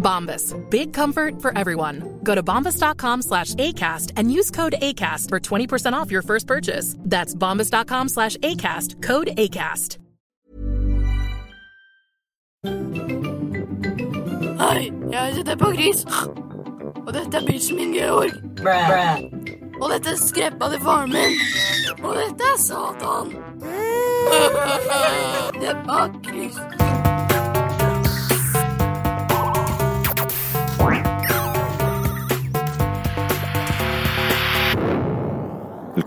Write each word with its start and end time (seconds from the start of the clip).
Bombas. 0.00 0.56
Big 0.70 0.92
comfort 0.92 1.40
for 1.40 1.56
everyone. 1.56 2.18
Go 2.24 2.34
to 2.34 2.42
bombas.com 2.42 3.22
slash 3.22 3.54
ACAST 3.54 4.12
and 4.16 4.32
use 4.32 4.50
code 4.50 4.74
ACAST 4.82 5.28
for 5.28 5.38
20% 5.38 5.92
off 5.92 6.10
your 6.10 6.22
first 6.22 6.46
purchase. 6.48 6.96
That's 6.98 7.34
bombas.com 7.34 8.08
slash 8.08 8.36
ACAST. 8.38 9.02
Code 9.02 9.28
ACAST. 9.36 9.98
Hei, 14.60 14.92
jeg 15.12 15.34
heter 15.34 15.56
på 15.56 15.70
Gris. 15.70 16.04
Og 17.06 17.14
dette 17.14 17.36
er 17.36 17.46
bitchen 17.46 17.76
min, 17.76 17.92
Georg. 17.94 18.30
Og 19.80 19.90
dette 19.90 20.10
er 20.12 20.18
skreppa 20.20 20.68
til 20.68 20.80
faren 20.84 21.14
min. 21.14 21.32
Og 22.04 22.14
dette 22.18 22.44
er 22.44 22.58
Satan. 22.60 23.32
Det 25.60 25.68
er 25.68 27.19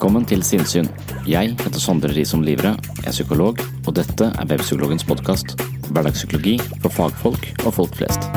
Velkommen 0.03 0.25
til 0.27 0.41
Sinnsyn. 0.43 0.89
Jeg 1.23 1.53
heter 1.61 1.79
Sondre 1.79 2.09
Risom 2.11 2.41
Livre, 2.43 2.73
er 3.07 3.13
psykolog, 3.15 3.61
og 3.87 3.93
dette 3.95 4.25
er 4.27 4.49
Webpsykologens 4.49 5.05
podkast. 5.07 5.53
Hverdagspsykologi 5.95 6.57
for 6.83 6.91
fagfolk 6.91 7.47
og 7.63 7.71
folk 7.77 7.95
flest. 7.95 8.27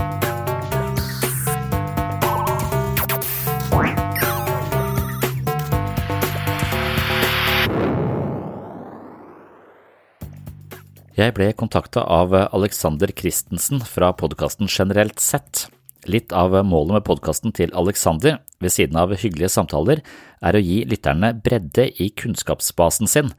Jeg 11.19 11.35
ble 11.35 11.51
kontakta 11.58 12.07
av 12.07 12.45
Alexander 12.46 13.11
Christensen 13.11 13.83
fra 13.83 14.14
podkasten 14.14 14.70
Generelt 14.70 15.19
sett. 15.19 15.67
Litt 16.06 16.30
av 16.30 16.55
målet 16.62 17.00
med 17.00 17.05
podkasten 17.06 17.50
til 17.55 17.72
Alexander, 17.74 18.39
ved 18.62 18.70
siden 18.70 18.98
av 19.00 19.11
hyggelige 19.18 19.50
samtaler, 19.50 20.05
er 20.39 20.55
å 20.55 20.62
gi 20.62 20.84
lytterne 20.86 21.33
bredde 21.42 21.89
i 22.02 22.12
kunnskapsbasen 22.14 23.11
sin. 23.11 23.33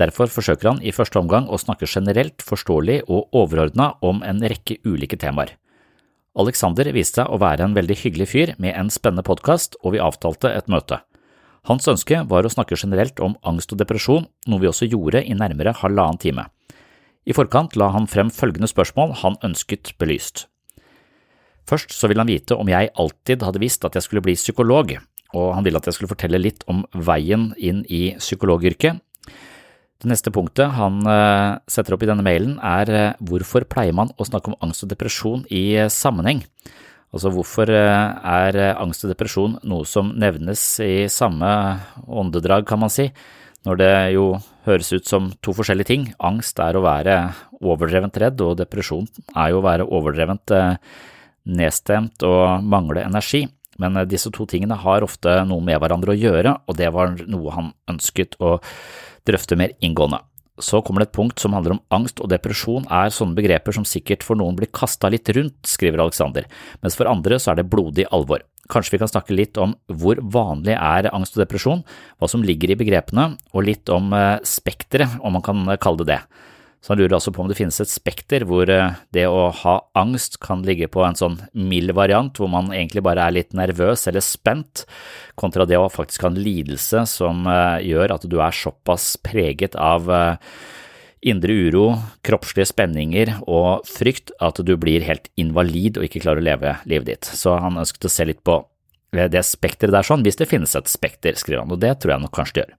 Derfor 0.00 0.32
forsøker 0.32 0.70
han 0.70 0.80
i 0.80 0.94
første 0.96 1.20
omgang 1.20 1.48
å 1.48 1.60
snakke 1.60 1.88
generelt, 1.88 2.40
forståelig 2.44 3.02
og 3.06 3.36
overordna 3.36 3.92
om 4.04 4.24
en 4.24 4.40
rekke 4.40 4.78
ulike 4.88 5.20
temaer. 5.20 5.54
Alexander 6.36 6.88
viste 6.92 7.22
seg 7.22 7.32
å 7.32 7.40
være 7.40 7.64
en 7.64 7.76
veldig 7.76 7.96
hyggelig 8.02 8.30
fyr 8.32 8.54
med 8.60 8.76
en 8.76 8.92
spennende 8.92 9.24
podkast, 9.24 9.76
og 9.84 9.96
vi 9.96 10.02
avtalte 10.04 10.52
et 10.52 10.68
møte. 10.72 11.00
Hans 11.68 11.88
ønske 11.88 12.22
var 12.30 12.46
å 12.46 12.52
snakke 12.52 12.76
generelt 12.78 13.20
om 13.20 13.36
angst 13.44 13.72
og 13.72 13.80
depresjon, 13.80 14.28
noe 14.46 14.62
vi 14.62 14.68
også 14.72 14.88
gjorde 14.88 15.24
i 15.24 15.36
nærmere 15.36 15.76
halvannen 15.80 16.20
time. 16.22 16.48
I 17.26 17.34
forkant 17.34 17.74
la 17.76 17.90
han 17.92 18.06
frem 18.08 18.28
følgende 18.30 18.68
spørsmål 18.70 19.16
han 19.24 19.40
ønsket 19.44 19.96
belyst. 19.98 20.46
Først 21.66 21.94
så 21.96 22.08
ville 22.08 22.22
han 22.22 22.30
vite 22.30 22.54
om 22.54 22.68
jeg 22.70 22.92
alltid 22.94 23.42
hadde 23.42 23.62
visst 23.62 23.84
at 23.86 23.98
jeg 23.98 24.06
skulle 24.06 24.22
bli 24.22 24.36
psykolog, 24.38 24.94
og 25.34 25.48
han 25.56 25.66
ville 25.66 25.80
at 25.80 25.88
jeg 25.88 25.96
skulle 25.96 26.12
fortelle 26.12 26.40
litt 26.40 26.62
om 26.70 26.84
veien 26.94 27.50
inn 27.58 27.82
i 27.90 28.14
psykologyrket. 28.20 29.02
Det 29.96 30.10
neste 30.10 30.30
punktet 30.30 30.74
han 30.76 31.00
eh, 31.08 31.56
setter 31.72 31.96
opp 31.96 32.02
i 32.04 32.08
denne 32.10 32.24
mailen 32.24 32.58
er 32.60 32.90
eh, 32.92 33.14
hvorfor 33.24 33.64
pleier 33.64 33.96
man 33.96 34.12
å 34.20 34.26
snakke 34.28 34.52
om 34.52 34.58
angst 34.62 34.84
og 34.84 34.90
depresjon 34.92 35.46
i 35.48 35.62
eh, 35.80 35.92
sammenheng? 35.92 36.44
Altså 37.16 37.30
hvorfor 37.32 37.70
er 37.70 38.58
angst 38.76 39.06
og 39.06 39.12
depresjon 39.14 39.54
noe 39.64 39.86
som 39.88 40.10
nevnes 40.20 40.60
i 40.84 41.06
samme 41.08 41.48
åndedrag, 42.04 42.66
kan 42.68 42.82
man 42.82 42.92
si, 42.92 43.06
når 43.64 43.78
det 43.80 43.92
jo 44.12 44.26
høres 44.66 44.90
ut 44.92 45.08
som 45.08 45.30
to 45.40 45.54
forskjellige 45.56 45.88
ting. 45.88 46.04
Angst 46.20 46.60
er 46.60 46.76
å 46.76 46.82
være 46.84 47.14
overdrevent 47.62 48.18
redd, 48.20 48.42
og 48.44 48.58
depresjon 48.60 49.06
er 49.32 49.54
jo 49.54 49.62
å 49.62 49.64
være 49.64 49.86
overdrevent 49.86 50.52
nedstemt 51.46 52.22
og 52.26 52.64
mangle 52.66 53.04
energi. 53.06 53.46
Men 53.80 53.98
disse 54.08 54.30
to 54.32 54.46
tingene 54.48 54.78
har 54.80 55.04
ofte 55.04 55.42
noe 55.48 55.64
med 55.64 55.80
hverandre 55.82 56.14
å 56.14 56.16
gjøre, 56.16 56.54
og 56.64 56.78
det 56.78 56.88
var 56.94 57.12
noe 57.28 57.52
han 57.52 57.74
ønsket 57.92 58.38
å 58.40 58.56
drøfte 59.28 59.58
mer 59.58 59.74
inngående. 59.84 60.22
Så 60.56 60.80
kommer 60.80 61.02
det 61.02 61.10
et 61.10 61.16
punkt 61.18 61.42
som 61.42 61.52
handler 61.52 61.74
om 61.74 61.82
angst 61.92 62.22
og 62.24 62.30
depresjon 62.32 62.86
er 62.88 63.12
sånne 63.12 63.36
begreper 63.36 63.76
som 63.76 63.84
sikkert 63.84 64.24
for 64.24 64.40
noen 64.40 64.56
blir 64.56 64.70
kasta 64.72 65.10
litt 65.12 65.28
rundt, 65.36 65.58
skriver 65.68 66.00
Alexander, 66.00 66.46
mens 66.80 66.96
for 66.96 67.10
andre 67.10 67.36
så 67.36 67.52
er 67.52 67.60
det 67.60 67.68
blodig 67.68 68.06
alvor. 68.08 68.40
Kanskje 68.72 68.96
vi 68.96 69.02
kan 69.02 69.10
snakke 69.10 69.36
litt 69.36 69.60
om 69.60 69.76
hvor 69.92 70.18
vanlig 70.24 70.74
er 70.74 71.10
angst 71.12 71.36
og 71.36 71.44
depresjon, 71.44 71.84
hva 72.16 72.30
som 72.30 72.42
ligger 72.42 72.72
i 72.72 72.78
begrepene, 72.80 73.34
og 73.52 73.68
litt 73.68 73.92
om 73.92 74.08
spekteret, 74.48 75.20
om 75.20 75.36
man 75.36 75.44
kan 75.44 75.76
kalle 75.82 76.02
det 76.02 76.14
det. 76.14 76.22
Så 76.84 76.92
han 76.92 77.00
lurer 77.00 77.16
altså 77.16 77.32
på 77.34 77.42
om 77.42 77.48
det 77.50 77.56
finnes 77.58 77.80
et 77.82 77.90
spekter 77.90 78.44
hvor 78.46 78.68
det 78.68 79.24
å 79.26 79.48
ha 79.64 79.74
angst 79.98 80.38
kan 80.44 80.62
ligge 80.66 80.86
på 80.92 81.02
en 81.02 81.18
sånn 81.18 81.40
mild 81.52 81.90
variant, 81.98 82.38
hvor 82.38 82.50
man 82.52 82.70
egentlig 82.70 83.02
bare 83.06 83.24
er 83.26 83.34
litt 83.34 83.56
nervøs 83.58 84.06
eller 84.06 84.22
spent, 84.22 84.84
kontra 85.34 85.66
det 85.66 85.80
å 85.80 85.90
faktisk 85.90 86.22
ha 86.22 86.30
en 86.30 86.38
lidelse 86.38 87.02
som 87.10 87.42
gjør 87.82 88.14
at 88.14 88.28
du 88.30 88.38
er 88.38 88.54
såpass 88.54 89.16
preget 89.24 89.74
av 89.74 90.06
indre 91.26 91.58
uro, 91.66 91.84
kroppslige 92.22 92.70
spenninger 92.70 93.34
og 93.50 93.86
frykt 93.88 94.30
at 94.38 94.60
du 94.62 94.76
blir 94.78 95.02
helt 95.08 95.26
invalid 95.40 95.98
og 95.98 96.06
ikke 96.06 96.22
klarer 96.22 96.44
å 96.44 96.48
leve 96.52 96.78
livet 96.86 97.10
ditt. 97.10 97.30
Så 97.34 97.56
han 97.58 97.80
ønsket 97.80 98.06
å 98.06 98.12
se 98.12 98.28
litt 98.28 98.44
på 98.46 98.60
det 99.16 99.42
spekteret 99.48 99.94
der 99.94 100.06
sånn, 100.06 100.22
hvis 100.26 100.38
det 100.38 100.50
finnes 100.50 100.74
et 100.76 100.90
spekter, 100.92 101.38
skriver 101.38 101.64
han, 101.64 101.72
og 101.72 101.80
det 101.82 101.96
tror 102.02 102.14
jeg 102.14 102.22
nok 102.26 102.36
kanskje 102.36 102.60
det 102.60 102.66
gjør. 102.66 102.76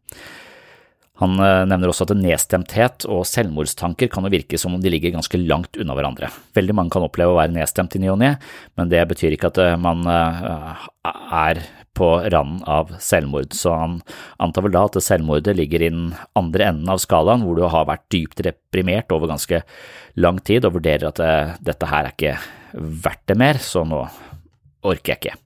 Han 1.18 1.34
nevner 1.40 1.90
også 1.90 2.06
at 2.06 2.14
nedstemthet 2.18 3.08
og 3.10 3.24
selvmordstanker 3.26 4.12
kan 4.14 4.28
jo 4.28 4.30
virke 4.30 4.60
som 4.62 4.76
om 4.78 4.82
de 4.84 4.92
ligger 4.94 5.16
ganske 5.16 5.40
langt 5.42 5.80
unna 5.82 5.96
hverandre. 5.98 6.30
Veldig 6.54 6.76
mange 6.78 6.94
kan 6.94 7.06
oppleve 7.08 7.34
å 7.34 7.40
være 7.40 7.56
nedstemt 7.56 7.98
i 7.98 8.02
ny 8.04 8.12
og 8.14 8.20
ne, 8.22 8.36
men 8.78 8.92
det 8.92 9.02
betyr 9.10 9.34
ikke 9.34 9.50
at 9.50 9.60
man 9.82 10.06
er 10.06 11.64
på 11.98 12.12
randen 12.30 12.62
av 12.70 12.92
selvmord, 13.02 13.56
så 13.58 13.74
han 13.74 13.98
antar 14.46 14.68
vel 14.68 14.76
da 14.76 14.84
at 14.86 15.00
selvmordet 15.02 15.58
ligger 15.58 15.82
i 15.82 15.90
den 15.90 16.12
andre 16.38 16.70
enden 16.70 16.94
av 16.94 17.02
skalaen, 17.02 17.42
hvor 17.42 17.58
du 17.58 17.66
har 17.66 17.90
vært 17.90 18.06
dypt 18.14 18.46
reprimert 18.46 19.10
over 19.16 19.34
ganske 19.34 19.64
lang 20.22 20.38
tid 20.46 20.70
og 20.70 20.78
vurderer 20.78 21.10
at 21.10 21.24
dette 21.66 21.90
her 21.90 22.06
er 22.06 22.14
ikke 22.14 22.38
verdt 22.78 23.26
det 23.34 23.42
mer, 23.42 23.58
så 23.58 23.82
nå 23.90 24.06
orker 24.86 25.16
jeg 25.16 25.24
ikke. 25.24 25.40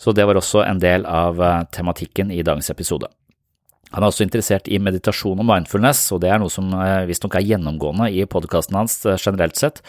Så 0.00 0.16
det 0.16 0.24
var 0.24 0.40
også 0.40 0.64
en 0.64 0.80
del 0.80 1.04
av 1.04 1.36
tematikken 1.76 2.32
i 2.32 2.40
dagens 2.40 2.72
episode. 2.72 3.12
Han 3.92 4.02
er 4.02 4.08
også 4.08 4.24
interessert 4.24 4.70
i 4.72 4.80
meditasjon 4.80 5.40
og 5.42 5.48
mindfulness, 5.48 6.06
og 6.14 6.22
det 6.24 6.32
er 6.32 6.40
noe 6.40 6.52
som 6.52 6.70
visstnok 7.08 7.36
er 7.36 7.44
gjennomgående 7.44 8.08
i 8.12 8.24
podkasten 8.30 8.78
hans 8.78 8.98
generelt 9.20 9.60
sett. 9.60 9.82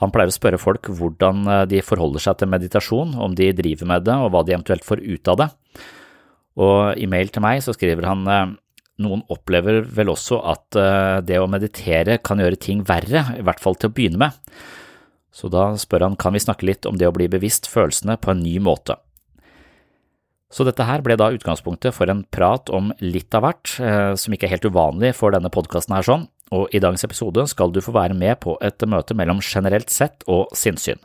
Han 0.00 0.10
pleier 0.14 0.32
å 0.32 0.34
spørre 0.34 0.60
folk 0.60 0.88
hvordan 0.88 1.44
de 1.68 1.82
forholder 1.84 2.24
seg 2.24 2.40
til 2.40 2.50
meditasjon, 2.50 3.12
om 3.20 3.36
de 3.36 3.50
driver 3.54 3.90
med 3.92 4.06
det 4.08 4.16
og 4.16 4.32
hva 4.32 4.40
de 4.46 4.56
eventuelt 4.56 4.86
får 4.88 5.04
ut 5.04 5.32
av 5.34 5.42
det. 5.42 5.48
Og 6.64 6.98
i 7.00 7.08
mail 7.12 7.28
til 7.32 7.44
meg 7.44 7.60
så 7.64 7.76
skriver 7.76 8.08
han 8.08 8.24
Noen 9.00 9.22
opplever 9.32 9.82
vel 9.88 10.12
også 10.12 10.38
at 10.52 10.76
eh, 10.78 11.18
det 11.24 11.38
å 11.40 11.48
meditere 11.50 12.18
kan 12.24 12.42
gjøre 12.42 12.60
ting 12.60 12.82
verre, 12.86 13.24
i 13.38 13.44
hvert 13.44 13.62
fall 13.62 13.78
til 13.78 13.88
å 13.88 13.94
begynne 13.96 14.20
med. 14.20 14.36
Så 15.32 15.48
da 15.52 15.70
spør 15.80 16.10
han 16.10 16.18
kan 16.20 16.36
vi 16.36 16.42
snakke 16.44 16.68
litt 16.68 16.88
om 16.88 16.98
det 17.00 17.08
å 17.08 17.14
bli 17.14 17.30
bevisst 17.32 17.70
følelsene 17.72 18.18
på 18.20 18.34
en 18.34 18.42
ny 18.44 18.58
måte. 18.62 18.98
Så 20.52 20.66
dette 20.68 20.84
her 20.84 21.00
ble 21.04 21.16
da 21.16 21.30
utgangspunktet 21.32 21.96
for 21.96 22.12
en 22.12 22.26
prat 22.28 22.68
om 22.76 22.90
litt 23.00 23.32
av 23.34 23.46
hvert, 23.46 23.72
eh, 23.80 24.12
som 24.20 24.34
ikke 24.34 24.50
er 24.50 24.54
helt 24.58 24.68
uvanlig 24.68 25.14
for 25.16 25.32
denne 25.32 25.50
podkasten 25.52 25.96
her 25.96 26.04
sånn, 26.04 26.26
og 26.52 26.68
i 26.76 26.82
dagens 26.84 27.06
episode 27.08 27.46
skal 27.48 27.72
du 27.72 27.80
få 27.80 27.94
være 27.96 28.16
med 28.16 28.36
på 28.44 28.58
et 28.60 28.84
møte 28.84 29.16
mellom 29.16 29.40
generelt 29.40 29.88
sett 29.90 30.26
og 30.28 30.52
sinnssyn. 30.52 31.00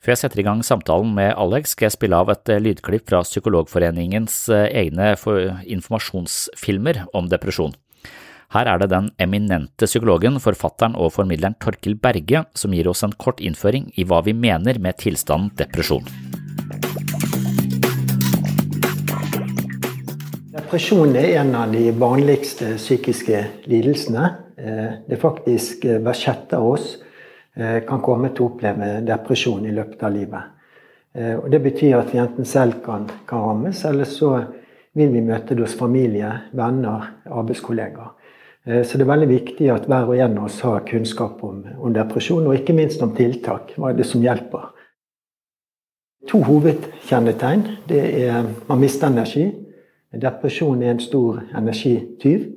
Før 0.00 0.14
jeg 0.14 0.20
setter 0.22 0.40
i 0.40 0.44
gang 0.44 0.60
samtalen 0.64 1.12
med 1.16 1.34
Alex, 1.36 1.74
skal 1.74 1.88
jeg 1.88 1.96
spille 1.96 2.16
av 2.16 2.32
et 2.32 2.52
eh, 2.52 2.60
lydklipp 2.60 3.08
fra 3.08 3.22
Psykologforeningens 3.24 4.42
eh, 4.52 4.68
egne 4.84 5.14
informasjonsfilmer 5.16 7.06
om 7.16 7.28
depresjon. 7.32 7.76
Her 8.50 8.66
er 8.66 8.80
det 8.82 8.90
den 8.90 9.12
eminente 9.22 9.86
psykologen, 9.86 10.40
forfatteren 10.42 10.96
og 10.98 11.12
formidleren 11.14 11.54
Torkil 11.62 11.94
Berge 12.02 12.42
som 12.58 12.74
gir 12.74 12.88
oss 12.90 13.04
en 13.06 13.14
kort 13.14 13.40
innføring 13.40 13.92
i 13.94 14.04
hva 14.04 14.24
vi 14.26 14.34
mener 14.34 14.80
med 14.82 14.98
tilstanden 14.98 15.52
depresjon. 15.60 16.08
Depresjon 20.50 21.14
er 21.16 21.36
en 21.40 21.54
av 21.54 21.70
de 21.70 21.90
vanligste 21.94 22.74
psykiske 22.76 23.44
lidelsene. 23.70 24.34
Eh, 24.58 24.88
det 25.06 25.16
er 25.16 25.22
faktisk 25.22 25.86
hver 25.86 26.16
sjette 26.16 26.58
av 26.58 26.72
oss 26.72 26.96
Eh, 27.60 27.80
kan 27.86 27.98
komme 28.00 28.30
til 28.30 28.46
å 28.46 28.52
oppleve 28.52 29.00
depresjon 29.02 29.64
i 29.66 29.74
løpet 29.74 30.02
av 30.06 30.14
livet. 30.14 30.42
Eh, 31.14 31.34
og 31.34 31.50
Det 31.50 31.60
betyr 31.62 31.98
at 31.98 32.12
vi 32.12 32.20
enten 32.22 32.44
selv 32.46 32.78
kan, 32.84 33.08
kan 33.26 33.42
rammes, 33.42 33.84
eller 33.84 34.04
så 34.04 34.44
vil 34.94 35.10
vi 35.10 35.20
møte 35.20 35.54
det 35.54 35.66
hos 35.66 35.74
familie, 35.74 36.30
venner, 36.52 37.10
arbeidskollegaer. 37.26 38.12
Eh, 38.66 38.82
så 38.82 38.96
det 38.96 39.02
er 39.02 39.12
veldig 39.12 39.28
viktig 39.28 39.70
at 39.74 39.88
hver 39.90 40.08
og 40.08 40.16
en 40.16 40.38
av 40.38 40.44
oss 40.44 40.60
har 40.60 40.86
kunnskap 40.86 41.42
om, 41.42 41.64
om 41.80 41.92
depresjon, 41.92 42.46
og 42.46 42.54
ikke 42.54 42.76
minst 42.76 43.02
om 43.02 43.16
tiltak. 43.16 43.74
Hva 43.76 43.90
er 43.90 43.98
det 43.98 44.06
som 44.06 44.22
hjelper? 44.22 44.70
To 46.30 46.44
hovedkjennetegn. 46.46 47.66
Det 47.88 48.04
er 48.22 48.46
man 48.68 48.78
mister 48.80 49.10
energi. 49.10 49.50
Depresjon 50.10 50.82
er 50.82 50.94
en 50.94 51.02
stor 51.02 51.42
energityv. 51.56 52.48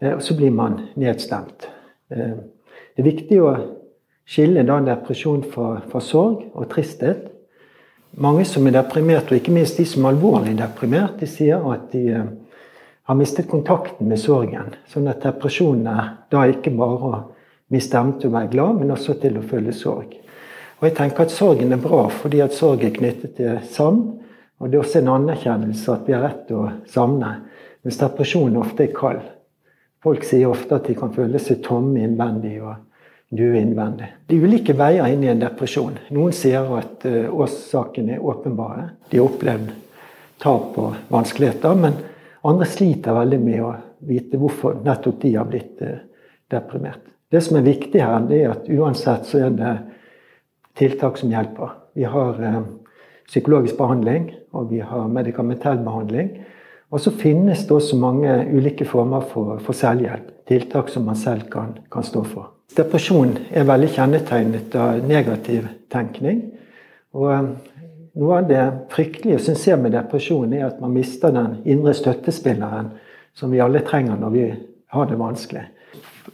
Og 0.00 0.22
så 0.24 0.34
blir 0.36 0.50
man 0.50 0.78
nedstemt. 0.96 1.68
Det 2.08 3.02
er 3.02 3.06
viktig 3.06 3.40
å 3.44 3.50
skille 4.30 4.64
da 4.66 4.78
depresjon 4.84 5.42
fra, 5.50 5.80
fra, 5.90 6.00
sorg 6.04 6.46
og 6.54 6.68
tristhet. 6.72 7.26
Mange 8.20 8.44
som 8.48 8.66
er 8.66 8.74
deprimert, 8.74 9.30
og 9.30 9.38
ikke 9.38 9.54
minst 9.54 9.78
de 9.78 9.86
som 9.86 10.04
er 10.04 10.14
alvorlig 10.14 10.56
deprimert, 10.58 11.20
de 11.20 11.28
sier 11.30 11.62
at 11.70 11.90
de 11.92 12.02
eh, 12.10 12.30
har 13.06 13.18
mistet 13.18 13.48
kontakten 13.50 14.10
med 14.10 14.18
sorgen. 14.18 14.74
Sånn 14.90 15.06
at 15.10 15.22
depresjonen 15.22 15.86
er 15.90 16.08
da 16.32 16.42
ikke 16.50 16.72
bare 16.74 17.10
å 17.10 17.20
miste 17.70 17.98
evnen 17.98 18.18
til 18.18 18.32
å 18.32 18.34
være 18.34 18.50
glad, 18.50 18.80
men 18.80 18.90
også 18.96 19.14
til 19.22 19.38
å 19.38 19.46
føle 19.46 19.74
sorg. 19.74 20.16
Og 20.80 20.88
jeg 20.88 20.96
tenker 20.96 21.26
at 21.26 21.34
Sorgen 21.34 21.74
er 21.76 21.82
bra 21.82 22.06
fordi 22.08 22.40
at 22.40 22.54
sorg 22.56 22.82
er 22.86 22.94
knyttet 22.94 23.34
til 23.36 23.58
savn. 23.68 24.00
Og 24.60 24.68
det 24.68 24.76
er 24.76 24.84
også 24.84 25.00
en 25.00 25.12
anerkjennelse 25.14 25.92
at 25.94 26.08
vi 26.08 26.14
har 26.14 26.24
rett 26.26 26.44
til 26.48 26.60
å 26.60 26.70
savne. 26.90 27.32
Mens 27.80 27.98
depresjon 28.00 28.58
ofte 28.60 28.84
er 28.84 28.94
kald. 28.96 29.22
Folk 30.04 30.24
sier 30.24 30.52
ofte 30.52 30.76
at 30.76 30.88
de 30.88 30.96
kan 30.96 31.12
føle 31.12 31.40
seg 31.40 31.62
tomme 31.64 32.00
innvendig. 32.04 32.60
og 32.62 32.76
er 33.30 33.54
innvendig. 33.54 34.08
Det 34.26 34.36
er 34.36 34.44
ulike 34.44 34.74
veier 34.74 35.06
inn 35.06 35.22
i 35.24 35.30
en 35.30 35.40
depresjon. 35.40 35.98
Noen 36.10 36.32
sier 36.34 36.66
at 36.76 37.04
uh, 37.06 37.28
årsakene 37.30 38.16
er 38.16 38.24
åpenbare. 38.26 38.88
De 39.10 39.20
har 39.20 39.28
opplevd 39.28 39.70
tap 40.42 40.78
og 40.80 40.96
vanskeligheter. 41.12 41.76
Men 41.78 42.00
andre 42.42 42.66
sliter 42.66 43.14
veldig 43.14 43.40
med 43.44 43.62
å 43.62 43.74
vite 44.08 44.40
hvorfor 44.40 44.80
nettopp 44.82 45.20
de 45.22 45.34
har 45.36 45.46
blitt 45.46 45.78
uh, 45.84 46.00
deprimert. 46.50 47.06
Det 47.30 47.44
som 47.46 47.60
er 47.60 47.68
viktig 47.68 48.02
her, 48.02 48.26
det 48.26 48.42
er 48.42 48.56
at 48.56 48.66
uansett 48.66 49.28
så 49.28 49.44
er 49.46 49.54
det 49.54 49.76
tiltak 50.80 51.20
som 51.20 51.30
hjelper. 51.30 51.76
Vi 51.94 52.08
har 52.10 52.40
uh, 52.42 52.62
psykologisk 53.30 53.78
behandling, 53.78 54.30
og 54.52 54.70
vi 54.72 54.82
har 54.82 55.08
medikamentell 55.08 55.78
behandling. 55.86 56.32
Og 56.90 57.00
så 57.00 57.12
finnes 57.14 57.62
det 57.66 57.70
også 57.70 57.96
mange 57.96 58.32
ulike 58.50 58.84
former 58.84 59.22
for, 59.30 59.58
for 59.62 59.76
selvhjelp. 59.76 60.32
Tiltak 60.50 60.90
som 60.90 61.06
man 61.06 61.16
selv 61.16 61.46
kan, 61.52 61.76
kan 61.92 62.02
stå 62.02 62.24
for. 62.26 62.50
Depresjon 62.76 63.36
er 63.54 63.66
veldig 63.66 63.90
kjennetegnet 63.94 64.74
av 64.78 65.04
negativ 65.06 65.68
tenkning. 65.90 66.42
Og 67.14 67.28
eh, 67.30 67.46
noe 68.18 68.40
av 68.40 68.48
det 68.50 68.64
fryktelige 68.90 69.38
som 69.42 69.58
ser 69.58 69.78
med 69.78 69.94
depresjon, 69.94 70.50
er 70.54 70.66
at 70.66 70.82
man 70.82 70.94
mister 70.94 71.34
den 71.34 71.60
indre 71.70 71.94
støttespilleren 71.94 72.90
som 73.38 73.54
vi 73.54 73.62
alle 73.62 73.84
trenger 73.86 74.18
når 74.18 74.34
vi 74.34 74.44
har 74.90 75.06
det 75.06 75.18
vanskelig. 75.18 75.68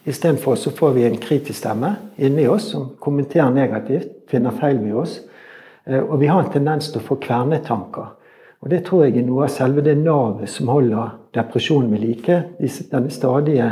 Istedenfor 0.08 0.56
så 0.56 0.72
får 0.72 0.96
vi 0.96 1.04
en 1.04 1.20
kritisk 1.20 1.58
stemme 1.58 1.94
inni 2.16 2.46
oss 2.48 2.70
som 2.72 2.94
kommenterer 3.00 3.52
negativt, 3.52 4.12
finner 4.31 4.56
feil 4.56 4.81
ved 4.81 4.96
oss. 5.02 5.19
Eh, 5.87 6.03
og 6.03 6.21
vi 6.21 6.27
har 6.27 6.43
en 6.43 6.53
tendens 6.53 6.91
til 6.91 7.00
å 7.00 7.06
få 7.06 7.19
kvernetanker. 7.23 8.12
Og 8.62 8.71
Det 8.71 8.85
tror 8.87 9.05
jeg 9.05 9.19
er 9.19 9.27
noe 9.27 9.44
av 9.44 9.53
selve 9.53 9.85
det 9.85 9.97
navet 10.00 10.50
som 10.50 10.69
holder 10.73 11.12
depresjonen 11.37 11.93
ved 11.93 12.00
like. 12.03 12.38
Denne 12.91 13.11
stadige 13.11 13.69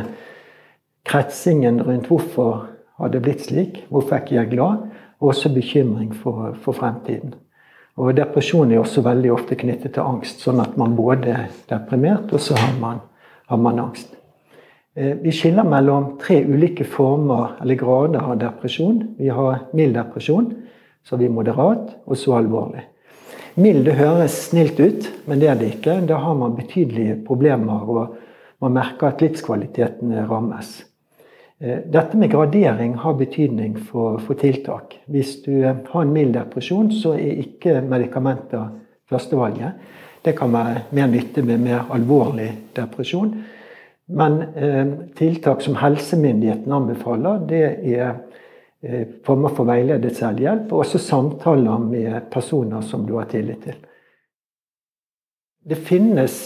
kretsingen 1.04 1.80
rundt 1.82 2.06
hvorfor 2.08 2.66
har 2.98 3.08
det 3.10 3.22
blitt 3.24 3.46
slik, 3.48 3.84
hvorfor 3.90 4.16
er 4.16 4.22
ikke 4.22 4.36
jeg 4.36 4.50
glad, 4.52 4.84
og 5.20 5.32
også 5.32 5.54
bekymring 5.54 6.12
for, 6.14 6.54
for 6.62 6.76
fremtiden. 6.76 7.34
Og 7.96 8.14
Depresjon 8.16 8.72
er 8.72 8.80
også 8.82 9.04
veldig 9.06 9.30
ofte 9.32 9.54
knyttet 9.58 9.94
til 9.94 10.02
angst, 10.02 10.42
sånn 10.42 10.60
at 10.62 10.76
man 10.76 10.96
både 10.98 11.30
er 11.30 11.50
deprimert, 11.70 12.32
og 12.34 12.42
så 12.42 12.56
har 12.58 12.74
man, 12.80 13.00
har 13.50 13.60
man 13.62 13.78
angst. 13.78 14.16
Eh, 14.96 15.14
vi 15.22 15.32
skiller 15.34 15.66
mellom 15.66 16.16
tre 16.22 16.40
ulike 16.46 16.86
former 16.86 17.60
eller 17.62 17.78
grader 17.78 18.22
av 18.22 18.38
depresjon. 18.38 19.00
Vi 19.18 19.30
har 19.30 19.68
mild 19.74 19.94
depresjon, 19.98 20.52
så 21.04 21.16
vi 21.20 21.28
moderat, 21.28 21.94
og 22.06 22.16
så 22.18 22.38
alvorlig. 22.38 22.86
Mild 23.54 23.84
det 23.86 23.98
høres 24.00 24.34
snilt 24.48 24.80
ut, 24.80 25.06
men 25.28 25.38
det 25.38 25.50
er 25.50 25.58
det 25.60 25.68
ikke. 25.76 26.00
Da 26.08 26.18
har 26.18 26.34
man 26.34 26.56
betydelige 26.56 27.20
problemer, 27.26 27.84
og 27.86 28.16
man 28.64 28.74
merker 28.74 29.12
at 29.12 29.22
livskvaliteten 29.22 30.14
rammes. 30.26 30.80
Eh, 31.60 31.84
dette 31.86 32.18
med 32.18 32.32
gradering 32.32 32.96
har 32.98 33.14
betydning 33.14 33.76
for, 33.78 34.18
for, 34.18 34.34
tiltak. 34.34 34.98
Hvis 35.06 35.36
du 35.44 35.62
har 35.62 36.00
en 36.00 36.12
mild 36.12 36.34
depresjon, 36.34 36.90
så 36.92 37.14
er 37.14 37.44
ikke 37.44 37.78
medikamenter 37.86 38.72
førstevalget. 39.10 39.78
Det 40.24 40.34
kan 40.38 40.52
være 40.52 40.86
mer 40.96 41.12
nytte 41.12 41.44
med 41.46 41.62
mer 41.62 41.86
alvorlig 41.94 42.50
depresjon. 42.76 43.36
Men 44.08 44.40
eh, 44.56 44.86
tiltak 45.16 45.62
som 45.62 45.78
helsemyndighetene 45.78 46.74
anbefaler, 46.74 47.44
det 47.48 47.64
er 47.94 48.18
former 49.24 49.54
for 49.56 49.68
veiledet 49.68 50.12
selvhjelp, 50.16 50.72
og 50.72 50.84
også 50.84 51.00
samtaler 51.00 51.86
med 51.86 52.28
personer 52.32 52.84
som 52.84 53.06
du 53.08 53.14
har 53.16 53.30
tillit 53.30 53.62
til. 53.64 53.80
Det 55.64 55.78
finnes 55.80 56.36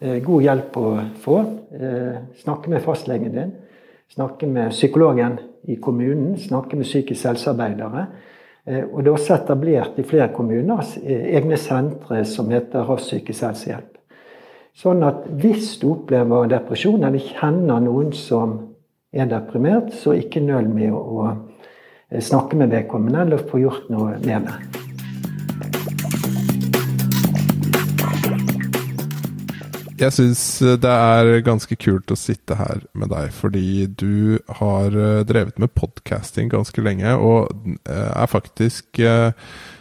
eh, 0.00 0.18
god 0.24 0.44
hjelp 0.44 0.76
å 0.76 0.86
få. 1.22 1.40
Eh, 1.72 2.16
snakke 2.42 2.72
med 2.72 2.84
fastlegen 2.84 3.36
din 3.36 3.58
snakke 4.14 4.46
med 4.46 4.70
psykologen 4.70 5.38
i 5.62 5.76
kommunen, 5.76 6.38
snakke 6.38 6.76
med 6.76 6.84
psykisk 6.84 7.24
helsearbeidere. 7.24 8.06
Eh, 8.64 8.84
og 8.84 9.04
det 9.04 9.10
er 9.10 9.14
også 9.14 9.36
etablert 9.36 9.98
i 9.98 10.06
flere 10.06 10.30
kommuner 10.34 10.82
eh, 11.04 11.36
egne 11.36 11.58
sentre 11.60 12.24
som 12.28 12.50
heter 12.50 12.88
Rask 12.88 13.06
psykisk 13.06 13.46
helsehjelp. 13.46 13.96
Sånn 14.76 15.02
at 15.04 15.26
hvis 15.42 15.74
du 15.80 15.90
opplever 15.92 16.48
depresjon, 16.50 17.02
eller 17.04 17.22
kjenner 17.22 17.82
noen 17.84 18.12
som 18.16 18.58
er 19.12 19.26
deprimert, 19.30 19.90
så 19.94 20.14
ikke 20.14 20.42
nøl 20.42 20.68
med 20.70 20.94
å 20.94 21.26
eh, 21.28 21.38
snakke 22.18 22.58
med 22.58 22.72
vedkommende 22.74 23.22
eller 23.22 23.48
få 23.50 23.62
gjort 23.62 23.90
noe 23.92 24.18
med 24.24 24.48
det. 24.48 24.80
Jeg 30.00 30.14
syns 30.16 30.40
eh, 30.64 30.78
det 30.80 30.90
er 30.90 31.42
ganske 31.44 31.76
kult 31.76 32.12
å 32.12 32.16
sitte 32.16 32.56
her 32.56 32.80
med 32.96 33.10
deg, 33.12 33.34
fordi 33.36 33.84
du 34.00 34.38
har 34.60 34.94
eh, 34.96 35.24
drevet 35.28 35.60
med 35.60 35.74
podcasting 35.76 36.48
ganske 36.52 36.84
lenge, 36.84 37.12
og 37.16 37.52
eh, 37.84 38.08
er 38.08 38.30
faktisk 38.30 39.02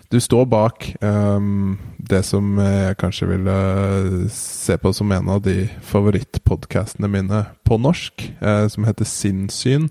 Du 0.09 0.17
står 0.17 0.47
bak 0.49 0.87
um, 1.05 1.77
det 2.01 2.23
som 2.25 2.57
jeg 2.57 2.95
kanskje 2.97 3.27
ville 3.29 3.57
se 4.33 4.73
på 4.81 4.89
som 4.89 5.11
en 5.13 5.29
av 5.29 5.43
de 5.45 5.67
favorittpodkastene 5.85 7.05
mine 7.13 7.43
på 7.61 7.77
norsk, 7.77 8.25
uh, 8.41 8.65
som 8.73 8.87
heter 8.89 9.05
Sinnssyn. 9.05 9.85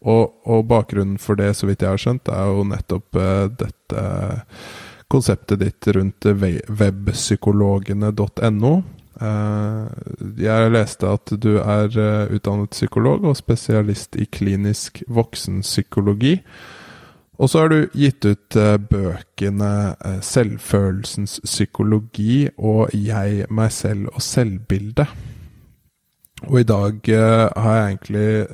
Og, 0.00 0.34
og, 0.46 0.66
bakgrunnen 0.70 1.18
for 1.18 1.34
det, 1.38 1.56
så 1.58 1.66
vidt 1.66 1.82
jeg 1.82 1.90
har 1.90 1.98
skjønt, 1.98 2.28
er 2.30 2.46
jo 2.46 2.64
nettopp 2.68 3.16
uh, 3.18 3.50
dette 3.50 4.02
konseptet 5.08 5.60
ditt 5.62 5.86
rundt 5.96 6.26
webpsykologene.no. 6.28 8.82
Eh, 9.18 9.86
jeg 10.38 10.70
leste 10.70 11.08
at 11.10 11.32
du 11.42 11.58
er 11.58 11.90
eh, 11.98 12.30
utdannet 12.36 12.70
psykolog 12.76 13.24
og 13.26 13.36
spesialist 13.38 14.16
i 14.20 14.26
klinisk 14.30 15.02
voksenpsykologi. 15.08 16.42
Og 17.38 17.50
så 17.50 17.58
har 17.62 17.68
du 17.72 17.88
gitt 17.96 18.24
ut 18.26 18.56
bøkene 18.90 19.94
'Selvfølelsens 20.20 21.40
psykologi' 21.44 22.48
og 22.58 22.90
'Jeg, 22.92 23.46
meg 23.48 23.72
selv 23.72 24.08
og 24.12 24.20
selvbildet'. 24.20 25.06
Og 26.46 26.60
i 26.60 26.66
dag 26.66 27.08
eh, 27.08 27.48
har 27.56 27.76
jeg 27.76 27.88
egentlig 27.88 28.28
eh, 28.40 28.46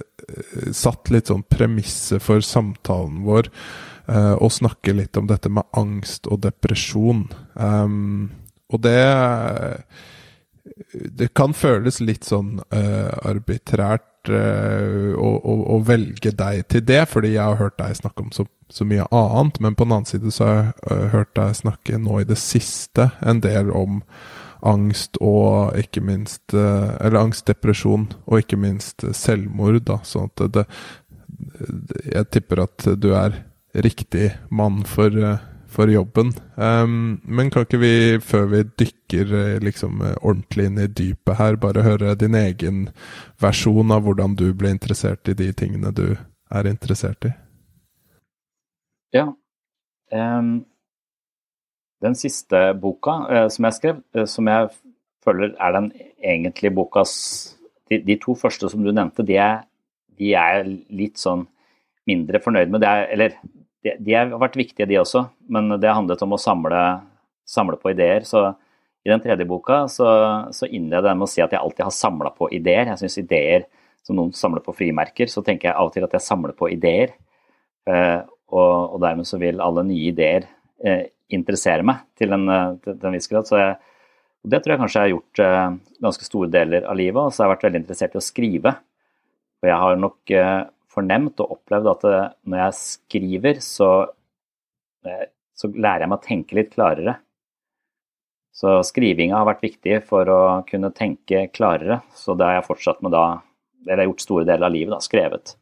satt 0.73 1.11
litt 1.13 1.31
sånn 1.31 1.45
premisset 1.51 2.23
for 2.23 2.45
samtalen 2.45 3.23
vår, 3.27 3.51
eh, 4.09 4.33
og 4.35 4.53
snakke 4.53 4.95
litt 4.97 5.17
om 5.21 5.29
dette 5.31 5.53
med 5.53 5.67
angst 5.77 6.29
og 6.31 6.43
depresjon. 6.47 7.29
Um, 7.55 8.33
og 8.73 8.83
det 8.85 8.99
Det 11.15 11.29
kan 11.37 11.53
føles 11.55 12.01
litt 12.01 12.25
sånn 12.25 12.57
uh, 12.73 13.13
arbitrært 13.29 14.31
uh, 14.33 15.13
å, 15.13 15.29
å, 15.37 15.55
å, 15.77 15.79
velge 15.85 16.33
deg 16.33 16.65
til 16.73 16.83
det, 16.89 17.03
fordi 17.11 17.35
jeg 17.35 17.45
har 17.45 17.61
hørt 17.61 17.77
deg 17.79 17.95
snakke 17.99 18.25
om 18.25 18.33
så, 18.33 18.47
så 18.73 18.87
mye 18.89 19.05
annet. 19.13 19.61
Men 19.61 19.77
på 19.77 19.85
den 19.85 19.93
annen 19.93 20.09
side 20.09 20.33
så 20.33 20.49
har 20.49 20.57
jeg 20.57 20.73
uh, 20.89 21.05
hørt 21.13 21.35
deg 21.37 21.59
snakke 21.61 22.01
nå 22.01 22.23
i 22.23 22.27
det 22.27 22.41
siste 22.41 23.11
en 23.21 23.45
del 23.45 23.71
om 23.71 24.01
angst 24.65 25.19
og 25.23 25.77
ikke 25.79 26.03
minst 26.05 26.55
eh, 26.57 26.93
Eller 27.01 27.21
angst, 27.21 27.47
depresjon 27.49 28.09
og 28.25 28.43
ikke 28.43 28.59
minst 28.61 29.05
selvmord, 29.17 29.83
da. 29.89 30.01
Sånn 30.07 30.31
at 30.33 30.45
det, 30.55 30.69
Jeg 32.13 32.31
tipper 32.33 32.65
at 32.65 32.87
du 33.01 33.13
er 33.17 33.43
riktig 33.75 34.31
mann 34.55 34.85
for, 34.87 35.11
eh, 35.11 35.43
for 35.67 35.91
jobben. 35.91 36.31
Um, 36.55 37.21
men 37.25 37.51
kan 37.51 37.67
ikke 37.67 37.81
vi, 37.83 37.95
før 38.23 38.47
vi 38.53 38.61
dykker 38.83 39.33
eh, 39.35 39.57
liksom 39.65 40.03
ordentlig 40.21 40.69
inn 40.71 40.79
i 40.79 40.87
dypet 40.87 41.41
her, 41.41 41.59
bare 41.59 41.83
høre 41.83 42.15
din 42.19 42.37
egen 42.39 42.85
versjon 43.43 43.91
av 43.91 44.07
hvordan 44.07 44.37
du 44.39 44.53
ble 44.55 44.71
interessert 44.71 45.29
i 45.29 45.35
de 45.35 45.51
tingene 45.53 45.91
du 45.95 46.15
er 46.55 46.71
interessert 46.71 47.27
i? 47.27 47.35
Ja. 49.15 49.33
Um 50.15 50.63
den 52.03 52.17
siste 52.19 52.67
boka 52.81 53.19
eh, 53.31 53.49
som 53.53 53.69
jeg 53.69 53.79
skrev, 53.79 54.01
eh, 54.17 54.27
som 54.31 54.49
jeg 54.51 54.71
føler 55.25 55.55
er 55.63 55.77
den 55.77 55.91
egentlige 56.19 56.75
bokas 56.75 57.13
de, 57.91 58.01
de, 58.01 58.17
to 58.21 58.35
første 58.39 58.69
som 58.71 58.85
du 58.85 58.93
nevnte, 58.93 59.25
de 59.27 59.37
er, 59.41 59.65
de 60.19 60.33
er 60.39 60.65
litt 60.67 61.21
sånn 61.21 61.45
mindre 62.09 62.41
fornøyd 62.45 62.73
med. 62.73 62.83
Det 62.85 62.91
er, 62.91 63.07
eller 63.15 63.37
de, 63.85 63.95
de, 63.99 64.15
har 64.17 64.33
vært 64.41 64.59
viktige, 64.59 64.89
de 64.89 65.01
også, 65.01 65.27
men 65.53 65.77
det 65.81 65.93
handlet 65.93 66.23
om 66.25 66.37
å 66.37 66.41
samle, 66.41 66.83
samle 67.49 67.79
på 67.81 67.93
ideer. 67.93 68.25
Så 68.29 68.47
i 69.05 69.13
den 69.13 69.21
tredje 69.21 69.47
boka 69.49 69.85
så, 69.93 70.09
så 70.57 70.69
innleder 70.69 71.13
jeg 71.13 71.21
med 71.21 71.29
å 71.29 71.33
si 71.35 71.45
at 71.45 71.53
jeg 71.53 71.61
alltid 71.61 71.85
har 71.87 71.97
samla 71.97 72.33
på 72.37 72.49
ideer. 72.57 72.89
Jeg 72.93 73.03
syns 73.05 73.21
ideer 73.21 73.67
som 74.05 74.17
noen 74.17 74.33
samler 74.37 74.65
på 74.65 74.75
frimerker, 74.77 75.29
så 75.33 75.45
tenker 75.45 75.71
jeg 75.71 75.77
av 75.77 75.89
og 75.89 75.95
til 75.95 76.05
at 76.07 76.17
jeg 76.17 76.25
samler 76.25 76.57
på 76.57 76.69
ideer. 76.73 77.15
Eh, 77.89 78.21
og, 78.53 78.95
og 78.95 78.99
dermed 79.03 79.29
så 79.29 79.41
vil 79.41 79.61
alle 79.65 79.85
nye 79.89 80.09
ideer 80.13 80.47
eh, 80.85 81.11
interessere 81.33 81.85
meg 81.87 82.05
til 82.19 82.35
en, 82.37 82.49
eh, 82.49 82.77
til 82.85 83.09
en 83.09 83.17
viss 83.17 83.31
grad. 83.31 83.49
Så 83.49 83.61
jeg, 83.61 83.77
det 84.45 84.61
tror 84.63 84.75
jeg 84.75 84.83
kanskje 84.83 85.01
jeg 85.01 85.07
har 85.07 85.15
gjort 85.15 85.43
eh, 85.45 85.97
ganske 86.07 86.29
store 86.29 86.53
deler 86.53 86.89
av 86.91 86.99
livet. 87.01 87.21
Og 87.21 87.33
så 87.33 87.43
har 87.43 87.49
jeg 87.49 87.57
vært 87.57 87.67
veldig 87.69 87.83
interessert 87.83 88.17
i 88.17 88.21
å 88.21 88.25
skrive. 88.25 88.75
Og 89.63 89.71
jeg 89.71 89.81
har 89.85 90.01
nok 90.01 90.35
eh, 90.37 90.61
fornemt 90.95 91.43
og 91.43 91.57
opplevd 91.59 91.91
at 91.91 92.05
når 92.47 92.61
jeg 92.61 92.75
skriver, 92.79 93.57
så, 93.65 93.89
så 95.03 95.71
lærer 95.75 96.05
jeg 96.05 96.11
meg 96.13 96.21
å 96.21 96.27
tenke 96.29 96.59
litt 96.61 96.71
klarere. 96.77 97.17
Så 98.55 98.77
skrivinga 98.87 99.41
har 99.41 99.49
vært 99.49 99.65
viktig 99.65 99.97
for 100.07 100.31
å 100.31 100.41
kunne 100.69 100.93
tenke 100.95 101.49
klarere. 101.51 101.99
Så 102.15 102.37
det 102.39 102.47
har 102.47 102.61
jeg 102.61 102.69
fortsatt 102.69 103.03
med 103.03 103.11
da, 103.17 103.25
eller 103.83 103.97
jeg 103.97 104.05
har 104.05 104.11
gjort 104.13 104.27
store 104.29 104.47
deler 104.47 104.69
av 104.69 104.77
livet, 104.77 104.95
da, 104.95 105.01
skrevet. 105.03 105.57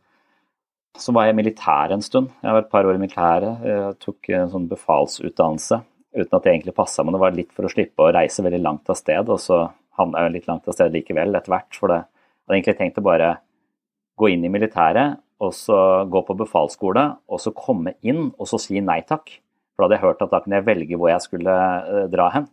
Så 0.99 1.13
var 1.17 1.27
jeg 1.27 1.35
i 1.35 1.39
militæret 1.39 1.95
en 1.97 2.05
stund. 2.05 2.33
Jeg 2.43 2.53
var 2.53 2.65
et 2.65 2.73
par 2.73 2.85
år 2.85 2.99
i 2.99 3.01
militæret. 3.01 3.65
Jeg 3.65 3.95
tok 4.03 4.29
en 4.37 4.51
sånn 4.53 4.69
befalsutdannelse 4.71 5.81
uten 6.13 6.37
at 6.37 6.45
det 6.45 6.53
egentlig 6.53 6.75
passa, 6.77 7.01
men 7.01 7.17
det 7.17 7.23
var 7.23 7.33
litt 7.33 7.55
for 7.57 7.65
å 7.65 7.71
slippe 7.73 8.05
å 8.05 8.13
reise 8.13 8.45
veldig 8.45 8.61
langt 8.61 8.91
av 8.93 8.99
sted. 8.99 9.31
Og 9.33 9.41
så 9.41 9.63
havna 9.97 10.27
jeg 10.27 10.35
litt 10.37 10.51
langt 10.51 10.69
av 10.69 10.77
sted 10.77 10.93
likevel 10.93 11.33
etter 11.39 11.55
hvert. 11.55 11.79
For 11.79 11.93
det. 11.93 12.03
hadde 12.45 12.59
egentlig 12.59 12.77
tenkt 12.81 13.01
å 13.01 13.07
bare 13.07 13.31
gå 14.21 14.29
inn 14.35 14.45
i 14.45 14.53
militæret, 14.53 15.21
og 15.43 15.55
så 15.57 15.79
gå 16.07 16.23
på 16.27 16.37
befalsskole, 16.39 17.07
og 17.27 17.41
så 17.43 17.55
komme 17.57 17.97
inn 18.07 18.29
og 18.37 18.47
så 18.51 18.61
si 18.61 18.81
nei 18.85 19.01
takk. 19.09 19.33
For 19.73 19.83
da 19.83 19.89
hadde 19.89 19.99
jeg 19.99 20.05
hørt 20.05 20.23
at 20.27 20.35
da 20.35 20.43
kunne 20.45 20.61
jeg 20.61 20.69
velge 20.69 20.99
hvor 21.01 21.11
jeg 21.11 21.25
skulle 21.25 21.57
eh, 21.57 22.05
dra 22.13 22.29
hen. 22.35 22.47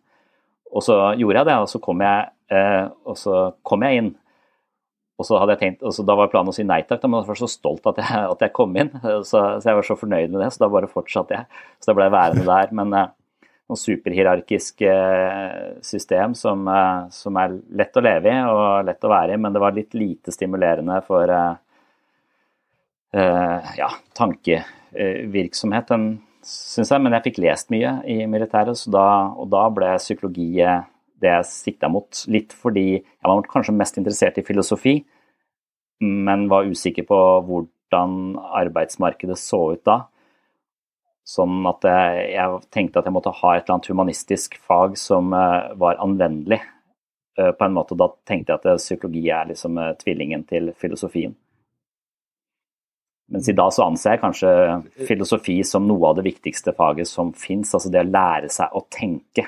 Og 0.69 0.85
så 0.85 0.95
gjorde 1.19 1.41
jeg 1.41 1.49
det, 1.49 1.57
og 1.59 1.69
så 1.69 1.81
kom 1.83 2.01
jeg, 2.05 2.31
eh, 2.55 2.85
og 3.05 3.17
så 3.19 3.35
kom 3.67 3.85
jeg 3.85 4.01
inn. 4.01 4.09
Og 5.19 5.27
så 5.27 5.35
hadde 5.35 5.57
jeg 5.57 5.61
tenkt, 5.65 5.81
og 5.83 6.07
Da 6.07 6.15
var 6.15 6.31
planen 6.31 6.53
å 6.53 6.55
si 6.55 6.63
nei 6.63 6.79
takk, 6.87 7.03
men 7.03 7.19
jeg 7.19 7.27
var 7.27 7.39
så 7.41 7.49
stolt 7.51 7.87
at 7.91 7.97
jeg, 7.99 8.25
at 8.33 8.43
jeg 8.45 8.55
kom 8.55 8.75
inn. 8.79 8.91
Så, 9.03 9.19
så, 9.27 9.65
jeg 9.67 9.75
var 9.75 9.87
så 9.87 9.97
fornøyd 9.99 10.31
med 10.31 10.39
det, 10.45 10.51
så 10.55 10.63
da 10.63 10.69
bare 10.71 10.87
fortsatte 10.91 11.35
jeg. 11.35 11.63
Så 11.79 11.89
da 11.89 11.95
ble 11.97 12.07
jeg 12.07 12.15
værende 12.15 12.45
der. 12.47 12.71
Men 12.79 12.93
eh, 12.95 13.09
noe 13.69 13.77
superhierarkisk 13.79 14.81
eh, 14.87 15.79
system 15.85 16.35
som, 16.37 16.63
eh, 16.71 17.09
som, 17.13 17.37
er 17.37 17.57
lett 17.81 17.99
å 17.99 18.03
leve 18.05 18.31
i 18.31 18.37
og 18.49 18.87
lett 18.87 19.05
å 19.05 19.11
være 19.11 19.35
i, 19.35 19.41
men 19.41 19.55
det 19.55 19.61
var 19.61 19.75
litt 19.75 19.97
lite 19.97 20.33
stimulerende 20.33 21.01
for 21.07 21.35
eh, 21.35 21.51
eh 23.19 23.75
ja, 23.81 23.89
tankevirksomhet, 24.17 25.93
syns 26.45 26.93
jeg. 26.95 27.03
Men 27.03 27.17
jeg 27.17 27.27
fikk 27.27 27.41
lest 27.43 27.69
mye 27.75 27.99
i 28.09 28.23
militæret, 28.31 28.87
da, 28.87 29.09
og 29.35 29.51
da 29.53 29.67
ble 29.73 29.91
psykologi 30.01 30.53
det 31.21 31.31
jeg 31.31 31.47
sikta 31.49 31.89
mot. 31.91 32.21
Litt 32.31 32.53
fordi 32.55 32.85
jeg 32.99 33.25
var 33.27 33.43
kanskje 33.49 33.75
mest 33.77 33.99
interessert 33.99 34.39
i 34.39 34.45
filosofi, 34.47 34.95
men 36.03 36.47
var 36.51 36.69
usikker 36.69 37.07
på 37.09 37.19
hvordan 37.47 38.37
arbeidsmarkedet 38.61 39.37
så 39.39 39.61
ut 39.75 39.83
da. 39.87 39.99
Sånn 41.29 41.61
at 41.69 41.85
jeg, 41.85 42.21
jeg 42.33 42.61
tenkte 42.73 43.01
at 43.01 43.09
jeg 43.09 43.13
måtte 43.13 43.35
ha 43.41 43.53
et 43.53 43.65
eller 43.65 43.75
annet 43.75 43.91
humanistisk 43.91 44.55
fag 44.65 44.95
som 44.97 45.33
uh, 45.35 45.75
var 45.77 45.99
anvendelig. 46.01 46.63
Uh, 47.37 47.51
på 47.53 47.67
en 47.67 47.75
måte, 47.75 47.97
Da 47.99 48.09
tenkte 48.25 48.55
jeg 48.55 48.63
at 48.63 48.81
psykologi 48.81 49.27
er 49.29 49.51
liksom 49.51 49.77
tvillingen 50.01 50.47
til 50.49 50.73
filosofien. 50.79 51.35
Mens 53.29 53.49
i 53.49 53.53
dag 53.53 53.69
så 53.73 53.85
anser 53.85 54.15
jeg 54.15 54.21
kanskje 54.23 54.51
filosofi 55.05 55.59
som 55.67 55.85
noe 55.85 56.09
av 56.09 56.17
det 56.17 56.25
viktigste 56.25 56.73
faget 56.73 57.07
som 57.07 57.29
fins. 57.37 57.75
Altså 57.77 57.91
det 57.93 58.01
å 58.01 58.09
lære 58.09 58.49
seg 58.49 58.73
å 58.73 58.81
tenke 58.89 59.45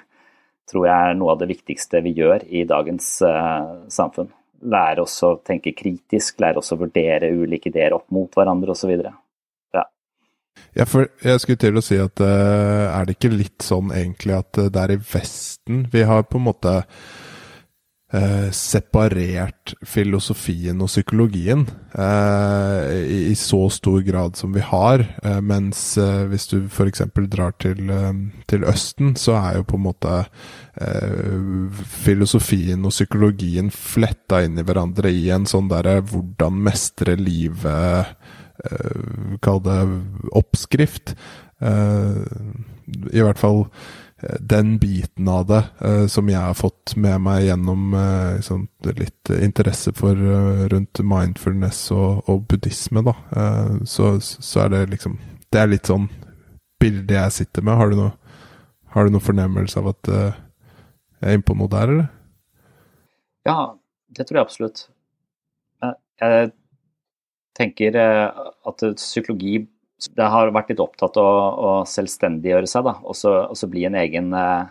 tror 0.72 0.88
jeg 0.88 1.10
er 1.12 1.18
noe 1.20 1.34
av 1.34 1.42
det 1.42 1.50
viktigste 1.52 2.02
vi 2.06 2.16
gjør 2.18 2.46
i 2.50 2.64
dagens 2.68 3.08
uh, 3.26 3.88
samfunn. 3.92 4.32
Lære 4.72 5.04
oss 5.04 5.18
å 5.26 5.36
tenke 5.46 5.74
kritisk, 5.78 6.40
lære 6.42 6.62
oss 6.62 6.72
å 6.74 6.80
vurdere 6.80 7.32
ulike 7.34 7.72
ideer 7.72 7.96
opp 7.98 8.08
mot 8.14 8.32
hverandre 8.38 8.76
osv. 8.76 8.94
Ja. 9.02 9.84
ja, 10.78 10.86
jeg 10.86 11.44
skulle 11.44 11.62
til 11.62 11.82
å 11.82 11.86
si 11.86 11.98
at 12.02 12.24
uh, 12.24 12.88
er 12.92 13.08
det 13.08 13.18
ikke 13.18 13.34
litt 13.34 13.66
sånn 13.66 13.92
egentlig 13.96 14.38
at 14.38 14.62
uh, 14.62 14.70
det 14.72 14.86
er 14.86 14.96
i 14.96 15.02
Vesten 15.12 15.86
vi 15.92 16.06
har 16.08 16.28
på 16.30 16.40
en 16.40 16.48
måte 16.52 16.80
eh, 18.14 18.50
separert 18.56 19.74
filosofien 19.88 20.82
og 20.84 20.90
psykologien 20.92 21.64
eh, 21.96 22.90
i, 23.06 23.20
i, 23.32 23.36
så 23.40 23.64
stor 23.74 24.02
grad 24.06 24.40
som 24.40 24.54
vi 24.56 24.64
har. 24.66 25.06
Eh, 25.24 25.40
mens 25.46 25.98
eh, 26.02 26.24
hvis 26.32 26.48
du 26.52 26.58
f.eks. 26.66 27.04
drar 27.32 27.56
til, 27.62 27.90
eh, 27.90 28.12
til, 28.52 28.66
Østen, 28.68 29.16
så 29.20 29.38
er 29.40 29.60
jo 29.60 29.68
på 29.68 29.80
en 29.80 29.88
måte 29.90 30.24
filosofien 32.02 32.86
og 32.88 32.94
psykologien 32.94 33.68
fletta 33.76 34.40
inn 34.46 34.56
i 34.58 34.64
hverandre 34.64 35.12
i 35.12 35.26
en 35.36 35.44
sånn 35.46 35.68
derre 35.70 35.98
hvordan 36.00 36.62
mestre 36.64 37.18
livet 37.20 38.16
Kall 39.44 39.60
det 39.66 39.78
oppskrift. 40.38 41.12
I 41.60 43.24
hvert 43.26 43.42
fall 43.42 43.66
den 44.40 44.76
biten 44.82 45.28
av 45.32 45.48
det 45.50 45.62
uh, 45.82 46.06
som 46.12 46.30
jeg 46.30 46.40
har 46.40 46.58
fått 46.58 46.96
med 46.96 47.22
meg 47.26 47.48
gjennom 47.48 47.96
sånn, 48.46 48.68
litt 48.98 49.32
interesse 49.34 49.94
for 49.98 50.18
rundt 50.72 51.02
mindfulness 51.02 51.80
og, 51.96 52.22
og 52.30 52.46
buddhisme, 52.52 53.04
da, 53.06 53.16
så, 53.88 54.14
så, 54.22 54.66
er 54.66 54.74
det 54.74 54.82
liksom 54.96 55.18
Det 55.52 55.60
er 55.60 55.72
litt 55.72 55.90
sånn 55.90 56.08
bildet 56.80 57.18
jeg 57.18 57.36
sitter 57.36 57.66
med. 57.66 57.78
Har 57.78 57.92
du 57.92 57.98
noe, 58.00 58.14
har 58.94 59.06
du 59.06 59.14
noe 59.14 59.24
fornemmelse 59.24 59.82
av 59.82 59.92
at 59.92 60.12
jeg 60.12 61.28
er 61.28 61.38
inne 61.38 61.46
på 61.46 61.58
noe 61.58 61.72
der, 61.72 61.92
eller? 61.92 62.08
Ja, 63.48 63.58
det 64.16 64.28
tror 64.28 64.40
jeg 64.40 64.48
absolutt. 64.48 64.86
Jeg 66.22 66.52
tenker 67.58 67.98
at 68.02 68.84
psykologi 68.98 69.66
det 70.10 70.28
har 70.34 70.52
vært 70.54 70.72
litt 70.72 70.82
opptatt 70.82 71.18
av 71.22 71.30
å, 71.30 71.72
selvstendiggjøre 71.88 72.70
seg, 72.70 72.86
da, 72.88 72.96
og 73.06 73.16
så 73.18 73.70
bli 73.70 73.86
en 73.88 73.98
egen, 74.00 74.34
eh, 74.34 74.66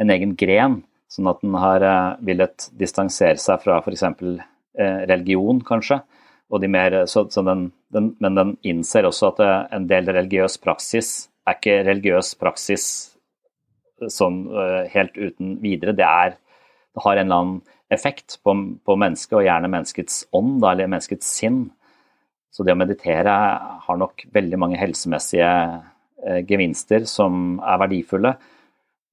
en 0.00 0.12
egen, 0.14 0.34
gren. 0.40 0.82
Sånn 1.12 1.28
at 1.30 1.42
den 1.44 1.54
har 1.60 1.84
eh, 1.84 2.16
villet 2.24 2.68
distansere 2.78 3.40
seg 3.40 3.62
fra 3.62 3.80
f.eks. 3.82 4.04
Eh, 4.04 5.00
religion, 5.10 5.60
kanskje. 5.64 6.00
De 6.60 6.68
mer, 6.70 7.00
så, 7.10 7.24
så 7.34 7.42
den, 7.42 7.66
den, 7.90 8.12
men 8.22 8.36
den 8.38 8.50
innser 8.62 9.08
også 9.08 9.32
at 9.32 9.40
en 9.74 9.88
del 9.90 10.06
religiøs 10.06 10.54
praksis 10.62 11.08
er 11.48 11.56
ikke 11.56 11.80
religiøs 11.88 12.28
praksis 12.38 12.84
sånn 14.12 14.44
helt 14.92 15.16
uten 15.18 15.56
videre. 15.64 15.96
Det, 15.98 16.06
er, 16.06 16.36
det 16.94 17.02
har 17.02 17.18
en 17.18 17.26
eller 17.26 17.40
annen 17.40 17.56
effekt 17.90 18.38
på, 18.46 18.54
på 18.86 18.96
mennesket, 19.00 19.34
og 19.40 19.48
gjerne 19.48 19.72
menneskets 19.72 20.20
ånd, 20.36 20.60
da, 20.62 20.76
eller 20.76 20.92
menneskets 20.92 21.32
sinn. 21.40 21.64
Så 22.54 22.62
det 22.62 22.74
å 22.76 22.78
meditere 22.78 23.34
har 23.82 23.96
nok 23.98 24.28
veldig 24.34 24.58
mange 24.62 24.78
helsemessige 24.78 25.50
eh, 26.22 26.42
gevinster 26.46 27.02
som 27.10 27.56
er 27.58 27.80
verdifulle. 27.82 28.36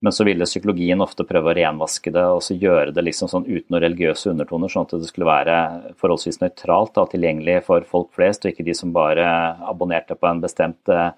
Men 0.01 0.13
så 0.13 0.25
ville 0.25 0.45
psykologien 0.45 1.01
ofte 1.01 1.25
prøve 1.29 1.49
å 1.49 1.55
renvaske 1.57 2.13
det 2.13 2.23
og 2.35 2.41
så 2.45 2.57
gjøre 2.57 2.93
det 2.93 3.03
liksom 3.05 3.29
sånn 3.29 3.47
uten 3.47 3.67
noen 3.73 3.83
religiøse 3.83 4.29
undertoner, 4.31 4.69
sånn 4.69 4.85
at 4.87 4.95
det 4.97 5.09
skulle 5.09 5.29
være 5.29 5.57
forholdsvis 6.01 6.39
nøytralt 6.41 6.97
og 7.01 7.11
tilgjengelig 7.11 7.59
for 7.67 7.85
folk 7.89 8.09
flest, 8.17 8.45
og 8.45 8.53
ikke 8.53 8.65
de 8.65 8.77
som 8.77 8.93
bare 8.93 9.27
abonnerte 9.69 10.17
på 10.17 10.29
en 10.29 10.41
bestemt 10.41 10.89
uh, 10.89 11.11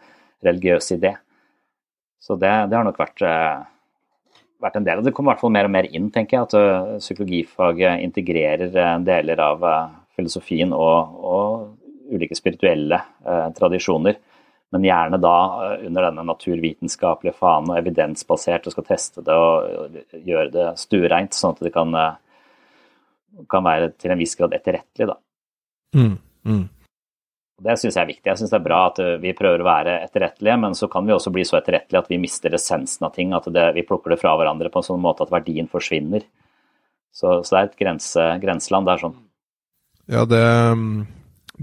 religiøs 0.44 0.92
idé. 0.98 1.13
Så 2.20 2.36
det, 2.39 2.51
det 2.72 2.75
har 2.75 2.84
nok 2.84 3.00
vært, 3.00 3.24
uh, 3.24 4.36
vært, 4.63 4.82
en 4.82 4.89
del. 4.89 5.00
Og 5.00 5.08
det 5.08 5.15
kommer 5.15 5.32
i 5.32 5.34
hvert 5.38 5.46
fall 5.46 5.56
mer 5.56 5.72
og 5.72 5.75
mer 5.77 5.88
inn, 5.88 6.12
tenker 6.12 6.42
jeg, 6.42 6.50
at 6.51 7.00
psykologifaget 7.06 8.03
integrerer 8.03 8.75
deler 9.08 9.48
av 9.48 9.63
filosofien 10.20 10.75
og, 10.75 11.24
og 11.24 11.72
ulike 12.13 12.38
spirituelle 12.38 13.00
tradisjoner 13.58 14.20
men 14.74 14.84
gjerne 14.84 15.17
da 15.22 15.38
eh, 15.65 15.86
under 15.88 16.08
denne 16.08 16.24
naturvitenskapelige 16.25 17.38
fanen 17.38 17.70
og 17.70 17.77
evidensbasert 17.77 18.65
og 18.65 18.74
skal 18.74 18.88
teste 18.88 19.22
det 19.25 19.36
og 19.38 20.00
gjøre 20.17 20.50
det 20.55 20.70
stuereint, 20.82 21.38
sånn 21.38 21.53
at 21.53 21.62
det 21.67 21.72
kan, 21.75 21.93
eh, 21.93 23.43
kan, 23.53 23.67
være 23.67 23.91
til 24.01 24.15
en 24.15 24.24
viss 24.24 24.34
grad 24.39 24.55
etterrettelig. 24.58 25.12
Da. 25.12 25.20
Mm, 25.93 26.15
mm. 26.50 26.63
Det 27.63 27.77
syns 27.77 28.00
jeg 28.00 28.01
er 28.01 28.10
viktig. 28.10 28.25
Jeg 28.32 28.41
syns 28.41 28.55
det 28.55 28.58
er 28.58 28.65
bra 28.65 28.79
at 28.88 29.03
eh, 29.05 29.13
vi 29.22 29.36
prøver 29.38 29.62
å 29.62 29.70
være 29.70 30.00
etterrettelige, 30.08 30.58
men 30.65 30.74
så 30.79 30.89
kan 30.89 31.05
vi 31.05 31.13
også 31.13 31.36
bli 31.38 31.46
så 31.46 31.60
etterrettelige 31.60 32.01
at 32.01 32.10
vi 32.10 32.22
mister 32.25 32.58
essensen 32.58 33.05
av 33.05 33.13
ting, 33.13 33.38
at 33.38 33.51
det, 33.53 33.70
vi 33.77 33.86
plukker 33.86 34.15
det 34.15 34.22
fra 34.24 34.34
hverandre 34.39 34.74
på 34.74 34.82
en 34.82 34.89
sånn 34.89 35.05
måte 35.05 35.27
at 35.27 35.36
verdien 35.38 35.70
forsvinner. 35.70 36.25
Så, 37.13 37.43
så 37.46 37.53
det 37.53 37.60
er 37.60 37.70
et 37.70 37.82
grense, 37.84 38.29
grenseland 38.41 38.89
er 38.89 39.05
sånn. 39.05 39.20
Ja, 40.10 40.25
det 40.25 40.41
mm, 40.82 41.03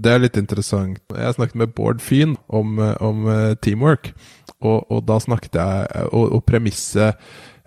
det 0.01 0.13
er 0.13 0.25
litt 0.25 0.41
interessant. 0.41 1.01
Jeg 1.13 1.37
snakket 1.37 1.61
med 1.61 1.75
Bård 1.77 2.03
Fyn 2.05 2.37
om, 2.49 2.81
om 3.01 3.29
uh, 3.29 3.53
teamwork, 3.63 4.13
og, 4.61 4.85
og, 4.91 5.07
da 5.09 5.17
snakket 5.23 5.57
jeg 5.57 6.09
Og, 6.13 6.35
og 6.37 6.43
premisset 6.45 7.17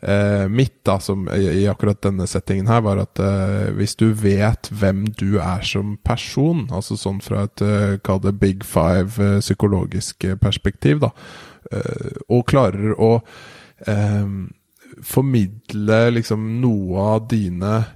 eh, 0.03 0.43
mitt 0.45 0.75
da, 0.85 0.99
som, 1.01 1.23
i, 1.33 1.47
i, 1.63 1.67
akkurat 1.71 2.03
denne 2.05 2.27
settingen 2.29 2.69
her, 2.69 2.83
var 2.85 3.01
at 3.01 3.21
eh, 3.23 3.71
hvis 3.73 3.95
du 3.97 4.11
vet 4.13 4.69
hvem 4.69 5.07
du 5.17 5.39
er 5.41 5.65
som 5.65 5.95
person, 6.05 6.67
altså 6.69 6.99
sånn 6.99 7.17
fra 7.23 7.47
et 7.47 7.63
uh, 7.65 7.95
kall 8.05 8.21
det 8.21 8.35
big 8.37 8.61
five 8.67 9.39
psykologisk 9.41 10.27
perspektiv, 10.43 11.01
da, 11.01 11.09
og 12.29 12.45
klarer 12.51 12.93
å 13.01 13.15
formidle 15.01 15.99
liksom 16.13 16.45
noe 16.61 17.05
av 17.15 17.27
dine 17.31 17.73
eh, 17.77 17.91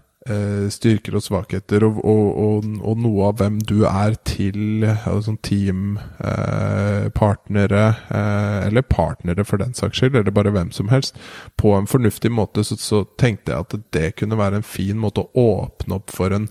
styrker 0.74 1.16
og 1.18 1.24
svakheter, 1.24 1.84
og, 1.88 1.96
og, 2.04 2.66
og, 2.82 2.98
noe 3.00 3.28
av 3.30 3.36
hvem 3.42 3.58
du 3.68 3.86
er 3.88 4.14
til 4.28 4.86
altså 4.86 5.36
teampartnere, 5.46 7.86
eh, 7.88 7.96
eh, 8.20 8.68
eller 8.68 8.82
partnere 8.82 9.46
for 9.48 9.58
den 9.62 9.74
saks 9.78 9.98
skyld, 10.02 10.16
eller 10.20 10.34
bare 10.36 10.56
hvem 10.56 10.72
som 10.76 10.88
helst, 10.92 11.14
på 11.58 11.68
en 11.78 11.88
fornuftig 11.88 12.32
måte, 12.32 12.64
så, 12.64 12.76
så, 12.82 13.04
tenkte 13.18 13.52
jeg 13.54 13.60
at 13.64 13.74
det 13.96 14.16
kunne 14.20 14.38
være 14.38 14.56
en 14.60 14.68
fin 14.68 14.98
måte 15.00 15.22
å 15.22 15.32
åpne 15.38 15.96
opp 16.02 16.10
for 16.14 16.30
en 16.36 16.48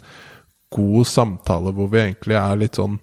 god 0.74 1.06
samtale, 1.06 1.72
hvor 1.72 1.88
vi 1.92 1.98
egentlig 2.02 2.36
er 2.40 2.56
litt 2.60 2.76
sånn 2.80 2.98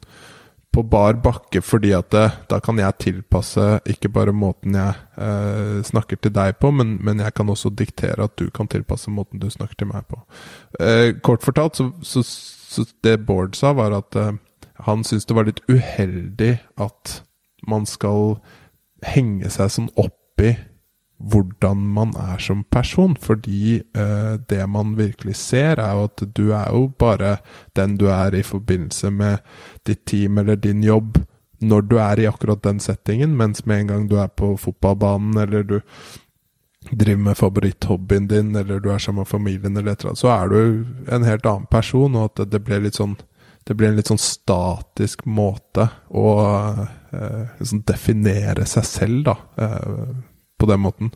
på 0.74 0.82
bar 0.90 1.20
bakke, 1.22 1.62
fordi 1.62 1.92
at 1.94 2.10
det, 2.14 2.24
da 2.50 2.58
kan 2.64 2.80
jeg 2.82 2.98
tilpasse 3.02 3.66
ikke 3.90 4.10
bare 4.14 4.34
måten 4.34 4.78
jeg 4.78 4.96
eh, 5.22 5.84
snakker 5.86 6.18
til 6.18 6.34
deg 6.34 6.58
på, 6.62 6.72
men, 6.74 6.96
men, 7.06 7.22
jeg 7.22 7.36
kan 7.38 7.50
også 7.50 7.70
diktere 7.78 8.26
at 8.26 8.34
du 8.42 8.50
kan 8.50 8.70
tilpasse 8.72 9.14
måten 9.14 9.42
du 9.42 9.50
snakker 9.54 9.78
til 9.78 9.92
meg 9.92 10.08
på. 10.10 10.18
Eh, 10.82 11.14
kort 11.22 11.46
fortalt, 11.46 11.78
så, 11.78 11.92
så, 12.02 12.24
så, 12.26 12.88
det 13.06 13.20
Bård 13.28 13.54
sa, 13.60 13.76
var 13.78 13.94
at 14.00 14.18
eh, 14.18 14.34
han 14.88 15.06
syntes 15.06 15.30
det 15.30 15.38
var 15.38 15.50
litt 15.50 15.62
uheldig 15.70 16.56
at 16.82 17.20
man 17.70 17.86
skal 17.88 18.40
henge 19.06 19.52
seg 19.54 19.70
sånn 19.72 19.92
opp 20.00 20.42
i 20.42 20.56
hvordan 21.24 21.84
man 21.96 22.14
er 22.20 22.38
som 22.44 22.64
person. 22.64 23.16
Fordi 23.20 23.82
eh, 23.96 24.34
det 24.50 24.64
man 24.70 24.96
virkelig 24.98 25.36
ser, 25.40 25.80
er 25.80 25.94
jo 25.98 26.08
at 26.10 26.26
du 26.36 26.46
er 26.52 26.72
jo 26.72 26.88
bare 27.00 27.38
den 27.76 27.98
du 27.98 28.08
er 28.12 28.36
i 28.36 28.44
forbindelse 28.44 29.12
med 29.12 29.38
ditt 29.88 30.06
team 30.06 30.38
eller 30.38 30.56
din 30.56 30.84
jobb 30.84 31.22
når 31.64 31.86
du 31.88 31.96
er 32.02 32.20
i 32.20 32.28
akkurat 32.28 32.64
den 32.64 32.80
settingen, 32.84 33.38
mens 33.40 33.66
med 33.66 33.80
en 33.80 33.88
gang 33.88 34.08
du 34.10 34.18
er 34.20 34.28
på 34.28 34.58
fotballbanen 34.60 35.38
eller 35.46 35.64
du 35.64 35.78
driver 36.92 37.22
med 37.24 37.38
favoritthobbyen 37.40 38.28
din, 38.28 38.56
eller 38.56 38.80
du 38.80 38.90
er 38.92 39.00
sammen 39.00 39.24
med 39.24 39.28
familien, 39.28 39.78
eller 39.78 39.94
et 39.94 40.02
eller 40.02 40.12
annet, 40.12 40.20
så 40.20 40.32
er 40.34 40.52
du 40.52 41.14
en 41.16 41.24
helt 41.24 41.46
annen 41.48 41.70
person, 41.72 42.18
og 42.20 42.34
at 42.34 42.52
det 42.52 42.60
blir 42.66 42.84
litt 42.84 43.00
sånn 43.00 43.16
det 43.64 43.78
blir 43.80 43.94
en 43.94 43.96
litt 43.96 44.10
sånn 44.12 44.20
statisk 44.20 45.22
måte 45.24 45.86
å 46.12 46.32
eh, 47.16 47.44
liksom 47.62 47.86
definere 47.88 48.66
seg 48.68 48.88
selv, 48.90 49.30
da. 49.30 49.36
Eh, 49.56 50.10
på 50.64 50.72
den 50.72 50.82
måten. 50.86 51.14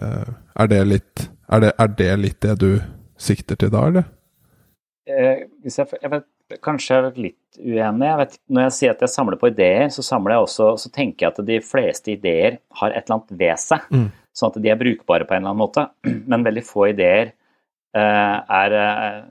Uh, 0.00 0.32
er, 0.54 0.70
det 0.70 0.80
litt, 0.86 1.26
er, 1.50 1.66
det, 1.66 1.74
er, 1.74 1.92
det 1.98 2.10
litt 2.22 2.40
det 2.46 2.56
du 2.62 2.70
sikter 3.20 3.58
til 3.60 3.72
da, 3.74 3.84
eller? 3.90 4.08
Eh, 5.10 5.42
jeg, 5.66 5.86
jeg 5.96 6.12
vet, 6.12 6.26
kanskje 6.64 6.94
jeg 6.94 7.08
er 7.08 7.20
litt 7.26 7.60
uenig. 7.60 8.06
Jeg 8.06 8.20
vet, 8.20 8.38
når 8.50 8.66
jeg 8.66 8.76
sier 8.76 8.94
at 8.94 9.04
jeg 9.04 9.12
samler 9.12 9.40
på 9.40 9.50
ideer, 9.50 9.88
så 9.92 10.04
samler 10.06 10.36
jeg 10.36 10.46
også, 10.46 10.70
så 10.82 10.92
tenker 10.94 11.26
jeg 11.26 11.34
at 11.34 11.44
de 11.50 11.58
fleste 11.64 12.14
ideer 12.14 12.60
har 12.80 12.94
et 12.94 13.04
eller 13.04 13.18
annet 13.18 13.36
ved 13.42 13.62
seg. 13.62 13.86
Mm. 13.90 14.08
Sånn 14.36 14.52
at 14.52 14.58
de 14.62 14.72
er 14.72 14.80
brukbare 14.80 15.26
på 15.26 15.36
en 15.36 15.42
eller 15.42 15.54
annen 15.54 15.64
måte. 15.64 15.86
Men 16.30 16.46
veldig 16.46 16.64
få 16.66 16.90
ideer 16.92 17.32
eh, 17.32 18.36
er 18.60 18.76
uh, 18.76 19.22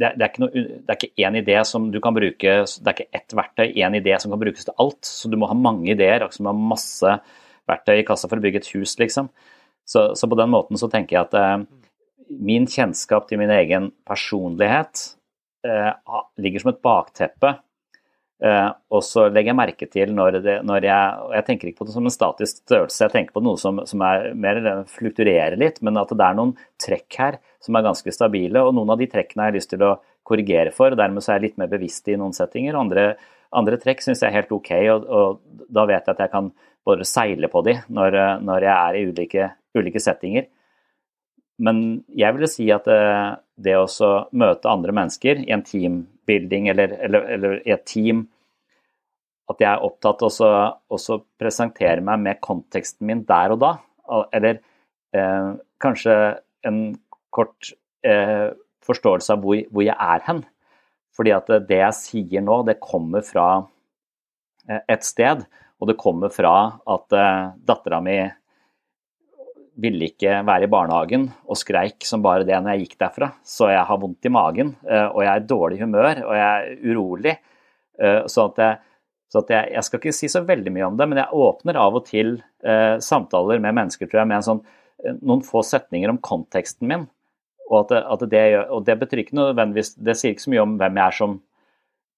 det, 0.00 0.14
det, 0.16 0.24
er 0.24 0.30
ikke 0.30 0.42
noe, 0.46 0.64
det 0.80 0.94
er 0.94 0.98
ikke 0.98 1.26
én 1.28 1.36
idé 1.42 1.58
som 1.68 1.90
du 1.92 2.00
kan 2.02 2.16
bruke, 2.16 2.56
det 2.64 2.88
er 2.88 2.96
ikke 2.96 3.18
ett 3.20 3.34
verktøy, 3.36 3.66
én 3.68 3.96
idé 3.98 4.16
som 4.22 4.32
kan 4.32 4.40
brukes 4.40 4.66
til 4.66 4.76
alt. 4.80 5.02
Så 5.04 5.28
du 5.28 5.36
må 5.40 5.50
ha 5.50 5.56
mange 5.56 5.92
ideer, 5.92 6.22
akkurat 6.24 6.38
som 6.38 6.48
du 6.48 6.52
har 6.52 6.66
masse 6.72 7.16
verktøy 7.70 8.00
i 8.00 8.06
kassa 8.06 8.28
for 8.28 8.40
å 8.40 8.44
bygge 8.44 8.64
et 8.64 8.72
hus, 8.74 8.96
liksom. 9.00 9.30
Så, 9.88 10.10
så 10.14 10.28
på 10.30 10.38
den 10.38 10.52
måten 10.52 10.78
så 10.78 10.90
tenker 10.90 11.16
jeg 11.16 11.28
at 11.28 11.38
eh, 11.38 11.56
min 12.38 12.68
kjennskap 12.70 13.26
til 13.28 13.40
min 13.40 13.50
egen 13.50 13.90
personlighet 14.06 15.02
eh, 15.66 15.90
ligger 16.38 16.62
som 16.62 16.72
et 16.72 16.82
bakteppe. 16.84 17.56
Eh, 18.40 18.68
og 18.94 19.02
så 19.04 19.26
legger 19.28 19.50
jeg 19.50 19.58
merke 19.58 19.88
til 19.90 20.12
når, 20.16 20.38
det, 20.40 20.54
når 20.64 20.86
jeg 20.86 21.24
Og 21.26 21.34
jeg 21.36 21.44
tenker 21.44 21.68
ikke 21.68 21.82
på 21.82 21.86
det 21.90 21.92
som 21.92 22.06
en 22.08 22.14
statisk 22.14 22.62
størrelse, 22.62 23.02
jeg 23.02 23.12
tenker 23.12 23.36
på 23.36 23.42
noe 23.44 23.60
som, 23.60 23.82
som 23.88 24.04
er 24.06 24.30
mer 24.32 24.62
flukturerer 24.88 25.58
litt, 25.60 25.82
men 25.84 26.00
at 26.00 26.14
det 26.14 26.24
er 26.28 26.38
noen 26.38 26.54
trekk 26.80 27.18
her 27.20 27.40
som 27.60 27.76
er 27.76 27.84
ganske 27.84 28.14
stabile. 28.14 28.62
Og 28.64 28.72
noen 28.76 28.94
av 28.94 29.02
de 29.02 29.10
trekkene 29.10 29.44
har 29.44 29.52
jeg 29.52 29.60
lyst 29.60 29.74
til 29.74 29.84
å 29.84 29.98
korrigere 30.30 30.72
for, 30.72 30.94
og 30.94 31.00
dermed 31.00 31.24
så 31.24 31.34
er 31.34 31.40
jeg 31.40 31.50
litt 31.50 31.60
mer 31.60 31.70
bevisst 31.72 32.08
i 32.08 32.16
noen 32.20 32.36
settinger. 32.36 32.78
Andre, 32.78 33.12
andre 33.56 33.80
trekk 33.82 34.04
syns 34.04 34.22
jeg 34.22 34.30
er 34.30 34.38
helt 34.38 34.54
ok, 34.54 34.72
og, 34.94 35.06
og 35.10 35.66
da 35.68 35.88
vet 35.90 36.06
jeg 36.06 36.14
at 36.14 36.24
jeg 36.24 36.32
kan 36.32 36.52
bare 36.86 37.06
seile 37.08 37.50
på 37.52 37.62
de 37.66 37.76
når, 37.92 38.16
når 38.44 38.66
jeg 38.66 38.74
er 38.74 38.98
i 38.98 39.04
ulike, 39.10 39.48
ulike, 39.76 40.02
settinger. 40.02 40.48
Men 41.60 42.00
jeg 42.16 42.36
ville 42.36 42.48
si 42.48 42.66
at 42.72 42.88
eh, 42.88 43.36
det 43.60 43.76
å 43.76 44.10
møte 44.32 44.70
andre 44.70 44.94
mennesker 44.96 45.42
i 45.44 45.50
en 45.52 45.64
teambuilding 45.66 46.70
eller, 46.72 46.96
eller, 47.04 47.26
eller, 47.36 47.58
i 47.68 47.74
et 47.74 47.84
team 47.88 48.24
At 49.50 49.60
jeg 49.60 49.68
er 49.68 49.84
opptatt 49.84 50.22
av 50.24 50.40
å 50.94 51.18
presentere 51.40 52.00
meg 52.06 52.20
med 52.22 52.40
konteksten 52.40 53.08
min 53.08 53.24
der 53.26 53.50
og 53.50 53.60
da. 53.64 53.72
Eller 54.32 54.60
eh, 55.12 55.50
kanskje 55.82 56.14
en 56.66 56.80
kort 57.34 57.72
eh, 58.06 58.50
forståelse 58.86 59.34
av 59.34 59.42
hvor, 59.44 59.60
hvor, 59.70 59.84
jeg 59.84 59.96
er 59.96 60.24
hen. 60.28 60.44
Fordi 61.16 61.34
at 61.34 61.50
det 61.68 61.80
jeg 61.80 61.98
sier 61.98 62.44
nå, 62.46 62.60
det 62.68 62.78
kommer 62.82 63.24
fra 63.26 63.48
eh, 64.68 64.82
et 64.86 65.06
sted. 65.06 65.44
Og 65.80 65.88
det 65.88 65.98
kommer 66.00 66.32
fra 66.32 66.54
at 66.92 67.16
uh, 67.16 67.56
dattera 67.66 68.02
mi 68.04 68.18
ville 69.80 70.10
ikke 70.10 70.40
være 70.44 70.66
i 70.66 70.70
barnehagen 70.70 71.24
og 71.48 71.58
skreik 71.58 72.04
som 72.06 72.22
bare 72.24 72.44
det 72.44 72.58
når 72.58 72.74
jeg 72.74 72.84
gikk 72.84 72.98
derfra. 73.00 73.30
Så 73.46 73.70
jeg 73.72 73.86
har 73.88 74.00
vondt 74.00 74.28
i 74.28 74.32
magen, 74.32 74.74
uh, 74.84 75.08
og 75.08 75.22
jeg 75.24 75.32
er 75.32 75.42
i 75.42 75.50
dårlig 75.54 75.80
humør, 75.80 76.22
og 76.26 76.34
jeg 76.36 76.50
er 76.50 76.90
urolig. 76.90 77.36
Uh, 78.00 78.26
så 78.30 78.48
at, 78.50 78.60
jeg, 78.60 78.80
så 79.32 79.44
at 79.44 79.54
jeg, 79.54 79.70
jeg, 79.76 79.86
skal 79.86 80.02
ikke 80.02 80.18
si 80.20 80.32
så 80.32 80.44
veldig 80.48 80.74
mye 80.74 80.90
om 80.90 81.00
det, 81.00 81.08
men 81.08 81.22
jeg 81.22 81.40
åpner 81.46 81.80
av 81.80 81.96
og 82.00 82.04
til 82.10 82.36
uh, 82.66 82.96
samtaler 83.04 83.62
med 83.62 83.78
mennesker 83.80 84.10
tror 84.10 84.24
jeg, 84.24 84.32
med 84.32 84.46
sånn, 84.46 84.62
noen 85.24 85.44
få 85.46 85.64
setninger 85.64 86.12
om 86.12 86.20
konteksten 86.20 86.90
min. 86.90 87.08
Og, 87.70 87.86
at, 87.86 88.02
at 88.02 88.26
det, 88.32 88.44
og 88.68 88.82
det 88.84 88.96
betyr 88.98 89.20
ikke 89.22 89.36
nødvendigvis 89.38 89.92
Det 90.02 90.16
sier 90.18 90.32
ikke 90.34 90.42
så 90.42 90.50
mye 90.50 90.62
om 90.64 90.72
hvem 90.80 90.96
jeg 90.98 91.04
er 91.04 91.14
som 91.14 91.36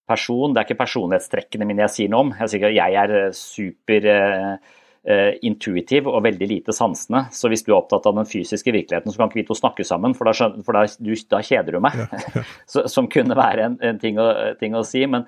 person. 0.09 0.53
Det 0.53 0.62
er 0.62 0.69
ikke 0.69 0.83
personlighetstrekkene 0.83 1.67
mine 1.69 1.85
jeg 1.87 1.95
sier 1.97 2.12
noe 2.12 2.27
om. 2.27 2.33
Jeg 2.38 2.62
at 2.69 2.77
jeg 2.77 2.99
er 3.03 3.15
eh, 3.19 3.37
super 3.37 4.09
uh, 4.12 5.31
intuitiv 5.43 6.11
og 6.11 6.23
veldig 6.27 6.49
lite 6.51 6.75
sansende. 6.77 7.25
Så 7.35 7.51
hvis 7.51 7.65
du 7.67 7.73
er 7.73 7.79
opptatt 7.81 8.07
av 8.11 8.19
den 8.19 8.29
fysiske 8.29 8.75
virkeligheten, 8.75 9.12
så 9.12 9.21
kan 9.21 9.31
ikke 9.31 9.41
vi 9.41 9.47
to 9.49 9.59
snakke 9.59 9.87
sammen, 9.87 10.17
for 10.19 10.29
da, 10.29 10.51
for 10.67 10.79
da, 10.79 10.85
du, 10.99 11.15
da 11.31 11.43
kjeder 11.45 11.79
du 11.79 11.81
meg. 11.83 12.05
Ja, 12.05 12.23
ja. 12.37 12.45
så, 12.75 12.87
som 12.93 13.11
kunne 13.11 13.38
være 13.38 13.71
en, 13.71 13.81
en 13.83 13.99
ting, 14.03 14.21
å, 14.21 14.29
ting, 14.61 14.77
å, 14.79 14.85
si. 14.87 15.05
Men, 15.11 15.27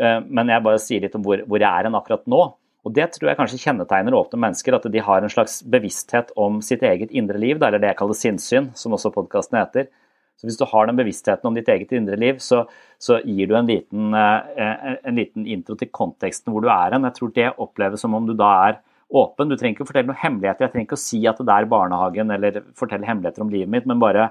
uh, 0.00 0.18
men, 0.24 0.52
jeg 0.52 0.66
bare 0.66 0.82
sier 0.82 1.04
litt 1.06 1.16
om 1.18 1.26
hvor, 1.26 1.44
hvor 1.46 1.62
jeg 1.62 1.70
er 1.70 1.90
hen 1.90 1.98
akkurat 1.98 2.26
nå. 2.30 2.44
Og 2.80 2.94
Det 2.96 3.10
tror 3.12 3.28
jeg 3.28 3.36
kanskje 3.36 3.60
kjennetegner 3.60 4.14
åpne 4.16 4.38
mennesker, 4.40 4.72
at 4.72 4.86
de 4.88 5.02
har 5.04 5.20
en 5.20 5.32
slags 5.32 5.58
bevissthet 5.68 6.30
om 6.40 6.62
sitt 6.64 6.80
eget 6.86 7.10
indre 7.12 7.36
liv, 7.36 7.60
eller 7.60 7.76
det 7.76 7.90
jeg 7.90 7.98
kaller 7.98 8.16
sinnssyn, 8.16 8.70
som 8.72 8.96
også 8.96 9.12
podkasten 9.12 9.58
heter. 9.60 9.90
Så 10.40 10.48
Hvis 10.48 10.56
du 10.56 10.64
har 10.64 10.88
den 10.88 10.96
bevisstheten 10.96 11.50
om 11.50 11.56
ditt 11.56 11.68
eget 11.68 11.92
indre 11.92 12.16
liv, 12.16 12.38
så, 12.40 12.62
så 12.96 13.18
gir 13.20 13.50
du 13.50 13.56
en 13.58 13.68
liten, 13.68 14.14
eh, 14.16 14.94
en 15.04 15.18
liten, 15.20 15.44
intro 15.44 15.76
til 15.76 15.90
konteksten 15.92 16.54
hvor 16.54 16.64
du 16.64 16.70
er 16.72 16.96
hen. 16.96 17.04
Jeg 17.10 17.18
tror 17.18 17.34
det 17.36 17.50
oppleves 17.60 18.00
som 18.00 18.16
om 18.16 18.28
du 18.28 18.32
da 18.38 18.52
er 18.70 18.78
åpen. 19.10 19.50
Du 19.50 19.58
trenger 19.58 19.76
ikke 19.76 19.84
å 19.84 19.90
fortelle 19.90 20.08
noen 20.08 20.22
hemmeligheter. 20.22 20.64
Jeg 20.64 20.72
trenger 20.72 20.88
ikke 20.88 21.00
å 21.00 21.02
si 21.02 21.20
at 21.28 21.42
det 21.44 21.56
er 21.56 21.68
barnehagen 21.68 22.32
eller 22.32 22.62
fortelle 22.78 23.08
hemmeligheter 23.08 23.44
om 23.44 23.52
livet 23.52 23.74
mitt, 23.74 23.90
men 23.90 24.00
bare 24.00 24.30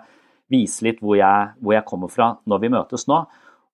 vise 0.49 0.87
litt 0.87 1.03
hvor 1.03 1.19
jeg, 1.19 1.53
hvor 1.61 1.77
jeg 1.77 1.85
kommer 1.85 2.11
fra 2.11 2.33
når 2.49 2.65
vi 2.65 2.73
møtes 2.73 3.05
nå. 3.11 3.21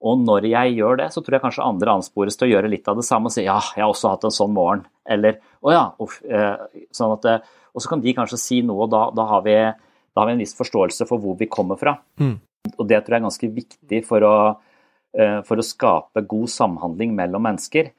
Og 0.05 0.21
når 0.21 0.49
jeg 0.51 0.75
gjør 0.75 0.99
det, 0.99 1.07
så 1.13 1.23
tror 1.23 1.37
jeg 1.37 1.43
kanskje 1.45 1.65
andre 1.65 1.95
anspores 1.97 2.37
til 2.37 2.49
å 2.49 2.51
gjøre 2.51 2.69
litt 2.69 2.89
av 2.91 2.99
det 2.99 3.05
samme 3.07 3.31
og 3.31 3.33
si 3.33 3.45
ja, 3.45 3.57
jeg 3.73 3.81
har 3.85 3.93
også 3.93 4.11
hatt 4.11 4.27
en 4.27 4.35
sånn 4.35 4.53
morgen. 4.53 4.83
Eller 5.07 5.39
å 5.65 5.73
ja, 5.73 5.85
uff. 6.03 6.19
Eh, 6.27 6.83
sånn 6.93 7.15
at, 7.15 7.27
eh, 7.31 7.55
og 7.73 7.83
så 7.83 7.91
kan 7.91 8.03
de 8.03 8.13
kanskje 8.17 8.41
si 8.41 8.59
noe, 8.65 8.85
og 8.85 8.91
da, 8.93 9.07
da, 9.15 9.25
har 9.31 9.45
vi, 9.47 9.55
da, 10.15 10.21
har 10.21 10.31
vi, 10.31 10.37
en 10.37 10.43
viss 10.45 10.55
forståelse 10.57 11.07
for 11.09 11.21
hvor 11.21 11.35
vi 11.39 11.49
kommer 11.51 11.79
fra. 11.79 11.97
Mm. 12.21 12.37
Og 12.77 12.87
det 12.87 13.03
tror 13.03 13.17
jeg 13.17 13.21
er 13.21 13.27
ganske 13.27 13.51
viktig 13.59 14.01
for 14.07 14.25
å, 14.25 14.35
eh, 15.17 15.41
for 15.45 15.59
å 15.59 15.65
skape 15.65 16.23
god 16.25 16.51
samhandling 16.53 17.13
mellom 17.17 17.43
mennesker. 17.45 17.91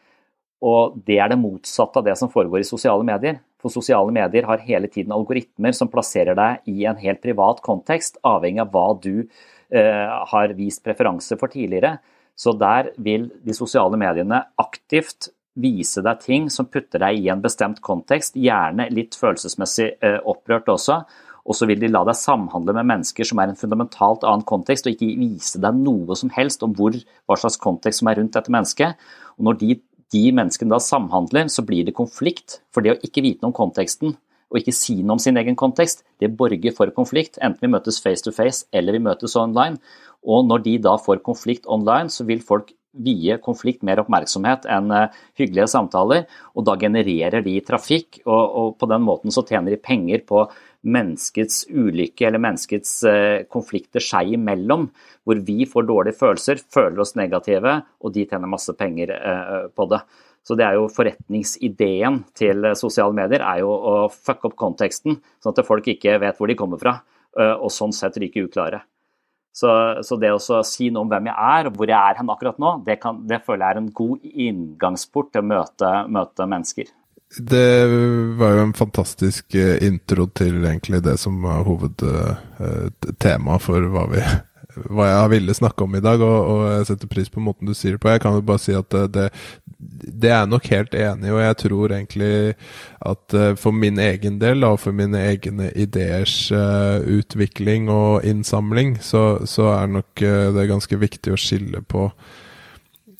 Og 0.64 0.96
det 1.06 1.18
er 1.20 1.28
det 1.28 1.38
motsatte 1.38 2.00
av 2.00 2.06
det 2.08 2.16
som 2.16 2.32
foregår 2.32 2.64
i 2.64 2.68
sosiale 2.68 3.04
medier. 3.04 3.40
For 3.60 3.72
sosiale 3.72 4.12
medier 4.14 4.48
har 4.48 4.64
hele 4.64 4.88
tiden 4.88 5.12
algoritmer 5.12 5.74
som 5.76 5.90
plasserer 5.92 6.36
deg 6.38 6.72
i 6.72 6.86
en 6.88 6.96
helt 6.96 7.20
privat 7.22 7.60
kontekst, 7.64 8.18
avhengig 8.24 8.64
av 8.64 8.72
hva 8.72 8.88
du 9.00 9.28
eh, 9.70 10.08
har 10.32 10.56
vist 10.56 10.84
preferanse 10.84 11.36
for 11.36 11.52
tidligere. 11.52 11.98
Så 12.36 12.52
der 12.56 12.92
vil 13.00 13.30
de 13.44 13.54
sosiale 13.56 13.96
mediene 14.00 14.42
aktivt 14.60 15.30
vise 15.56 16.02
deg 16.04 16.20
ting 16.20 16.50
som 16.52 16.68
putter 16.68 17.00
deg 17.00 17.22
i 17.22 17.30
en 17.32 17.40
bestemt 17.44 17.80
kontekst, 17.84 18.36
gjerne 18.36 18.90
litt 18.92 19.16
følelsesmessig 19.16 19.94
eh, 20.04 20.18
opprørt 20.28 20.68
også. 20.68 21.00
Og 21.46 21.54
så 21.54 21.68
vil 21.70 21.78
de 21.78 21.90
la 21.90 22.02
deg 22.06 22.18
samhandle 22.18 22.74
med 22.74 22.88
mennesker 22.90 23.28
som 23.28 23.38
er 23.38 23.52
en 23.52 23.58
fundamentalt 23.58 24.26
annen 24.26 24.46
kontekst, 24.46 24.88
og 24.88 24.96
ikke 24.96 25.14
vise 25.20 25.60
deg 25.62 25.78
noe 25.78 26.18
som 26.18 26.32
helst 26.34 26.64
om 26.66 26.74
hvor, 26.74 26.96
hva 27.26 27.38
slags 27.38 27.60
kontekst 27.62 28.02
som 28.02 28.10
er 28.10 28.18
rundt 28.20 28.34
dette 28.34 28.52
mennesket. 28.52 28.98
Og 29.38 29.48
når 29.48 29.60
de 29.62 29.76
de 30.14 30.28
menneskene 30.34 30.70
da 30.70 30.78
samhandler, 30.82 31.48
så 31.50 31.64
blir 31.66 31.86
det 31.86 31.96
konflikt. 31.96 32.60
For 32.70 32.84
det 32.84 32.94
å 32.94 33.00
ikke 33.02 33.24
vite 33.24 33.42
noe 33.42 33.50
om 33.50 33.56
konteksten 33.56 34.16
og 34.46 34.60
ikke 34.60 34.74
si 34.74 35.00
noe 35.00 35.16
om 35.16 35.22
sin 35.22 35.38
egen 35.40 35.56
kontekst, 35.58 36.04
det 36.22 36.30
borger 36.38 36.74
for 36.74 36.90
konflikt. 36.94 37.40
Enten 37.42 37.66
vi 37.66 37.72
møtes 37.72 37.98
face 38.02 38.22
to 38.22 38.32
face 38.34 38.62
eller 38.70 38.94
vi 38.94 39.02
møtes 39.02 39.34
online. 39.38 39.80
Og 40.22 40.46
når 40.46 40.62
de 40.62 40.76
da 40.86 40.94
får 41.02 41.24
konflikt 41.26 41.66
online, 41.66 42.12
så 42.14 42.26
vil 42.28 42.44
folk 42.46 42.70
vie 42.96 43.36
konflikt 43.44 43.82
mer 43.84 44.00
oppmerksomhet 44.00 44.64
enn 44.72 44.92
eh, 44.94 45.16
hyggelige 45.36 45.68
samtaler, 45.68 46.22
og 46.56 46.64
da 46.64 46.78
genererer 46.80 47.44
de 47.44 47.58
trafikk, 47.66 48.22
og, 48.24 48.44
og 48.60 48.70
på 48.80 48.88
den 48.88 49.04
måten 49.04 49.34
så 49.34 49.44
tjener 49.44 49.74
de 49.74 49.82
penger 49.82 50.22
på 50.24 50.46
menneskets 50.84 51.64
ulykke 51.70 52.26
eller 52.28 52.42
menneskets 52.42 52.92
eh, 53.08 53.44
konflikter 53.52 54.02
seg 54.04 54.34
imellom, 54.36 54.88
hvor 55.26 55.40
vi 55.46 55.66
får 55.68 55.88
dårlige 55.88 56.18
følelser, 56.20 56.62
føler 56.72 57.02
oss 57.02 57.16
negative, 57.18 57.78
og 58.02 58.14
de 58.14 58.26
tjener 58.28 58.50
masse 58.50 58.74
penger 58.78 59.14
eh, 59.16 59.68
på 59.74 59.88
det. 59.92 60.02
Så 60.46 60.54
det 60.54 60.66
er 60.66 60.76
jo 60.78 60.90
Forretningsideen 60.92 62.20
til 62.38 62.68
sosiale 62.78 63.16
medier 63.16 63.42
er 63.42 63.64
jo 63.64 63.72
å 63.72 63.94
fucke 64.12 64.50
opp 64.50 64.58
konteksten, 64.60 65.18
sånn 65.42 65.56
at 65.56 65.66
folk 65.66 65.88
ikke 65.90 66.20
vet 66.22 66.38
hvor 66.38 66.50
de 66.50 66.58
kommer 66.58 66.82
fra, 66.82 67.00
eh, 67.38 67.54
og 67.56 67.72
sånn 67.74 67.94
sett 67.96 68.18
ryker 68.22 68.46
uklare. 68.46 68.84
Så, 69.56 69.70
så, 70.04 70.18
det 70.20 70.34
å 70.34 70.62
si 70.68 70.90
noe 70.92 71.06
om 71.06 71.10
hvem 71.10 71.30
jeg 71.30 71.52
er 71.56 71.68
og 71.70 71.78
hvor 71.78 71.88
jeg 71.88 71.96
er 71.96 72.18
hen 72.18 72.28
akkurat 72.28 72.58
nå, 72.60 72.74
det, 72.84 72.98
kan, 73.00 73.22
det 73.24 73.40
føler 73.46 73.64
jeg 73.64 73.72
er 73.72 73.78
en 73.80 73.92
god 73.96 74.26
inngangsport 74.46 75.30
til 75.32 75.40
å 75.40 75.48
møte, 75.48 75.92
møte 76.12 76.46
mennesker. 76.52 76.90
Det 77.34 77.86
var 78.38 78.52
jo 78.54 78.58
en 78.62 78.72
fantastisk 78.72 79.54
eh, 79.54 79.82
intro 79.86 80.26
til 80.30 80.62
egentlig 80.64 81.02
det 81.04 81.16
som 81.18 81.40
var 81.42 81.64
hovedtemaet 81.66 83.64
for 83.64 83.88
hva, 83.90 84.04
vi, 84.12 84.22
hva 84.86 85.08
jeg 85.10 85.32
ville 85.34 85.56
snakke 85.58 85.84
om 85.84 85.96
i 85.98 86.04
dag, 86.04 86.22
og, 86.22 86.38
og, 86.52 86.62
jeg 86.70 86.86
setter 86.92 87.10
pris 87.10 87.32
på 87.32 87.42
måten 87.42 87.66
du 87.66 87.74
sier 87.74 87.96
det 87.96 88.02
på. 88.04 88.12
Jeg 88.14 88.22
kan 88.22 88.38
jo 88.38 88.46
bare 88.46 88.62
si 88.62 88.76
at 88.78 88.94
det, 89.12 89.26
det 90.06 90.32
er 90.32 90.46
nok 90.48 90.70
helt 90.70 90.94
enig 90.96 91.34
og 91.34 91.42
jeg 91.42 91.58
tror 91.66 91.96
egentlig 91.98 92.32
at 93.10 93.36
eh, 93.36 93.52
for 93.58 93.74
min 93.74 93.98
egen 94.06 94.38
del, 94.40 94.64
og 94.64 94.80
for 94.86 94.94
mine 94.96 95.18
egne 95.26 95.74
ideers 95.74 96.38
utvikling 96.54 97.90
og 97.90 98.24
innsamling, 98.24 99.00
så, 99.02 99.42
så 99.50 99.74
er 99.74 99.94
nok 99.98 100.24
det 100.54 100.70
ganske 100.70 101.02
viktig 101.02 101.34
å 101.34 101.42
skille 101.42 101.82
på 101.82 102.06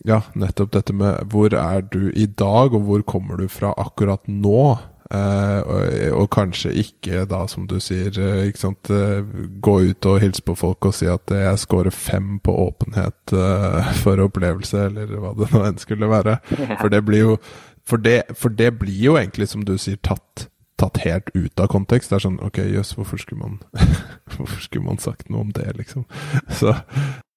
ja, 0.07 0.21
nettopp 0.39 0.75
dette 0.77 0.95
med 0.97 1.33
hvor 1.33 1.55
er 1.55 1.87
du 1.91 2.11
i 2.15 2.27
dag, 2.27 2.75
og 2.75 2.87
hvor 2.87 3.03
kommer 3.07 3.41
du 3.41 3.49
fra 3.51 3.73
akkurat 3.77 4.23
nå? 4.31 4.77
Eh, 5.11 5.61
og, 5.61 5.83
og, 6.17 6.25
kanskje 6.35 6.73
ikke 6.83 7.23
da, 7.31 7.45
som 7.51 7.69
du 7.71 7.77
sier, 7.83 8.11
eh, 8.19 8.49
ikke 8.49 8.63
sant, 8.65 8.91
eh, 8.91 9.23
gå 9.63 9.77
ut 9.91 10.09
og 10.11 10.19
hilse 10.23 10.43
på 10.43 10.57
folk 10.59 10.89
og 10.89 10.97
si 10.99 11.07
at 11.11 11.31
jeg 11.31 11.63
scorer 11.63 11.95
fem 11.95 12.41
på 12.43 12.55
åpenhet 12.65 13.35
eh, 13.35 13.93
for 14.03 14.25
opplevelse, 14.25 14.89
eller 14.89 15.15
hva 15.23 15.31
det 15.39 15.53
nå 15.53 15.63
enn 15.69 15.79
skulle 15.83 16.11
være. 16.11 16.41
For 16.81 16.91
det 16.91 17.05
blir 17.07 17.23
jo 17.23 17.39
for 17.87 18.03
det, 18.03 18.25
for 18.35 18.51
det 18.51 18.73
blir 18.81 18.99
jo 18.99 19.15
egentlig, 19.15 19.47
som 19.53 19.63
du 19.63 19.77
sier, 19.79 19.99
tatt 20.03 20.49
tatt 20.77 20.99
helt 21.07 21.31
ut 21.33 21.61
av 21.61 21.71
kontekst. 21.73 22.11
Det 22.11 22.19
er 22.19 22.25
sånn 22.27 22.41
Ok, 22.45 22.59
jøss, 22.61 22.91
hvorfor 22.99 23.21
skulle 23.21 23.41
man 23.41 23.61
Hvorfor 24.35 24.59
skulle 24.61 24.85
man 24.85 25.01
sagt 25.01 25.31
noe 25.33 25.47
om 25.47 25.55
det, 25.57 25.71
liksom? 25.79 26.05
Så 26.53 26.75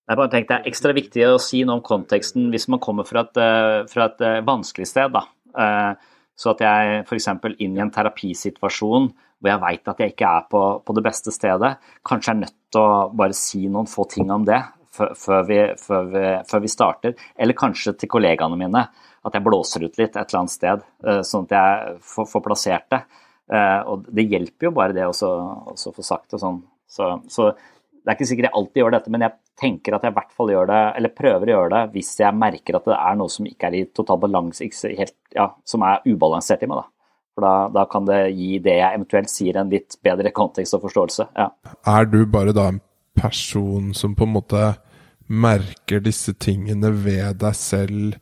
jeg 0.09 0.17
bare 0.17 0.31
tenkte 0.33 0.55
Det 0.55 0.63
er 0.63 0.71
ekstra 0.71 0.93
viktig 0.97 1.25
å 1.29 1.41
si 1.41 1.63
noe 1.63 1.77
om 1.77 1.85
konteksten 1.85 2.49
hvis 2.53 2.67
man 2.73 2.81
kommer 2.81 3.05
fra 3.05 3.27
et, 3.27 3.37
eh, 3.37 3.81
fra 3.89 4.09
et 4.09 4.23
eh, 4.25 4.39
vanskelig 4.45 4.87
sted. 4.89 5.13
Da. 5.13 5.21
Eh, 5.53 5.91
så 6.39 6.53
at 6.55 6.63
jeg 6.65 7.03
f.eks. 7.03 7.27
inn 7.59 7.77
i 7.77 7.83
en 7.83 7.93
terapisituasjon 7.93 9.09
hvor 9.39 9.51
jeg 9.51 9.61
veit 9.61 9.91
at 9.91 10.01
jeg 10.01 10.13
ikke 10.13 10.31
er 10.35 10.47
på, 10.51 10.61
på, 10.83 10.95
det 10.97 11.03
beste 11.05 11.31
stedet, 11.31 11.77
kanskje 12.03 12.33
er 12.33 12.39
nødt 12.41 12.55
til 12.73 12.81
å 12.81 13.05
bare 13.15 13.37
si 13.37 13.69
noen 13.71 13.87
få 13.87 14.03
ting 14.11 14.31
om 14.35 14.43
det 14.47 14.57
før 14.91 15.45
vi, 15.47 15.59
før 15.79 16.09
vi, 16.11 16.23
før 16.49 16.63
vi 16.65 16.71
starter. 16.73 17.13
Eller 17.39 17.55
kanskje 17.55 17.93
til 18.01 18.11
kollegaene 18.11 18.57
mine 18.59 18.81
at 18.89 19.35
jeg 19.35 19.45
blåser 19.45 19.85
ut 19.85 19.95
litt 19.99 20.17
et 20.17 20.25
eller 20.25 20.41
annet 20.41 20.51
sted, 20.51 20.83
sånn 21.27 21.47
at 21.47 21.55
jeg 21.55 21.95
får, 22.03 22.27
får 22.33 22.43
plassert 22.43 22.89
det. 22.91 22.99
Og 23.87 24.09
det 24.11 24.27
hjelper 24.27 24.67
jo 24.67 24.73
bare 24.75 24.95
det 24.97 25.07
å 25.07 25.15
få 25.15 26.03
sagt 26.03 26.35
det 26.35 26.41
sånn. 26.43 26.59
Så, 26.89 27.13
så 27.31 27.51
det 28.09 28.15
er 28.15 28.17
ikke 28.17 28.25
sikkert 28.31 28.47
jeg 28.47 28.57
alltid 28.57 28.81
gjør 28.81 28.93
dette, 28.95 29.11
men 29.13 29.21
jeg 29.21 29.37
tenker 29.61 29.93
at 29.93 30.05
jeg 30.05 30.09
i 30.09 30.15
hvert 30.15 30.31
fall 30.33 30.49
gjør 30.49 30.69
det, 30.71 30.77
eller 30.97 31.11
prøver 31.13 31.43
å 31.49 31.51
gjøre 31.53 31.71
det 31.75 31.81
hvis 31.93 32.07
jeg 32.17 32.37
merker 32.41 32.77
at 32.79 32.87
det 32.89 32.95
er 32.97 33.19
noe 33.19 33.29
som 33.29 33.45
ikke 33.45 33.67
er 33.67 33.75
i 33.77 33.81
total 33.93 34.21
balanse, 34.23 34.69
ja, 35.35 35.45
som 35.61 35.85
er 35.85 36.07
ubalansert 36.09 36.65
i 36.65 36.69
meg. 36.71 36.81
da. 36.81 37.13
For 37.37 37.45
da, 37.45 37.53
da, 37.75 37.83
kan 37.91 38.07
det 38.09 38.17
gi 38.33 38.57
det 38.65 38.79
jeg 38.79 38.97
eventuelt 38.97 39.29
sier, 39.29 39.59
en 39.61 39.69
litt 39.69 39.99
bedre 40.01 40.33
kontekst 40.33 40.73
og 40.73 40.87
forståelse. 40.87 41.27
Ja. 41.37 41.51
Er 41.93 42.09
du 42.09 42.23
bare 42.25 42.55
da 42.57 42.65
en 42.71 42.81
person 43.19 43.93
som 43.93 44.17
på 44.17 44.25
en 44.25 44.33
måte 44.39 44.63
merker 45.29 46.01
disse 46.01 46.33
tingene 46.33 46.89
ved 47.05 47.43
deg 47.43 47.55
selv 47.61 48.17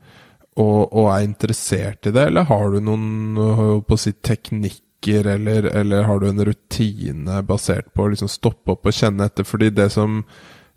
og, 0.59 0.91
og 0.91 1.07
er 1.13 1.23
interessert 1.29 2.09
i 2.09 2.11
det, 2.11 2.27
eller 2.27 2.49
har 2.49 2.75
du 2.75 2.81
noen 2.83 3.39
på 3.87 3.95
å 3.95 4.03
si, 4.03 4.11
teknikk 4.19 4.83
eller, 5.05 5.63
eller, 5.63 6.03
har 6.03 6.19
du 6.19 6.29
en 6.29 6.45
rutine 6.45 7.41
basert 7.43 7.93
på 7.93 8.03
å 8.03 8.11
liksom 8.13 8.29
stoppe 8.31 8.73
opp 8.73 8.87
og 8.87 8.95
kjenne 8.95 9.27
etter? 9.29 9.45
Fordi 9.47 9.69
det 9.69 9.89
som 9.93 10.23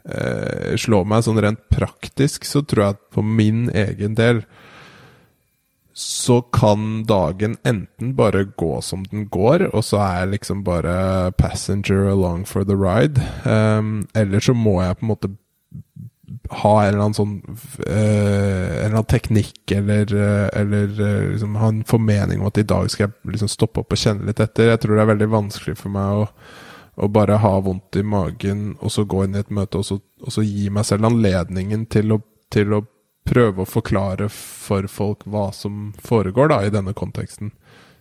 eh, 0.04 0.76
slår 0.76 1.06
meg 1.08 1.24
sånn 1.24 1.40
rent 1.40 1.62
praktisk, 1.72 2.44
så 2.44 2.62
tror 2.62 2.84
jeg 2.84 2.98
at 2.98 3.06
på 3.16 3.24
min 3.24 3.70
egen 3.70 4.14
del 4.18 4.44
så 6.00 6.38
kan 6.54 7.02
dagen 7.04 7.56
enten 7.66 8.14
bare 8.16 8.46
gå 8.56 8.80
som 8.80 9.02
den 9.10 9.26
går, 9.28 9.66
og 9.74 9.84
så 9.84 9.98
er 10.00 10.14
jeg 10.20 10.32
liksom 10.36 10.62
bare 10.64 11.32
passenger 11.36 12.08
along 12.08 12.46
for 12.48 12.64
the 12.64 12.76
ride. 12.78 13.20
Um, 13.44 14.06
eller 14.14 14.40
så 14.40 14.54
må 14.56 14.78
jeg 14.80 14.96
på 14.96 15.04
en 15.04 15.10
måte 15.10 15.32
ha 16.62 16.72
en 16.82 16.88
eller 16.88 17.04
annen 17.04 17.16
sånn 17.16 17.36
uh, 17.46 17.90
En 17.90 18.86
eller 18.86 18.96
annen 18.96 19.10
teknikk, 19.10 19.62
eller, 19.74 20.14
uh, 20.14 20.48
eller 20.56 20.92
uh, 21.00 21.30
liksom 21.32 21.58
ha 21.60 21.70
en 21.72 21.82
formening 21.88 22.40
om 22.40 22.50
at 22.50 22.60
i 22.60 22.66
dag 22.66 22.90
skal 22.90 23.08
jeg 23.08 23.34
liksom 23.34 23.50
stoppe 23.50 23.82
opp 23.82 23.94
og 23.94 24.00
kjenne 24.00 24.28
litt 24.28 24.42
etter. 24.42 24.72
Jeg 24.72 24.82
tror 24.82 24.96
det 24.96 25.04
er 25.04 25.12
veldig 25.12 25.30
vanskelig 25.32 25.76
for 25.80 25.94
meg 25.94 26.22
å, 26.22 26.28
å 27.00 27.10
bare 27.12 27.40
ha 27.42 27.52
vondt 27.64 28.00
i 28.00 28.06
magen, 28.06 28.74
og 28.80 28.94
så 28.94 29.06
gå 29.08 29.24
inn 29.26 29.36
i 29.36 29.42
et 29.42 29.52
møte, 29.54 29.82
og 29.82 29.86
så, 29.86 30.00
og 30.22 30.34
så 30.34 30.46
gi 30.46 30.68
meg 30.72 30.88
selv 30.88 31.10
anledningen 31.10 31.86
til 31.92 32.16
å, 32.16 32.22
til 32.52 32.78
å, 32.78 32.84
prøve 33.30 33.62
å 33.62 33.68
forklare 33.68 34.30
for 34.32 34.88
folk 34.90 35.26
hva 35.28 35.50
som 35.54 35.90
foregår 36.02 36.48
da 36.50 36.56
i 36.64 36.70
denne 36.72 36.94
konteksten. 36.96 37.52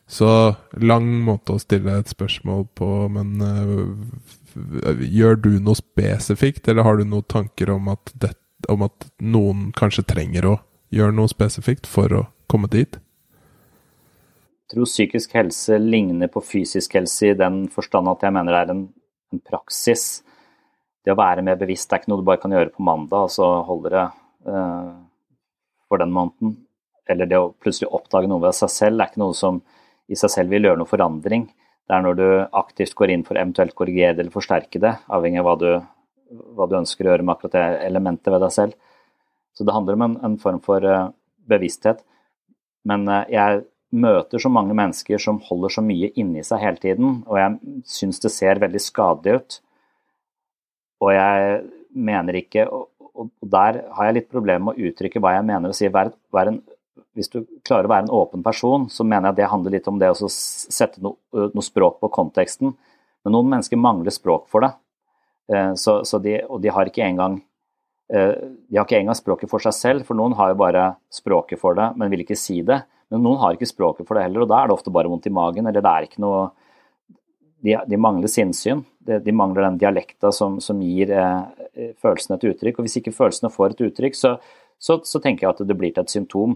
Så 0.10 0.56
lang 0.82 1.10
måte 1.22 1.54
å 1.54 1.62
stille 1.62 2.00
et 2.00 2.10
spørsmål 2.10 2.64
på, 2.80 2.88
men 3.14 3.36
Gjør 5.00 5.40
du 5.44 5.52
noe 5.64 5.78
spesifikt, 5.78 6.68
eller 6.68 6.86
har 6.88 7.00
du 7.00 7.06
noen 7.08 7.28
tanker 7.30 7.72
om 7.74 7.92
at, 7.94 8.12
det, 8.14 8.34
om 8.72 8.86
at 8.88 9.10
noen 9.22 9.70
kanskje 9.78 10.08
trenger 10.08 10.48
å 10.50 10.56
gjøre 10.94 11.16
noe 11.16 11.32
spesifikt 11.32 11.90
for 11.90 12.16
å 12.16 12.24
komme 12.50 12.70
dit? 12.72 13.00
Jeg 14.70 14.76
tror 14.76 14.90
psykisk 14.90 15.34
helse 15.34 15.80
ligner 15.82 16.30
på 16.30 16.44
fysisk 16.46 16.94
helse 17.00 17.32
i 17.32 17.38
den 17.38 17.64
forstand 17.74 18.10
at 18.12 18.26
jeg 18.26 18.36
mener 18.36 18.54
det 18.54 18.62
er 18.62 18.74
en, 18.76 18.84
en 19.34 19.42
praksis. 19.42 20.04
Det 21.06 21.14
å 21.14 21.18
være 21.18 21.46
mer 21.46 21.58
bevisst 21.58 21.90
er 21.90 22.02
ikke 22.02 22.12
noe 22.12 22.22
du 22.22 22.28
bare 22.28 22.42
kan 22.42 22.54
gjøre 22.54 22.74
på 22.76 22.86
mandag, 22.86 23.30
og 23.30 23.34
så 23.34 23.48
holder 23.66 23.96
det 23.96 24.04
uh, 24.52 24.92
for 25.90 26.02
den 26.04 26.14
måneden. 26.14 26.54
Eller 27.10 27.26
det 27.26 27.40
å 27.42 27.50
plutselig 27.58 27.90
oppdage 27.90 28.30
noe 28.30 28.44
ved 28.44 28.58
seg 28.60 28.70
selv 28.70 29.02
er 29.02 29.10
ikke 29.10 29.24
noe 29.24 29.38
som 29.38 29.58
i 30.10 30.18
seg 30.18 30.34
selv 30.34 30.54
vil 30.54 30.68
gjøre 30.68 30.82
noe 30.82 30.90
forandring. 30.90 31.48
Det 31.90 31.98
er 31.98 32.04
når 32.06 32.18
du 32.20 32.28
aktivt 32.54 32.94
går 32.94 33.16
inn 33.16 33.24
for 33.26 33.40
eventuelt 33.40 33.74
korrigere 33.74 34.14
det 34.14 34.22
eller 34.22 34.36
forsterke 34.36 34.82
det, 34.82 34.92
avhengig 35.10 35.42
av 35.42 35.48
hva 35.48 35.56
du, 35.58 35.70
hva 36.54 36.68
du, 36.70 36.76
ønsker 36.78 37.08
å 37.08 37.16
gjøre 37.16 37.26
med 37.26 37.34
akkurat 37.34 37.56
det 37.56 37.64
elementet 37.88 38.30
ved 38.30 38.44
deg 38.46 38.54
selv. 38.54 38.76
Så 39.58 39.66
det 39.66 39.74
handler 39.74 39.98
om 39.98 40.06
en, 40.06 40.18
en 40.28 40.38
form 40.40 40.60
for 40.62 40.86
uh, 40.86 41.10
bevissthet. 41.50 42.04
Men 42.86 43.10
uh, 43.10 43.24
jeg 43.34 43.64
møter 43.90 44.42
så 44.42 44.52
mange 44.54 44.78
mennesker 44.78 45.18
som 45.22 45.42
holder 45.48 45.74
så 45.74 45.82
mye 45.82 46.12
inni 46.22 46.46
seg 46.46 46.62
hele 46.62 46.78
tiden, 46.84 47.24
og 47.26 47.42
jeg 47.42 47.82
syns 47.90 48.22
det 48.22 48.34
ser 48.36 48.62
veldig 48.62 48.84
skadelig 48.86 49.40
ut. 49.40 49.60
Og 51.02 51.14
jeg 51.16 51.60
mener 51.96 52.36
ikke 52.36 52.68
Og, 52.70 52.90
og 53.16 53.30
der 53.42 53.80
har 53.96 54.06
jeg 54.06 54.16
litt 54.20 54.30
problemer 54.30 54.68
med 54.68 54.78
å 54.78 54.90
uttrykke 54.90 55.20
hva 55.24 55.32
jeg 55.38 55.46
mener 55.48 55.72
og 55.72 55.76
si. 55.76 55.90
Vær, 55.90 56.12
vær 56.32 56.52
en, 56.52 56.60
hvis 57.18 57.32
du 57.34 57.42
klarer 57.66 57.88
å 57.88 57.92
være 57.92 58.06
en 58.06 58.14
åpen 58.14 58.44
person, 58.46 58.88
så 58.92 59.06
mener 59.08 59.30
jeg 59.30 59.40
det 59.40 59.50
handler 59.52 59.76
litt 59.76 59.88
om 59.90 59.98
det 60.00 60.12
å 60.12 60.30
sette 60.30 61.02
noe, 61.04 61.18
noe 61.34 61.66
språk 61.66 62.00
på 62.04 62.12
konteksten. 62.14 62.76
Men 63.26 63.36
noen 63.36 63.50
mennesker 63.52 63.80
mangler 63.82 64.14
språk 64.14 64.48
for 64.52 64.66
det. 64.66 64.72
Eh, 65.54 65.74
så, 65.80 66.00
så 66.06 66.22
de, 66.24 66.38
og 66.46 66.62
de 66.64 66.72
har 66.74 66.90
ikke 66.90 67.04
engang 67.08 67.40
eh, 68.14 68.36
de 68.70 68.78
har 68.78 68.86
ikke 68.86 69.02
engang 69.02 69.18
språket 69.18 69.52
for 69.52 69.64
seg 69.64 69.76
selv, 69.76 70.08
for 70.08 70.18
noen 70.20 70.38
har 70.38 70.54
jo 70.54 70.62
bare 70.62 70.86
språket 71.14 71.62
for 71.62 71.78
det, 71.78 71.92
men 71.98 72.14
vil 72.14 72.24
ikke 72.26 72.40
si 72.40 72.62
det. 72.66 72.84
Men 73.10 73.26
noen 73.26 73.42
har 73.42 73.58
ikke 73.58 73.70
språket 73.70 74.08
for 74.08 74.18
det 74.18 74.28
heller, 74.28 74.46
og 74.46 74.52
da 74.52 74.62
er 74.62 74.70
det 74.70 74.78
ofte 74.78 74.94
bare 74.94 75.10
vondt 75.10 75.28
i 75.28 75.34
magen, 75.34 75.68
eller 75.68 75.82
det 75.82 75.94
er 75.94 76.10
ikke 76.10 76.26
noe 76.26 76.50
De, 77.60 77.74
de 77.92 77.98
mangler 78.00 78.32
sinnssyn. 78.32 78.86
De, 79.04 79.18
de, 79.20 79.32
mangler 79.36 79.66
den 79.66 79.80
dialekta 79.82 80.30
som, 80.32 80.62
som 80.64 80.80
gir 80.80 81.10
eh, 81.12 81.90
følelsene 82.00 82.38
et 82.38 82.46
uttrykk. 82.54 82.78
Og 82.80 82.86
hvis 82.86 82.96
ikke 83.02 83.12
følelsene 83.12 83.52
får 83.52 83.74
et 83.74 83.82
uttrykk, 83.90 84.16
så, 84.16 84.38
så, 84.80 84.96
så, 85.04 85.20
tenker 85.20 85.44
jeg 85.44 85.58
at 85.58 85.68
det 85.68 85.76
blir 85.76 85.92
til 85.92 86.06
et 86.06 86.14
symptom. 86.14 86.54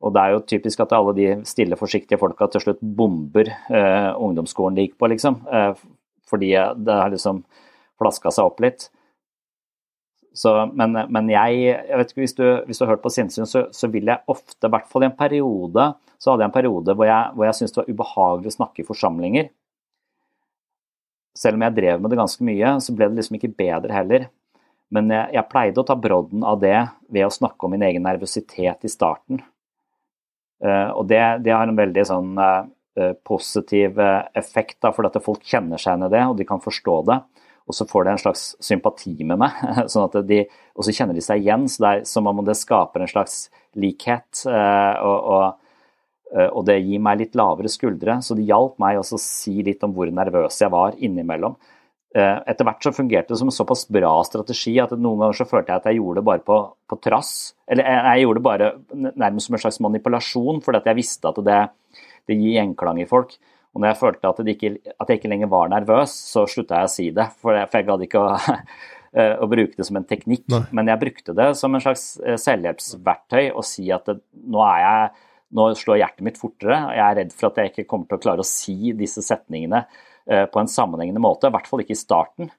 Og 0.00 0.14
det 0.16 0.20
er 0.22 0.34
jo 0.34 0.44
typisk 0.48 0.80
at 0.80 0.94
alle 0.96 1.12
de 1.16 1.26
stille, 1.48 1.76
forsiktige 1.76 2.18
folka 2.20 2.48
til 2.48 2.62
slutt 2.64 2.80
bomber 2.80 3.50
eh, 3.50 4.10
ungdomsskolen 4.16 4.78
de 4.78 4.86
gikk 4.86 4.96
på, 5.00 5.10
liksom. 5.12 5.42
Eh, 5.44 5.74
fordi 6.30 6.54
det 6.54 6.96
har 6.96 7.12
liksom 7.12 7.42
flaska 8.00 8.32
seg 8.32 8.48
opp 8.48 8.62
litt. 8.64 8.88
Så, 10.32 10.52
men, 10.78 10.94
men, 11.10 11.30
jeg, 11.32 11.62
jeg 11.66 11.98
vet 11.98 12.12
ikke, 12.12 12.22
hvis 12.22 12.36
du, 12.38 12.44
hvis 12.68 12.78
du 12.78 12.84
har 12.84 12.94
hørt 12.94 13.04
på 13.04 13.12
sinnssyn, 13.12 13.48
så, 13.50 13.64
så, 13.74 13.90
vil 13.90 14.08
jeg 14.08 14.22
ofte, 14.30 14.62
i 14.62 14.72
hvert 14.72 14.86
fall 14.88 15.04
i 15.04 15.10
en 15.10 15.16
periode, 15.18 15.86
så 16.22 16.32
hadde 16.32 16.46
jeg 16.46 16.52
en 16.52 16.54
periode 16.54 16.94
hvor 16.96 17.08
jeg, 17.08 17.32
hvor 17.34 17.48
jeg 17.48 17.58
syntes 17.58 17.74
det 17.74 17.82
var 17.82 17.90
ubehagelig 17.90 18.52
å 18.52 18.56
snakke 18.60 18.82
i 18.82 18.86
forsamlinger. 18.86 19.50
Selv 21.36 21.58
om 21.58 21.64
jeg 21.66 21.76
drev 21.76 22.02
med 22.02 22.12
det 22.12 22.20
ganske 22.20 22.46
mye, 22.46 22.76
så 22.84 22.94
ble 22.94 23.10
det 23.10 23.20
liksom 23.20 23.40
ikke 23.40 23.52
bedre 23.58 23.94
heller. 23.94 24.28
Men 24.94 25.10
jeg, 25.12 25.34
jeg 25.36 25.50
pleide 25.50 25.82
å 25.82 25.86
ta 25.86 25.96
brodden 25.98 26.46
av 26.46 26.62
det 26.62 26.78
ved 27.10 27.26
å 27.26 27.34
snakke 27.34 27.66
om 27.66 27.74
min 27.74 27.84
egen 27.86 28.06
nervøsitet 28.06 28.86
i 28.86 28.90
starten. 28.90 29.42
Uh, 30.60 30.90
og 30.92 31.06
det, 31.08 31.20
det, 31.46 31.54
har 31.56 31.68
en 31.68 31.78
veldig 31.78 32.04
sånn 32.08 32.36
uh, 32.36 32.64
positiv 33.24 33.96
effekt, 34.36 34.80
da, 34.84 34.90
for 34.92 35.08
at 35.08 35.16
folk 35.24 35.44
kjenner 35.46 35.80
seg 35.80 35.94
igjen 35.94 36.08
i 36.08 36.12
det, 36.12 36.24
og 36.28 36.36
de 36.36 36.46
kan 36.48 36.60
forstå 36.60 36.96
det 37.08 37.20
og 37.70 37.76
så 37.76 37.86
får 37.86 38.04
de 38.04 38.12
en 38.12 38.20
slags 38.24 38.44
sympati 38.66 39.14
med 39.22 39.38
meg. 39.40 39.58
sånn 39.92 40.08
at 40.08 40.18
de, 40.26 40.42
Og 40.74 40.86
så 40.86 40.94
kjenner 40.96 41.16
de 41.16 41.24
seg 41.24 41.44
igjen, 41.44 41.68
så 41.70 41.84
det 41.84 41.90
er 41.90 42.06
som 42.10 42.26
om 42.26 42.42
det 42.46 42.58
skaper 42.58 43.04
en 43.04 43.10
slags 43.10 43.44
likhet. 43.78 44.42
Eh, 44.50 44.94
og, 45.06 45.18
og, 45.34 45.84
eh, 46.34 46.48
og 46.48 46.64
det 46.66 46.80
gir 46.80 47.02
meg 47.04 47.20
litt 47.22 47.38
lavere 47.38 47.70
skuldre, 47.70 48.18
så 48.26 48.34
det 48.38 48.48
hjalp 48.48 48.80
meg 48.82 48.98
også 48.98 49.18
å 49.18 49.22
si 49.22 49.60
litt 49.66 49.84
om 49.86 49.94
hvor 49.94 50.10
nervøs 50.10 50.58
jeg 50.64 50.72
var 50.74 50.98
innimellom. 50.98 51.54
Eh, 52.10 52.38
etter 52.50 52.66
hvert 52.66 52.82
så 52.82 52.90
fungerte 52.90 53.30
det 53.30 53.38
som 53.38 53.50
en 53.52 53.54
såpass 53.54 53.84
bra 53.94 54.10
strategi 54.26 54.72
at 54.82 54.96
noen 54.96 55.20
ganger 55.22 55.36
så 55.38 55.46
følte 55.46 55.70
jeg 55.70 55.82
at 55.82 55.84
jeg 55.86 56.00
gjorde 56.00 56.18
det 56.18 56.26
bare 56.26 56.42
på, 56.42 56.56
på 56.90 56.98
trass. 57.06 57.32
Eller 57.70 57.86
jeg 57.86 58.24
gjorde 58.24 58.40
det 58.40 58.46
bare 58.48 58.70
nærmest 59.22 59.46
som 59.46 59.56
en 59.56 59.62
slags 59.62 59.78
manipulasjon, 59.86 60.58
fordi 60.64 60.80
at 60.80 60.90
jeg 60.90 60.98
visste 60.98 61.30
at 61.30 61.38
det, 61.46 61.60
det 62.26 62.38
gir 62.40 62.56
gjenklang 62.56 62.98
i 62.98 63.06
folk. 63.10 63.36
Og 63.70 63.82
når 63.82 63.92
jeg 63.92 64.00
følte 64.00 64.32
at, 64.32 64.40
ikke, 64.50 64.72
at, 64.90 65.06
jeg 65.06 65.20
ikke 65.20 65.30
lenger 65.30 65.52
var 65.52 65.70
nervøs, 65.70 66.16
så 66.32 66.42
slutta 66.50 66.80
jeg 66.80 66.90
å 66.90 66.94
si 66.96 67.08
det. 67.14 67.28
For 67.38 67.54
jeg, 67.54 67.70
for 67.70 67.78
jeg 67.78 67.88
gadd 67.92 68.04
ikke 68.08 68.24
å, 68.26 68.58
å, 69.44 69.50
bruke 69.54 69.78
det 69.78 69.86
som 69.86 70.02
en 70.02 70.10
teknikk. 70.10 70.48
Nei. 70.50 70.64
Men 70.74 70.90
jeg 70.90 71.02
brukte 71.06 71.38
det 71.38 71.50
som 71.62 71.78
en 71.78 71.84
slags 71.86 72.06
eh, 72.24 72.38
selvhjelpsverktøy 72.42 73.52
å 73.54 73.62
si 73.62 73.86
at 73.94 74.10
det, 74.10 74.18
nå, 74.50 74.66
jeg, 74.82 75.26
nå 75.54 75.70
slår 75.78 76.02
hjertet 76.02 76.26
mitt 76.26 76.42
fortere. 76.42 76.82
og 76.88 76.96
Jeg 76.98 77.06
er 77.06 77.18
redd 77.22 77.36
for 77.38 77.52
at 77.52 77.62
jeg 77.62 77.70
ikke 77.70 77.90
kommer 77.94 78.10
til 78.10 78.18
å 78.18 78.24
klare 78.26 78.42
å 78.42 78.50
si 78.56 78.96
disse 78.98 79.22
setningene 79.22 79.84
på 80.30 80.60
en 80.60 80.68
sammenhengende 80.70 81.22
måte. 81.22 81.48
I 81.48 81.54
hvert 81.54 81.66
fall 81.66 81.82
ikke 81.82 81.96
i 81.96 81.98
starten. 81.98 82.52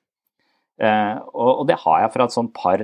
Uh, 0.82 1.16
og, 1.32 1.62
det 1.70 1.78
har 1.84 2.02
jeg 2.02 2.12
fra 2.12 2.26
et 2.26 2.34
sånt 2.36 2.52
par, 2.58 2.82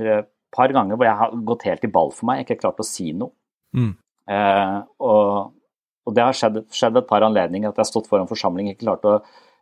par, 0.54 0.72
ganger 0.72 0.96
hvor 0.96 1.08
jeg 1.08 1.20
har 1.20 1.34
gått 1.50 1.66
helt 1.68 1.84
i 1.84 1.90
ball 1.92 2.14
for 2.16 2.30
meg, 2.30 2.44
ikke 2.46 2.60
klart 2.62 2.80
å 2.80 2.86
si 2.88 3.10
noe. 3.12 3.34
Mm. 3.76 3.92
Uh, 4.32 4.78
og 5.04 5.58
og 6.08 6.16
det 6.16 6.24
har 6.24 6.36
skjedd, 6.36 6.62
skjedd, 6.72 6.98
et 7.02 7.08
par 7.10 7.26
anledninger 7.26 7.68
at 7.68 7.76
jeg 7.76 7.84
har 7.84 7.90
stått 7.90 8.08
foran 8.08 8.30
forsamling 8.30 8.70
og 8.70 8.76
ikke 8.76 8.86
klart 8.86 9.08
å, 9.08 9.16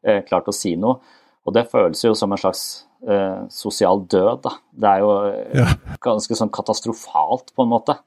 eh, 0.06 0.22
klart 0.28 0.50
å, 0.52 0.54
si 0.54 0.76
noe. 0.78 1.00
Og 1.46 1.54
det 1.58 1.66
føles 1.72 2.04
jo 2.06 2.14
som 2.18 2.34
en 2.34 2.42
slags 2.42 2.86
eh, 3.10 3.42
sosial 3.54 4.04
død. 4.10 4.44
Da. 4.46 4.54
Det 4.70 4.92
er 4.92 5.02
jo 5.02 5.16
eh, 5.32 5.58
ja. 5.58 5.96
ganske 6.06 6.38
sånn 6.38 6.54
katastrofalt, 6.54 7.50
på 7.58 7.66
en 7.66 7.72
måte. 7.74 7.98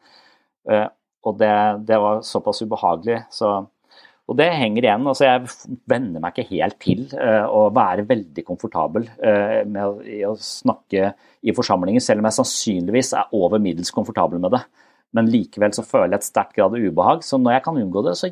Eh, 0.71 0.87
og 1.27 1.39
det, 1.41 1.51
det, 1.91 1.99
var 1.99 2.23
såpass 2.27 2.63
ubehagelig. 2.63 3.25
Så, 3.35 3.51
og 4.29 4.37
det 4.37 4.51
henger 4.53 4.85
igjen. 4.85 5.07
altså 5.09 5.25
Jeg 5.25 5.79
venner 5.89 6.21
meg 6.21 6.37
ikke 6.37 6.51
helt 6.53 6.77
til 6.85 7.07
uh, 7.17 7.47
å 7.49 7.69
være 7.73 8.05
veldig 8.09 8.45
komfortabel 8.45 9.09
uh, 9.23 9.63
med 9.65 9.81
å, 9.85 9.95
å 10.29 10.35
snakke 10.37 11.15
i 11.41 11.55
forsamlinger, 11.57 12.05
selv 12.05 12.21
om 12.21 12.29
jeg 12.29 12.39
sannsynligvis 12.39 13.15
er 13.17 13.33
over 13.39 13.63
middels 13.63 13.95
komfortabel 13.95 14.43
med 14.43 14.53
det 14.57 14.63
men 15.17 15.31
likevel 15.33 15.73
så 15.77 15.85
føler 15.87 16.17
jeg 16.17 16.23
et 16.23 16.29
sterkt 16.29 16.57
grad 16.59 16.75
av 16.77 16.85
ubehag. 16.85 17.25
Så 17.25 17.41
når 17.41 17.57
jeg 17.57 17.65
kan 17.65 17.81
unngå 17.81 18.05
det, 18.05 18.15
så, 18.21 18.31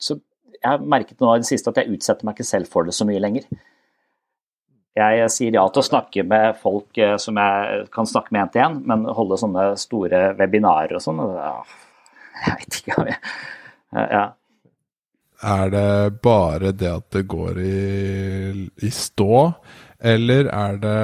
så 0.00 0.18
jeg 0.56 0.66
har 0.66 0.84
merket 0.94 1.20
nå 1.20 1.34
i 1.34 1.42
det 1.42 1.48
siste 1.48 1.72
at 1.72 1.80
jeg 1.82 1.96
utsetter 1.96 2.26
meg 2.26 2.36
ikke 2.36 2.48
selv 2.48 2.70
for 2.72 2.88
det 2.88 2.96
så 2.96 3.06
mye 3.08 3.22
lenger. 3.22 3.48
Jeg 4.96 5.28
sier 5.34 5.58
ja 5.58 5.66
til 5.68 5.82
å 5.82 5.84
snakke 5.84 6.24
med 6.24 6.56
folk 6.56 6.96
eh, 7.04 7.18
som 7.20 7.36
jeg 7.36 7.82
kan 7.92 8.08
snakke 8.08 8.32
med 8.32 8.46
én 8.46 8.52
til 8.54 8.64
én, 8.64 8.78
men 8.88 9.04
holde 9.18 9.36
sånne 9.42 9.66
store 9.76 10.30
webinarer 10.38 10.96
og 10.96 11.04
sånn, 11.04 11.20
jeg 12.46 12.54
vet 12.62 12.78
ikke. 12.80 13.18
Ja. 13.92 14.24
Er 15.44 15.70
det 15.70 16.20
bare 16.24 16.72
det 16.72 16.88
at 16.88 17.10
det 17.12 17.26
går 17.28 17.58
i, 17.60 18.68
i 18.80 18.90
stå, 18.90 19.52
eller 20.00 20.48
er 20.52 20.76
det 20.80 20.96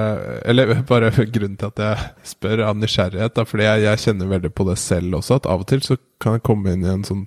Eller 0.49 0.75
bare 0.89 1.11
grunnen 1.11 1.57
til 1.57 1.73
at 1.73 1.83
jeg 1.83 2.29
spør 2.35 2.65
av 2.69 2.77
nysgjerrighet, 2.77 3.35
da, 3.37 3.45
fordi 3.49 3.67
jeg, 3.67 3.83
jeg, 3.87 4.03
kjenner 4.07 4.31
veldig 4.33 4.53
på 4.55 4.69
det 4.69 4.79
selv 4.81 5.19
også, 5.21 5.41
at 5.41 5.49
av 5.53 5.65
og 5.65 5.69
til 5.69 5.83
så 5.85 5.99
kan 6.21 6.39
jeg 6.39 6.47
komme 6.49 6.73
inn 6.73 6.87
i 6.87 6.93
en 6.93 7.05
sånn 7.05 7.27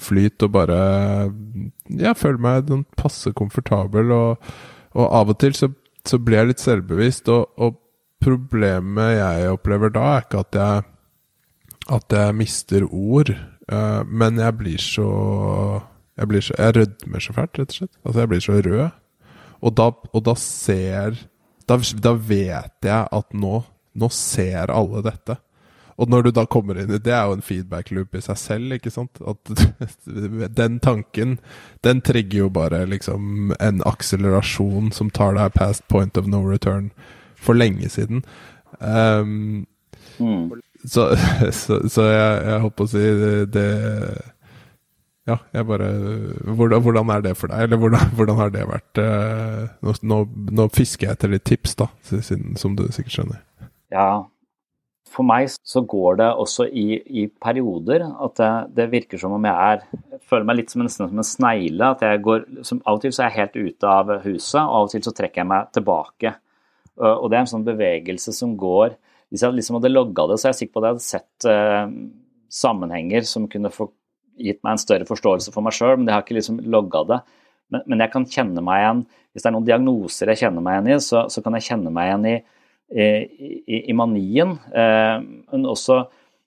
flyt 0.00 0.42
og 0.46 0.54
bare 0.54 0.80
Ja, 2.00 2.14
føle 2.16 2.40
meg 2.40 2.70
sånn 2.70 2.86
passe 2.98 3.34
komfortabel, 3.36 4.10
og, 4.14 4.50
og, 4.94 5.06
av 5.06 5.34
og 5.34 5.38
til 5.42 5.54
så, 5.54 5.70
så 6.08 6.18
blir 6.18 6.40
jeg 6.40 6.52
litt 6.52 6.64
selvbevisst, 6.64 7.30
og, 7.30 7.52
og, 7.60 7.78
problemet 8.20 9.14
jeg 9.16 9.48
opplever 9.48 9.88
da, 9.94 10.02
er 10.18 10.24
ikke 10.26 10.40
at 10.42 10.56
jeg 10.58 10.82
at 11.90 12.12
jeg 12.12 12.34
mister 12.36 12.84
ord, 12.84 13.30
uh, 13.72 14.02
men 14.06 14.38
jeg 14.38 14.56
blir 14.58 14.82
så 14.84 15.06
Jeg 16.20 16.28
blir 16.28 16.44
så 16.44 16.54
Jeg 16.58 16.76
rødmer 16.76 17.24
så 17.24 17.34
fælt, 17.36 17.58
rett 17.58 17.72
og 17.72 17.78
slett. 17.78 17.94
Altså, 18.04 18.18
jeg 18.20 18.28
blir 18.28 18.40
så 18.44 18.56
rød. 18.60 18.88
Og 19.60 19.76
da, 19.76 19.90
og 20.12 20.24
da 20.24 20.34
ser 20.36 21.20
da, 21.68 21.76
da, 22.02 22.12
vet 22.14 22.86
jeg 22.86 23.06
at 23.12 23.36
nå, 23.36 23.60
nå 23.94 24.08
ser 24.12 24.72
alle 24.74 25.04
dette. 25.06 25.36
Og 26.00 26.08
når 26.08 26.24
du 26.24 26.30
da 26.32 26.46
kommer 26.48 26.78
inn 26.80 26.90
i 26.94 26.98
Det 26.98 27.12
er 27.12 27.28
jo 27.28 27.36
en 27.36 27.44
feedback 27.44 27.90
loop 27.92 28.16
i 28.16 28.22
seg 28.24 28.38
selv, 28.40 28.72
ikke 28.76 28.92
sant? 28.92 29.20
At 29.20 29.52
den 30.60 30.78
tanken, 30.80 31.38
den 31.84 32.00
trigger 32.00 32.46
jo 32.46 32.48
bare 32.48 32.86
liksom 32.88 33.52
en 33.60 33.82
akselerasjon 33.86 34.90
som 34.96 35.12
tar 35.12 35.36
deg 35.36 35.52
past 35.54 35.86
point 35.92 36.16
of 36.16 36.26
no 36.26 36.40
return 36.46 36.90
for 37.36 37.54
lenge 37.54 37.88
siden. 37.92 38.24
Um, 38.80 39.66
mm. 40.18 40.50
Så, 40.84 41.12
så, 41.60 41.82
så 41.88 42.08
jeg, 42.08 42.42
jeg 42.48 42.60
holdt 42.64 42.78
på 42.80 42.88
å 42.88 42.92
si 42.96 43.06
det, 43.20 43.34
det 43.54 43.70
ja, 45.30 45.38
jeg 45.54 45.68
bare 45.68 45.88
hvordan, 46.44 46.82
hvordan, 46.84 47.14
er 47.14 47.24
det 47.24 47.36
for 47.38 47.52
deg, 47.52 47.64
eller 47.66 47.80
hvordan, 47.80 48.10
hvordan 48.18 48.40
har 48.40 48.52
det 48.54 48.66
vært? 48.68 49.00
Eh, 49.04 49.62
nå, 49.86 49.94
nå, 50.12 50.20
nå, 50.58 50.68
fisker 50.74 51.08
jeg 51.08 51.18
etter 51.18 51.32
litt 51.32 51.46
tips, 51.48 51.78
da, 51.80 51.88
siden, 52.10 52.58
som 52.60 52.76
du 52.78 52.86
sikkert 52.90 53.16
skjønner. 53.16 53.40
Ja, 53.94 54.10
for 55.10 55.26
meg 55.26 55.48
så 55.50 55.82
går 55.90 56.20
det 56.20 56.28
også 56.38 56.68
i, 56.70 57.00
i 57.02 57.26
perioder 57.42 58.04
at 58.06 58.36
det, 58.38 58.50
det, 58.76 58.86
virker 58.92 59.18
som 59.18 59.34
om 59.34 59.46
jeg 59.48 59.74
er 59.74 60.20
føler 60.30 60.46
meg 60.46 60.60
litt 60.60 60.70
som 60.72 60.84
en, 60.84 60.92
som 60.92 61.10
en 61.10 61.26
snegle. 61.26 61.88
at 61.96 62.04
jeg 62.06 62.22
går, 62.22 62.46
som, 62.66 62.82
Av 62.86 62.98
og 62.98 63.02
til 63.02 63.14
så 63.14 63.24
er 63.24 63.32
jeg 63.32 63.40
helt 63.40 63.58
ute 63.58 63.90
av 63.90 64.12
huset, 64.22 64.60
og 64.62 64.76
av 64.76 64.86
og 64.86 64.92
til 64.94 65.04
så 65.06 65.14
trekker 65.16 65.42
jeg 65.42 65.50
meg 65.50 65.72
tilbake. 65.74 66.34
Og, 67.00 67.26
det 67.30 67.38
er 67.38 67.42
en 67.42 67.48
sånn 67.48 67.64
bevegelse 67.64 68.34
som 68.36 68.50
går 68.60 68.92
Hvis 69.32 69.44
jeg 69.44 69.54
liksom 69.56 69.78
hadde 69.78 69.92
logga 69.92 70.26
det, 70.28 70.36
så 70.36 70.48
er 70.48 70.52
jeg 70.52 70.58
sikker 70.58 70.74
på 70.74 70.80
at 70.80 70.86
jeg 70.86 70.96
hadde 70.96 71.06
sett 71.06 71.46
eh, 71.48 71.92
sammenhenger 72.50 73.26
som 73.30 73.46
kunne 73.48 73.70
få 73.72 73.86
gitt 74.40 74.62
meg 74.64 74.76
en 74.76 74.82
større 74.82 75.08
forståelse 75.08 75.54
for 75.54 75.66
meg 75.66 75.76
sjøl, 75.76 75.96
men 75.98 76.08
jeg 76.08 76.16
har 76.16 76.24
ikke 76.24 76.38
liksom 76.38 76.62
logga 76.72 77.04
det. 77.08 77.20
Men, 77.70 77.84
men, 77.86 78.00
jeg 78.02 78.12
kan 78.12 78.24
kjenne 78.26 78.62
meg 78.66 78.80
igjen 78.80 79.02
Hvis 79.30 79.44
det 79.44 79.46
er 79.46 79.52
noen 79.54 79.66
diagnoser 79.68 80.32
jeg 80.32 80.40
kjenner 80.40 80.64
meg 80.66 80.74
igjen 80.74 80.88
i, 80.90 81.02
så, 81.06 81.20
så 81.30 81.42
kan 81.44 81.54
jeg 81.54 81.68
kjenne 81.68 81.92
meg 81.94 82.08
igjen 82.08 82.24
i, 82.26 82.32
i, 82.90 83.78
i 83.78 83.94
manien, 83.94 84.56
eh, 84.74 85.20
men 85.22 85.68
også 85.70 86.00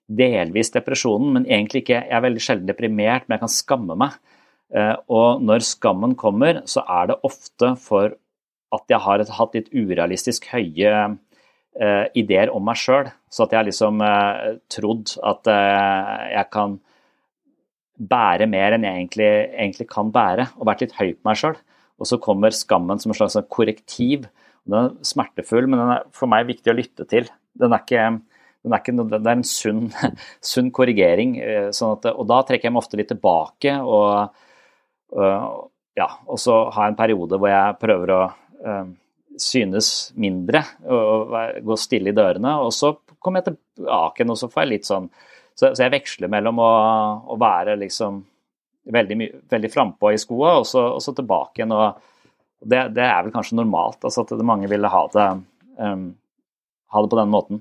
delvis 0.04 0.72
depresjonen. 0.74 1.32
Men 1.38 1.46
egentlig 1.48 1.84
ikke 1.84 2.02
Jeg 2.02 2.12
er 2.12 2.24
veldig 2.26 2.44
sjelden 2.44 2.68
deprimert, 2.68 3.24
men 3.26 3.38
jeg 3.38 3.44
kan 3.46 3.54
skamme 3.54 3.96
meg. 4.04 4.18
Eh, 4.74 4.94
og 5.08 5.42
når 5.44 5.64
skammen 5.64 6.16
kommer, 6.18 6.60
så 6.68 6.84
er 6.84 7.12
det 7.12 7.20
ofte 7.24 7.72
for 7.80 8.16
at 8.74 8.90
jeg 8.90 9.00
har 9.04 9.22
et, 9.22 9.30
hatt 9.38 9.54
litt 9.56 9.70
urealistisk 9.72 10.48
høye 10.52 10.92
eh, 11.80 12.06
ideer 12.18 12.52
om 12.54 12.64
meg 12.66 12.78
sjøl. 12.80 13.10
Så 13.30 13.46
at 13.46 13.54
jeg 13.54 13.60
har 13.60 13.68
liksom 13.68 14.02
eh, 14.04 14.58
trodd 14.72 15.16
at 15.24 15.50
eh, 15.52 16.26
jeg 16.34 16.50
kan 16.54 16.78
bære 17.94 18.48
mer 18.50 18.74
enn 18.74 18.86
jeg 18.86 18.98
egentlig, 18.98 19.30
egentlig 19.54 19.86
kan 19.90 20.10
bære, 20.14 20.48
og 20.58 20.68
vært 20.68 20.84
litt 20.84 20.96
høy 20.98 21.12
på 21.14 21.28
meg 21.28 21.40
sjøl. 21.40 21.58
Og 22.02 22.10
så 22.10 22.18
kommer 22.22 22.54
skammen 22.54 23.00
som 23.00 23.12
en 23.12 23.18
slags 23.18 23.36
sånn 23.36 23.50
korrektiv. 23.52 24.26
Den 24.66 24.78
er 24.80 24.94
smertefull, 25.06 25.68
men 25.68 25.80
den 25.82 25.92
er 25.94 26.06
for 26.16 26.30
meg 26.30 26.48
viktig 26.48 26.72
å 26.72 26.76
lytte 26.76 27.06
til. 27.10 27.28
Den 27.54 27.74
er 27.76 27.84
ikke, 27.84 28.08
den 28.64 28.74
er, 28.74 28.82
ikke, 28.82 28.96
det 29.12 29.20
er 29.20 29.36
en 29.36 29.46
sunn, 29.46 29.84
sunn 30.54 30.72
korrigering. 30.74 31.36
Eh, 31.38 31.68
sånn 31.76 31.94
at, 31.98 32.10
og 32.10 32.26
da 32.30 32.40
trekker 32.46 32.68
jeg 32.68 32.74
meg 32.74 32.82
ofte 32.82 32.98
litt 32.98 33.12
tilbake, 33.12 33.76
og, 33.78 34.42
og, 35.14 35.62
ja, 35.94 36.10
og 36.26 36.42
så 36.42 36.64
har 36.74 36.88
jeg 36.88 36.94
en 36.96 37.00
periode 37.04 37.38
hvor 37.38 37.52
jeg 37.52 37.78
prøver 37.78 38.14
å 38.16 38.22
um, 38.66 38.94
synes 39.38 39.88
mindre 40.18 40.62
og 40.90 41.34
gå 41.62 41.76
stille 41.78 42.10
i 42.10 42.16
dørene. 42.16 42.56
Og 42.64 42.74
så 42.74 42.96
kommer 43.22 43.42
jeg 43.42 43.52
tilbake, 43.52 44.26
og 44.26 44.40
så 44.40 44.50
får 44.50 44.64
jeg 44.64 44.72
litt 44.72 44.90
sånn 44.90 45.08
så, 45.54 45.70
så, 45.70 45.84
jeg 45.84 45.94
veksler 45.94 46.30
mellom 46.32 46.58
å, 46.62 46.70
å 47.30 47.36
være 47.40 47.76
liksom 47.78 48.22
veldig, 48.94 49.28
veldig 49.50 49.70
frampå 49.72 50.12
i 50.12 50.20
skoa, 50.20 50.58
og, 50.60 50.66
og, 50.66 51.00
så 51.02 51.14
tilbake 51.16 51.62
igjen. 51.62 51.72
og 51.72 52.00
det, 52.64 52.80
det, 52.96 53.04
er 53.04 53.22
vel 53.24 53.34
kanskje 53.34 53.58
normalt, 53.58 54.00
altså 54.04 54.24
at 54.24 54.32
mange 54.46 54.68
ville 54.70 54.88
ha 54.90 55.02
det, 55.12 55.28
um, 55.78 56.08
ha 56.92 57.02
det 57.02 57.12
på 57.12 57.20
den 57.20 57.32
måten. 57.32 57.60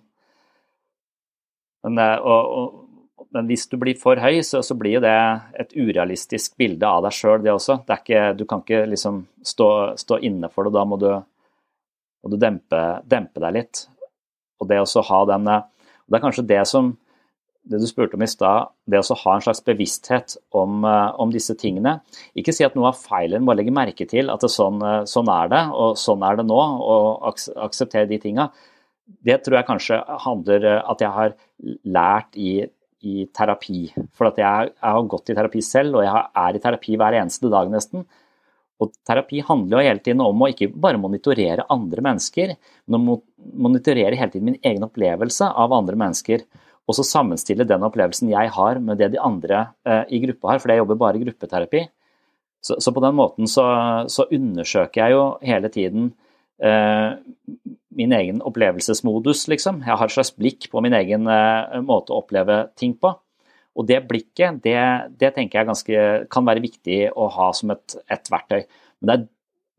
Men, 1.83 1.99
eh, 1.99 2.15
og, 2.23 2.53
og, 2.57 3.27
men, 3.35 3.49
hvis 3.49 3.67
du 3.71 3.75
blir 3.81 3.99
for 3.99 4.19
høy, 4.21 4.39
så, 4.45 4.61
så 4.63 4.77
blir 4.79 5.03
det 5.03 5.15
et 5.59 5.75
urealistisk 5.75 6.55
bilde 6.59 6.87
av 6.87 7.03
deg 7.03 7.15
sjøl, 7.17 7.41
det 7.43 7.51
også. 7.51 7.81
Det 7.87 7.99
ikke, 7.99 8.23
du 8.39 8.45
kan 8.47 8.63
ikke 8.63 8.85
liksom 8.93 9.23
stå, 9.43 9.69
stå, 9.99 10.21
inne 10.23 10.49
for 10.53 10.67
det, 10.67 10.75
da 10.77 10.85
må 10.87 10.99
du, 11.01 11.09
må 12.23 12.31
du 12.31 12.39
dempe, 12.39 12.83
dempe, 13.09 13.43
deg 13.43 13.57
litt. 13.59 13.85
Og 14.63 14.69
det 14.71 14.79
å 14.79 15.07
ha 15.09 15.23
den 15.33 15.49
eh, 15.51 15.65
Det 16.07 16.19
er 16.19 16.23
kanskje 16.23 16.47
det 16.47 16.63
som 16.69 16.93
det 17.63 17.79
du 17.79 17.85
spurte 17.87 18.17
om 18.17 18.23
i 18.25 18.27
stad, 18.27 18.71
det 18.89 18.99
å 18.99 19.17
ha 19.21 19.35
en 19.37 19.43
slags 19.45 19.63
bevissthet 19.63 20.35
om, 20.51 20.83
eh, 20.83 21.15
om, 21.21 21.31
disse 21.31 21.55
tingene. 21.55 21.99
Ikke 22.35 22.53
si 22.55 22.65
at 22.65 22.75
noe 22.75 22.89
er 22.89 22.99
feil, 22.99 23.37
men 23.37 23.47
bare 23.47 23.61
legge 23.61 23.75
merke 23.75 24.07
til 24.09 24.29
at 24.33 24.43
sånn, 24.51 24.81
eh, 24.83 25.03
sånn, 25.07 25.31
er 25.31 25.51
det, 25.53 25.63
og 25.71 25.95
sånn 25.97 26.23
er 26.27 26.37
det 26.37 26.45
nå, 26.49 26.59
og 26.59 27.23
akseptere 27.23 28.09
de 28.09 28.19
tinga. 28.19 28.49
Det 29.23 29.43
tror 29.43 29.59
jeg 29.59 29.67
kanskje 29.67 30.01
handler 30.25 30.65
eh, 30.65 30.81
at 30.91 30.99
jeg 30.99 31.11
har 31.11 31.35
lært 31.85 32.35
i, 32.35 32.67
i 33.03 33.27
terapi. 33.31 33.85
For 34.13 34.27
at 34.27 34.41
jeg, 34.43 34.73
jeg, 34.73 34.91
har 34.97 35.07
gått 35.07 35.31
i 35.31 35.37
terapi 35.37 35.63
selv, 35.63 36.01
og 36.01 36.03
jeg 36.03 36.27
er 36.43 36.55
i 36.59 36.63
terapi 36.67 36.97
hver 36.99 37.19
eneste 37.21 37.51
dag 37.53 37.71
nesten. 37.71 38.03
Og 38.81 38.91
terapi 39.07 39.39
handler 39.39 39.79
jo 39.79 39.87
hele 39.87 40.03
tiden 40.03 40.21
om 40.25 40.43
å 40.43 40.49
ikke 40.51 40.67
bare 40.75 40.99
monitorere 40.99 41.63
andre 41.71 42.03
mennesker, 42.03 42.57
men 42.91 43.07
å 43.07 43.21
monitorere 43.55 44.17
hele 44.19 44.33
tiden 44.33 44.51
min 44.51 44.59
egen 44.59 44.83
opplevelse 44.83 45.47
av 45.47 45.71
andre 45.71 45.95
mennesker 45.95 46.43
og 46.83 46.97
så 46.97 47.05
sammenstille 47.07 47.67
den 47.67 47.85
opplevelsen 47.87 48.31
jeg 48.33 48.51
har 48.55 48.79
med 48.83 48.99
det 48.99 49.13
de 49.13 49.21
andre 49.23 49.69
eh, 49.87 50.03
i 50.15 50.19
gruppa 50.25 50.51
har, 50.51 50.63
for 50.63 50.73
jeg 50.73 50.81
jobber 50.81 50.99
bare 50.99 51.19
i 51.19 51.23
gruppeterapi. 51.23 51.85
Så, 52.63 52.77
så 52.79 52.93
på 52.95 53.03
den 53.03 53.15
måten 53.15 53.49
så, 53.49 53.65
så, 54.11 54.27
undersøker 54.31 55.03
jeg 55.03 55.15
jo 55.15 55.23
hele 55.43 55.71
tiden 55.71 56.11
eh, 56.63 57.15
min 57.93 58.15
egen 58.15 58.39
opplevelsesmodus, 58.43 59.45
liksom. 59.51 59.81
Jeg 59.83 59.99
har 59.99 60.07
et 60.07 60.15
slags 60.15 60.31
blikk 60.35 60.69
på 60.71 60.83
min 60.83 60.95
egen 60.95 61.27
eh, 61.31 61.79
måte 61.83 62.15
å 62.15 62.21
oppleve 62.23 62.65
ting 62.79 62.95
på. 62.99 63.11
Og 63.73 63.87
det 63.89 64.03
blikket, 64.07 64.61
det, 64.63 64.77
det 65.19 65.33
tenker 65.35 65.59
jeg 65.59 65.69
ganske, 65.71 66.07
kan 66.31 66.47
være 66.47 66.63
viktig 66.63 66.99
å 67.17 67.27
ha 67.35 67.49
som 67.57 67.73
et, 67.73 67.97
et 68.11 68.31
verktøy. 68.31 68.61
Men 69.01 69.15
er, 69.15 69.25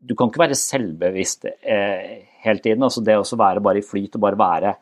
du 0.05 0.13
kan 0.17 0.29
ikke 0.29 0.43
være 0.43 0.57
selvbevisst 0.59 1.47
eh, 1.49 2.25
hele 2.45 2.61
tiden. 2.61 2.85
altså 2.85 3.01
Det 3.05 3.17
å 3.17 3.39
være 3.39 3.63
bare 3.65 3.81
i 3.81 3.85
flyt 3.85 4.17
og 4.17 4.25
bare 4.25 4.41
være 4.41 4.73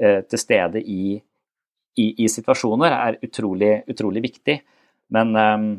eh, 0.00 0.20
til 0.28 0.42
stede 0.42 0.82
i 0.82 1.14
i, 1.98 2.12
i 2.24 2.28
situasjoner 2.30 2.94
er 2.94 3.18
utrolig, 3.24 3.80
utrolig 3.90 4.22
viktig. 4.28 4.56
Men 5.14 5.34
um, 5.34 5.70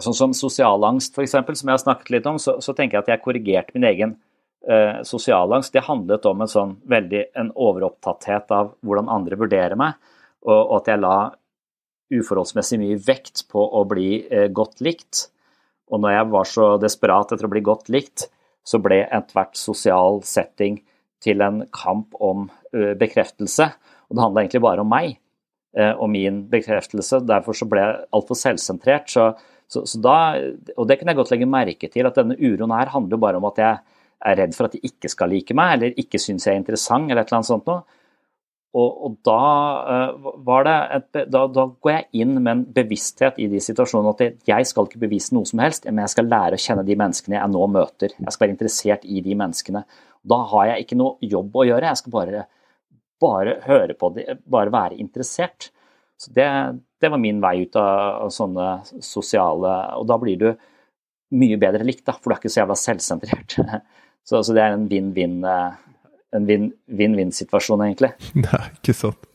sånn 0.00 0.16
som 0.16 0.34
sosial 0.36 0.84
angst, 0.88 1.14
f.eks., 1.14 1.36
som 1.36 1.70
jeg 1.70 1.76
har 1.76 1.82
snakket 1.84 2.12
litt 2.14 2.28
om, 2.28 2.40
så, 2.42 2.58
så, 2.64 2.74
tenker 2.76 2.98
jeg 2.98 3.04
at 3.04 3.12
jeg 3.14 3.24
korrigerte 3.24 3.76
min 3.76 3.88
egen 3.90 4.16
uh, 4.68 5.02
sosial 5.06 5.52
angst. 5.54 5.74
Det 5.74 5.84
handlet 5.86 6.26
om 6.28 6.42
en 6.42 6.50
sånn 6.50 6.74
veldig 6.90 7.26
en 7.38 7.52
overopptatthet 7.54 8.50
av 8.54 8.74
hvordan 8.82 9.12
andre 9.12 9.38
vurderer 9.40 9.78
meg, 9.78 9.98
og, 10.46 10.58
og 10.58 10.76
at 10.80 10.92
jeg 10.92 11.04
la 11.04 11.16
uforholdsmessig 12.12 12.80
mye 12.82 13.00
vekt 13.00 13.46
på 13.52 13.62
å 13.62 13.84
bli 13.88 14.24
uh, 14.26 14.48
godt 14.52 14.82
likt. 14.84 15.28
Og 15.92 16.00
når 16.02 16.16
jeg 16.16 16.30
var 16.32 16.48
så 16.48 16.70
desperat 16.80 17.34
etter 17.34 17.46
å 17.46 17.52
bli 17.52 17.64
godt 17.64 17.92
likt, 17.92 18.26
så 18.64 18.78
ble 18.82 19.02
ethvert 19.10 19.58
sosial 19.58 20.20
setting 20.26 20.78
til 21.22 21.42
en 21.44 21.64
kamp 21.74 22.14
om 22.22 22.48
uh, 22.48 22.92
bekreftelse. 22.98 23.70
Og 24.12 24.18
det 24.18 24.24
handla 24.26 24.44
egentlig 24.44 24.62
bare 24.66 24.84
om 24.84 24.92
meg 24.92 25.14
eh, 25.78 25.94
og 25.96 26.10
min 26.12 26.42
bekreftelse. 26.52 27.22
Derfor 27.28 27.56
så 27.56 27.68
ble 27.70 27.80
jeg 27.80 28.04
altfor 28.18 28.38
selvsentrert. 28.38 29.08
Så, 29.08 29.30
så, 29.72 29.86
så 29.88 30.02
da, 30.04 30.18
og 30.76 30.88
det 30.88 31.00
kunne 31.00 31.14
jeg 31.14 31.22
godt 31.22 31.32
legge 31.32 31.48
merke 31.48 31.88
til, 31.88 32.08
at 32.08 32.20
denne 32.20 32.36
uroen 32.36 32.76
her 32.76 32.92
handler 32.92 33.16
jo 33.16 33.24
bare 33.24 33.40
om 33.40 33.48
at 33.48 33.62
jeg 33.62 33.80
er 34.22 34.38
redd 34.38 34.54
for 34.54 34.68
at 34.68 34.76
de 34.76 34.84
ikke 34.86 35.10
skal 35.10 35.32
like 35.32 35.56
meg, 35.56 35.74
eller 35.74 35.98
ikke 35.98 36.20
syns 36.20 36.46
jeg 36.46 36.54
er 36.54 36.60
interessant, 36.60 37.08
eller 37.08 37.24
et 37.24 37.32
eller 37.32 37.40
annet 37.40 37.50
sånt 37.50 37.72
noe. 37.72 37.82
Og, 38.72 38.92
og 39.04 39.16
da, 39.26 39.40
det 40.64 40.76
et, 40.96 41.16
da, 41.28 41.42
da, 41.52 41.64
går 41.84 41.92
jeg 41.92 42.22
inn 42.22 42.38
med 42.38 42.52
en 42.54 42.62
bevissthet 42.72 43.36
i 43.42 43.48
de 43.52 43.60
situasjonene 43.60 44.14
at 44.14 44.46
jeg 44.48 44.68
skal 44.70 44.88
ikke 44.88 45.02
bevise 45.02 45.36
noe 45.36 45.48
som 45.48 45.60
helst, 45.60 45.84
men 45.90 46.00
jeg 46.06 46.14
skal 46.14 46.30
lære 46.32 46.56
å 46.56 46.62
kjenne 46.62 46.86
de 46.88 46.96
menneskene 46.96 47.36
jeg 47.36 47.52
nå 47.52 47.66
møter. 47.74 48.14
Jeg 48.16 48.32
skal 48.32 48.46
være 48.46 48.54
interessert 48.54 49.04
i 49.04 49.20
de 49.24 49.36
menneskene. 49.36 49.84
Da 50.24 50.38
har 50.54 50.70
jeg 50.70 50.86
ikke 50.86 50.98
noe 51.02 51.32
jobb 51.34 51.58
å 51.58 51.66
gjøre, 51.68 51.90
jeg 51.90 52.00
skal 52.00 52.16
bare 52.16 52.46
bare 53.22 53.60
høre 53.66 53.96
på 53.98 54.10
det, 54.16 54.26
bare 54.44 54.74
være 54.74 54.98
interessert. 55.02 55.70
Så 56.20 56.30
det, 56.34 56.48
det 57.02 57.10
var 57.10 57.22
min 57.22 57.40
vei 57.42 57.62
ut 57.64 57.78
av, 57.78 58.28
sånne 58.30 58.66
sosiale 59.02 59.72
Og 59.98 60.04
da 60.06 60.18
blir 60.22 60.38
du 60.38 60.50
mye 61.34 61.56
bedre 61.58 61.86
likt, 61.86 62.04
da, 62.06 62.14
for 62.14 62.30
du 62.30 62.36
er 62.36 62.42
ikke 62.42 62.52
så 62.52 62.62
jævla 62.62 62.78
selvsentrert. 62.78 63.58
Så, 64.22 64.38
så 64.46 64.54
det 64.54 64.60
er 64.62 64.76
en 64.76 64.84
vinn-vinn 64.86 65.40
eh, 65.42 65.78
en 66.36 66.46
vinn-vinn-situasjon, 66.46 67.84
egentlig. 67.86 68.12
Nei, 68.44 68.64
ikke 68.78 68.94
sant. 68.96 69.28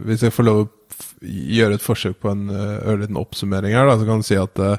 Hvis 0.00 0.24
jeg 0.24 0.34
får 0.34 0.46
lov 0.48 0.62
å 0.64 0.68
gjøre 1.22 1.76
et 1.76 1.84
forsøk 1.84 2.20
på 2.22 2.32
en 2.32 2.48
eh, 2.52 2.78
ørliten 2.90 3.18
oppsummering 3.20 3.76
her, 3.76 3.88
da, 3.88 3.96
så 4.00 4.08
kan 4.08 4.22
du 4.22 4.26
si 4.26 4.38
at 4.40 4.60
uh, 4.60 4.76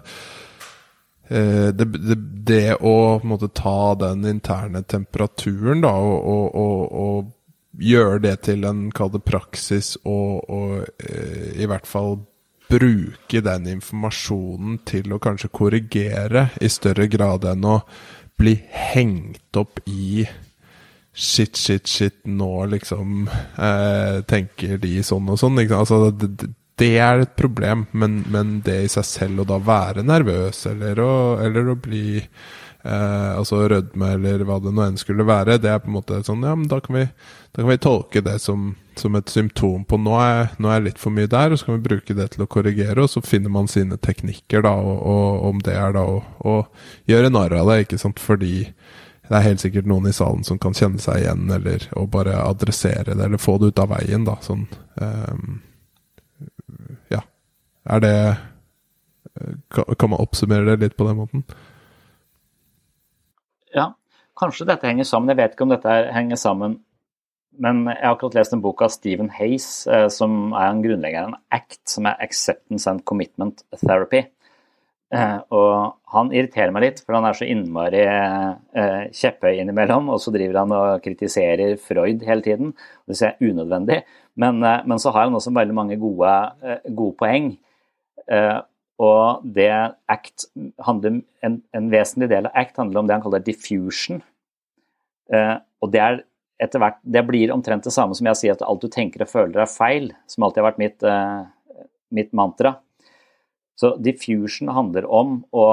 det, 1.32 1.88
det, 1.96 2.18
det, 2.50 2.64
å 2.84 3.22
måtte 3.24 3.48
ta 3.56 3.94
den 4.02 4.26
interne 4.28 4.82
temperaturen 4.84 5.86
da, 5.86 5.94
og, 5.96 6.18
og, 6.34 6.58
og, 6.60 6.82
og 7.06 7.32
gjøre 7.80 8.20
det 8.26 8.36
til 8.48 8.66
en 8.68 8.90
kall 8.96 9.12
det 9.14 9.24
praksis, 9.28 9.96
og, 10.04 10.50
og 10.52 10.84
eh, 11.04 11.62
i 11.62 11.70
hvert 11.70 11.88
fall 11.88 12.20
bruke 12.72 13.42
den 13.44 13.68
informasjonen 13.68 14.80
til 14.88 15.12
å 15.12 15.20
kanskje 15.24 15.52
korrigere 15.52 16.50
i 16.64 16.70
større 16.72 17.08
grad 17.12 17.48
enn 17.52 17.68
å 17.68 17.82
bli 18.40 18.56
hengt 18.72 19.60
opp 19.60 19.84
i 19.90 20.26
Shit, 21.12 21.58
shit, 21.60 21.90
shit, 21.92 22.22
nå 22.24 22.66
liksom 22.72 23.26
eh, 23.60 24.22
tenker 24.24 24.78
de 24.80 25.02
sånn 25.04 25.28
og 25.28 25.42
sånn. 25.42 25.60
Altså, 25.60 26.06
det, 26.16 26.48
det, 26.80 26.88
er 27.04 27.26
et 27.26 27.34
problem, 27.36 27.84
men, 27.92 28.22
men, 28.32 28.54
det 28.64 28.78
i 28.86 28.92
seg 28.94 29.04
selv 29.10 29.44
å 29.44 29.48
da 29.50 29.58
være 29.60 30.06
nervøs, 30.08 30.64
eller 30.72 31.02
å, 31.04 31.12
eller 31.44 31.74
å 31.74 31.76
bli 31.76 32.22
eh, 32.84 33.38
altså 33.38 33.62
rødme 33.70 34.14
eller 34.16 34.44
hva 34.48 34.60
det 34.62 34.74
nå 34.74 34.86
enn 34.86 35.00
skulle 35.00 35.26
være, 35.28 35.60
det 35.62 35.72
er 35.72 35.82
på 35.84 35.92
en 35.92 35.98
måte 35.98 36.22
sånn 36.26 36.46
Ja, 36.46 36.56
men 36.58 36.70
da 36.72 36.82
kan 36.84 36.98
vi, 36.98 37.06
da 37.52 37.62
kan 37.62 37.70
vi 37.72 37.78
tolke 37.82 38.24
det 38.26 38.38
som, 38.44 38.74
som, 39.00 39.16
et 39.20 39.32
symptom 39.32 39.86
på 39.88 40.00
nå 40.02 40.18
er, 40.22 40.52
nå 40.62 40.72
er 40.74 40.86
litt 40.88 41.02
for 41.02 41.14
mye 41.14 41.30
der, 41.32 41.54
og 41.54 41.62
så 41.62 41.70
kan 41.70 41.80
vi 41.80 41.88
bruke 41.90 42.18
det 42.18 42.32
til 42.34 42.46
å 42.46 42.50
korrigere, 42.52 42.98
og 43.04 43.12
så 43.14 43.24
finner 43.26 43.54
man 43.54 43.70
sine 43.72 44.00
teknikker, 44.02 44.66
da, 44.68 44.76
og, 44.78 45.02
og 45.14 45.48
om 45.52 45.64
det 45.66 45.78
er 45.78 45.98
da 45.98 46.06
å, 46.08 46.58
gjøre 47.10 47.34
narr 47.34 47.58
av 47.62 47.72
det, 47.72 47.82
ikke 47.86 48.02
sant, 48.02 48.22
fordi 48.22 48.56
det 49.32 49.38
er 49.38 49.48
helt 49.48 49.64
sikkert 49.64 49.88
noen 49.88 50.10
i 50.10 50.16
salen 50.16 50.44
som 50.44 50.60
kan 50.60 50.76
kjenne 50.76 51.00
seg 51.00 51.24
igjen, 51.24 51.46
eller 51.56 51.88
å 51.96 52.06
bare 52.12 52.36
adressere 52.44 53.14
det, 53.14 53.20
eller 53.24 53.40
få 53.42 53.58
det 53.62 53.72
ut 53.72 53.84
av 53.84 53.94
veien, 53.94 54.26
da, 54.28 54.38
sånn 54.44 54.66
um, 55.00 55.60
Ja. 57.14 57.22
Er 57.90 58.02
det 58.04 58.16
kan 59.72 60.10
man 60.12 60.20
oppsummere 60.20 60.66
det 60.66 60.80
litt 60.82 60.98
på 60.98 61.08
den 61.08 61.20
måten? 61.22 61.44
Ja, 63.76 63.92
kanskje 64.40 64.68
dette 64.68 64.90
henger 64.90 65.08
sammen. 65.08 65.32
Jeg 65.32 65.40
vet 65.40 65.56
ikke 65.56 65.68
om 65.68 65.74
dette 65.74 65.98
henger 66.16 66.40
sammen. 66.40 66.80
Men 67.62 67.84
jeg 67.90 68.00
har 68.00 68.16
akkurat 68.16 68.38
lest 68.40 68.54
en 68.56 68.64
bok 68.64 68.82
av 68.86 68.94
Stephen 68.94 69.30
Hayes, 69.36 69.86
eh, 69.88 70.08
som 70.14 70.54
er 70.56 70.70
en 70.70 70.84
grunnlegger 70.84 71.28
av 71.28 71.34
ACT, 71.52 71.82
som 71.98 72.08
er 72.08 72.22
Acceptance 72.24 72.88
and 72.90 73.04
Commitment 73.08 73.66
Therapy. 73.82 74.24
Eh, 75.12 75.40
og 75.52 75.98
han 76.14 76.32
irriterer 76.32 76.72
meg 76.72 76.86
litt, 76.86 77.02
for 77.04 77.18
han 77.18 77.28
er 77.28 77.36
så 77.36 77.48
innmari 77.52 78.06
eh, 78.08 79.10
kjepphøy 79.12 79.60
innimellom. 79.60 80.08
Og 80.16 80.24
så 80.24 80.32
driver 80.32 80.62
han 80.62 80.76
og 80.78 81.04
kritiserer 81.04 81.76
Freud 81.84 82.24
hele 82.28 82.46
tiden. 82.46 82.72
Det 83.08 83.20
ser 83.20 83.36
jeg 83.36 83.52
unødvendig. 83.52 84.02
Men, 84.40 84.64
men 84.64 85.00
så 85.04 85.12
har 85.12 85.28
han 85.28 85.36
også 85.36 85.52
veldig 85.52 85.76
mange 85.76 86.00
gode, 86.00 86.32
gode 86.88 87.18
poeng. 87.20 87.50
Og 89.02 89.46
det 89.56 89.72
ACT 90.12 90.46
handler, 90.86 91.22
en, 91.42 91.56
en, 91.74 91.88
vesentlig 91.90 92.30
del 92.30 92.48
av 92.50 92.58
ACT 92.62 92.84
handler 92.84 93.02
om 93.02 93.08
det 93.10 93.16
han 93.18 93.24
kaller 93.24 93.46
diffusion. 93.46 94.22
Eh, 95.34 95.56
og 95.82 95.94
det 95.94 96.04
er 96.04 96.20
etter 96.62 96.82
hvert 96.84 97.00
Det 97.02 97.24
blir 97.26 97.50
omtrent 97.50 97.88
det 97.88 97.94
samme 97.96 98.14
som 98.14 98.28
jeg 98.30 98.38
sier 98.38 98.54
at 98.54 98.62
alt 98.62 98.84
du 98.84 98.92
tenker 98.92 99.24
og 99.24 99.32
føler 99.32 99.64
er 99.64 99.72
feil, 99.72 100.12
som 100.30 100.46
alltid 100.46 100.62
har 100.62 100.68
vært 100.70 100.82
mitt, 100.84 101.04
eh, 101.04 101.88
mitt 102.14 102.30
mantra. 102.38 102.76
Så 103.74 103.96
diffusion 103.98 104.70
handler 104.70 105.08
om 105.10 105.40
å, 105.50 105.66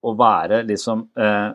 å 0.00 0.14
være 0.16 0.62
liksom 0.70 1.04
eh, 1.20 1.50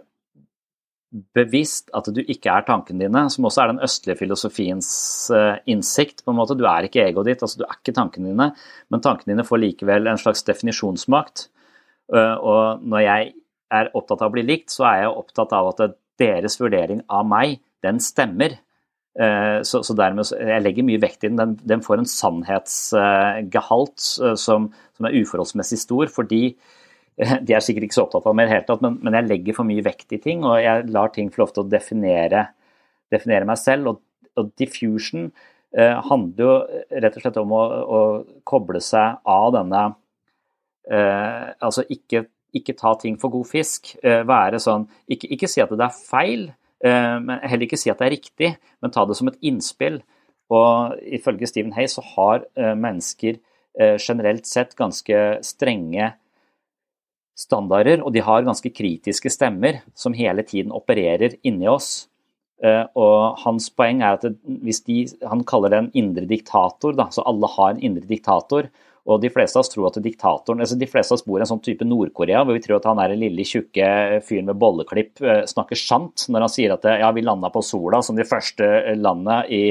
bevisst 1.37 1.91
at 1.97 2.07
du 2.13 2.19
ikke 2.23 2.51
er 2.51 2.65
tankene 2.67 3.05
dine, 3.05 3.23
som 3.33 3.47
også 3.47 3.63
er 3.63 3.71
den 3.71 3.83
østlige 3.85 4.19
filosofiens 4.19 4.89
uh, 5.33 5.57
innsikt. 5.69 6.23
på 6.23 6.33
en 6.33 6.39
måte. 6.39 6.57
Du 6.57 6.65
er 6.69 6.87
ikke 6.87 7.03
egoet 7.05 7.29
ditt, 7.31 7.43
altså 7.43 7.61
du 7.61 7.65
er 7.67 7.77
ikke 7.79 7.95
tankene 7.97 8.31
dine, 8.31 8.49
men 8.91 9.03
tankene 9.03 9.33
dine 9.33 9.47
får 9.47 9.63
likevel 9.63 10.09
en 10.09 10.21
slags 10.21 10.45
definisjonsmakt. 10.47 11.47
Uh, 12.13 12.35
og 12.37 12.85
når 12.87 13.03
jeg 13.05 13.33
er 13.77 13.91
opptatt 13.97 14.23
av 14.23 14.31
å 14.31 14.35
bli 14.37 14.45
likt, 14.47 14.71
så 14.73 14.87
er 14.89 15.03
jeg 15.03 15.17
opptatt 15.23 15.53
av 15.57 15.73
at 15.73 15.97
deres 16.21 16.55
vurdering 16.61 17.03
av 17.13 17.27
meg, 17.27 17.59
den 17.85 18.01
stemmer. 18.03 18.57
Uh, 19.17 19.59
så, 19.65 19.81
dermed, 19.97 20.29
Jeg 20.37 20.63
legger 20.63 20.85
mye 20.85 21.01
vekt 21.01 21.25
i. 21.25 21.33
Den, 21.33 21.57
den 21.67 21.83
får 21.85 22.01
en 22.01 22.11
sannhetsgehalt 22.11 23.99
som, 24.37 24.69
som, 24.69 25.07
er 25.07 25.17
uforholdsmessig 25.21 25.81
stor, 25.81 26.11
fordi 26.13 26.57
de 27.47 27.55
er 27.55 27.63
sikkert 27.65 27.87
ikke 27.87 27.97
så 27.97 28.05
opptatt 28.05 28.27
av 28.29 28.35
det 28.37 28.45
i 28.45 28.47
det 28.47 28.53
hele 28.53 28.67
tatt, 28.67 28.83
men, 28.85 28.97
men, 29.01 29.17
jeg 29.17 29.29
legger 29.31 29.57
for 29.57 29.67
mye 29.67 29.85
vekt 29.85 30.13
i 30.13 30.21
ting, 30.21 30.45
og 30.45 30.59
jeg 30.61 30.87
lar 30.93 31.13
ting 31.13 31.31
få 31.33 31.43
lov 31.43 31.53
til 31.53 31.63
å 31.63 31.69
definere, 31.71 32.43
definere 33.13 33.47
meg 33.49 33.57
selv. 33.61 33.91
Og, 33.91 34.01
og 34.37 34.51
diffusion 34.59 35.31
eh, 35.73 35.95
handler 36.09 36.43
jo 36.45 36.57
rett 37.01 37.17
og 37.17 37.25
slett 37.25 37.39
om 37.41 37.55
å, 37.57 37.63
å 37.97 38.01
koble 38.47 38.81
seg 38.85 39.17
av 39.25 39.47
denne 39.55 39.85
eh, 40.91 41.47
Altså 41.57 41.87
ikke, 41.89 42.27
ikke, 42.57 42.77
ta 42.77 42.93
ting 43.01 43.17
for 43.21 43.33
god 43.33 43.49
fisk. 43.49 43.95
Eh, 44.03 44.21
være 44.27 44.61
sånn 44.61 44.85
ikke, 45.09 45.31
ikke, 45.33 45.49
si 45.49 45.63
at 45.63 45.73
det 45.73 45.87
er 45.87 45.97
feil, 45.97 46.45
eh, 46.85 47.17
men 47.23 47.41
heller 47.41 47.65
ikke 47.65 47.81
si 47.81 47.89
at 47.93 47.97
det 48.03 48.11
er 48.11 48.15
riktig, 48.19 48.53
men 48.83 48.93
ta 48.93 49.07
det 49.09 49.17
som 49.17 49.33
et 49.33 49.41
innspill. 49.41 50.03
Og 50.53 51.01
ifølge 51.17 51.49
Stephen 51.49 51.73
Hay 51.75 51.89
så 51.91 52.05
har 52.13 52.45
eh, 52.53 52.77
mennesker 52.77 53.41
eh, 53.81 53.97
generelt 53.97 54.45
sett 54.47 54.77
ganske 54.77 55.25
strenge 55.43 56.13
standarder, 57.37 58.01
og 58.01 58.13
de 58.15 58.23
har 58.25 58.45
ganske 58.45 58.71
kritiske 58.73 59.29
stemmer 59.31 59.81
som 59.97 60.15
hele 60.17 60.45
tiden 60.47 60.73
opererer 60.75 61.37
inni 61.45 61.69
oss. 61.69 62.07
Eh, 62.65 62.83
og 62.97 63.37
hans 63.43 63.69
poeng 63.69 64.01
er 64.01 64.17
at 64.17 64.25
hvis 64.65 64.79
de, 64.87 65.03
Han 65.29 65.43
kaller 65.45 65.69
det 65.69 65.77
en 65.77 65.91
indre 65.93 66.25
diktator, 66.25 66.95
da, 66.97 67.05
så 67.13 67.25
alle 67.29 67.49
har 67.53 67.75
en 67.75 67.83
indre 67.91 68.07
diktator. 68.09 68.71
Og 69.07 69.21
de 69.23 69.29
fleste 69.31 69.55
av 69.55 69.63
oss 69.63 69.71
tror 69.71 69.87
at 69.87 70.01
diktatoren, 70.03 70.59
altså 70.59 70.75
de 70.75 70.89
fleste 70.89 71.13
av 71.13 71.21
oss 71.21 71.23
bor 71.23 71.39
i 71.39 71.45
en 71.45 71.47
sånn 71.47 71.63
type 71.63 71.85
Nord-Korea, 71.87 72.41
hvor 72.43 72.57
vi 72.57 72.63
tror 72.65 72.81
at 72.81 72.89
han 72.89 72.99
er 72.99 73.13
en 73.13 73.21
lille, 73.21 73.45
tjukke 73.47 73.85
fyren 74.27 74.49
med 74.49 74.59
bolleklipp 74.59 75.21
eh, 75.23 75.45
snakker 75.47 75.79
sant 75.79 76.25
når 76.27 76.43
han 76.43 76.51
sier 76.51 76.73
at 76.75 76.89
ja, 76.99 77.13
vi 77.15 77.23
landa 77.23 77.53
på 77.53 77.63
sola 77.63 78.01
som 78.03 78.17
de 78.17 78.27
første 78.27 78.97
landet 78.99 79.53
i, 79.53 79.63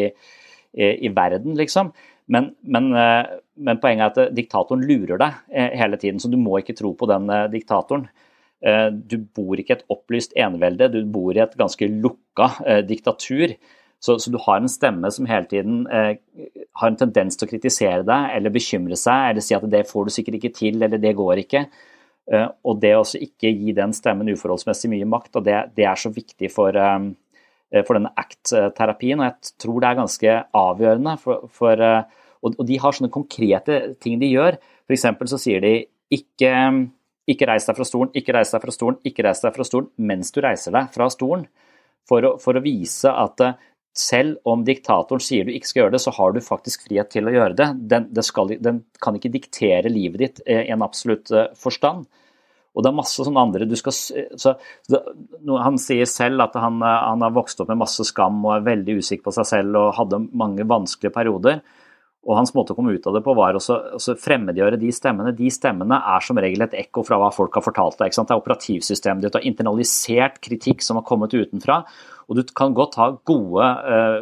i, 0.72 0.88
i 1.04 1.12
verden, 1.12 1.58
liksom. 1.58 1.92
Men, 2.32 2.50
men, 2.66 2.90
eh, 2.94 3.38
men, 3.54 3.80
poenget 3.82 4.18
er 4.18 4.28
at 4.28 4.36
diktatoren 4.36 4.82
lurer 4.86 5.20
deg 5.20 5.40
eh, 5.52 5.74
hele 5.78 5.98
tiden, 6.00 6.18
så 6.22 6.30
du 6.30 6.38
må 6.40 6.58
ikke 6.60 6.74
tro 6.78 6.92
på 6.98 7.08
den 7.10 7.30
eh, 7.30 7.48
diktatoren. 7.52 8.08
Du 9.06 9.18
bor 9.36 9.60
ikke 9.60 9.74
i 9.74 9.76
et 9.76 9.90
opplyst 9.92 10.32
enevelde, 10.40 10.88
du 10.90 11.02
bor 11.12 11.36
i 11.36 11.42
et 11.44 11.52
ganske 11.60 11.86
lukka 11.92 12.48
diktatur. 12.88 13.52
Så, 14.00 14.18
så, 14.18 14.30
du 14.32 14.38
har 14.42 14.58
en 14.58 14.70
stemme 14.70 15.10
som 15.12 15.28
hele 15.28 15.46
tiden 15.50 15.84
eh, 15.92 16.16
har 16.80 16.90
en 16.90 16.98
tendens 16.98 17.36
til 17.36 17.46
å 17.46 17.50
kritisere 17.50 18.00
deg 18.08 18.32
eller 18.36 18.54
bekymre 18.54 18.96
seg 18.98 19.30
eller 19.30 19.44
si 19.44 19.54
at 19.56 19.68
det 19.70 19.84
får 19.88 20.08
du 20.08 20.14
sikkert 20.16 20.38
ikke 20.40 20.52
til 20.56 20.82
eller 20.82 21.00
det 21.00 21.14
går 21.20 21.44
ikke. 21.44 21.62
Eh, 22.32 22.48
og 22.66 22.80
det 22.82 22.94
å 22.96 23.04
ikke 23.04 23.52
gi 23.52 23.76
den 23.76 23.94
stemmen 23.96 24.32
uforholdsmessig 24.32 24.90
mye 24.92 25.08
makt, 25.08 25.38
og 25.38 25.46
det, 25.46 25.60
det 25.78 25.86
er 25.88 26.00
så 26.00 26.12
viktig 26.12 26.50
for, 26.52 26.76
eh, 26.76 27.08
Eh, 27.08 27.25
for 27.86 27.98
denne 27.98 28.12
ACT-terapien. 28.18 29.20
Og 29.20 29.28
jeg 29.28 29.54
tror 29.62 29.82
det 29.82 29.90
er 29.90 30.00
ganske 30.00 30.36
avgjørende. 30.60 31.16
For, 31.22 31.46
for, 31.52 31.82
eh, 31.82 32.26
og, 32.46 32.58
de 32.68 32.80
har 32.82 32.96
sånne 32.96 33.12
konkrete 33.14 33.80
ting 34.02 34.20
de 34.22 34.30
gjør. 34.32 34.58
F.eks. 34.86 35.06
så 35.32 35.40
sier 35.42 35.64
de 35.64 35.76
ikke, 36.14 36.52
ikke 37.26 37.48
reis 37.50 37.66
deg 37.66 37.78
fra 37.78 37.86
stolen, 37.88 38.12
ikke 38.16 38.36
reis 38.36 38.52
deg 38.54 38.62
fra 38.62 38.74
stolen, 38.74 39.00
ikke 39.08 39.24
reis 39.26 39.42
deg 39.42 39.56
fra 39.56 39.66
stolen 39.66 39.88
mens 39.98 40.30
du 40.34 40.42
reiser 40.44 40.76
deg 40.76 40.92
fra 40.94 41.08
stolen. 41.12 41.48
For 42.06 42.22
å, 42.22 42.36
for 42.38 42.54
å 42.54 42.62
vise 42.62 43.10
at 43.10 43.42
eh, 43.42 43.56
selv 43.96 44.44
om 44.46 44.62
diktatoren 44.62 45.24
sier 45.24 45.46
du 45.48 45.54
ikke 45.56 45.70
skal 45.70 45.82
gjøre 45.82 45.96
det, 45.96 46.02
så 46.04 46.12
har 46.14 46.34
du 46.36 46.44
faktisk 46.44 46.84
frihet 46.86 47.10
til 47.10 47.26
å 47.26 47.32
gjøre 47.34 47.56
det. 47.58 47.70
Den, 47.90 48.10
det 48.14 48.26
skal, 48.28 48.52
den 48.62 48.84
kan 49.02 49.16
ikke 49.16 49.32
diktere 49.32 49.90
livet 49.90 50.22
ditt 50.22 50.42
i 50.44 50.68
en 50.70 50.84
absolutt 50.84 51.32
forstand. 51.58 52.04
Og 52.76 52.84
det 52.84 52.90
er 52.90 52.98
masse 52.98 53.24
sånne 53.24 53.40
andre 53.40 53.66
du 53.68 53.72
skal, 53.78 53.94
så, 54.36 54.52
Han 55.48 55.80
sier 55.80 56.08
selv 56.10 56.44
at 56.44 56.58
han, 56.60 56.82
han, 56.84 57.24
har 57.24 57.32
vokst 57.32 57.62
opp 57.62 57.72
med 57.72 57.80
masse 57.80 58.04
skam 58.04 58.42
og 58.44 58.52
er 58.58 58.68
veldig 58.68 58.98
usikker 59.00 59.24
på 59.24 59.34
seg 59.38 59.48
selv 59.48 59.80
og 59.80 59.94
hadde 59.96 60.20
mange 60.36 60.66
vanskelige 60.68 61.14
perioder. 61.14 61.62
Og 62.26 62.34
hans 62.34 62.50
måte 62.56 62.74
å 62.74 62.76
komme 62.76 62.96
ut 62.96 63.04
av 63.06 63.14
det 63.14 63.22
på 63.22 63.34
var 63.38 63.56
å 63.56 64.16
fremmedgjøre 64.18 64.80
de 64.82 64.90
stemmene. 64.94 65.34
De 65.38 65.50
stemmene 65.54 66.00
er 66.10 66.24
som 66.26 66.38
regel 66.42 66.64
et 66.66 66.74
ekko 66.82 67.04
fra 67.06 67.20
hva 67.22 67.30
folk 67.34 67.54
har 67.54 67.64
fortalt 67.64 68.00
deg. 68.02 68.12
Det 68.12 68.34
er 68.34 68.40
operativsystemet 68.40 69.22
ditt. 69.22 69.38
Du 69.38 69.46
internalisert 69.46 70.40
kritikk 70.42 70.82
som 70.82 70.98
har 70.98 71.06
kommet 71.06 71.36
utenfra. 71.36 71.84
Og 72.26 72.40
du 72.40 72.42
kan 72.50 72.74
godt 72.74 72.98
ha 72.98 73.12
gode 73.30 73.68
eh, 73.94 74.18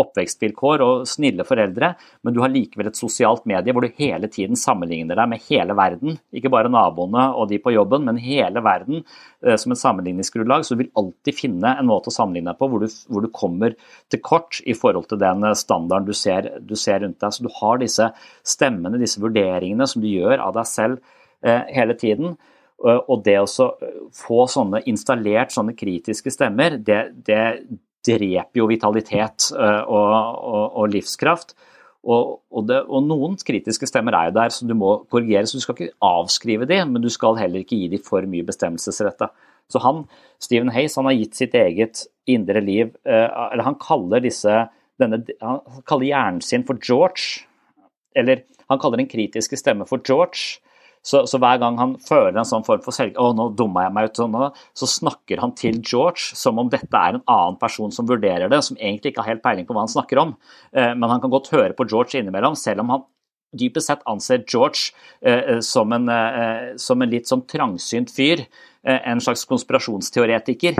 oppvekstvilkår 0.00 0.82
og 0.84 1.06
snille 1.08 1.44
foreldre, 1.46 1.92
men 2.24 2.34
du 2.34 2.40
har 2.42 2.52
likevel 2.52 2.90
et 2.90 2.98
sosialt 2.98 3.46
medie 3.48 3.74
hvor 3.74 3.84
du 3.84 3.98
hele 3.98 4.28
tiden 4.32 4.58
sammenligner 4.58 5.18
deg 5.18 5.30
med 5.30 5.44
hele 5.48 5.76
verden. 5.78 6.18
Ikke 6.36 6.52
bare 6.52 6.72
naboene 6.72 7.28
og 7.36 7.48
de 7.50 7.60
på 7.62 7.72
jobben, 7.74 8.04
men 8.08 8.20
hele 8.22 8.62
verden 8.64 9.02
eh, 9.02 9.56
som 9.60 9.72
et 9.74 9.80
sammenligningsgrunnlag. 9.80 10.66
Så 10.66 10.74
du 10.74 10.84
vil 10.84 10.92
alltid 11.00 11.38
finne 11.38 11.76
en 11.76 11.88
måte 11.90 12.12
å 12.12 12.16
sammenligne 12.16 12.52
deg 12.52 12.60
på 12.60 12.70
hvor 12.72 12.84
du, 12.84 12.88
hvor 13.12 13.24
du 13.24 13.30
kommer 13.34 13.76
til 14.12 14.22
kort 14.24 14.60
i 14.64 14.76
forhold 14.76 15.08
til 15.10 15.22
den 15.22 15.46
eh, 15.48 15.56
standarden 15.56 16.08
du 16.08 16.16
ser, 16.16 16.50
du 16.60 16.76
ser, 16.76 17.00
rundt 17.04 17.20
deg. 17.22 17.36
Så 17.36 17.46
du 17.46 17.52
har 17.60 17.80
disse 17.82 18.10
stemmene, 18.46 19.00
disse 19.02 19.22
vurderingene 19.22 19.88
som 19.88 20.04
du 20.04 20.10
gjør 20.10 20.44
av 20.44 20.56
deg 20.58 20.70
selv 20.70 21.00
eh, 21.44 21.64
hele 21.76 21.96
tiden. 21.98 22.36
Og 22.76 23.22
det 23.24 23.38
å 23.40 23.46
få 24.12 24.42
sånne 24.52 24.82
installert 24.90 25.54
sånne 25.54 25.72
kritiske 25.72 26.28
stemmer, 26.28 26.74
det, 26.76 26.98
det, 27.24 27.38
dreper 28.06 28.62
jo 28.62 28.68
vitalitet 28.70 29.50
eh, 29.52 29.82
og, 29.82 30.12
og, 30.46 30.64
og 30.82 30.92
livskraft. 30.94 31.56
Og, 32.06 32.60
det, 32.68 32.78
og, 32.86 33.02
noen 33.02 33.34
kritiske 33.42 33.88
stemmer 33.90 34.14
er 34.14 34.28
jo 34.28 34.36
der 34.36 34.52
som 34.54 34.68
du 34.70 34.76
må 34.78 34.92
korrigere, 35.10 35.46
så 35.48 35.58
du 35.58 35.64
skal 35.64 35.74
ikke 35.74 35.96
avskrive 36.06 36.68
de, 36.70 36.78
men 36.86 37.02
du 37.02 37.10
skal 37.10 37.38
heller 37.40 37.64
ikke 37.64 37.78
gi 37.80 37.88
de 37.96 37.98
for 38.02 38.26
mye 38.30 38.46
bestemmelsesrett. 38.46 39.24
Så 39.72 39.82
han, 39.82 40.04
Stephen 40.42 40.70
Hayes 40.70 40.94
han 40.98 41.08
har 41.10 41.16
gitt 41.18 41.34
sitt 41.38 41.56
eget 41.58 42.04
indre 42.30 42.62
liv 42.62 42.92
eh, 43.02 43.26
Eller 43.26 43.66
han 43.66 43.78
kaller 43.82 44.22
disse 44.22 44.52
denne, 45.02 45.18
Han 45.42 45.82
kaller 45.82 46.06
hjernen 46.06 46.44
sin 46.44 46.62
for 46.68 46.78
George. 46.78 47.42
Eller 48.14 48.44
han 48.70 48.78
kaller 48.82 49.02
den 49.02 49.10
kritiske 49.10 49.58
stemme 49.58 49.86
for 49.90 50.02
George. 50.06 50.62
Så, 51.06 51.22
så, 51.30 51.38
hver 51.42 51.60
gang 51.62 51.78
han 51.78 51.94
føler 52.02 52.40
en 52.40 52.48
sånn 52.48 52.64
form 52.66 52.82
for 52.84 52.94
selv... 52.94 53.14
Å, 53.20 53.30
nå 53.36 53.48
dumma 53.58 53.86
jeg 53.86 53.94
meg 53.94 54.10
ut. 54.10 54.18
Sånn, 54.18 54.38
så 54.76 54.90
snakker 54.90 55.42
han 55.42 55.54
til 55.58 55.78
George 55.78 56.36
som 56.38 56.58
om 56.62 56.70
dette 56.72 56.90
er 56.90 57.18
en 57.18 57.22
annen 57.22 57.58
person 57.60 57.94
som 57.94 58.08
vurderer 58.08 58.50
det, 58.52 58.62
som 58.66 58.78
egentlig 58.80 59.14
ikke 59.14 59.22
har 59.22 59.36
helt 59.36 59.44
peiling 59.44 59.68
på 59.68 59.76
hva 59.76 59.86
han 59.86 59.92
snakker 59.92 60.22
om. 60.22 60.34
Eh, 60.74 60.94
men 60.98 61.12
han 61.12 61.22
kan 61.22 61.32
godt 61.32 61.52
høre 61.54 61.76
på 61.78 61.86
George 61.88 62.18
innimellom, 62.18 62.58
selv 62.58 62.82
om 62.82 62.94
han 62.96 63.06
dypest 63.56 63.88
sett 63.88 64.02
anser 64.10 64.42
George 64.42 64.90
eh, 65.22 65.60
som, 65.64 65.94
en, 65.94 66.10
eh, 66.12 66.72
som, 66.82 67.00
en, 67.00 67.12
litt 67.12 67.30
sånn 67.30 67.46
trangsynt 67.48 68.10
fyr 68.12 68.42
Eh, 68.44 68.75
en 68.86 69.20
slags 69.22 69.44
konspirasjonsteoretiker 69.50 70.76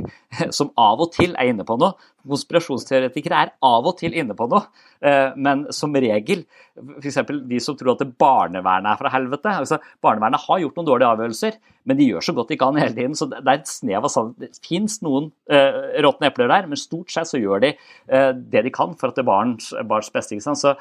som 0.57 0.71
av 0.79 1.03
og 1.03 1.13
til 1.17 1.35
er 1.35 1.51
inne 1.51 1.67
på 1.67 1.77
noe. 1.81 1.97
Konspirasjonsteoretikere 2.27 3.41
er 3.43 3.53
av 3.67 3.87
og 3.87 3.97
til 4.01 4.15
inne 4.19 4.37
på 4.39 4.47
noe, 4.51 4.67
eh, 5.03 5.35
men 5.35 5.67
som 5.75 5.95
regel 5.95 6.45
F.eks. 6.77 7.19
de 7.49 7.61
som 7.63 7.77
tror 7.79 7.95
at 7.95 8.05
barnevernet 8.21 8.93
er 8.93 9.01
fra 9.01 9.13
helvete. 9.15 9.55
Altså, 9.63 9.79
barnevernet 10.05 10.45
har 10.45 10.61
gjort 10.63 10.79
noen 10.79 10.89
dårlige 10.91 11.13
avgjørelser, 11.15 11.57
men 11.89 11.99
de 11.99 12.11
gjør 12.11 12.27
så 12.27 12.35
godt 12.37 12.53
de 12.53 12.59
kan 12.61 12.79
hele 12.81 12.95
tiden. 12.95 13.17
Så 13.17 13.31
det 13.31 13.41
er 13.41 13.53
et 13.55 13.71
snev 13.71 14.05
av 14.05 14.13
sannhet. 14.13 14.53
Det 14.53 14.67
fins 14.67 14.99
noen 15.07 15.31
uh, 15.53 15.81
råtne 16.05 16.29
epler 16.29 16.53
der, 16.53 16.69
men 16.69 16.81
stort 16.81 17.15
sett 17.15 17.31
så 17.31 17.41
gjør 17.41 17.65
de 17.65 17.73
uh, 18.13 18.33
det 18.37 18.67
de 18.67 18.75
kan 18.75 18.93
for 18.99 19.09
at 19.09 19.17
det 19.17 19.25
er 19.25 19.31
barns, 19.31 19.71
barns 19.89 20.13
beste. 20.13 20.37
Så, 20.45 20.75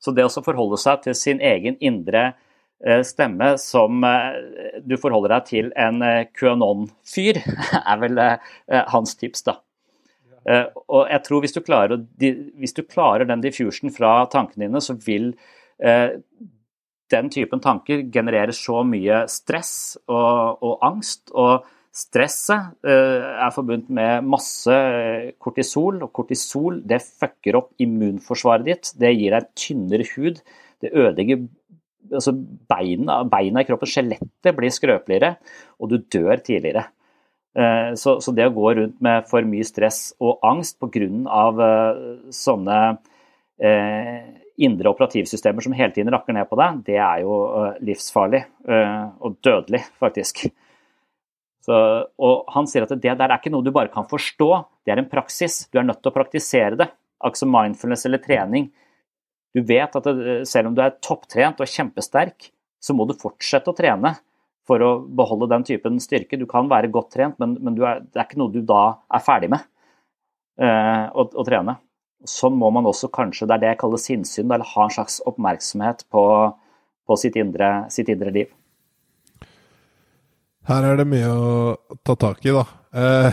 så, 0.00 0.16
det 0.16 0.24
å 0.24 0.46
forholde 0.46 0.80
seg 0.80 1.04
til 1.04 1.18
sin 1.18 1.44
egen 1.44 1.76
indre 1.84 2.30
Eh, 2.32 2.43
stemme 3.06 3.54
som 3.60 4.04
eh, 4.04 4.80
du 4.84 4.96
forholder 5.00 5.38
deg 5.38 5.46
til 5.48 5.70
en 5.80 6.02
eh, 6.04 6.26
QAnon-fyr, 6.36 7.40
er 7.80 8.02
vel 8.02 8.24
hans 8.92 9.16
tips, 9.20 9.46
da. 9.48 9.58
Og 10.44 11.06
jeg 11.08 11.22
tror 11.24 11.40
hvis 11.40 11.54
du 11.56 11.62
klarer, 11.64 12.02
hvis 12.20 12.76
du 12.76 12.82
klarer 12.84 13.24
den 13.24 13.40
diffusion 13.40 13.88
fra 13.88 14.26
tankene 14.28 14.66
dine, 14.66 14.82
så 14.84 14.92
vil 15.00 15.30
den 17.14 17.30
typen 17.32 17.62
tanker 17.64 18.02
generere 18.12 18.52
så 18.52 18.82
mye 18.84 19.22
stress 19.32 19.94
og, 20.04 20.60
og 20.60 20.84
angst. 20.84 21.32
Og 21.32 21.64
stresset 21.96 22.76
er 22.84 23.54
forbundet 23.56 23.88
med 23.88 24.28
masse 24.28 24.76
kortisol, 25.40 26.02
og 26.04 26.12
kortisol 26.12 26.82
det 26.84 27.00
fucker 27.06 27.62
opp 27.62 27.72
immunforsvaret 27.80 28.68
ditt. 28.68 28.92
Det 29.00 29.14
gir 29.16 29.38
deg 29.38 29.48
tynnere 29.56 30.10
hud. 30.12 30.44
Det 30.84 30.92
ødelegger 30.92 31.46
altså 32.12 32.34
beina, 32.70 33.22
beina, 33.30 33.62
i 33.62 33.68
kroppen, 33.68 33.90
skjelettet, 33.90 34.52
blir 34.56 34.72
skrøpeligere, 34.74 35.34
og 35.80 35.90
du 35.92 35.98
dør 36.00 36.42
tidligere. 36.44 36.86
Eh, 37.54 37.92
så, 38.00 38.16
så, 38.24 38.34
det 38.34 38.48
å 38.48 38.54
gå 38.54 38.74
rundt 38.80 38.96
med 39.04 39.28
for 39.30 39.46
mye 39.46 39.66
stress 39.66 40.08
og 40.22 40.42
angst 40.46 40.80
pga. 40.82 41.06
Uh, 41.54 42.30
sånne 42.34 42.78
eh, 43.62 44.26
indre 44.64 44.90
operativsystemer 44.90 45.64
som 45.64 45.74
hele 45.74 45.94
tiden 45.94 46.12
rakker 46.14 46.36
ned 46.36 46.50
på 46.50 46.58
deg, 46.58 46.82
det 46.86 46.98
er 47.02 47.24
jo 47.24 47.38
livsfarlig 47.82 48.44
og 48.70 49.40
dødelig, 49.42 49.80
faktisk. 49.98 50.44
Så, 51.64 51.74
og 52.20 52.52
han 52.54 52.68
sier 52.68 52.84
at 52.84 52.92
det 52.92 53.16
der 53.18 53.24
er 53.24 53.38
ikke 53.38 53.50
noe 53.50 53.64
du 53.64 53.72
bare 53.74 53.90
kan 53.92 54.06
forstå, 54.06 54.50
det 54.84 54.94
er 54.94 55.00
en 55.00 55.10
praksis. 55.10 55.64
Du 55.72 55.80
er 55.80 55.86
nødt 55.88 56.02
til 56.04 56.12
å 56.12 56.14
praktisere 56.14 56.78
det. 56.78 56.90
Akkurat 57.24 57.40
som 57.40 57.52
mindfulness 57.54 58.04
eller 58.06 58.20
trening. 58.22 58.68
Du 59.54 59.62
vet 59.62 59.96
at 59.96 60.06
det, 60.06 60.36
selv 60.50 60.70
om 60.70 60.76
du 60.76 60.82
er 60.82 60.96
topptrent 61.04 61.60
og 61.62 61.70
kjempesterk, 61.70 62.50
så 62.82 62.96
må 62.96 63.06
du 63.08 63.14
fortsette 63.16 63.70
å 63.70 63.76
trene 63.76 64.16
for 64.68 64.82
å 64.82 64.90
beholde 65.06 65.48
den 65.52 65.64
typen 65.66 66.00
styrke. 66.02 66.38
Du 66.40 66.46
kan 66.50 66.68
være 66.70 66.90
godt 66.92 67.12
trent, 67.14 67.38
men, 67.40 67.56
men 67.62 67.76
er, 67.78 68.02
det 68.04 68.20
er 68.20 68.26
ikke 68.26 68.40
noe 68.40 68.52
du 68.52 68.62
da 68.66 68.82
er 69.14 69.24
ferdig 69.24 69.52
med 69.52 69.64
eh, 70.60 71.06
å, 71.12 71.26
å, 71.28 71.46
trene. 71.46 71.78
Sånn 72.28 72.56
må 72.58 72.70
man 72.72 72.88
også 72.88 73.10
kanskje, 73.12 73.48
det 73.48 73.56
er 73.56 73.62
det 73.62 73.72
jeg 73.74 73.80
kaller 73.84 74.00
sinnssyn, 74.00 74.48
eller 74.48 74.68
ha 74.74 74.86
en 74.86 74.94
slags 74.96 75.20
oppmerksomhet 75.28 76.06
på, 76.12 76.24
på 77.04 77.18
sitt, 77.20 77.36
indre, 77.40 77.74
sitt 77.92 78.10
indre 78.12 78.32
liv. 78.34 78.52
Her 80.64 80.86
er 80.88 80.96
det 80.96 81.04
mye 81.10 81.28
å 81.28 81.50
ta 82.02 82.16
tak 82.16 82.44
i, 82.46 82.56
da. 82.56 82.66
Uh, 82.94 83.26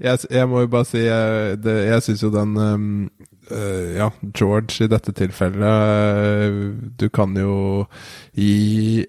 jeg, 0.00 0.46
må 0.48 0.62
jo 0.62 0.68
bare 0.72 0.86
si 0.88 1.02
Jeg, 1.02 1.58
det, 1.60 1.98
syns 2.00 2.22
jo 2.24 2.30
den 2.32 2.54
uh, 2.56 3.26
Ja, 3.50 4.06
George 4.38 4.84
i 4.84 4.88
dette 4.88 5.10
tilfellet 5.18 5.58
uh, 5.66 6.68
Du 6.96 7.08
kan 7.12 7.34
jo 7.36 7.88
gi 8.38 9.02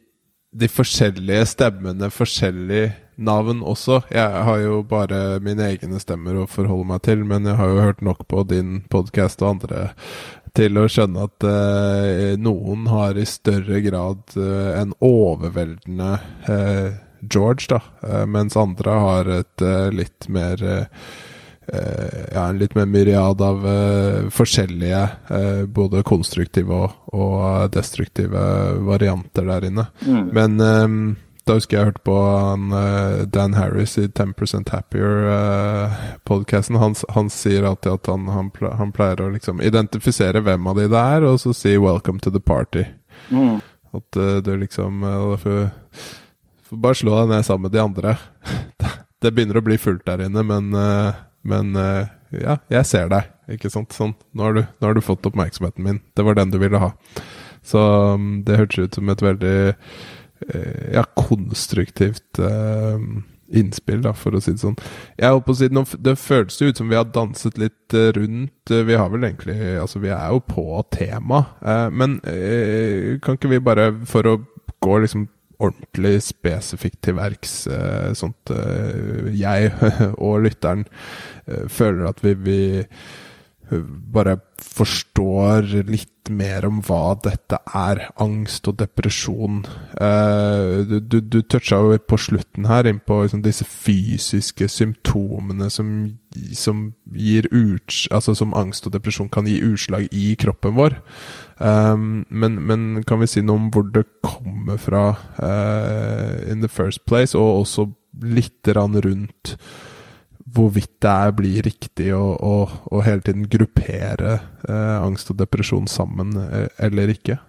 de 0.53 0.69
forskjellige 0.69 1.45
stemmene 1.49 2.09
forskjellig 2.13 2.84
navn 3.25 3.61
også. 3.65 3.99
Jeg 4.13 4.43
har 4.47 4.59
jo 4.61 4.81
bare 4.89 5.39
mine 5.41 5.65
egne 5.69 6.01
stemmer 6.01 6.38
å 6.38 6.49
forholde 6.49 6.89
meg 6.91 7.01
til, 7.05 7.23
men 7.29 7.45
jeg 7.49 7.57
har 7.57 7.71
jo 7.71 7.79
hørt 7.81 8.03
nok 8.05 8.21
på 8.29 8.43
din 8.49 8.84
podkast 8.93 9.41
og 9.41 9.55
andre 9.55 9.88
til 10.57 10.77
å 10.77 10.86
skjønne 10.89 11.25
at 11.25 11.47
noen 12.41 12.86
har 12.89 13.17
i 13.17 13.25
større 13.29 13.81
grad 13.86 14.38
en 14.38 14.93
overveldende 15.01 16.11
George, 17.29 17.67
da, 17.69 17.81
eh, 18.07 18.25
mens 18.25 18.57
andre 18.57 18.91
har 18.91 19.29
et 19.39 19.63
eh, 19.63 19.89
litt 19.95 20.27
mer 20.31 20.63
eh, 20.63 21.05
ja, 21.68 22.47
en 22.47 22.59
litt 22.59 22.76
mer 22.76 22.86
myriad 22.86 23.41
av 23.41 23.68
uh, 23.68 24.30
forskjellige, 24.34 25.09
uh, 25.30 25.66
både 25.66 26.03
konstruktive 26.03 26.74
og, 26.76 26.91
og, 27.16 27.72
destruktive 27.74 28.39
varianter 28.84 29.45
der 29.47 29.66
inne. 29.70 29.86
Mm. 30.05 30.30
Men 30.36 30.61
um, 30.61 31.16
da 31.47 31.53
husker 31.57 31.78
jeg 31.78 31.86
hørte 31.91 32.07
på 32.07 32.18
han, 32.24 32.72
uh, 32.72 33.24
Dan 33.28 33.53
Harris 33.57 33.97
i 33.97 34.07
10% 34.07 34.70
Happier-podkasten. 34.76 36.76
Han, 36.82 36.95
han, 37.16 37.30
sier 37.32 37.64
alltid 37.68 37.91
at 37.95 38.05
han, 38.11 38.24
han, 38.32 38.51
han, 38.80 38.91
pleier 38.95 39.20
å 39.24 39.34
liksom 39.36 39.61
identifisere 39.64 40.43
hvem 40.43 40.68
av 40.68 40.76
de 40.80 40.86
det 40.91 41.03
er, 41.16 41.22
og 41.28 41.36
så 41.43 41.49
si 41.55 41.78
'welcome 41.78 42.20
to 42.20 42.30
the 42.32 42.43
party'. 42.43 42.88
Mm. 43.30 43.59
At 43.93 44.11
du 44.43 44.57
liksom 44.57 45.03
uh, 45.03 45.38
bare 46.74 46.97
slå 46.97 47.20
deg 47.22 47.30
ned 47.30 47.45
sammen 47.45 47.68
med 47.68 47.76
de 47.76 47.84
andre. 47.84 48.18
Det 49.24 49.32
begynner 49.32 49.61
å 49.61 49.64
bli 49.64 49.78
fullt 49.80 50.03
der 50.07 50.26
inne, 50.26 50.43
men, 50.43 50.74
eh, 50.76 51.20
men 51.47 51.75
eh, 51.79 52.11
ja, 52.41 52.57
jeg 52.71 52.89
ser 52.89 53.11
deg. 53.11 53.29
Ikke 53.53 53.71
sant? 53.71 53.93
Sånn, 53.95 54.15
nå 54.33 54.47
har, 54.47 54.55
du, 54.55 54.63
nå 54.63 54.87
har, 54.87 54.95
du, 54.95 55.03
fått 55.03 55.27
oppmerksomheten 55.29 55.85
min. 55.85 55.99
Det 56.15 56.25
var 56.25 56.39
den 56.39 56.53
du 56.53 56.59
ville 56.61 56.79
ha. 56.79 56.93
Så 57.63 57.81
mm, 58.19 58.31
det 58.47 58.59
hørtes 58.61 58.87
ut 58.87 58.97
som 58.99 59.11
et 59.11 59.23
veldig 59.23 59.57
eh, 59.67 60.87
ja, 60.95 61.03
konstruktivt 61.19 62.39
uh, 62.39 62.97
innspill, 63.53 64.01
da, 64.03 64.15
for 64.17 64.35
å 64.35 64.41
si 64.43 64.55
det 64.55 64.63
sånn. 64.63 64.79
Jeg 65.19 65.35
holdt 65.35 65.45
på 65.47 65.55
å 65.55 65.59
si, 65.59 65.69
Det 66.07 66.15
føles 66.19 66.59
jo 66.59 66.71
ut 66.71 66.81
som 66.81 66.89
vi 66.91 66.97
har 66.97 67.11
danset 67.11 67.59
litt 67.61 67.97
rundt. 68.17 68.71
Vi 68.71 68.97
har 68.97 69.11
vel 69.13 69.27
egentlig 69.27 69.59
Altså, 69.77 70.01
vi 70.03 70.11
er 70.15 70.33
jo 70.33 70.41
på 70.47 70.65
tema. 70.95 71.45
Uh, 71.61 71.87
men 71.91 72.17
uh, 72.23 73.19
kan 73.23 73.39
ikke 73.39 73.51
vi 73.53 73.63
bare, 73.63 73.91
for 74.09 74.31
å 74.31 74.39
gå 74.83 74.99
liksom 75.03 75.27
ordentlig 75.64 76.18
spesifikt 76.26 77.01
til 77.05 77.18
verks, 77.18 77.64
Sånt 77.64 78.20
sånn 78.20 78.34
at 78.34 78.53
eh, 78.57 79.30
jeg 79.39 79.72
og 80.26 80.43
lytteren 80.45 80.86
eh, 81.47 81.66
føler 81.72 82.09
at 82.09 82.24
vi, 82.24 82.34
vi 82.43 82.59
bare 84.14 84.38
forstår 84.61 85.70
litt 85.88 86.30
mer 86.32 86.66
om 86.68 86.80
hva 86.86 87.16
dette 87.24 87.57
er. 87.76 88.01
Angst 88.22 88.68
og 88.70 88.78
depresjon. 88.80 89.64
du, 90.89 90.99
du, 90.99 91.20
du 91.20 91.39
toucha 91.41 91.80
jo 91.82 91.97
på 91.99 92.20
slutten 92.20 92.68
her 92.70 92.88
inn 92.88 93.01
på 93.03 93.22
liksom 93.24 93.43
disse 93.43 93.68
fysiske 93.68 94.70
symptomene 94.72 95.70
som, 95.74 95.89
som 96.55 96.86
gir 97.11 97.47
ut, 97.51 97.91
altså 98.11 98.36
som 98.36 98.55
angst 98.57 98.88
og 98.88 98.95
depresjon 98.95 99.32
kan 99.34 99.47
gi 99.49 99.59
utslag 99.64 100.07
i 100.11 100.34
kroppen 100.39 100.78
vår. 100.80 100.99
Um, 101.57 102.26
men, 102.30 102.59
men, 102.68 103.03
kan 103.07 103.22
vi 103.22 103.30
si 103.30 103.43
noe 103.45 103.59
om 103.59 103.72
hvor 103.74 103.86
det 103.93 104.07
kommer 104.26 104.80
fra 104.82 105.14
uh, 105.39 106.51
in 106.51 106.64
the 106.64 106.72
first 106.72 107.05
place, 107.05 107.38
og 107.38 107.64
også 107.64 107.89
litt 108.24 108.68
rundt 108.74 109.57
hvorvidt 110.43 110.97
det 111.03 111.09
er, 111.11 111.33
blir 111.35 111.63
riktig 111.65 112.09
å, 112.15 112.23
å, 112.35 112.53
å, 112.91 113.01
hele 113.05 113.23
tiden 113.23 113.47
gruppere 113.51 114.37
eh, 114.67 114.97
angst 114.99 115.31
og 115.31 115.39
depresjon 115.39 115.87
sammen, 115.87 116.35
eh, 116.41 116.67
eller 116.83 117.13
ikke? 117.13 117.39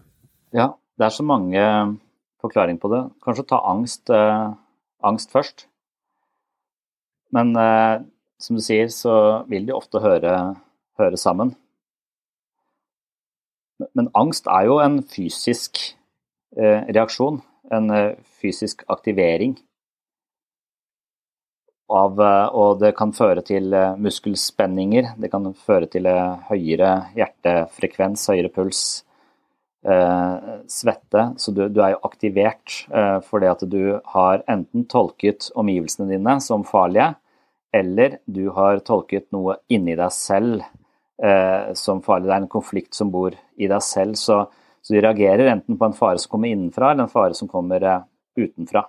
Ja, 0.55 0.71
det 0.99 1.09
er 1.09 1.15
så 1.15 1.27
mange 1.27 1.63
forklaringer 2.45 2.83
på 2.83 2.93
det. 2.93 3.03
Kanskje 3.25 3.49
ta 3.51 3.59
angst, 3.67 4.13
angst 5.03 5.33
først. 5.33 5.65
Men 7.35 7.51
som 8.39 8.59
du 8.59 8.63
sier, 8.63 8.91
så 8.93 9.43
vil 9.51 9.67
de 9.67 9.75
ofte 9.75 10.03
høre, 10.05 10.35
høre 11.01 11.19
sammen. 11.19 11.55
Men 13.95 14.11
angst 14.15 14.47
er 14.47 14.69
jo 14.69 14.79
en 14.83 15.01
fysisk 15.03 15.81
eh, 16.57 16.85
reaksjon, 16.95 17.41
en 17.75 17.91
eh, 17.91 18.17
fysisk 18.41 18.85
aktivering. 18.93 19.57
Av, 21.93 22.21
eh, 22.21 22.47
og 22.57 22.79
det 22.81 22.95
kan 22.97 23.13
føre 23.13 23.43
til 23.45 23.75
muskelspenninger, 24.01 25.15
det 25.21 25.33
kan 25.33 25.51
føre 25.67 25.91
til 25.93 26.09
høyere 26.49 26.93
hjertefrekvens, 27.19 28.29
høyere 28.33 28.53
puls, 28.55 28.85
eh, 29.85 30.37
svette. 30.69 31.27
Så 31.37 31.53
du, 31.53 31.67
du, 31.69 31.81
er 31.83 31.95
jo 31.95 32.03
aktivert 32.09 32.85
eh, 32.91 33.19
fordi 33.29 33.51
at 33.51 33.65
du 33.71 33.83
har 34.15 34.45
enten 34.51 34.87
tolket 34.91 35.51
omgivelsene 35.59 36.11
dine 36.11 36.39
som 36.45 36.65
farlige, 36.69 37.13
eller 37.75 38.19
du 38.25 38.49
har 38.55 38.83
tolket 38.87 39.31
noe 39.35 39.59
inni 39.73 39.97
deg 39.99 40.13
selv 40.15 40.63
eh, 40.63 41.73
som 41.79 42.03
farlig. 42.05 42.31
Det 42.31 42.37
er 42.37 42.43
en 42.45 42.53
konflikt 42.53 42.95
som 42.97 43.13
bor 43.15 43.35
i 43.35 43.71
deg 43.71 43.85
selv. 43.85 44.19
Så, 44.21 44.45
så, 44.81 44.95
du 44.95 45.01
reagerer 45.01 45.51
enten 45.53 45.79
på 45.79 45.89
en 45.89 45.97
fare 45.97 46.23
som 46.23 46.37
kommer 46.37 46.55
innenfra, 46.55 46.93
eller 46.93 47.09
en 47.09 47.15
fare 47.15 47.39
som 47.39 47.51
kommer 47.51 47.85
eh, 47.85 48.05
utenfra. 48.41 48.87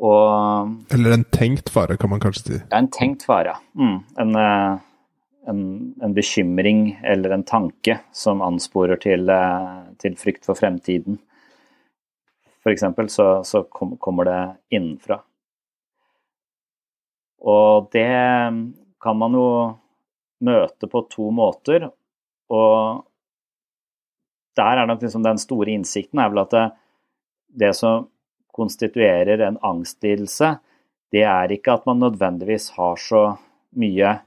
Og, 0.00 0.70
eller 0.94 1.14
en 1.14 1.24
tenkt 1.34 1.68
fare, 1.70 1.98
kan 2.00 2.10
man 2.10 2.22
kanskje 2.22 2.44
si. 2.46 2.60
Ja, 2.70 2.78
en 2.78 2.88
tenkt 2.92 3.26
fare. 3.28 3.58
Mm. 3.78 3.98
En, 4.22 4.38
eh, 4.40 4.78
en, 5.52 5.60
en, 6.02 6.14
bekymring 6.16 6.86
eller 7.04 7.34
en 7.34 7.44
tanke 7.44 7.98
som 8.16 8.42
ansporer 8.42 9.00
til, 9.02 9.28
eh, 9.30 9.82
til 10.02 10.16
frykt 10.18 10.48
for 10.48 10.58
fremtiden. 10.58 11.20
F.eks. 12.62 12.86
Så, 13.12 13.28
så 13.44 13.62
kom, 13.70 13.96
kommer 14.00 14.28
det 14.28 14.40
innenfra. 14.70 15.20
Og 17.42 17.88
det 17.92 18.08
kan 19.02 19.18
man 19.18 19.34
jo 19.34 19.48
møte 20.46 20.88
på 20.90 21.02
to 21.10 21.30
måter. 21.34 21.88
Og 22.52 23.02
der 24.56 24.78
er 24.78 24.86
nok 24.86 25.02
liksom 25.02 25.24
den 25.26 25.40
store 25.42 25.74
innsikten 25.74 26.20
er 26.22 26.30
vel 26.30 26.44
at 26.44 26.54
det, 26.54 26.66
det 27.64 27.72
som 27.78 28.06
konstituerer 28.52 29.42
en 29.46 29.58
angstlidelse, 29.64 30.56
det 31.12 31.24
er 31.28 31.52
ikke 31.52 31.76
at 31.76 31.86
man 31.88 32.00
nødvendigvis 32.00 32.70
har 32.76 33.00
så 33.00 33.22
mye 33.76 34.18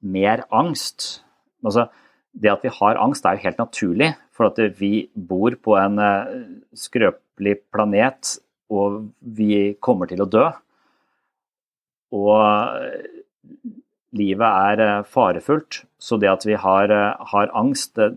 mer 0.00 0.44
angst. 0.54 1.22
Altså, 1.64 1.88
det 2.32 2.52
at 2.52 2.64
vi 2.64 2.72
har 2.72 3.00
angst 3.02 3.26
er 3.26 3.36
jo 3.36 3.44
helt 3.44 3.60
naturlig, 3.60 4.12
for 4.32 4.48
at 4.50 4.80
vi 4.80 5.08
bor 5.12 5.56
på 5.64 5.74
en 5.80 5.98
eh, 5.98 6.34
skrøpelig 6.76 7.56
planet, 7.74 8.38
og 8.70 9.08
vi 9.20 9.74
kommer 9.80 10.08
til 10.08 10.22
å 10.22 10.28
dø. 10.30 10.46
Og 12.14 12.36
livet 14.16 14.46
er 14.46 14.84
eh, 14.84 15.06
farefullt. 15.08 15.82
Så 15.98 16.18
det 16.20 16.30
at 16.30 16.46
vi 16.46 16.56
har, 16.58 16.92
eh, 16.92 17.26
har 17.32 17.52
angst, 17.56 17.94
det, 17.98 18.14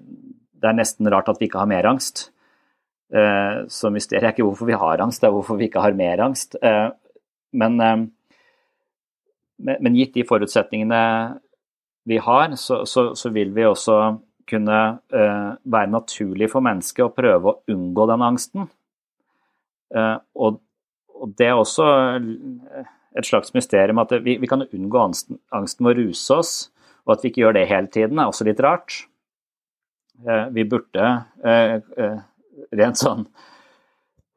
det, 0.59 0.69
er 0.69 0.77
nesten 0.77 1.09
rart 1.11 1.29
at 1.31 1.41
vi 1.41 1.49
ikke 1.49 1.61
har 1.63 1.71
mer 1.71 1.87
angst. 1.89 2.29
Eh, 3.11 3.61
så 3.67 3.91
mysteriet 3.91 4.29
er 4.29 4.33
ikke 4.35 4.47
hvorfor 4.47 4.69
vi 4.69 4.79
har 4.79 5.03
angst, 5.03 5.21
det 5.21 5.27
er 5.27 5.35
hvorfor 5.35 5.59
vi 5.59 5.67
ikke 5.67 5.83
har 5.83 5.97
mer 5.97 6.23
angst. 6.23 6.55
Men, 7.51 7.75
men 9.59 9.95
gitt 9.97 10.15
de 10.15 10.23
forutsetningene 10.27 11.01
vi 12.07 12.17
har, 12.23 12.55
så, 12.55 12.81
så, 12.87 13.11
så 13.19 13.31
vil 13.35 13.51
vi 13.55 13.67
også 13.67 13.97
kunne 14.49 14.77
være 15.11 15.91
naturlig 15.91 16.47
for 16.51 16.63
mennesket 16.63 17.03
å 17.03 17.11
prøve 17.13 17.51
å 17.51 17.59
unngå 17.71 18.07
den 18.09 18.23
angsten. 18.25 18.69
Og, 19.91 20.61
og 21.19 21.35
det 21.37 21.51
er 21.51 21.59
også 21.59 21.85
et 23.19 23.27
slags 23.27 23.53
mysterium 23.53 23.99
at 24.01 24.15
vi, 24.23 24.37
vi 24.39 24.49
kan 24.49 24.63
unngå 24.63 25.03
angsten, 25.03 25.39
angsten 25.51 25.85
ved 25.85 25.99
å 25.99 26.07
ruse 26.07 26.39
oss, 26.39 26.55
og 27.05 27.17
at 27.17 27.23
vi 27.23 27.31
ikke 27.31 27.43
gjør 27.43 27.59
det 27.59 27.67
hele 27.69 27.91
tiden, 27.91 28.19
er 28.19 28.31
også 28.31 28.47
litt 28.47 28.63
rart. 28.63 29.01
Vi 30.55 30.67
burde 30.69 31.11
rent 32.77 32.99
sånn 32.99 33.25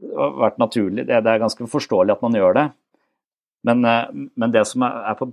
vært 0.05 0.59
naturlig. 0.61 1.07
Det, 1.09 1.21
er 1.21 1.43
ganske 1.43 1.67
forståelig 1.71 2.17
at 2.17 2.25
man 2.25 2.37
gjør 2.37 2.57
det. 2.59 2.65
Men, 3.65 3.81
men 4.37 4.53
det 4.53 4.67
som 4.69 4.85
er 4.85 5.15
på 5.17 5.31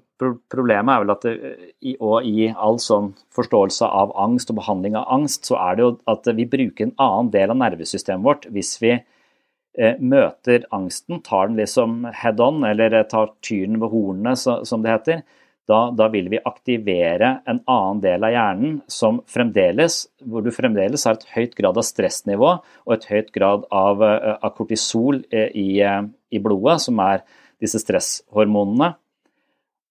problemet, 0.51 0.93
er 0.93 1.01
vel 1.03 1.11
at 1.11 1.25
det, 1.25 1.55
i, 1.83 1.97
og 1.99 2.27
i 2.27 2.47
all 2.53 2.79
sånn 2.79 3.09
forståelse 3.35 3.89
av 3.89 4.13
angst 4.23 4.53
og 4.53 4.61
behandling 4.61 4.95
av 4.95 5.09
angst, 5.11 5.49
så 5.49 5.57
er 5.59 5.75
det 5.75 5.83
jo 5.83 5.89
at 6.13 6.29
vi 6.37 6.47
bruker 6.47 6.87
en 6.87 6.95
annen 6.95 7.33
del 7.33 7.51
av 7.51 7.59
nervesystemet 7.59 8.23
vårt 8.23 8.47
hvis 8.55 8.77
vi 8.79 8.93
eh, 8.95 9.99
møter 9.99 10.63
angsten, 10.71 11.19
tar 11.27 11.51
den 11.51 11.59
liksom 11.59 12.05
head 12.21 12.39
on, 12.39 12.63
eller 12.69 12.95
tar 13.11 13.33
tyren 13.43 13.81
ved 13.81 13.91
hornene, 13.91 14.37
som 14.39 14.85
det 14.85 14.95
heter 14.95 15.25
da, 15.71 15.81
da, 15.95 16.07
vil 16.11 16.27
vi 16.31 16.39
aktivere 16.43 17.31
en 17.49 17.61
annen 17.69 18.01
del 18.03 18.25
av 18.27 18.33
hjernen 18.33 18.79
som 18.91 19.21
fremdeles, 19.31 20.03
hvor 20.27 20.43
du 20.43 20.51
fremdeles 20.53 21.05
har 21.07 21.17
et 21.17 21.29
høyt 21.33 21.55
grad 21.57 21.79
av 21.79 21.87
stressnivå 21.87 22.49
og 22.59 22.95
et 22.95 23.07
høyt 23.09 23.31
grad 23.35 23.63
av, 23.71 24.03
eh, 24.05 24.33
av 24.35 24.51
kortisol 24.57 25.23
eh, 25.31 25.47
i, 25.55 25.69
eh, 25.85 26.03
i, 26.31 26.41
blodet, 26.43 26.81
som 26.85 26.99
er 27.03 27.23
disse 27.61 27.79
stresshormonene. 27.81 28.93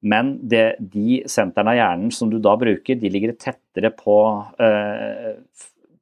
Men 0.00 0.36
det, 0.48 0.78
de 0.80 1.22
sentrene 1.28 1.74
av 1.74 1.80
hjernen 1.80 2.12
som 2.14 2.30
du 2.32 2.38
da 2.40 2.54
bruker, 2.60 2.96
de 2.96 3.10
ligger 3.12 3.34
tettere 3.36 3.92
på 3.96 4.20
eh, 4.60 5.34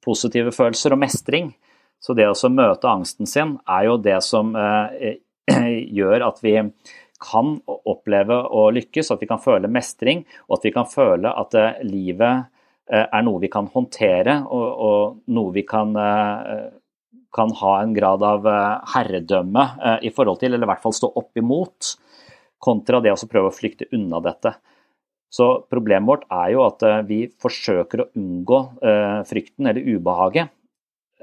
positive 0.04 0.54
følelser 0.54 0.94
og 0.94 1.02
mestring. 1.02 1.50
Så 1.98 2.14
det 2.14 2.28
å 2.30 2.52
møte 2.52 2.90
angsten 2.90 3.26
sin 3.26 3.56
er 3.66 3.88
jo 3.88 3.98
det 4.02 4.20
som 4.26 4.54
eh, 4.54 5.18
gjør 5.98 6.28
at 6.28 6.42
vi 6.44 6.54
kan 7.22 7.56
oppleve 7.66 8.36
å 8.54 8.68
lykkes, 8.74 9.10
at 9.12 9.22
vi 9.22 9.28
kan 9.30 9.42
føle 9.42 9.70
mestring, 9.70 10.24
og 10.48 10.58
at 10.58 10.68
vi 10.68 10.74
kan 10.74 10.88
føle 10.88 11.32
at 11.42 11.56
eh, 11.58 11.80
livet 11.86 12.46
eh, 12.90 13.04
er 13.04 13.24
noe 13.26 13.42
vi 13.42 13.50
kan 13.52 13.68
håndtere, 13.72 14.38
og, 14.46 14.68
og 14.88 15.34
noe 15.34 15.54
vi 15.56 15.64
kan, 15.68 15.94
eh, 15.98 16.68
kan, 17.34 17.54
ha 17.60 17.74
en 17.82 17.94
grad 17.96 18.24
av 18.24 18.46
herredømme 18.94 19.64
i 20.06 20.12
forhold 20.14 20.40
til, 20.40 20.54
eller 20.54 20.64
i 20.64 20.70
hvert 20.70 20.84
fall 20.84 20.96
stå 20.96 21.10
opp 21.20 21.36
imot, 21.38 21.92
kontra 22.58 23.02
det 23.04 23.12
å 23.12 23.30
prøve 23.30 23.50
å 23.50 23.54
flykte 23.54 23.90
unna 23.94 24.22
dette. 24.24 24.54
Så 25.28 25.50
problemet 25.68 26.08
vårt 26.08 26.24
er 26.32 26.54
jo 26.54 26.62
at 26.64 26.80
vi 27.06 27.26
forsøker 27.42 28.00
å 28.00 28.08
unngå 28.16 28.62
frykten 29.28 29.68
eller 29.68 29.84
ubehaget. 29.84 30.48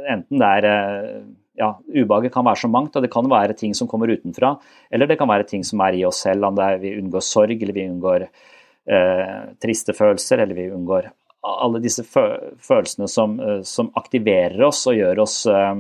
Enten 0.06 0.44
det 0.44 0.52
er 0.60 1.26
ja, 1.58 1.72
ubehaget 1.88 2.34
kan 2.34 2.46
være 2.46 2.62
så 2.64 2.70
mangt, 2.72 2.96
og 2.96 3.06
det 3.06 3.12
kan 3.14 3.30
være 3.32 3.56
ting 3.58 3.76
som 3.78 3.90
kommer 3.92 4.12
utenfra. 4.12 4.56
Eller 4.92 5.10
det 5.10 5.18
kan 5.20 5.30
være 5.30 5.48
ting 5.50 5.64
som 5.68 5.82
er 5.86 5.98
i 5.98 6.06
oss 6.08 6.24
selv, 6.26 6.48
om 6.48 6.58
det 6.58 6.66
er 6.66 6.82
vi 6.82 6.96
unngår 7.00 7.24
sorg, 7.26 7.56
eller 7.56 7.76
vi 7.76 7.88
unngår 7.90 8.28
eh, 8.28 9.38
triste 9.62 9.96
følelser, 9.98 10.44
eller 10.44 10.58
vi 10.58 10.70
unngår 10.76 11.12
alle 11.46 11.82
disse 11.84 12.04
følelsene 12.06 13.08
som, 13.12 13.40
eh, 13.40 13.62
som 13.68 13.92
aktiverer 13.96 14.62
oss 14.68 14.86
og 14.90 14.98
gjør 14.98 15.24
oss 15.26 15.44
eh, 15.52 15.74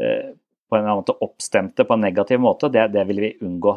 eh, 0.00 0.30
på 0.70 0.78
en 0.78 0.90
måte 0.90 1.16
oppstemte 1.22 1.86
på 1.86 1.96
en 1.96 2.06
negativ 2.08 2.40
måte, 2.42 2.70
det, 2.72 2.88
det, 2.94 3.04
vil 3.10 3.20
vi 3.22 3.34
unngå. 3.44 3.76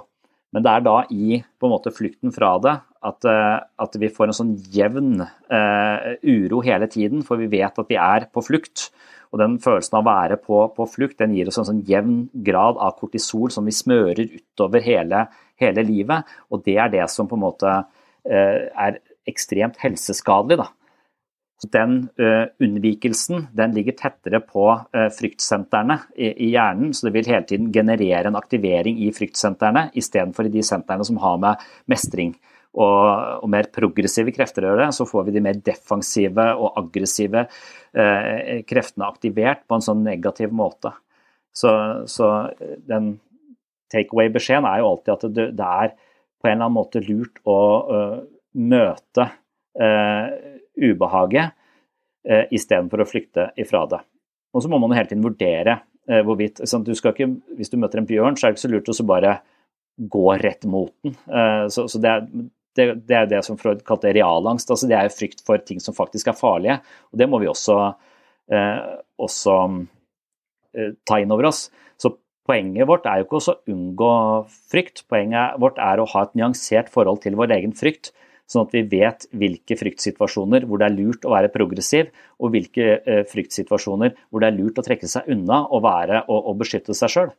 Men 0.55 0.63
det 0.63 0.73
er 0.73 0.85
da 0.85 0.99
i 1.11 1.41
på 1.59 1.67
en 1.67 1.73
måte 1.75 1.91
flukten 1.93 2.31
fra 2.33 2.55
det 2.63 2.77
at, 3.07 3.27
eh, 3.27 3.57
at 3.83 3.97
vi 3.99 4.09
får 4.13 4.31
en 4.31 4.37
sånn 4.39 4.55
jevn 4.73 5.19
eh, 5.21 6.07
uro 6.23 6.63
hele 6.65 6.87
tiden, 6.91 7.23
for 7.27 7.39
vi 7.41 7.51
vet 7.51 7.77
at 7.77 7.91
vi 7.91 7.99
er 7.99 8.29
på 8.33 8.43
flukt. 8.45 8.89
Og 9.31 9.41
den 9.41 9.57
følelsen 9.63 9.97
av 9.99 10.05
å 10.05 10.07
være 10.07 10.37
på, 10.41 10.61
på 10.75 10.87
flukt 10.89 11.19
den 11.21 11.35
gir 11.35 11.49
oss 11.49 11.59
en 11.61 11.67
sånn 11.67 11.83
jevn 11.87 12.21
grad 12.47 12.79
av 12.79 12.95
kortisol 12.99 13.51
som 13.53 13.67
vi 13.67 13.75
smører 13.75 14.23
utover 14.23 14.85
hele, 14.85 15.25
hele 15.59 15.83
livet. 15.87 16.37
Og 16.51 16.63
det 16.65 16.77
er 16.79 16.93
det 16.93 17.05
som 17.11 17.29
på 17.29 17.37
en 17.37 17.45
måte 17.45 17.75
eh, 17.75 18.67
er 18.71 18.99
ekstremt 19.27 19.79
helseskadelig. 19.83 20.61
da. 20.63 20.69
Så 21.57 21.69
Den 21.73 21.93
uh, 22.21 22.45
unnvikelsen 22.61 23.47
den 23.57 23.71
ligger 23.73 23.95
tettere 23.97 24.43
på 24.45 24.67
uh, 24.77 25.07
fryktsentrene 25.09 25.95
i, 26.13 26.51
hjernen, 26.51 26.91
så 26.93 27.07
det 27.07 27.15
vil 27.15 27.31
hele 27.31 27.47
tiden 27.49 27.71
generere 27.73 28.29
en 28.29 28.37
aktivering 28.37 28.99
i 29.01 29.09
fryktsentrene 29.15 29.87
istedenfor 29.97 30.45
i 30.45 30.53
de 30.53 30.61
sentrene 30.65 31.07
som 31.07 31.17
har 31.23 31.39
med 31.41 31.65
mestring 31.89 32.35
og, 32.77 33.41
og, 33.41 33.47
mer 33.49 33.69
progressive 33.73 34.31
krefter 34.35 34.67
gjør 34.67 34.83
det, 34.83 34.91
så 34.93 35.07
får 35.09 35.27
vi 35.27 35.35
de 35.37 35.41
mer 35.47 35.57
defensive 35.65 36.45
og 36.61 36.77
aggressive 36.77 37.47
eh, 37.97 38.61
kreftene 38.69 39.07
aktivert 39.09 39.63
på 39.65 39.79
en 39.79 39.85
sånn 39.85 40.03
negativ 40.05 40.53
måte. 40.53 40.91
Så, 41.57 41.71
så 42.05 42.27
den 42.85 43.15
takeaway-beskjeden 43.93 44.67
er 44.69 44.81
jo 44.81 44.91
alltid 44.91 45.13
at 45.15 45.25
det, 45.33 45.47
det, 45.57 45.67
er 45.67 45.93
på 46.37 46.49
en 46.49 46.53
eller 46.53 46.67
annen 46.67 46.77
måte 46.77 47.01
lurt 47.01 47.39
å 47.47 47.59
uh, 47.87 48.17
møte 48.61 49.25
uh, 49.81 50.27
ubehaget 50.77 51.55
uh, 52.29 52.45
istedenfor 52.53 53.01
å 53.01 53.09
flykte 53.09 53.49
ifra 53.57 53.85
det. 53.89 54.03
Og 54.53 54.63
så 54.63 54.71
må 54.71 54.79
man 54.81 54.95
hele 54.97 55.09
tiden 55.09 55.25
vurdere 55.25 55.81
hvorvidt 56.07 56.61
sånn, 56.63 56.85
du 56.87 56.93
ikke, 56.93 57.25
Hvis 57.59 57.67
du 57.67 57.75
møter 57.75 57.99
en 57.99 58.05
bjørn, 58.07 58.37
så 58.39 58.45
er 58.47 58.53
det 58.53 58.55
ikke 58.55 58.61
så 58.61 58.69
lurt 58.71 58.89
å 58.93 59.03
bare 59.09 59.33
gå 60.13 60.21
rett 60.39 60.63
mot 60.63 60.93
den. 61.03 61.17
Så, 61.67 61.83
så 61.91 61.99
det, 61.99 62.13
er, 62.13 62.45
det, 62.77 62.85
det, 63.09 63.17
er 63.17 63.27
det 63.29 63.41
som 63.45 63.57
Freud 63.59 63.83
kalte 63.87 64.13
realangst. 64.15 64.69
altså 64.71 64.89
Det 64.89 64.97
er 64.97 65.13
frykt 65.13 65.43
for 65.45 65.61
ting 65.65 65.81
som 65.83 65.95
faktisk 65.97 66.29
er 66.31 66.37
farlige. 66.37 66.79
og 67.11 67.19
Det 67.19 67.27
må 67.29 67.41
vi 67.41 67.49
også, 67.51 67.77
eh, 68.53 68.79
også 69.19 69.57
eh, 70.77 70.93
ta 71.07 71.19
inn 71.21 71.33
over 71.33 71.49
oss. 71.51 71.67
Så 71.97 72.15
Poenget 72.47 72.87
vårt 72.87 73.03
er 73.09 73.19
jo 73.19 73.25
ikke 73.25 73.39
å 73.41 73.55
unngå 73.73 74.11
frykt, 74.71 75.01
poenget 75.11 75.57
vårt 75.59 75.81
er 75.83 75.99
å 75.99 76.07
ha 76.13 76.21
et 76.23 76.37
nyansert 76.39 76.87
forhold 76.93 77.19
til 77.25 77.35
vår 77.35 77.51
egen 77.57 77.73
frykt. 77.75 78.13
Sånn 78.47 78.63
at 78.63 78.71
vi 78.71 78.85
vet 78.87 79.25
hvilke 79.35 79.75
fryktsituasjoner 79.75 80.63
hvor 80.63 80.79
det 80.79 80.87
er 80.87 80.95
lurt 80.95 81.27
å 81.27 81.33
være 81.33 81.51
progressiv, 81.51 82.13
og 82.39 82.53
hvilke 82.53 83.01
eh, 83.01 83.25
fryktsituasjoner 83.27 84.15
hvor 84.29 84.39
det 84.39 84.47
er 84.47 84.55
lurt 84.61 84.79
å 84.79 84.85
trekke 84.85 85.09
seg 85.11 85.27
unna 85.33 85.65
og, 85.65 85.81
være, 85.83 86.23
og, 86.31 86.47
og 86.53 86.61
beskytte 86.63 86.95
seg 86.95 87.11
sjøl. 87.11 87.35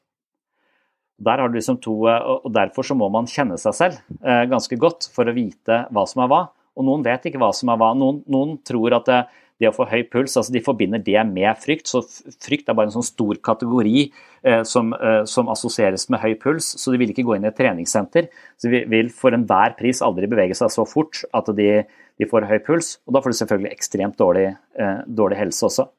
Der 1.19 1.41
har 1.43 1.51
du 1.51 1.59
liksom 1.59 1.81
to, 1.83 1.97
eh, 2.07 2.31
og 2.45 2.53
Derfor 2.55 2.87
så 2.87 2.95
må 2.99 3.09
man 3.11 3.27
kjenne 3.31 3.59
seg 3.59 3.75
selv 3.75 3.99
eh, 4.23 4.45
ganske 4.51 4.79
godt 4.79 5.11
for 5.14 5.27
å 5.27 5.35
vite 5.35 5.85
hva 5.91 6.07
som 6.07 6.23
er 6.25 6.31
hva. 6.31 6.45
Og 6.79 6.87
noen 6.87 7.05
vet 7.07 7.27
ikke 7.27 7.41
hva 7.43 7.51
som 7.57 7.73
er 7.73 7.79
hva. 7.81 7.91
Noen, 7.99 8.23
noen 8.31 8.57
tror 8.66 8.95
at 9.01 9.09
det, 9.11 9.19
det, 9.59 9.71
å 9.71 9.75
få 9.75 9.89
høy 9.91 10.05
puls, 10.07 10.37
altså 10.39 10.55
de 10.55 10.62
forbinder 10.62 11.03
det 11.03 11.19
med 11.27 11.59
frykt. 11.59 11.91
Så 11.91 12.05
frykt 12.39 12.71
er 12.71 12.79
bare 12.79 12.93
en 12.93 12.97
sånn 13.01 13.09
stor 13.09 13.41
kategori 13.43 14.05
eh, 14.07 14.62
som, 14.69 14.95
eh, 14.95 15.25
som, 15.29 15.51
assosieres 15.51 16.07
med 16.14 16.23
høy 16.23 16.37
puls. 16.39 16.71
Så 16.79 16.95
de 16.95 17.03
vil 17.03 17.11
ikke 17.14 17.27
gå 17.27 17.35
inn 17.35 17.49
i 17.49 17.51
et 17.51 17.59
treningssenter. 17.59 18.31
Så 18.57 18.71
de 18.71 18.85
vil 18.91 19.11
for 19.14 19.35
enhver 19.35 19.75
pris 19.79 20.05
aldri 20.07 20.31
bevege 20.31 20.57
seg 20.59 20.71
så 20.75 20.87
fort 20.89 21.25
at 21.35 21.51
de, 21.59 21.71
de 21.83 22.31
får 22.31 22.47
høy 22.47 22.59
puls. 22.66 22.95
Og 23.09 23.16
da 23.16 23.25
får 23.25 23.35
de 23.35 23.41
selvfølgelig 23.43 23.75
ekstremt 23.75 24.19
dårlig, 24.23 24.53
eh, 24.79 25.01
dårlig 25.07 25.43
helse 25.43 25.66
også. 25.66 25.91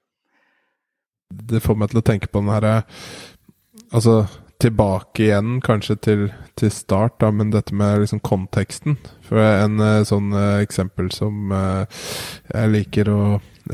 Det 1.30 1.60
får 1.62 1.76
meg 1.78 1.92
til 1.92 2.00
å 2.00 2.08
tenke 2.08 2.32
på 2.32 2.42
den 2.42 2.50
herre 2.50 2.80
Altså 3.94 4.24
tilbake 4.60 5.24
igjen, 5.24 5.62
kanskje 5.64 5.96
til, 6.04 6.26
til, 6.60 6.72
start, 6.72 7.16
da, 7.24 7.30
men 7.32 7.52
dette 7.54 7.76
med 7.76 8.02
liksom 8.02 8.20
konteksten. 8.26 8.98
For 9.24 9.40
en 9.40 9.80
uh, 9.80 10.04
sånn 10.08 10.34
uh, 10.36 10.60
eksempel 10.60 11.08
som 11.16 11.54
uh, 11.56 11.86
jeg 12.52 12.74
liker 12.74 13.12
å 13.14 13.22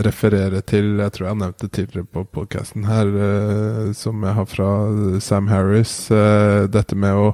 referere 0.05 0.61
til, 0.67 0.99
jeg 1.01 1.15
tror 1.15 1.25
jeg 1.25 1.31
har 1.31 1.39
nevnt 1.41 1.63
det 1.63 1.71
tidligere 1.73 2.11
på 2.11 2.25
podkasten 2.35 2.83
her, 2.83 3.11
som 3.95 4.25
jeg 4.27 4.35
har 4.35 4.47
fra 4.51 4.67
Sam 5.23 5.47
Harris, 5.47 5.93
dette 6.67 6.97
med 6.99 7.15
å 7.15 7.29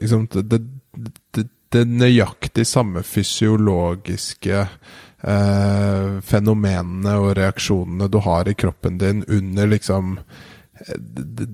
liksom 0.00 0.24
det, 0.32 0.62
det, 1.36 1.44
det, 1.76 1.82
nøyaktig 1.84 2.64
samme 2.64 3.04
fysiologiske 3.04 4.64
fenomenene 6.24 7.18
og 7.20 7.34
reaksjonene 7.36 8.08
du 8.08 8.22
har 8.24 8.48
i 8.48 8.56
kroppen 8.56 8.96
din 9.04 9.20
under 9.28 9.68
liksom 9.76 10.16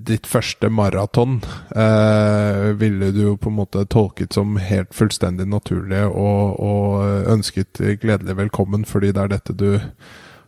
ditt 0.05 0.25
første 0.27 0.69
maraton 0.73 1.39
eh, 1.75 2.71
ville 2.79 3.11
du 3.13 3.21
jo 3.21 3.35
på 3.37 3.51
en 3.51 3.59
måte 3.59 3.83
tolket 3.85 4.33
som 4.33 4.57
helt 4.57 4.95
fullstendig 4.97 5.45
naturlig 5.51 6.03
og, 6.09 6.57
og, 6.57 7.27
ønsket 7.29 7.83
gledelig 8.01 8.37
velkommen 8.39 8.85
fordi 8.89 9.11
det 9.13 9.23
er 9.23 9.33
dette 9.35 9.57
du 9.57 9.69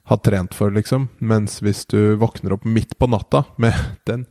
har 0.10 0.20
trent 0.20 0.56
for, 0.58 0.74
liksom. 0.74 1.08
Mens 1.24 1.62
hvis 1.64 1.86
du 1.88 2.18
våkner 2.20 2.58
opp 2.58 2.66
midt 2.68 2.98
på 3.00 3.08
natta 3.08 3.46
med 3.62 3.78
den 4.10 4.26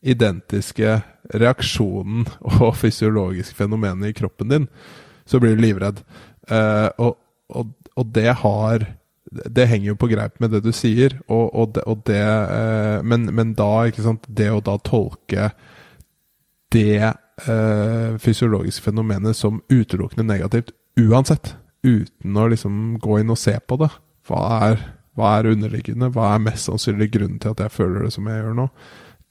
identiske 0.00 1.00
reaksjonen 1.34 2.24
og 2.62 2.70
fysiologiske 2.78 3.58
fenomenet 3.58 4.12
i 4.12 4.16
kroppen 4.16 4.54
din, 4.54 4.68
så 5.28 5.42
blir 5.42 5.58
du 5.58 5.64
livredd. 5.66 6.00
Eh, 6.48 6.88
og, 6.96 7.18
og, 7.52 7.74
og 7.98 8.14
det 8.14 8.30
har 8.40 8.86
det 9.30 9.66
henger 9.68 9.92
jo 9.92 9.98
på 10.00 10.08
greip 10.10 10.38
med 10.40 10.52
det 10.54 10.62
du 10.64 10.70
sier, 10.72 11.18
og, 11.28 11.48
og 11.52 11.72
det, 11.76 11.84
og 11.90 12.04
det 12.08 12.22
eh, 12.24 12.98
men, 13.04 13.28
men, 13.34 13.54
da, 13.58 13.88
ikke 13.88 14.04
sant 14.06 14.24
Det 14.28 14.48
å 14.52 14.62
da 14.64 14.78
tolke 14.80 15.50
det 16.72 17.00
eh, 17.00 18.16
fysiologiske 18.20 18.84
fenomenet 18.84 19.36
som 19.36 19.62
utelukkende 19.72 20.26
negativt 20.28 20.74
uansett, 20.98 21.54
uten 21.82 22.36
å 22.36 22.48
liksom 22.52 22.98
gå 23.00 23.20
inn 23.20 23.32
og 23.32 23.38
se 23.40 23.54
på 23.60 23.78
det. 23.80 23.88
Hva 24.28 24.42
er, 24.68 24.82
hva 25.16 25.36
er 25.38 25.52
underliggende? 25.54 26.10
Hva 26.12 26.34
er 26.34 26.42
mest 26.44 26.68
sannsynlig 26.68 27.12
grunnen 27.14 27.38
til 27.40 27.54
at 27.54 27.62
jeg 27.64 27.72
føler 27.72 28.04
det 28.04 28.12
som 28.16 28.28
jeg 28.28 28.42
gjør 28.42 28.58
nå? 28.58 28.68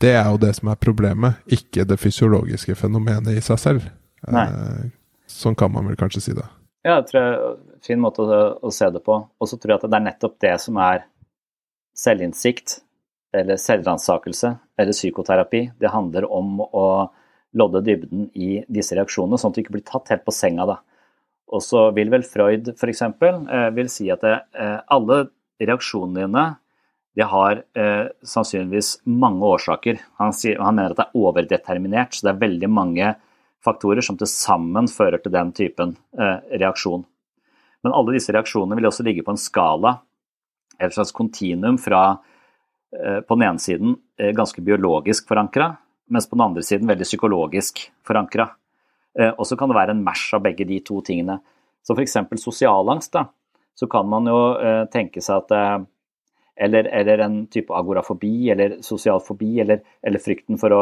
Det 0.02 0.14
er 0.16 0.30
jo 0.30 0.42
det 0.42 0.54
som 0.58 0.72
er 0.72 0.82
problemet, 0.82 1.42
ikke 1.46 1.86
det 1.90 2.00
fysiologiske 2.02 2.78
fenomenet 2.78 3.38
i 3.38 3.44
seg 3.44 3.62
selv. 3.62 3.90
Eh, 4.30 4.88
sånn 5.30 5.58
kan 5.58 5.74
man 5.74 5.90
vel 5.90 6.00
kanskje 6.00 6.24
si 6.24 6.38
det. 6.38 6.46
Ja, 6.88 7.00
jeg 7.00 7.10
tror 7.12 7.58
fin 7.88 8.02
måte 8.02 8.24
å, 8.24 8.42
å 8.62 8.74
se 8.74 8.90
det 8.94 9.04
på. 9.06 9.20
Og 9.40 9.50
så 9.50 9.60
tror 9.60 9.74
jeg 9.74 9.82
at 9.82 9.88
det 9.88 10.00
er 10.00 10.08
nettopp 10.10 10.36
det 10.44 10.56
som 10.64 10.80
er 10.84 11.06
selvinnsikt, 11.98 12.82
eller 13.38 13.60
selvransakelse, 13.60 14.54
eller 14.80 14.96
psykoterapi. 14.96 15.64
Det 15.80 15.94
handler 15.94 16.28
om 16.32 16.62
å 16.66 16.88
lodde 17.58 17.82
dybden 17.86 18.28
i 18.38 18.62
disse 18.72 18.96
reaksjonene, 18.98 19.40
sånn 19.40 19.52
at 19.52 19.58
du 19.58 19.64
ikke 19.64 19.76
blir 19.78 19.88
tatt 19.88 20.14
helt 20.14 20.26
på 20.28 20.36
senga. 20.36 20.68
da. 20.70 20.78
Og 21.54 21.64
så 21.64 21.88
vil 21.96 22.12
vel 22.12 22.26
Freud 22.28 22.74
f.eks. 22.76 23.02
Eh, 23.02 23.68
vil 23.76 23.92
si 23.92 24.10
at 24.14 24.24
det, 24.24 24.38
eh, 24.60 24.80
alle 24.94 25.26
reaksjonene 25.64 26.26
dine 26.26 26.48
de 27.18 27.26
har 27.26 27.64
eh, 27.74 28.08
sannsynligvis 28.22 29.00
mange 29.10 29.46
årsaker. 29.56 29.98
Han, 30.22 30.36
sier, 30.38 30.60
han, 30.62 30.76
mener 30.78 30.94
at 30.94 31.00
det 31.00 31.08
er 31.08 31.24
overdeterminert, 31.24 32.14
så 32.14 32.28
det 32.28 32.34
er 32.36 32.44
veldig 32.44 32.70
mange 32.70 33.14
faktorer 33.66 34.06
som 34.06 34.20
til 34.20 34.30
sammen 34.30 34.90
fører 34.92 35.24
til 35.24 35.34
den 35.34 35.50
typen 35.58 35.96
eh, 36.20 36.38
reaksjon. 36.62 37.08
Men 37.84 37.94
alle 37.94 38.18
disse 38.18 38.34
reaksjonene 38.34 38.78
vil 38.80 38.90
også 38.90 39.06
ligge 39.06 39.26
på 39.26 39.34
en 39.34 39.42
skala, 39.42 39.98
et 40.78 40.94
slags 40.94 41.14
kontinuum 41.16 41.78
fra 41.82 42.02
eh, 42.94 43.20
på 43.26 43.38
den 43.38 43.48
ene 43.48 43.62
siden 43.62 43.96
eh, 44.20 44.34
ganske 44.36 44.62
biologisk 44.62 45.28
forankra, 45.30 45.72
mens 46.14 46.30
på 46.30 46.38
den 46.38 46.46
andre 46.46 46.64
siden 46.66 46.90
veldig 46.90 47.08
psykologisk 47.08 47.88
forankra. 48.08 48.50
Eh, 49.18 49.32
og 49.34 49.48
så 49.50 49.58
kan 49.58 49.72
det 49.72 49.78
være 49.80 49.96
en 49.96 50.04
mash 50.06 50.36
av 50.38 50.44
begge 50.46 50.68
de 50.70 50.80
to 50.86 51.02
tingene. 51.06 51.40
Så 51.86 51.96
f.eks. 51.96 52.18
sosialangst, 52.42 53.14
da, 53.16 53.28
så 53.78 53.88
kan 53.90 54.10
man 54.10 54.28
jo 54.28 54.40
tenke 54.92 55.22
seg 55.24 55.46
at 55.46 55.86
eller, 56.58 56.88
eller, 56.90 57.22
en 57.22 57.36
type 57.54 57.72
agorafobi 57.72 58.50
eller 58.52 58.80
sosial 58.84 59.22
fobi, 59.24 59.60
eller, 59.64 59.84
eller 60.04 60.20
frykten 60.20 60.58
for 60.60 60.74
å, 60.76 60.82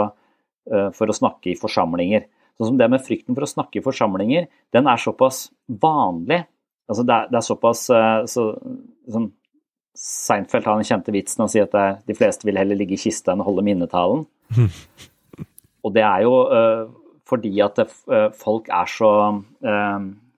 for 0.96 1.12
å, 1.12 1.14
snakke 1.14 1.52
i 1.52 1.58
forsamlinger. 1.60 2.26
Sånn 2.58 2.72
som 2.72 2.80
det 2.80 2.88
med 2.90 3.04
frykten 3.06 3.36
for 3.36 3.46
å 3.46 3.52
snakke 3.52 3.82
i 3.82 3.84
forsamlinger, 3.86 4.48
den 4.74 4.90
er 4.90 5.04
såpass 5.04 5.44
vanlig. 5.68 6.46
Altså 6.90 7.06
det, 7.08 7.16
er, 7.16 7.32
det 7.32 7.40
er 7.40 7.46
såpass 7.48 7.88
uh, 7.94 8.26
så, 8.30 8.52
sånn, 9.12 9.32
Seinfeld 9.96 10.68
har 10.68 10.78
den 10.78 10.88
kjente 10.88 11.14
vitsen 11.16 11.46
å 11.46 11.50
si 11.50 11.62
at 11.64 11.74
er, 11.80 11.98
de 12.06 12.18
fleste 12.18 12.46
vil 12.48 12.60
heller 12.60 12.78
ligge 12.78 12.98
i 12.98 13.00
kista 13.00 13.32
enn 13.32 13.42
å 13.42 13.48
holde 13.48 13.64
minnetalen. 13.66 14.26
og 15.86 15.96
det 15.96 16.04
er 16.04 16.26
jo 16.26 16.36
uh, 16.52 16.86
fordi 17.26 17.54
at 17.64 17.80
det, 17.80 17.88
folk 18.38 18.68
er 18.70 18.92
så 18.92 19.10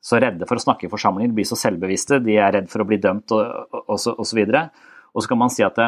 så 0.07 0.19
redde 0.23 0.47
for 0.47 0.55
å 0.55 0.63
snakke 0.63 0.87
i 0.87 0.91
forsamlinger, 0.91 1.33
de 1.33 1.35
blir 1.41 1.47
så 1.49 1.57
selvbevisste, 1.59 2.21
de 2.23 2.37
er 2.39 2.53
redd 2.55 2.69
for 2.71 2.79
å 2.79 2.87
bli 2.87 2.99
dømt 3.03 3.33
og 3.35 3.41
osv. 3.75 3.81
Og, 3.91 3.97
så, 3.99 4.13
og, 4.15 4.85
og 5.11 5.25
så 5.25 5.31
kan 5.33 5.41
man 5.41 5.51
si 5.51 5.65
at 5.67 5.75
det, 5.75 5.87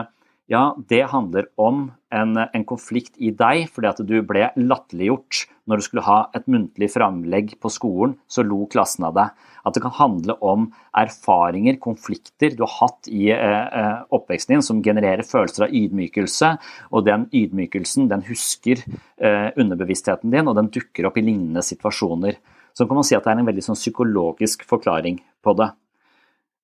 ja, 0.50 0.74
det 0.90 1.04
handler 1.12 1.46
om 1.62 1.92
en, 2.10 2.34
en, 2.42 2.64
konflikt 2.66 3.14
i 3.22 3.30
deg 3.38 3.68
fordi 3.70 3.90
at 3.92 4.00
du 4.02 4.16
ble 4.26 4.48
latterliggjort 4.58 5.44
når 5.70 5.78
du 5.78 5.86
skulle 5.86 6.06
ha 6.08 6.18
et 6.34 6.48
muntlig 6.50 6.90
framlegg 6.90 7.54
på 7.62 7.70
skolen, 7.70 8.16
så 8.26 8.42
lo 8.42 8.64
klassen 8.72 9.06
av 9.06 9.14
deg. 9.14 9.44
At 9.62 9.76
det 9.78 9.84
kan 9.84 9.94
handle 9.94 10.34
om 10.42 10.66
erfaringer, 10.98 11.78
konflikter 11.84 12.56
du 12.58 12.64
har 12.66 12.74
hatt 12.80 13.12
i 13.14 13.28
eh, 13.36 13.68
eh, 13.68 14.00
oppveksten 14.18 14.56
din 14.56 14.66
som 14.66 14.82
genererer 14.82 15.22
følelser 15.28 15.68
av 15.68 15.76
ydmykelse, 15.78 16.50
og 16.90 17.06
den 17.06 17.28
ydmykelsen 17.30 18.10
den 18.10 18.26
husker 18.32 18.82
eh, 18.82 19.52
underbevisstheten 19.54 20.34
din, 20.34 20.50
og 20.50 20.58
den 20.58 20.72
dukker 20.74 21.12
opp 21.12 21.22
i 21.22 21.28
lignende 21.28 21.62
situasjoner. 21.66 22.42
Så 22.74 22.90
kan 22.90 22.98
man 22.98 23.06
si 23.06 23.18
at 23.18 23.28
det 23.28 23.36
er 23.36 23.44
en 23.44 23.52
veldig 23.52 23.68
sånn 23.70 23.78
psykologisk 23.78 24.66
forklaring 24.66 25.22
på 25.46 25.54
det. 25.62 25.70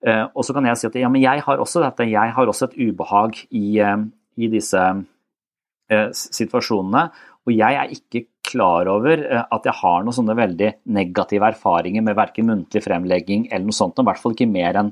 Eh, 0.04 0.26
og 0.36 0.46
så 0.46 0.54
kan 0.56 0.68
jeg 0.68 0.80
si 0.80 0.88
at 0.90 0.98
ja, 1.00 1.10
men 1.12 1.24
jeg 1.24 1.44
har 1.46 1.62
også 1.62 1.84
dette, 1.84 2.08
jeg 2.12 2.34
har 2.36 2.52
også 2.52 2.70
et 2.70 2.78
ubehag 2.90 3.40
i, 3.50 3.80
eh, 3.82 3.98
i 4.38 4.50
disse 4.52 4.82
eh, 4.82 6.10
situasjonene. 6.12 7.06
Og 7.46 7.54
jeg 7.54 7.78
er 7.80 7.94
ikke 7.94 8.26
klar 8.46 8.90
over 8.90 9.22
at 9.26 9.66
jeg 9.66 9.74
har 9.80 10.04
noen 10.06 10.14
sånne 10.14 10.36
veldig 10.38 10.70
negative 10.94 11.48
erfaringer 11.50 12.04
med 12.06 12.18
verken 12.18 12.48
muntlig 12.50 12.82
fremlegging 12.86 13.48
eller 13.50 13.66
noe 13.68 13.78
sånt, 13.78 13.98
og 13.98 14.06
i 14.06 14.10
hvert 14.10 14.22
fall 14.22 14.36
ikke 14.36 14.50
mer 14.50 14.82
enn 14.82 14.92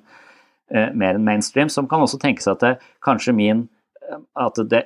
enn 0.73 1.25
mainstream. 1.25 1.69
Som 1.69 1.85
kan 1.89 2.01
også 2.01 2.17
tenke 2.21 2.41
seg 2.41 2.55
at 2.55 2.63
det, 2.65 2.71
kanskje 3.05 3.33
min 3.37 3.67
at 4.37 4.57
det, 4.69 4.83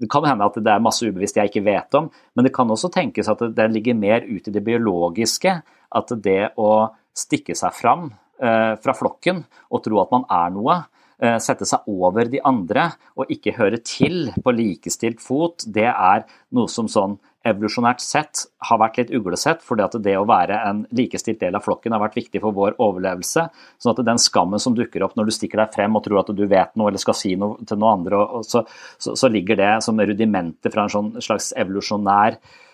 det 0.00 0.08
kan 0.12 0.24
hende 0.28 0.48
at 0.48 0.56
det 0.60 0.72
er 0.72 0.84
masse 0.84 1.04
ubevisst 1.04 1.36
jeg 1.36 1.50
ikke 1.50 1.64
vet 1.66 1.96
om, 1.98 2.08
men 2.36 2.46
det 2.46 2.54
kan 2.56 2.72
også 2.72 2.88
tenkes 2.92 3.28
at 3.28 3.42
det, 3.44 3.52
det 3.58 3.68
ligger 3.74 3.98
mer 4.00 4.24
ut 4.24 4.48
i 4.48 4.54
det 4.54 4.64
biologiske. 4.64 5.58
At 5.90 6.12
det 6.24 6.52
å 6.60 6.70
stikke 7.16 7.56
seg 7.58 7.74
fram 7.76 8.10
fra 8.40 8.94
flokken 8.96 9.42
og 9.68 9.82
tro 9.84 9.98
at 10.00 10.14
man 10.14 10.24
er 10.32 10.54
noe, 10.54 10.76
eh, 11.20 11.38
sette 11.42 11.68
seg 11.68 11.88
over 11.90 12.30
de 12.30 12.40
andre 12.46 12.90
og 13.16 13.30
ikke 13.32 13.56
høre 13.58 13.80
til 13.84 14.30
på 14.42 14.54
likestilt 14.56 15.20
fot, 15.22 15.66
det 15.66 15.88
er 15.90 16.24
noe 16.56 16.70
som 16.70 16.88
sånn 16.90 17.18
evolusjonært 17.46 18.02
sett 18.04 18.42
har 18.68 18.78
vært 18.82 18.98
litt 18.98 19.12
uglesett, 19.16 19.62
fordi 19.64 19.84
at 19.86 19.94
det 20.04 20.12
å 20.18 20.26
være 20.28 20.58
en 20.68 20.82
likestilt 20.92 21.40
del 21.40 21.56
av 21.56 21.64
flokken 21.64 21.94
har 21.96 22.02
vært 22.02 22.18
viktig 22.18 22.42
for 22.42 22.52
vår 22.52 22.76
overlevelse. 22.76 23.46
sånn 23.80 23.94
at 23.94 24.04
den 24.04 24.20
skammen 24.20 24.60
som 24.60 24.76
dukker 24.76 25.02
opp 25.06 25.16
når 25.16 25.30
du 25.30 25.32
stikker 25.32 25.62
deg 25.62 25.72
frem 25.72 25.96
og 25.96 26.04
tror 26.04 26.20
at 26.20 26.34
du 26.36 26.44
vet 26.46 26.76
noe 26.76 26.90
eller 26.90 27.00
skal 27.00 27.16
si 27.16 27.36
noe 27.40 27.56
til 27.64 27.80
noen 27.80 28.00
andre, 28.00 28.44
så, 28.44 28.66
så, 28.98 29.16
så 29.16 29.32
ligger 29.32 29.56
det 29.56 29.72
som 29.84 29.96
rudimenter 29.96 30.72
fra 30.72 30.84
en 30.84 30.92
sånn 30.92 31.14
slags 31.24 31.54
evolusjonær 31.56 32.36
Eh, 32.36 32.69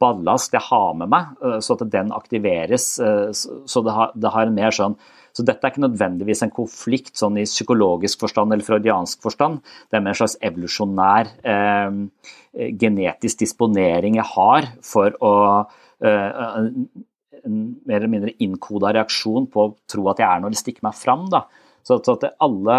ballast 0.00 0.56
jeg 0.56 0.64
har 0.66 0.96
med 0.98 1.10
meg, 1.12 1.36
eh, 1.44 1.60
så 1.62 1.76
at 1.76 1.86
den 1.92 2.10
aktiveres. 2.14 2.96
Eh, 2.98 3.30
så 3.32 3.82
det 3.86 3.94
har, 3.94 4.10
det 4.14 4.32
har 4.34 4.48
en 4.48 4.58
mer 4.58 4.74
sånn 4.74 4.98
så 5.36 5.44
dette 5.44 5.66
er 5.66 5.74
ikke 5.74 5.82
nødvendigvis 5.84 6.40
en 6.46 6.52
konflikt 6.54 7.18
sånn 7.20 7.34
i 7.36 7.44
psykologisk 7.44 8.22
forstand 8.22 8.54
eller 8.54 8.64
freudiansk 8.64 9.20
forstand. 9.20 9.58
Det 9.90 9.98
er 9.98 10.04
mer 10.04 10.14
en 10.14 10.20
slags 10.22 10.38
evolusjonær 10.48 11.28
eh, 11.52 11.98
genetisk 12.80 13.42
disponering 13.42 14.16
jeg 14.16 14.30
har 14.32 14.70
for 14.80 15.18
å 15.20 15.34
eh, 16.00 16.62
En 17.46 17.58
mer 17.86 18.00
eller 18.00 18.10
mindre 18.10 18.32
innkoda 18.42 18.90
reaksjon 18.96 19.44
på 19.52 19.60
å 19.62 19.74
tro 19.86 20.08
at 20.10 20.18
jeg 20.18 20.26
er 20.26 20.40
noe 20.40 20.48
eller 20.48 20.58
stikke 20.58 20.82
meg 20.82 20.96
fram. 20.98 21.28
Da. 21.30 21.44
Så, 21.86 22.00
så 22.02 22.16
at 22.16 22.24
alle, 22.42 22.78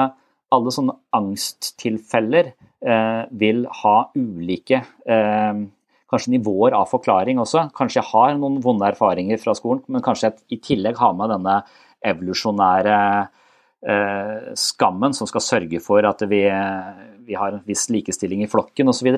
alle, 0.51 0.73
sånne 0.75 0.97
angsttilfeller 1.15 2.49
eh, 2.81 3.21
vil 3.31 3.61
ha 3.83 3.95
ulike 4.17 4.81
eh, 5.07 5.61
kanskje 6.11 6.33
nivåer 6.35 6.75
av 6.77 6.87
forklaring 6.91 7.41
også. 7.43 7.67
Kanskje 7.77 8.01
jeg 8.01 8.09
har 8.11 8.37
noen 8.39 8.61
vonde 8.63 8.87
erfaringer 8.87 9.41
fra 9.41 9.55
skolen, 9.57 9.83
men 9.91 10.03
kanskje 10.05 10.29
jeg 10.29 10.57
i 10.57 10.61
tillegg 10.69 10.99
har 11.01 11.17
med 11.17 11.33
denne 11.33 11.57
evolusjonære 12.07 12.95
eh, 13.25 14.53
skammen 14.59 15.15
som 15.17 15.29
skal 15.29 15.43
sørge 15.43 15.81
for 15.83 16.07
at 16.07 16.23
vi, 16.29 16.43
vi 17.27 17.37
har 17.37 17.53
en 17.53 17.65
viss 17.67 17.87
likestilling 17.93 18.45
i 18.45 18.49
flokken 18.51 18.93
osv. 18.93 19.11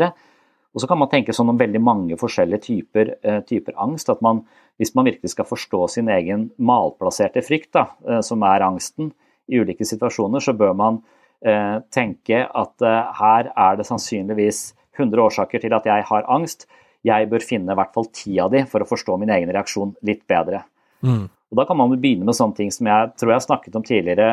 Og 0.69 0.81
så 0.81 0.89
kan 0.89 0.99
man 1.01 1.09
tenke 1.11 1.33
sånn 1.33 1.49
om 1.51 1.59
veldig 1.59 1.81
mange 1.81 2.17
forskjellige 2.19 2.65
typer, 2.67 3.15
eh, 3.23 3.39
typer 3.41 3.77
angst. 3.77 4.09
at 4.09 4.21
man, 4.21 4.45
Hvis 4.77 4.95
man 4.95 5.05
virkelig 5.05 5.31
skal 5.31 5.45
forstå 5.45 5.89
sin 5.89 6.07
egen 6.07 6.51
malplasserte 6.57 7.41
frykt, 7.43 7.73
da, 7.73 7.89
eh, 8.07 8.21
som 8.21 8.41
er 8.43 8.61
angsten, 8.61 9.11
i 9.49 9.59
ulike 9.59 9.85
situasjoner, 9.85 10.39
så 10.39 10.53
bør 10.53 10.75
man 10.77 11.01
eh, 11.45 11.79
tenke 11.91 12.43
at 12.45 12.85
eh, 12.85 13.13
her 13.19 13.51
er 13.55 13.79
det 13.79 13.87
sannsynligvis 13.89 14.73
100 14.99 15.23
årsaker 15.23 15.63
til 15.63 15.73
at 15.73 15.87
jeg 15.89 16.05
har 16.09 16.27
angst. 16.29 16.67
Jeg 17.07 17.29
bør 17.31 17.43
finne 17.45 17.73
i 17.73 17.79
hvert 17.79 17.93
fall 17.95 18.09
ti 18.15 18.35
av 18.43 18.51
de 18.51 18.65
for 18.67 18.83
å 18.83 18.87
forstå 18.89 19.15
min 19.21 19.31
egen 19.31 19.51
reaksjon 19.55 19.93
litt 20.07 20.25
bedre. 20.27 20.65
Mm. 21.05 21.27
Og 21.49 21.57
Da 21.57 21.65
kan 21.65 21.79
man 21.79 21.95
begynne 21.95 22.27
med 22.27 22.37
sånne 22.37 22.57
ting 22.57 22.71
som 22.73 22.89
jeg 22.89 23.13
tror 23.17 23.31
jeg 23.31 23.39
har 23.39 23.45
snakket 23.47 23.77
om 23.79 23.85
tidligere, 23.85 24.27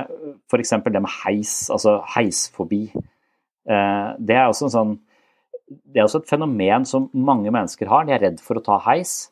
f.eks. 0.51 0.75
det 0.85 1.03
med 1.03 1.15
heis, 1.23 1.55
altså 1.73 2.01
heisfobi. 2.17 2.83
Eh, 2.93 4.09
det 4.19 4.37
er 4.37 4.51
også, 4.51 4.69
sånn, 4.75 4.99
det 5.67 6.03
er 6.03 6.09
også 6.09 6.21
et 6.25 6.29
fenomen 6.35 6.85
som 6.89 7.09
mange 7.15 7.53
mennesker 7.55 7.89
har. 7.91 8.05
De 8.05 8.17
er 8.17 8.25
redd 8.27 8.43
for 8.45 8.59
å 8.59 8.65
ta 8.67 8.77
heis. 8.91 9.31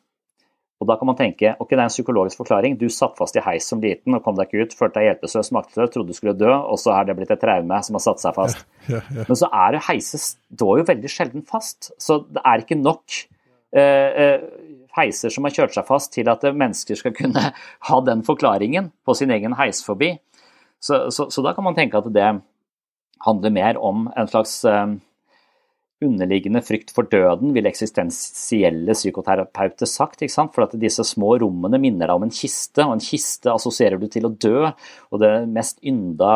Og 0.83 0.89
Da 0.89 0.97
kan 0.99 1.07
man 1.07 1.15
tenke 1.15 1.53
ok, 1.55 1.69
det 1.71 1.77
er 1.77 1.85
en 1.85 1.93
psykologisk 1.93 2.41
forklaring. 2.41 2.75
Du 2.79 2.89
satt 2.91 3.15
fast 3.15 3.37
i 3.39 3.43
heis 3.43 3.67
som 3.69 3.79
liten 3.83 4.17
og 4.17 4.23
kom 4.25 4.35
deg 4.35 4.49
ikke 4.49 4.65
ut, 4.65 4.75
følte 4.75 4.99
deg 4.99 5.07
hjelpeløs, 5.07 5.51
maktesløs, 5.55 5.91
trodde 5.93 6.11
du 6.11 6.17
skulle 6.17 6.35
dø, 6.35 6.51
og 6.51 6.79
så 6.81 6.97
er 6.97 7.07
det 7.07 7.15
blitt 7.15 7.31
et 7.31 7.39
traume 7.41 7.79
som 7.87 7.95
har 7.95 8.03
satt 8.03 8.23
seg 8.23 8.35
fast. 8.35 8.65
Ja, 8.89 8.97
ja, 8.97 9.01
ja. 9.21 9.27
Men 9.29 9.39
så 9.39 9.49
er 9.63 9.77
det 9.77 9.85
heiser 9.87 10.23
står 10.25 10.81
jo 10.81 10.87
veldig 10.91 11.11
sjelden 11.11 11.45
fast. 11.47 11.93
Så 12.01 12.19
det 12.27 12.43
er 12.43 12.65
ikke 12.65 12.79
nok 12.81 13.21
eh, 13.71 14.19
eh, 14.25 14.43
heiser 14.99 15.31
som 15.31 15.47
har 15.47 15.55
kjørt 15.55 15.77
seg 15.77 15.87
fast 15.87 16.11
til 16.15 16.27
at 16.31 16.43
mennesker 16.43 16.99
skal 16.99 17.15
kunne 17.15 17.49
ha 17.89 18.01
den 18.09 18.25
forklaringen 18.27 18.91
på 19.07 19.15
sin 19.15 19.31
egen 19.31 19.55
heisfobi. 19.55 20.17
Så, 20.83 21.05
så, 21.07 21.29
så 21.31 21.41
da 21.45 21.55
kan 21.55 21.65
man 21.65 21.77
tenke 21.77 22.03
at 22.03 22.11
det 22.13 22.29
handler 23.25 23.55
mer 23.55 23.79
om 23.79 24.09
en 24.11 24.27
slags 24.27 24.59
eh, 24.67 24.97
underliggende 26.05 26.61
frykt 26.65 26.93
for 26.95 27.07
døden, 27.11 27.53
ville 27.55 27.69
eksistensielle 27.71 28.95
psykoterapeuter 28.95 29.89
sagt. 29.89 30.23
For 30.35 30.65
at 30.65 30.75
disse 30.79 31.05
små 31.07 31.35
rommene 31.41 31.79
minner 31.81 32.09
deg 32.09 32.19
om 32.19 32.27
en 32.27 32.33
kiste, 32.33 32.85
og 32.85 32.97
en 32.97 33.03
kiste 33.03 33.51
assosierer 33.53 34.01
du 34.01 34.07
til 34.11 34.29
å 34.29 34.33
dø. 34.33 34.69
Og 35.11 35.21
det 35.23 35.33
mest 35.51 35.81
ynda 35.85 36.35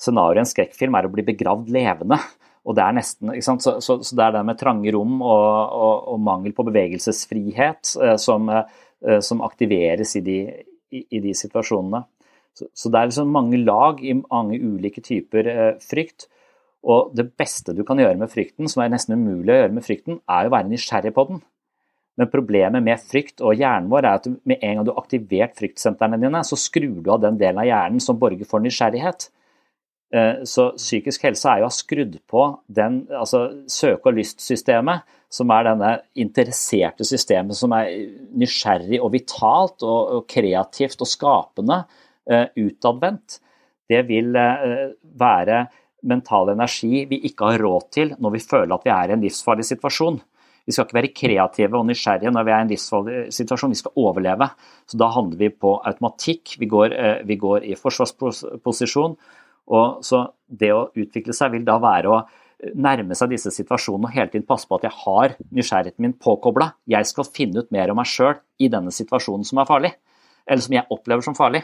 scenarioet 0.00 0.42
i 0.42 0.44
en 0.44 0.50
skrekkfilm 0.50 0.98
er 0.98 1.08
å 1.08 1.12
bli 1.12 1.24
begravd 1.26 1.70
levende. 1.72 2.20
Og 2.66 2.74
det 2.74 2.82
er 2.82 2.96
nesten? 2.96 3.30
Så, 3.44 3.56
så, 3.62 3.98
så 4.02 4.18
det 4.18 4.24
er 4.24 4.34
det 4.36 4.42
med 4.48 4.58
trange 4.58 4.92
rom 4.94 5.20
og, 5.20 5.46
og, 5.86 5.94
og 6.12 6.22
mangel 6.26 6.54
på 6.56 6.66
bevegelsesfrihet 6.66 7.94
eh, 8.02 8.16
som, 8.20 8.50
eh, 8.50 9.20
som, 9.22 9.42
aktiveres 9.46 10.16
i 10.18 10.24
de, 10.26 10.38
i, 10.90 11.04
i 11.06 11.22
de 11.22 11.34
situasjonene. 11.38 12.02
Så, 12.56 12.66
så, 12.72 12.90
det 12.90 12.98
er 12.98 13.10
liksom 13.10 13.30
mange 13.36 13.60
lag 13.62 14.00
i 14.02 14.16
mange 14.18 14.58
ulike 14.58 15.04
typer 15.04 15.52
eh, 15.52 15.70
frykt. 15.84 16.26
Og 16.86 17.12
det 17.16 17.30
beste 17.38 17.74
du 17.74 17.82
kan 17.86 17.98
gjøre 17.98 18.18
med 18.20 18.30
frykten, 18.30 18.68
som 18.70 18.82
er 18.82 18.92
nesten 18.92 19.16
umulig 19.16 19.54
å 19.54 19.60
gjøre 19.62 19.76
med 19.76 19.86
frykten, 19.86 20.20
er 20.28 20.46
å 20.46 20.52
være 20.54 20.70
nysgjerrig 20.70 21.14
på 21.16 21.26
den. 21.30 21.40
Men 22.16 22.30
problemet 22.32 22.84
med 22.84 23.02
frykt 23.04 23.42
og 23.44 23.58
hjernen 23.60 23.90
vår 23.92 24.06
er 24.06 24.20
at 24.20 24.28
med 24.48 24.62
en 24.62 24.78
gang 24.78 24.86
du 24.86 24.92
har 24.94 25.02
aktivert 25.02 25.56
fryktsentrene 25.58 26.18
dine, 26.20 26.40
så 26.48 26.56
skrur 26.58 27.02
du 27.02 27.10
av 27.12 27.20
den 27.24 27.36
delen 27.40 27.60
av 27.60 27.68
hjernen 27.68 28.00
som 28.02 28.18
borger 28.20 28.48
for 28.48 28.64
nysgjerrighet. 28.64 29.28
Eh, 30.14 30.44
så 30.48 30.70
psykisk 30.78 31.26
helse 31.26 31.50
er 31.50 31.60
jo 31.60 31.66
å 31.66 31.70
ha 31.70 31.74
skrudd 31.74 32.16
på 32.30 32.46
den, 32.72 33.02
altså 33.10 33.42
søke- 33.68 34.12
og 34.12 34.16
lystsystemet, 34.20 35.04
som 35.36 35.50
er 35.50 35.66
denne 35.66 35.92
interesserte 36.22 37.04
systemet 37.04 37.58
som 37.58 37.74
er 37.74 37.90
nysgjerrig 38.38 39.00
og 39.02 39.10
vitalt 39.16 39.82
og, 39.84 40.22
kreativt 40.30 41.02
og 41.02 41.10
skapende 41.10 41.80
uh, 42.30 42.46
utadvendt. 42.54 43.40
Det 43.90 44.04
vil 44.06 44.30
uh, 44.38 44.94
være 45.18 45.64
mental 46.08 46.52
energi 46.52 47.04
vi 47.10 47.20
ikke 47.28 47.52
har 47.52 47.62
råd 47.62 47.90
til 47.94 48.14
når 48.22 48.36
vi 48.36 48.42
føler 48.44 48.74
at 48.76 48.86
vi 48.86 48.94
er 48.94 49.10
i 49.10 49.16
en 49.16 49.24
livsfarlig 49.26 49.66
situasjon. 49.68 50.20
Vi 50.66 50.74
skal 50.74 50.86
ikke 50.88 50.98
være 50.98 51.12
kreative 51.14 51.78
og 51.78 51.86
nysgjerrige 51.86 52.32
når 52.34 52.46
vi 52.46 52.54
er 52.54 52.62
i 52.62 52.66
en 52.66 52.72
livsfarlig 52.72 53.18
situasjon, 53.34 53.74
vi 53.74 53.82
skal 53.82 54.00
overleve. 54.02 54.48
Så 54.90 54.98
da 54.98 55.10
handler 55.14 55.38
vi 55.44 55.50
på 55.54 55.76
automatikk, 55.78 56.56
vi 56.58 56.70
går, 56.70 56.94
eh, 56.94 57.20
vi 57.26 57.36
går 57.38 57.68
i 57.70 57.76
forsvarsposisjon. 57.78 59.14
Og 59.66 60.02
så 60.06 60.24
det 60.46 60.72
å 60.74 60.88
utvikle 60.94 61.34
seg 61.34 61.54
vil 61.54 61.66
da 61.66 61.78
være 61.82 62.10
å 62.10 62.24
nærme 62.74 63.14
seg 63.16 63.34
disse 63.34 63.52
situasjonene 63.52 64.08
og 64.08 64.14
hele 64.16 64.32
tiden 64.32 64.46
passe 64.48 64.68
på 64.68 64.78
at 64.78 64.86
jeg 64.88 64.96
har 65.04 65.36
nysgjerrigheten 65.54 66.02
min 66.02 66.16
påkobla. 66.16 66.72
Jeg 66.88 67.08
skal 67.10 67.28
finne 67.28 67.62
ut 67.62 67.72
mer 67.74 67.92
om 67.92 68.00
meg 68.00 68.08
sjøl 68.10 68.38
i 68.58 68.70
denne 68.72 68.94
situasjonen 68.94 69.46
som 69.46 69.60
er 69.60 69.68
farlig, 69.68 69.92
eller 70.46 70.64
som 70.64 70.76
jeg 70.78 70.88
opplever 70.90 71.26
som 71.26 71.36
farlig. 71.36 71.62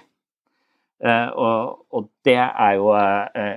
Eh, 1.03 1.31
og, 1.35 1.81
og, 1.91 2.05
det 2.23 2.39
er 2.39 2.75
jo 2.79 2.93
eh, 2.95 3.57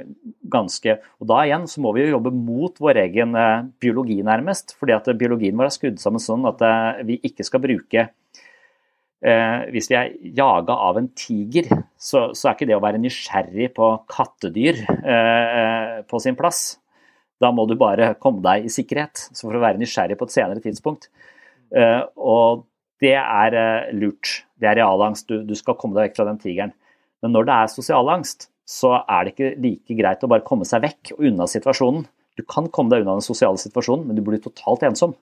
ganske 0.50 0.96
Og 1.22 1.28
da 1.30 1.44
igjen 1.46 1.68
så 1.70 1.82
må 1.84 1.92
vi 1.94 2.02
jo 2.02 2.16
jobbe 2.16 2.32
mot 2.34 2.80
vår 2.82 3.04
egen 3.04 3.38
eh, 3.38 3.68
biologi, 3.82 4.18
nærmest. 4.26 4.74
Fordi 4.80 4.96
at 4.96 5.12
biologien 5.20 5.58
vår 5.58 5.70
er 5.70 5.76
skrudd 5.76 6.00
sammen 6.02 6.24
sånn 6.24 6.48
at 6.50 6.64
vi 7.06 7.20
ikke 7.26 7.46
skal 7.46 7.64
bruke 7.64 8.10
Hvis 9.74 9.88
vi 9.90 9.96
er 9.98 10.12
jaga 10.38 10.74
av 10.86 10.98
en 11.00 11.08
tiger, 11.18 11.66
så, 11.98 12.28
så, 12.38 12.50
er 12.50 12.52
ikke 12.54 12.68
det 12.70 12.76
å 12.76 12.84
være 12.84 13.00
nysgjerrig 13.02 13.72
på 13.74 13.88
kattedyr 14.12 14.84
på 16.06 16.20
sin 16.22 16.38
plass. 16.38 16.60
Da 17.42 17.50
må 17.56 17.66
du 17.66 17.74
bare 17.80 18.12
komme 18.22 18.44
deg 18.46 18.68
i 18.68 18.74
sikkerhet. 18.74 19.24
Så 19.32 19.48
for 19.48 19.58
å 19.58 19.64
være 19.64 19.82
nysgjerrig 19.82 20.20
på 20.20 20.28
et 20.28 20.36
senere 20.36 20.62
tidspunkt. 20.62 21.10
Og 21.74 22.68
det 23.02 23.16
er 23.18 23.58
lurt. 23.98 24.44
Det 24.62 24.70
er 24.70 24.78
realangst. 24.84 25.32
Du, 25.32 25.42
du 25.48 25.58
skal 25.58 25.80
komme 25.80 25.98
deg 25.98 26.12
vekk 26.12 26.20
fra 26.20 26.30
den 26.30 26.44
tigeren. 26.44 26.76
Men 27.24 27.36
når 27.36 27.48
det 27.48 27.56
er 27.56 27.74
sosial 27.74 28.10
angst, 28.12 28.50
så 28.66 28.98
er 29.02 29.26
det 29.26 29.36
ikke 29.36 29.54
like 29.62 29.98
greit 30.00 30.26
å 30.26 30.30
bare 30.32 30.46
komme 30.46 30.66
seg 30.68 30.84
vekk 30.86 31.16
og 31.16 31.28
unna 31.30 31.48
situasjonen. 31.50 32.08
Du 32.36 32.44
kan 32.50 32.68
komme 32.74 32.92
deg 32.92 33.06
unna 33.06 33.20
den 33.20 33.26
sosiale 33.26 33.62
situasjonen, 33.62 34.08
men 34.08 34.18
du 34.18 34.24
blir 34.26 34.42
totalt 34.44 34.84
ensom. 34.88 35.16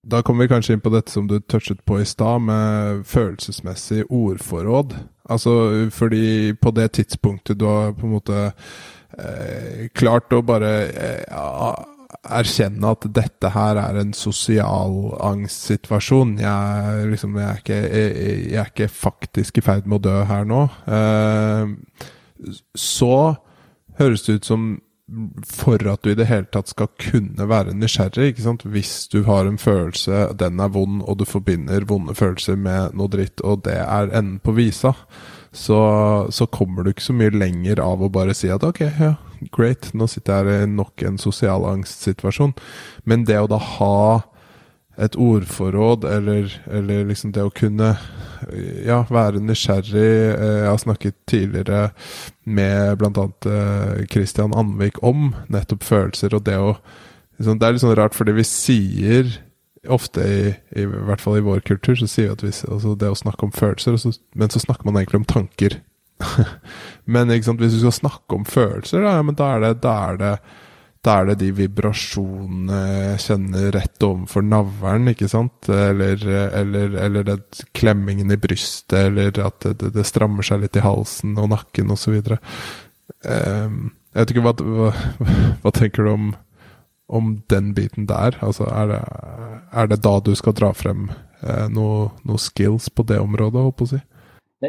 Da 0.00 0.22
kommer 0.24 0.46
vi 0.46 0.52
kanskje 0.54 0.76
inn 0.76 0.84
på 0.84 0.92
dette 0.92 1.12
som 1.12 1.26
du 1.28 1.36
touchet 1.40 1.82
på 1.84 1.98
i 2.00 2.06
stad, 2.08 2.40
med 2.46 3.02
følelsesmessig 3.08 4.06
ordforråd. 4.08 4.94
Altså 5.30 5.52
fordi 5.92 6.54
på 6.56 6.72
det 6.76 6.92
tidspunktet 6.96 7.60
du 7.60 7.66
har 7.68 7.92
på 7.98 8.08
en 8.08 8.14
måte 8.14 8.46
eh, 8.48 9.88
klart 9.92 10.32
å 10.32 10.40
bare 10.46 10.72
eh, 10.88 11.42
erkjenne 12.26 12.92
at 12.92 13.06
dette 13.16 13.52
her 13.54 13.78
er 13.80 14.00
en 14.00 14.12
sosial 14.16 14.96
angstsituasjon. 15.24 16.36
Jeg, 16.42 17.06
liksom, 17.14 17.38
jeg, 17.40 17.48
er 17.48 17.62
ikke, 17.62 17.80
jeg, 17.80 18.12
jeg, 18.50 18.58
er 18.60 18.72
ikke, 18.72 18.90
faktisk 18.92 19.58
i 19.58 19.64
ferd 19.64 19.88
med 19.88 20.00
å 20.00 20.04
dø 20.10 20.18
her 20.28 20.46
nå. 20.48 20.66
Eh, 20.90 22.52
så 22.76 23.16
høres 24.00 24.24
det 24.26 24.40
ut 24.40 24.48
som 24.52 24.70
for 25.42 25.82
at 25.90 26.04
du 26.04 26.12
i 26.12 26.18
det 26.18 26.28
hele 26.30 26.46
tatt 26.54 26.70
skal 26.70 26.90
kunne 27.00 27.46
være 27.50 27.74
nysgjerrig, 27.74 28.30
ikke 28.30 28.44
sant? 28.44 28.62
hvis 28.62 29.08
du 29.10 29.24
har 29.26 29.48
en 29.48 29.58
følelse, 29.58 30.28
den 30.38 30.62
er 30.62 30.70
vond, 30.70 31.02
og 31.02 31.18
du 31.18 31.26
forbinder 31.26 31.86
vonde 31.88 32.14
følelser 32.14 32.58
med 32.60 32.94
noe 32.98 33.10
dritt, 33.10 33.42
og 33.42 33.64
det 33.66 33.78
er 33.82 34.12
enden 34.12 34.38
på 34.44 34.54
visa, 34.54 34.94
så, 35.52 35.80
så 36.30 36.46
kommer 36.46 36.84
du 36.84 36.92
ikke 36.92 37.08
så 37.08 37.16
mye 37.16 37.34
lenger 37.34 37.82
av 37.82 38.02
å 38.02 38.10
bare 38.12 38.34
si 38.38 38.50
at 38.52 38.62
ok, 38.66 38.84
ja, 38.86 39.14
great, 39.54 39.90
nå 39.96 40.06
sitter 40.10 40.46
jeg 40.46 40.66
i 40.66 40.70
nok 40.70 41.02
en 41.06 41.18
sosial 41.18 41.66
angstsituasjon. 41.66 42.54
Men 43.08 43.26
det 43.26 43.40
å 43.40 43.50
da 43.50 43.58
ha 43.58 44.00
et 45.00 45.16
ordforråd, 45.16 46.04
eller, 46.04 46.54
eller 46.70 47.06
liksom 47.08 47.32
det 47.34 47.44
å 47.46 47.54
kunne 47.54 47.94
ja, 48.84 49.02
være 49.12 49.40
nysgjerrig 49.44 50.10
eh, 50.32 50.56
Jeg 50.62 50.68
har 50.68 50.80
snakket 50.80 51.16
tidligere 51.28 51.90
med 52.44 52.98
bl.a. 53.00 53.26
Eh, 53.46 54.06
Christian 54.12 54.54
Anvik 54.56 55.00
om 55.06 55.30
nettopp 55.52 55.84
følelser, 55.86 56.34
og 56.36 56.44
det 56.48 56.56
å 56.58 56.74
liksom, 57.38 57.58
Det 57.60 57.66
er 57.66 57.76
litt 57.76 57.84
sånn 57.84 57.96
rart, 57.98 58.16
fordi 58.16 58.36
vi 58.38 58.46
sier 58.48 59.32
ofte, 59.88 60.20
i, 60.20 60.40
i, 60.76 60.82
i, 60.82 60.86
hvert 60.86 61.22
fall 61.22 61.38
i 61.38 61.44
vår 61.44 61.62
kultur, 61.64 61.96
så 61.96 62.08
sier 62.10 62.30
vi 62.30 62.34
at 62.34 62.42
vi, 62.44 62.54
altså 62.72 62.96
det 62.98 63.12
å 63.12 63.18
snakke 63.18 63.46
om 63.46 63.54
følelser, 63.54 63.96
så, 64.00 64.12
men 64.36 64.52
så 64.52 64.62
snakker 64.62 64.88
man 64.88 65.00
egentlig 65.00 65.22
om 65.22 65.28
tanker. 65.28 65.78
men 67.04 67.30
hvis 67.32 67.46
du 67.48 67.78
skal 67.80 67.96
snakke 67.96 68.36
om 68.36 68.48
følelser, 68.48 69.04
da, 69.04 69.16
ja, 69.18 69.36
da, 69.36 69.52
er 69.54 69.64
det, 69.64 69.70
da, 69.84 69.94
er 70.10 70.20
det, 70.20 70.32
da, 71.06 71.14
er 71.14 71.30
det, 71.30 71.38
de 71.40 71.52
vibrasjonene 71.62 72.80
jeg 72.90 73.22
kjenner 73.24 73.70
rett 73.78 74.04
overfor 74.04 74.44
navlen, 74.44 75.14
ikke 75.14 75.30
sant? 75.32 75.70
Eller, 75.72 76.26
eller, 76.28 76.98
eller 77.06 77.30
det, 77.30 77.38
klemmingen 77.76 78.32
i 78.34 78.40
brystet, 78.40 78.98
eller 79.06 79.40
at 79.46 79.64
det, 79.64 79.94
det, 79.96 80.04
strammer 80.08 80.46
seg 80.46 80.66
litt 80.66 80.76
i 80.76 80.84
halsen 80.84 81.38
og 81.40 81.54
nakken 81.54 81.96
osv. 81.96 82.20
Um, 83.24 83.90
jeg 84.10 84.20
vet 84.20 84.34
ikke, 84.34 84.44
hva, 84.44 84.54
hva, 84.60 84.92
hva 85.64 85.72
tenker 85.76 86.04
du 86.04 86.12
om, 86.12 86.30
om 87.10 87.34
den 87.50 87.72
biten 87.76 88.06
der? 88.10 88.38
Altså, 88.44 88.68
er 88.70 88.92
det, 88.92 89.00
er 89.74 89.90
det 89.90 90.00
da 90.04 90.14
du 90.24 90.32
skal 90.38 90.56
dra 90.56 90.70
frem 90.76 91.08
eh, 91.10 91.66
noen 91.72 92.14
noe 92.26 92.40
skills 92.40 92.88
på 92.94 93.06
det 93.08 93.20
området, 93.22 93.66
holdt 93.66 93.78
på 93.80 93.88
å 93.88 93.92
si? 93.94 94.00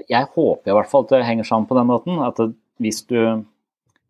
Jeg 0.07 0.29
håper 0.35 0.71
i 0.71 0.75
hvert 0.75 0.91
fall 0.91 1.05
at 1.05 1.15
det 1.15 1.25
henger 1.27 1.47
sammen 1.47 1.67
på 1.69 1.77
den 1.77 1.89
måten. 1.89 2.21
At 2.23 2.39
hvis 2.81 3.01
du, 3.11 3.19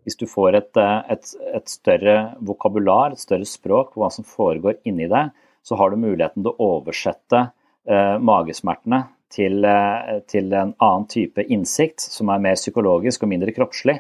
hvis 0.06 0.20
du 0.20 0.28
får 0.30 0.60
et, 0.60 0.82
et, 0.82 1.32
et, 1.56 1.72
større 1.72 2.18
vokabular, 2.46 3.16
et 3.16 3.24
større 3.24 3.48
språk 3.50 3.96
på 3.96 4.04
hva 4.04 4.12
som 4.14 4.28
foregår 4.28 4.78
inni 4.88 5.10
deg, 5.12 5.34
så 5.66 5.78
har 5.78 5.92
du 5.92 6.02
muligheten 6.02 6.46
til 6.46 6.54
å 6.54 6.70
oversette 6.78 7.48
eh, 7.90 8.16
magesmertene 8.22 9.04
til, 9.32 9.66
eh, 9.66 10.20
til, 10.28 10.52
en 10.54 10.74
annen 10.78 11.08
type 11.10 11.44
innsikt, 11.44 12.02
som 12.02 12.30
er 12.30 12.44
mer 12.44 12.60
psykologisk 12.60 13.24
og 13.24 13.32
mindre 13.32 13.54
kroppslig. 13.56 14.00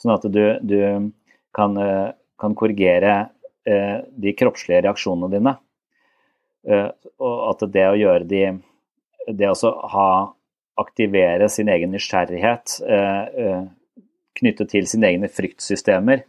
Sånn 0.00 0.14
at 0.14 0.24
du, 0.32 0.44
du 0.62 0.78
kan, 1.56 1.76
eh, 1.76 2.12
kan, 2.40 2.56
korrigere 2.58 3.14
eh, 3.18 3.28
de 3.64 4.32
kroppslige 4.38 4.80
reaksjonene 4.86 5.28
dine. 5.34 5.56
Eh, 6.68 6.88
og 7.20 7.38
at 7.54 7.64
det 7.72 7.86
å 7.88 7.98
gjøre 7.98 8.26
de 8.28 8.42
Det 9.36 9.46
å 9.46 9.70
ha 9.92 10.10
aktivere 10.80 11.48
sin 11.52 11.68
egen 11.68 11.92
nysgjerrighet 11.94 12.78
eh, 12.88 13.24
eh, 13.44 13.66
knyttet 14.40 14.72
til 14.72 14.86
sine 14.88 15.10
egne 15.10 15.28
fryktsystemer, 15.30 16.22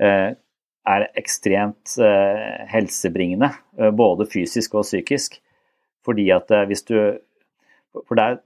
eh, 0.00 0.30
er 0.82 1.04
ekstremt 1.14 1.92
helsebringende, 2.72 3.52
både 3.94 4.24
fysisk 4.26 4.72
og 4.80 4.86
psykisk. 4.88 5.36
Fordi 6.02 6.24
at 6.34 6.50
hvis 6.66 6.82
du 6.88 6.96
For 8.08 8.18
det 8.18 8.24
er, 8.24 8.38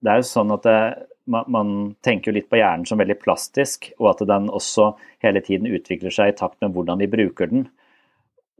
det 0.00 0.12
er 0.12 0.22
jo 0.22 0.28
sånn 0.30 0.54
at 0.54 0.64
det, 0.64 0.78
man, 1.24 1.44
man, 1.48 1.94
tenker 2.02 2.32
litt 2.34 2.50
på 2.50 2.56
hjernen 2.58 2.86
som 2.88 2.98
veldig 3.00 3.18
plastisk, 3.22 3.92
og 4.00 4.10
at 4.14 4.20
den 4.28 4.50
også 4.50 4.92
hele 5.24 5.40
tiden 5.44 5.66
utvikler 5.70 6.10
seg 6.14 6.28
i 6.32 6.38
takt 6.38 6.58
med 6.62 6.72
hvordan 6.74 6.98
vi 7.02 7.12
bruker 7.12 7.46
den. 7.50 7.62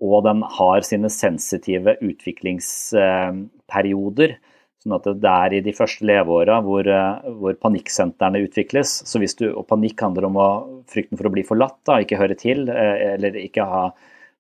Og 0.02 0.24
den 0.26 0.38
har 0.58 0.80
sine 0.86 1.10
sensitive 1.12 1.92
utviklingsperioder. 2.02 4.30
Sånn 4.82 4.96
at 4.96 5.04
det 5.22 5.30
er 5.30 5.50
i 5.54 5.60
de 5.62 5.72
første 5.76 6.06
leveåra 6.08 6.56
hvor, 6.66 6.84
eh, 6.90 7.20
hvor 7.38 7.54
panikksentrene 7.62 8.42
utvikles. 8.42 8.90
Så 9.06 9.18
hvis 9.22 9.38
du, 9.38 9.46
og 9.52 9.68
panikk 9.70 10.02
handler 10.02 10.24
om 10.26 10.36
å, 10.42 10.48
frykten 10.90 11.18
for 11.20 11.26
å 11.30 11.34
bli 11.34 11.44
forlatt, 11.46 11.78
da, 11.86 12.00
ikke 12.02 12.18
høre 12.18 12.34
til, 12.38 12.66
eh, 12.68 13.14
eller 13.14 13.30
ikke 13.44 13.62
ha 13.62 13.94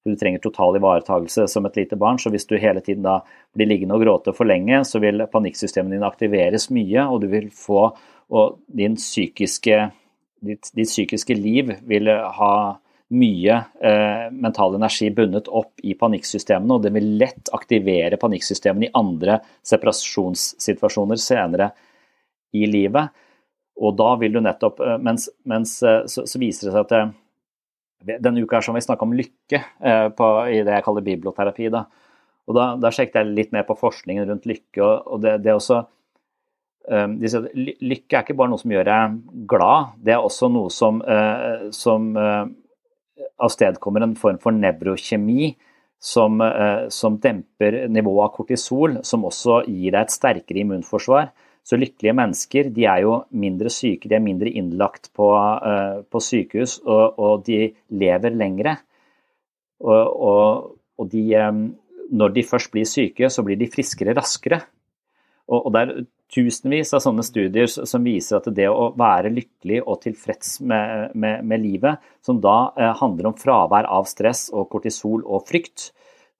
Du 0.04 0.16
trenger 0.18 0.42
total 0.42 0.76
ivaretagelse 0.76 1.46
som 1.48 1.66
et 1.68 1.76
lite 1.78 1.96
barn, 1.96 2.18
så 2.18 2.30
hvis 2.34 2.48
du 2.50 2.56
hele 2.58 2.82
tiden 2.82 3.04
da 3.06 3.20
blir 3.54 3.68
liggende 3.70 3.94
og 3.94 4.02
gråte 4.02 4.34
for 4.34 4.48
lenge, 4.48 4.82
så 4.88 4.98
vil 5.02 5.22
panikksystemene 5.30 5.94
dine 5.94 6.08
aktiveres 6.08 6.68
mye, 6.74 7.06
og 7.06 7.22
du 7.22 7.30
vil 7.32 7.52
få 7.54 7.92
Og 8.32 8.62
din 8.66 8.94
psykiske, 8.96 9.78
ditt, 10.40 10.70
ditt 10.72 10.88
psykiske 10.88 11.34
liv 11.36 11.74
vil 11.84 12.08
ha 12.08 12.78
mye 13.12 13.56
eh, 13.84 14.30
mental 14.32 14.74
energi 14.78 15.10
bundet 15.10 15.50
opp 15.52 15.82
i 15.84 15.92
panikksystemene, 15.98 16.78
og 16.78 16.86
det 16.86 16.94
vil 16.94 17.10
lett 17.20 17.50
aktivere 17.52 18.16
panikksystemene 18.16 18.88
i 18.88 18.94
andre 18.96 19.36
separasjonssituasjoner 19.68 21.20
senere 21.20 21.68
i 22.56 22.64
livet. 22.70 23.12
Og 23.82 23.96
da 23.98 24.14
vil 24.20 24.36
du 24.36 24.40
nettopp 24.44 24.80
eh, 24.84 24.96
Mens, 25.02 25.28
mens 25.48 25.76
eh, 25.82 26.04
så, 26.06 26.24
så, 26.28 26.40
viser 26.40 26.68
det 26.68 26.74
seg 26.74 26.86
at 26.86 26.94
det, 26.94 27.02
eh, 27.02 27.18
denne 28.06 28.42
uka 28.42 28.58
er 28.58 28.66
som 28.66 28.76
vi 28.76 28.84
snakka 28.84 29.06
om 29.06 29.16
lykke 29.16 29.58
eh, 29.58 30.06
på, 30.16 30.28
i 30.50 30.62
det 30.66 30.76
jeg 30.76 30.86
kaller 30.86 31.04
biblioterapi. 31.06 31.70
Da. 31.72 31.86
Og 32.48 32.56
da, 32.58 32.68
da, 32.80 32.90
sjekket 32.94 33.20
jeg 33.20 33.34
litt 33.36 33.52
mer 33.54 33.66
på 33.68 33.78
forskningen 33.78 34.28
rundt 34.28 34.48
lykke. 34.50 34.80
og, 34.82 35.12
og 35.14 35.22
det, 35.24 35.36
det 35.44 35.54
også 35.54 35.82
um, 36.90 37.18
de 37.20 37.30
sier, 37.30 37.50
Lykke 37.54 38.18
er 38.18 38.24
ikke 38.24 38.38
bare 38.38 38.52
noe 38.52 38.62
som 38.62 38.74
gjør 38.74 38.88
deg 38.88 39.20
glad, 39.50 39.92
det 40.02 40.16
er 40.16 40.24
også 40.24 40.50
noe 40.52 40.72
som, 40.74 41.02
uh, 41.06 41.68
som 41.74 42.10
uh, 42.18 42.46
avstedkommer 43.42 44.06
en 44.06 44.16
form 44.18 44.40
for 44.42 44.54
nevrokjemi 44.56 45.52
som, 46.02 46.42
uh, 46.42 46.88
som 46.90 47.20
demper 47.22 47.84
nivået 47.92 48.26
av 48.26 48.34
kortisol, 48.36 48.98
som 49.06 49.28
også 49.28 49.62
gir 49.68 49.94
deg 49.94 50.02
et 50.02 50.14
sterkere 50.14 50.64
immunforsvar. 50.64 51.30
Så 51.62 51.78
lykkelige 51.78 52.14
mennesker 52.18 52.70
de 52.74 52.86
er 52.90 53.04
jo 53.04 53.20
mindre 53.38 53.70
syke, 53.70 54.08
de 54.10 54.16
er 54.18 54.24
mindre 54.24 54.50
innlagt 54.50 55.12
på, 55.14 55.28
uh, 55.30 56.02
på 56.02 56.22
sykehus, 56.22 56.80
og, 56.82 57.18
og, 57.18 57.44
de 57.46 57.70
lever 57.94 58.34
lengre. 58.34 58.76
Og, 59.82 60.24
og, 60.26 60.72
og 60.98 61.12
de, 61.12 61.22
um, 61.38 61.68
når 62.10 62.34
de 62.34 62.44
først 62.46 62.72
blir 62.74 62.88
syke, 62.88 63.30
så 63.30 63.44
blir 63.46 63.60
de 63.60 63.70
friskere 63.70 64.14
raskere. 64.18 64.58
Og, 65.52 65.70
det 65.74 65.84
er 65.84 66.02
tusenvis 66.32 66.94
av 66.96 67.02
sånne 67.04 67.22
studier 67.26 67.68
som 67.70 68.02
viser 68.06 68.40
at 68.40 68.50
det 68.56 68.66
å 68.70 68.90
være 68.98 69.30
lykkelig 69.34 69.82
og 69.84 70.00
tilfreds 70.02 70.56
med, 70.66 71.14
med, 71.14 71.46
med 71.46 71.62
livet, 71.62 72.10
som 72.26 72.42
da 72.42 72.72
uh, 72.74 72.90
handler 72.98 73.30
om 73.30 73.38
fravær 73.38 73.86
av 73.86 74.10
stress 74.10 74.48
og 74.50 74.66
kortisol 74.72 75.22
og 75.22 75.46
frykt, 75.46 75.92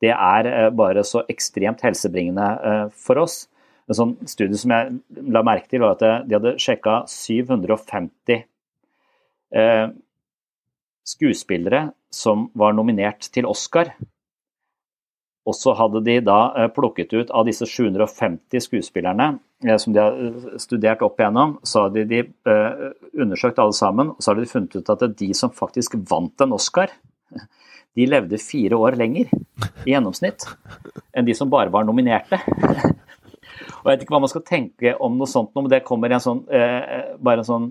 det 0.03 0.11
er 0.11 0.73
bare 0.75 1.05
så 1.07 1.21
ekstremt 1.31 1.85
helsebringende 1.87 2.89
for 2.91 3.21
oss. 3.23 3.45
En 3.93 3.99
sånn 3.99 4.15
studie 4.31 4.57
som 4.57 4.73
jeg 4.73 5.27
la 5.35 5.43
merke 5.45 5.69
til, 5.69 5.83
var 5.85 5.99
at 5.99 6.25
de 6.25 6.39
hadde 6.39 6.55
sjekka 6.63 7.03
750 7.11 8.39
eh, 9.53 9.93
skuespillere 11.05 11.91
som 12.13 12.49
var 12.59 12.73
nominert 12.77 13.29
til 13.33 13.49
Oscar. 13.49 13.93
Og 15.43 15.57
så 15.59 15.75
hadde 15.75 16.05
de 16.07 16.19
da 16.23 16.39
eh, 16.55 16.69
plukket 16.71 17.15
ut 17.17 17.33
av 17.35 17.49
disse 17.49 17.67
750 17.67 18.63
skuespillerne 18.63 19.33
eh, 19.67 19.79
som 19.81 19.95
de 19.95 19.99
har 20.03 20.15
eh, 20.15 20.53
studert 20.63 21.03
opp 21.03 21.19
igjennom, 21.19 21.57
så 21.67 21.89
hadde 21.89 22.07
de 22.11 22.23
undersøkt 23.13 23.59
alle 23.63 23.75
sammen, 23.75 24.13
og 24.15 24.23
så 24.23 24.33
hadde 24.33 24.45
de 24.45 24.53
funnet 24.53 24.77
ut 24.79 24.93
at 24.95 25.07
de 25.19 25.33
som 25.35 25.55
faktisk 25.55 25.99
vant 26.11 26.45
en 26.47 26.55
Oscar, 26.55 26.95
de 27.99 28.07
levde 28.09 28.39
fire 28.41 28.79
år 28.79 28.97
lenger 29.01 29.33
i 29.85 29.93
gjennomsnitt 29.93 30.47
enn 31.13 31.27
de 31.27 31.35
som 31.37 31.51
bare 31.53 31.73
var 31.75 31.85
nominerte. 31.85 32.39
Og 33.83 33.91
Jeg 33.91 33.97
vet 33.97 34.05
ikke 34.05 34.15
hva 34.15 34.23
man 34.23 34.31
skal 34.31 34.45
tenke 34.47 34.95
om 35.03 35.17
noe 35.19 35.31
sånt, 35.31 35.51
men 35.59 35.71
det 35.71 35.83
kommer 35.87 36.13
en 36.15 36.23
sånn, 36.23 36.45
eh, 36.55 37.17
bare 37.19 37.43
en 37.43 37.49
sånn 37.49 37.69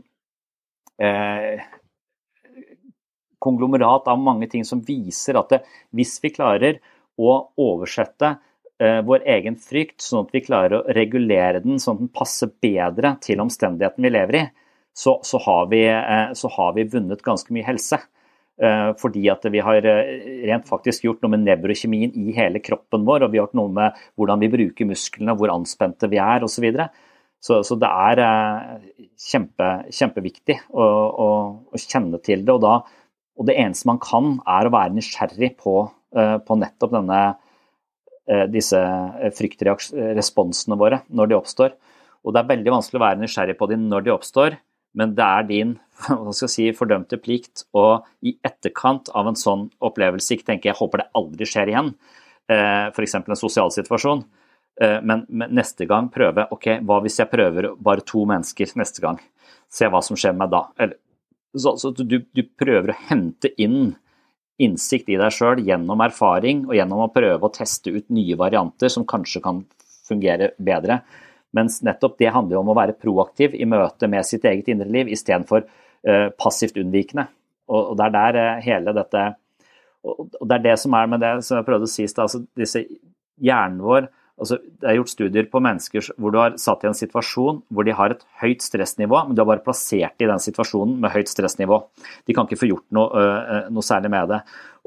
eh, 0.99 1.63
konglomerat 3.41 4.07
av 4.11 4.19
mange 4.21 4.47
ting 4.51 4.65
som 4.67 4.83
viser 4.85 5.39
at 5.39 5.53
det, 5.53 5.61
hvis 5.95 6.17
vi 6.23 6.33
klarer 6.35 6.81
å 7.21 7.35
oversette 7.59 8.35
eh, 8.81 8.99
vår 9.07 9.25
egen 9.37 9.57
frykt, 9.61 10.01
sånn 10.03 10.27
at 10.27 10.35
vi 10.35 10.43
klarer 10.45 10.77
å 10.81 10.95
regulere 10.99 11.63
den 11.63 11.79
sånn 11.81 11.97
at 11.97 12.03
den 12.05 12.13
passer 12.13 12.51
bedre 12.61 13.15
til 13.23 13.41
omstendigheten 13.43 14.05
vi 14.05 14.13
lever 14.13 14.39
i, 14.41 14.45
så, 14.93 15.17
så, 15.23 15.39
har, 15.47 15.67
vi, 15.71 15.85
eh, 15.87 16.31
så 16.37 16.51
har 16.57 16.75
vi 16.75 16.89
vunnet 16.91 17.23
ganske 17.25 17.55
mye 17.55 17.65
helse. 17.65 18.01
Eh, 18.61 18.91
fordi 19.01 19.23
at 19.31 19.45
vi 19.49 19.61
har 19.65 19.85
eh, 19.89 20.09
rent 20.45 20.67
faktisk 20.69 21.07
gjort 21.07 21.23
noe 21.23 21.33
med 21.33 21.47
nevrokjemien 21.47 22.11
i 22.13 22.33
hele 22.35 22.59
kroppen 22.61 23.07
vår, 23.07 23.25
og 23.25 23.31
vi 23.33 23.39
har 23.39 23.47
gjort 23.47 23.57
noe 23.57 23.71
med 23.73 24.01
hvordan 24.19 24.43
vi 24.43 24.51
bruker 24.53 24.85
musklene, 24.85 25.33
hvor 25.33 25.53
anspente 25.53 26.09
vi 26.11 26.19
er 26.21 26.45
osv. 26.45 26.59
Så, 26.59 26.63
videre. 26.67 26.89
så 27.41 27.63
Så 27.65 27.79
det 27.81 27.89
er 27.89 28.21
eh, 28.21 29.07
kjempe, 29.17 29.71
kjempeviktig 29.89 30.59
å, 30.69 30.85
å, 30.85 31.29
å, 31.73 31.81
kjenne 31.81 32.21
til 32.21 32.45
det. 32.45 32.53
Og, 32.53 32.61
da, 32.61 32.75
og, 33.33 33.47
det 33.49 33.57
eneste 33.57 33.89
man 33.89 34.01
kan, 34.03 34.35
er 34.45 34.69
å 34.69 34.75
være 34.77 34.93
nysgjerrig 34.99 35.55
på, 35.57 35.77
på 36.45 36.57
nettopp 36.59 36.91
denne, 36.91 37.21
disse 38.51 38.77
fryktresponsene 39.33 40.75
våre 40.77 40.99
når 41.09 41.31
de 41.31 41.37
oppstår. 41.39 41.73
Og 42.21 42.35
det 42.35 42.43
er 42.43 42.51
veldig 42.51 42.73
vanskelig 42.75 42.99
å 42.99 43.03
være 43.07 43.21
nysgjerrig 43.23 43.55
på 43.57 43.69
dem 43.71 43.87
når 43.89 44.05
de 44.05 44.13
oppstår, 44.13 44.59
men 44.97 45.15
det 45.15 45.27
er 45.27 45.47
din 45.47 45.75
hva 46.07 46.33
skal 46.33 46.47
jeg 46.47 46.53
si, 46.55 46.67
fordømte 46.75 47.19
plikt 47.21 47.65
å 47.77 48.01
i 48.25 48.33
etterkant 48.45 49.11
av 49.17 49.29
en 49.29 49.39
sånn 49.39 49.67
opplevelse 49.83 50.35
ikke 50.35 50.49
tenke 50.51 50.71
jeg 50.71 50.79
håper 50.79 51.03
det 51.03 51.09
aldri 51.17 51.47
skjer 51.47 51.71
igjen, 51.73 51.91
eh, 52.51 52.87
f.eks. 52.89 53.17
en 53.21 53.39
sosial 53.39 53.73
situasjon, 53.73 54.23
eh, 54.81 54.99
men, 55.05 55.25
neste 55.53 55.87
gang 55.89 56.09
prøve 56.13 56.47
ok, 56.55 56.73
hva 56.87 57.01
hvis 57.05 57.21
jeg 57.21 57.31
prøver 57.31 57.71
bare 57.77 58.05
to 58.07 58.25
mennesker 58.29 58.73
neste 58.81 59.03
gang, 59.03 59.19
se 59.71 59.87
hva 59.87 60.01
som 60.03 60.19
skjer 60.19 60.35
med 60.35 60.45
meg 60.45 60.53
da. 60.55 60.63
Eller, 60.83 60.99
så, 61.55 61.75
så 61.79 61.91
du, 61.95 62.21
du, 62.23 62.43
prøver 62.57 62.93
å 62.93 62.99
hente 63.09 63.51
inn 63.61 63.93
innsikt 64.61 65.09
i 65.09 65.17
deg 65.19 65.33
sjøl 65.33 65.63
gjennom 65.65 66.03
erfaring 66.05 66.65
og 66.67 66.75
gjennom 66.77 67.03
å 67.03 67.11
prøve 67.13 67.47
å 67.47 67.53
teste 67.53 67.91
ut 67.91 68.11
nye 68.13 68.37
varianter 68.39 68.91
som 68.93 69.07
kanskje 69.09 69.41
kan 69.43 69.63
fungere 70.07 70.51
bedre. 70.61 71.01
Mens 71.57 71.81
nettopp 71.83 72.17
det 72.21 72.31
handler 72.31 72.61
om 72.61 72.71
å 72.71 72.77
være 72.77 72.95
proaktiv 72.99 73.55
i 73.57 73.67
møte 73.67 74.07
med 74.11 74.27
sitt 74.27 74.45
eget 74.47 74.71
indre 74.71 74.87
liv, 74.91 75.11
istedenfor 75.11 75.65
uh, 75.65 76.29
passivt 76.39 76.79
unnvikende. 76.79 77.27
Og, 77.71 77.93
det 77.99 78.07
er 78.07 78.15
der 78.17 78.39
uh, 78.39 78.63
hele 78.63 78.95
dette 78.95 79.27
og, 80.01 80.31
det 80.33 80.55
er 80.57 80.65
det 80.65 80.79
som 80.81 80.95
er 80.97 81.11
med 81.11 81.21
det 81.21 81.35
som 81.45 81.59
jeg 81.59 81.67
prøvde 81.67 81.85
å 81.85 81.91
si 81.91 82.07
altså 82.09 82.41
disse 82.57 82.85
Hjernen 83.41 83.81
vår 83.81 84.07
altså 84.41 84.57
Det 84.57 84.87
er 84.89 84.95
gjort 84.97 85.11
studier 85.11 85.47
på 85.51 85.61
mennesker 85.61 86.07
hvor 86.17 86.33
du 86.33 86.39
har 86.41 86.55
satt 86.61 86.81
i 86.85 86.89
en 86.89 86.97
situasjon 86.97 87.59
hvor 87.69 87.85
de 87.85 87.93
har 87.93 88.13
et 88.13 88.23
høyt 88.41 88.63
stressnivå, 88.65 89.19
men 89.27 89.37
du 89.37 89.43
har 89.43 89.49
bare 89.51 89.61
plassert 89.65 90.23
i 90.23 90.29
den 90.29 90.41
situasjonen 90.41 90.95
med 91.03 91.13
høyt 91.13 91.29
stressnivå. 91.29 91.77
De 92.25 92.33
kan 92.33 92.49
ikke 92.49 92.57
få 92.63 92.71
gjort 92.71 92.87
noe, 92.97 93.09
uh, 93.11 93.67
noe 93.69 93.85
særlig 93.85 94.09
med 94.13 94.31
det. 94.33 94.39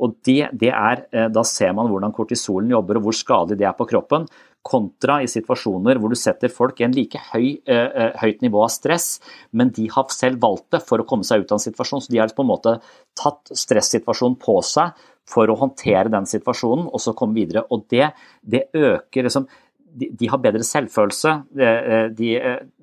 Og 0.03 0.17
det, 0.27 0.41
det 0.59 0.73
er, 0.75 1.05
Da 1.31 1.45
ser 1.47 1.71
man 1.79 1.87
hvordan 1.87 2.15
kortisolen 2.17 2.73
jobber 2.75 2.99
og 2.99 3.07
hvor 3.07 3.15
skadelig 3.15 3.61
det 3.61 3.69
er 3.69 3.77
på 3.79 3.87
kroppen 3.87 4.27
kontra 4.65 5.19
i 5.23 5.29
situasjoner 5.31 5.99
hvor 6.01 6.13
du 6.13 6.17
setter 6.19 6.53
folk 6.53 6.81
i 6.81 6.87
en 6.87 6.95
like 6.97 7.21
høy, 7.31 7.59
eh, 7.69 8.15
høyt 8.23 8.45
nivå 8.45 8.63
av 8.65 8.73
stress, 8.73 9.19
men 9.53 9.73
de 9.77 9.87
har 9.93 10.09
selv 10.15 10.41
valgt 10.43 10.71
det 10.75 10.81
for 10.87 11.03
å 11.03 11.07
komme 11.09 11.27
seg 11.27 11.45
ut 11.45 11.53
av 11.53 11.59
en 11.59 11.67
situasjon. 11.67 12.05
Så 12.05 12.13
de 12.13 12.23
har 12.23 12.33
på 12.33 12.45
en 12.45 12.51
måte 12.51 12.79
tatt 13.21 13.53
stressituasjonen 13.53 14.39
på 14.41 14.57
seg 14.65 15.05
for 15.29 15.49
å 15.49 15.59
håndtere 15.61 16.13
den 16.13 16.29
situasjonen 16.29 16.89
og 16.91 17.01
så 17.01 17.15
komme 17.17 17.37
videre. 17.37 17.67
Og 17.73 17.87
det, 17.93 18.11
det 18.41 18.67
øker 18.73 19.29
liksom 19.29 19.47
de, 19.95 20.09
de, 20.11 20.27
har 20.33 20.43
bedre 20.43 20.65
selvfølelse. 20.67 21.37
De, 21.55 21.71
de, 22.19 22.31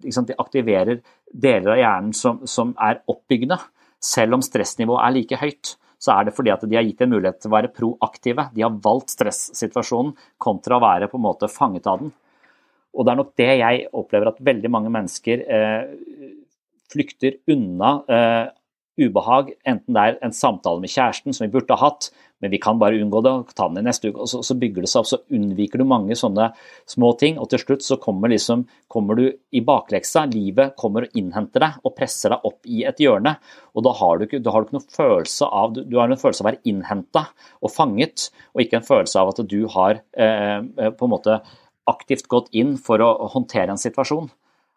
liksom, 0.05 0.29
de, 0.29 0.37
aktiverer 0.39 1.01
deler 1.31 1.73
av 1.73 1.81
hjernen 1.81 2.15
som, 2.15 2.41
som 2.47 2.75
er 2.79 3.01
oppbyggende. 3.11 3.57
Selv 4.01 4.37
om 4.37 4.45
stressnivået 4.45 5.03
er 5.03 5.15
like 5.17 5.41
høyt 5.41 5.75
så 6.01 6.15
er 6.15 6.27
det 6.27 6.33
fordi 6.33 6.53
at 6.53 6.63
de 6.65 6.77
har 6.77 6.85
gitt 6.87 7.03
en 7.05 7.11
mulighet 7.13 7.37
til 7.43 7.51
å 7.51 7.55
være 7.55 7.73
proaktive. 7.75 8.47
De 8.55 8.63
har 8.65 8.79
valgt 8.81 9.13
stressituasjonen 9.13 10.15
kontra 10.41 10.79
å 10.79 10.83
være 10.83 11.09
på 11.11 11.19
en 11.19 11.25
måte 11.27 11.49
fanget 11.51 11.89
av 11.89 12.01
den. 12.01 12.13
Og 12.91 13.05
det 13.05 13.13
er 13.13 13.19
nok 13.19 13.35
det 13.39 13.51
jeg 13.61 13.83
opplever 14.01 14.31
at 14.31 14.41
veldig 14.49 14.71
mange 14.73 14.91
mennesker 14.91 15.43
eh, 15.45 16.31
flykter 16.91 17.37
unna 17.53 17.93
eh, 18.09 18.47
ubehag, 19.01 19.53
enten 19.67 19.95
det 19.95 20.03
er 20.03 20.19
en 20.25 20.35
samtale 20.35 20.81
med 20.83 20.91
kjæresten 20.91 21.35
som 21.35 21.45
vi 21.45 21.53
burde 21.53 21.75
ha 21.75 21.89
hatt, 21.89 22.09
men 22.41 22.49
vi 22.49 22.59
kan 22.61 22.79
bare 22.81 22.97
unngå 22.97 23.21
det 23.21 23.31
og 23.31 23.53
ta 23.53 23.67
den 23.69 23.83
i 23.83 23.85
neste 23.85 24.09
uke. 24.09 24.23
og 24.23 24.45
Så, 24.45 24.55
bygger 24.57 24.81
det 24.85 24.89
seg 24.89 25.03
opp, 25.03 25.09
så 25.11 25.19
unnviker 25.37 25.81
du 25.81 25.85
mange 25.85 26.17
sånne 26.17 26.49
små 26.89 27.11
ting, 27.21 27.37
og 27.37 27.51
til 27.51 27.61
slutt 27.61 27.85
så 27.85 27.99
kommer, 28.01 28.33
liksom, 28.33 28.65
kommer 28.91 29.19
du 29.19 29.27
i 29.29 29.61
bakleksa. 29.65 30.25
Livet 30.31 30.75
kommer 30.79 31.05
og 31.05 31.17
innhenter 31.17 31.61
deg 31.61 31.85
og 31.85 31.95
presser 31.97 32.33
deg 32.33 32.49
opp 32.49 32.65
i 32.65 32.83
et 32.89 33.01
hjørne. 33.01 33.35
og 33.75 33.85
Da 33.85 33.93
har 34.01 34.17
du 34.17 34.25
ikke, 34.25 34.41
har 34.41 34.61
du 34.61 34.69
ikke 34.69 34.79
noen 34.79 34.97
følelse 34.97 35.51
av 35.61 35.77
du 35.77 35.97
har 35.99 36.09
en 36.09 36.21
følelse 36.23 36.41
av 36.41 36.47
å 36.47 36.51
være 36.51 36.63
innhenta 36.73 37.25
og 37.61 37.73
fanget, 37.73 38.29
og 38.55 38.65
ikke 38.65 38.81
en 38.81 38.89
følelse 38.89 39.21
av 39.21 39.33
at 39.35 39.45
du 39.45 39.59
har 39.77 40.01
eh, 40.17 40.89
på 40.89 41.07
en 41.07 41.13
måte 41.13 41.41
aktivt 41.89 42.27
gått 42.31 42.49
inn 42.57 42.75
for 42.81 43.01
å 43.03 43.29
håndtere 43.33 43.73
en 43.73 43.81
situasjon. 43.81 44.29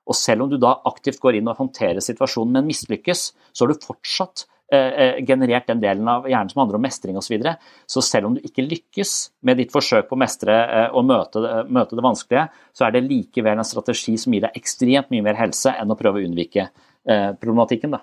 Og 0.05 0.17
selv 0.19 0.45
om 0.45 0.51
du 0.51 0.59
da 0.61 0.75
aktivt 0.89 1.23
går 1.23 1.39
inn 1.39 1.49
og 1.49 1.61
håndterer 1.61 2.03
situasjonen, 2.05 2.59
men 2.59 2.69
mislykkes, 2.69 3.29
så 3.53 3.65
har 3.65 3.73
du 3.73 3.87
fortsatt 3.87 4.47
Eh, 4.73 4.79
eh, 4.79 5.25
generert 5.25 5.67
den 5.69 5.81
delen 5.83 6.07
av 6.09 6.25
hjernen 6.25 6.49
som 6.49 6.63
handler 6.63 6.79
om 6.79 6.83
mestring 6.87 7.19
osv. 7.19 7.27
Så, 7.27 7.33
videre. 7.35 7.53
så 7.87 8.01
selv 8.03 8.31
om 8.31 8.35
du 8.35 8.41
ikke 8.41 8.65
lykkes 8.65 9.13
med 9.45 9.59
ditt 9.61 9.75
forsøk 9.75 10.09
på 10.09 10.17
å 10.17 10.21
mestre 10.23 10.57
og 10.89 11.03
eh, 11.03 11.09
møte, 11.11 11.43
møte, 11.69 11.99
det 11.99 12.05
vanskelige, 12.07 12.47
så 12.73 12.87
er 12.87 12.95
det 12.95 13.05
likevel 13.05 13.61
en 13.61 13.69
strategi 13.69 14.17
som 14.21 14.33
gir 14.35 14.47
deg 14.47 14.57
ekstremt 14.57 15.13
mye 15.13 15.27
mer 15.27 15.37
helse 15.39 15.75
enn 15.77 15.93
å 15.93 15.99
prøve 16.01 16.23
å 16.23 16.27
unnvike 16.27 16.71
problematikken. 17.05 17.93
Da. 17.93 17.99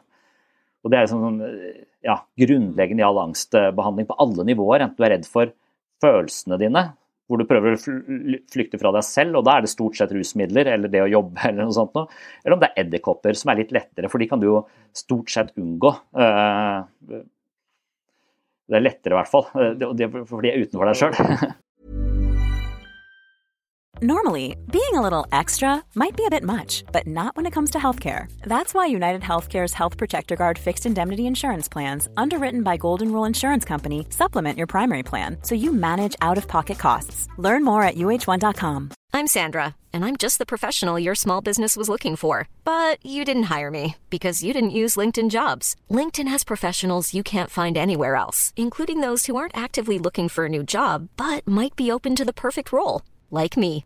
Og 0.86 0.91
Det 0.93 0.97
er 0.99 1.08
sånn, 1.10 1.39
ja, 2.06 2.20
grunnleggende 2.38 3.02
i 3.02 3.06
all 3.08 3.18
angstbehandling 3.24 4.06
på 4.12 4.18
alle 4.22 4.45
nivåer, 4.45 4.84
enten 4.86 4.99
du 4.99 5.08
er 5.08 5.16
redd 5.16 5.26
for 5.26 5.49
følelsene 6.06 6.60
dine, 6.62 6.84
hvor 7.32 7.39
du 7.39 7.47
prøver 7.47 7.77
å 7.77 7.82
flykte 8.51 8.79
fra 8.82 8.91
deg 8.91 9.05
selv, 9.07 9.39
og 9.39 9.45
da 9.47 9.55
er 9.55 9.65
det 9.65 9.71
stort 9.71 9.95
sett 9.95 10.11
rusmidler 10.11 10.67
eller 10.73 10.91
det 10.91 11.03
å 11.05 11.09
jobbe 11.09 11.39
eller 11.47 11.63
noe 11.63 11.77
sånt 11.77 11.95
noe. 11.95 12.11
Eller 12.43 12.57
om 12.57 12.63
det 12.63 12.71
er 12.71 12.84
edderkopper, 12.84 13.38
som 13.39 13.53
er 13.53 13.61
litt 13.63 13.71
lettere, 13.75 14.11
for 14.11 14.21
de 14.21 14.27
kan 14.32 14.41
du 14.41 14.49
jo 14.49 14.61
stort 14.95 15.32
sett 15.32 15.53
unngå. 15.61 15.93
Eh, 16.19 17.23
det 18.71 18.79
er 18.79 18.84
lettere 18.86 19.15
i 19.15 19.19
hvert 19.21 19.32
fall, 19.32 19.47
fordi 19.51 20.11
for 20.27 20.43
de 20.43 20.51
er 20.51 20.63
utenfor 20.65 20.91
deg 20.91 20.99
sjøl. 20.99 21.55
Normally, 24.04 24.56
being 24.72 24.95
a 24.95 25.02
little 25.04 25.28
extra 25.32 25.84
might 25.93 26.16
be 26.16 26.26
a 26.26 26.30
bit 26.32 26.41
much, 26.41 26.84
but 26.91 27.06
not 27.06 27.36
when 27.36 27.45
it 27.45 27.52
comes 27.52 27.70
to 27.72 27.78
healthcare. 27.78 28.26
That's 28.41 28.74
why 28.74 28.88
United 28.88 29.22
Healthcare's 29.22 29.74
Health 29.74 29.95
Protector 29.95 30.36
Guard 30.36 30.58
fixed 30.58 30.88
indemnity 30.88 31.28
insurance 31.28 31.70
plans, 31.70 32.08
underwritten 32.18 32.64
by 32.64 32.78
Golden 32.78 33.12
Rule 33.14 33.26
Insurance 33.26 33.64
Company, 33.64 34.08
supplement 34.10 34.58
your 34.58 34.66
primary 34.66 35.04
plan 35.04 35.38
so 35.43 35.54
you 35.54 35.72
manage 35.72 36.16
out 36.20 36.39
of 36.39 36.47
pocket 36.47 36.80
costs. 36.80 37.28
Learn 37.38 37.64
more 37.64 37.84
at 37.84 37.93
uh1.com. 37.93 38.89
I'm 39.14 39.28
Sandra, 39.28 39.76
and 39.93 40.04
I'm 40.04 40.18
just 40.18 40.39
the 40.39 40.47
professional 40.47 40.97
your 40.99 41.14
small 41.14 41.41
business 41.41 41.78
was 41.78 41.88
looking 41.88 42.16
for. 42.16 42.47
But 42.64 43.06
you 43.06 43.24
didn't 43.24 43.54
hire 43.54 43.70
me 43.70 43.97
because 44.10 44.41
you 44.43 44.52
didn't 44.52 44.72
use 44.82 44.95
LinkedIn 44.95 45.30
jobs. 45.30 45.76
LinkedIn 45.91 46.28
has 46.28 46.43
professionals 46.43 47.14
you 47.14 47.22
can't 47.22 47.52
find 47.52 47.78
anywhere 47.78 48.16
else, 48.16 48.52
including 48.56 49.02
those 49.02 49.28
who 49.28 49.36
aren't 49.36 49.56
actively 49.56 49.99
looking 49.99 50.28
for 50.28 50.45
a 50.45 50.49
new 50.49 50.64
job 50.64 51.08
but 51.18 51.47
might 51.47 51.76
be 51.76 51.91
open 51.91 52.16
to 52.16 52.26
the 52.26 52.34
perfect 52.34 52.72
role, 52.72 53.04
like 53.30 53.56
me. 53.56 53.86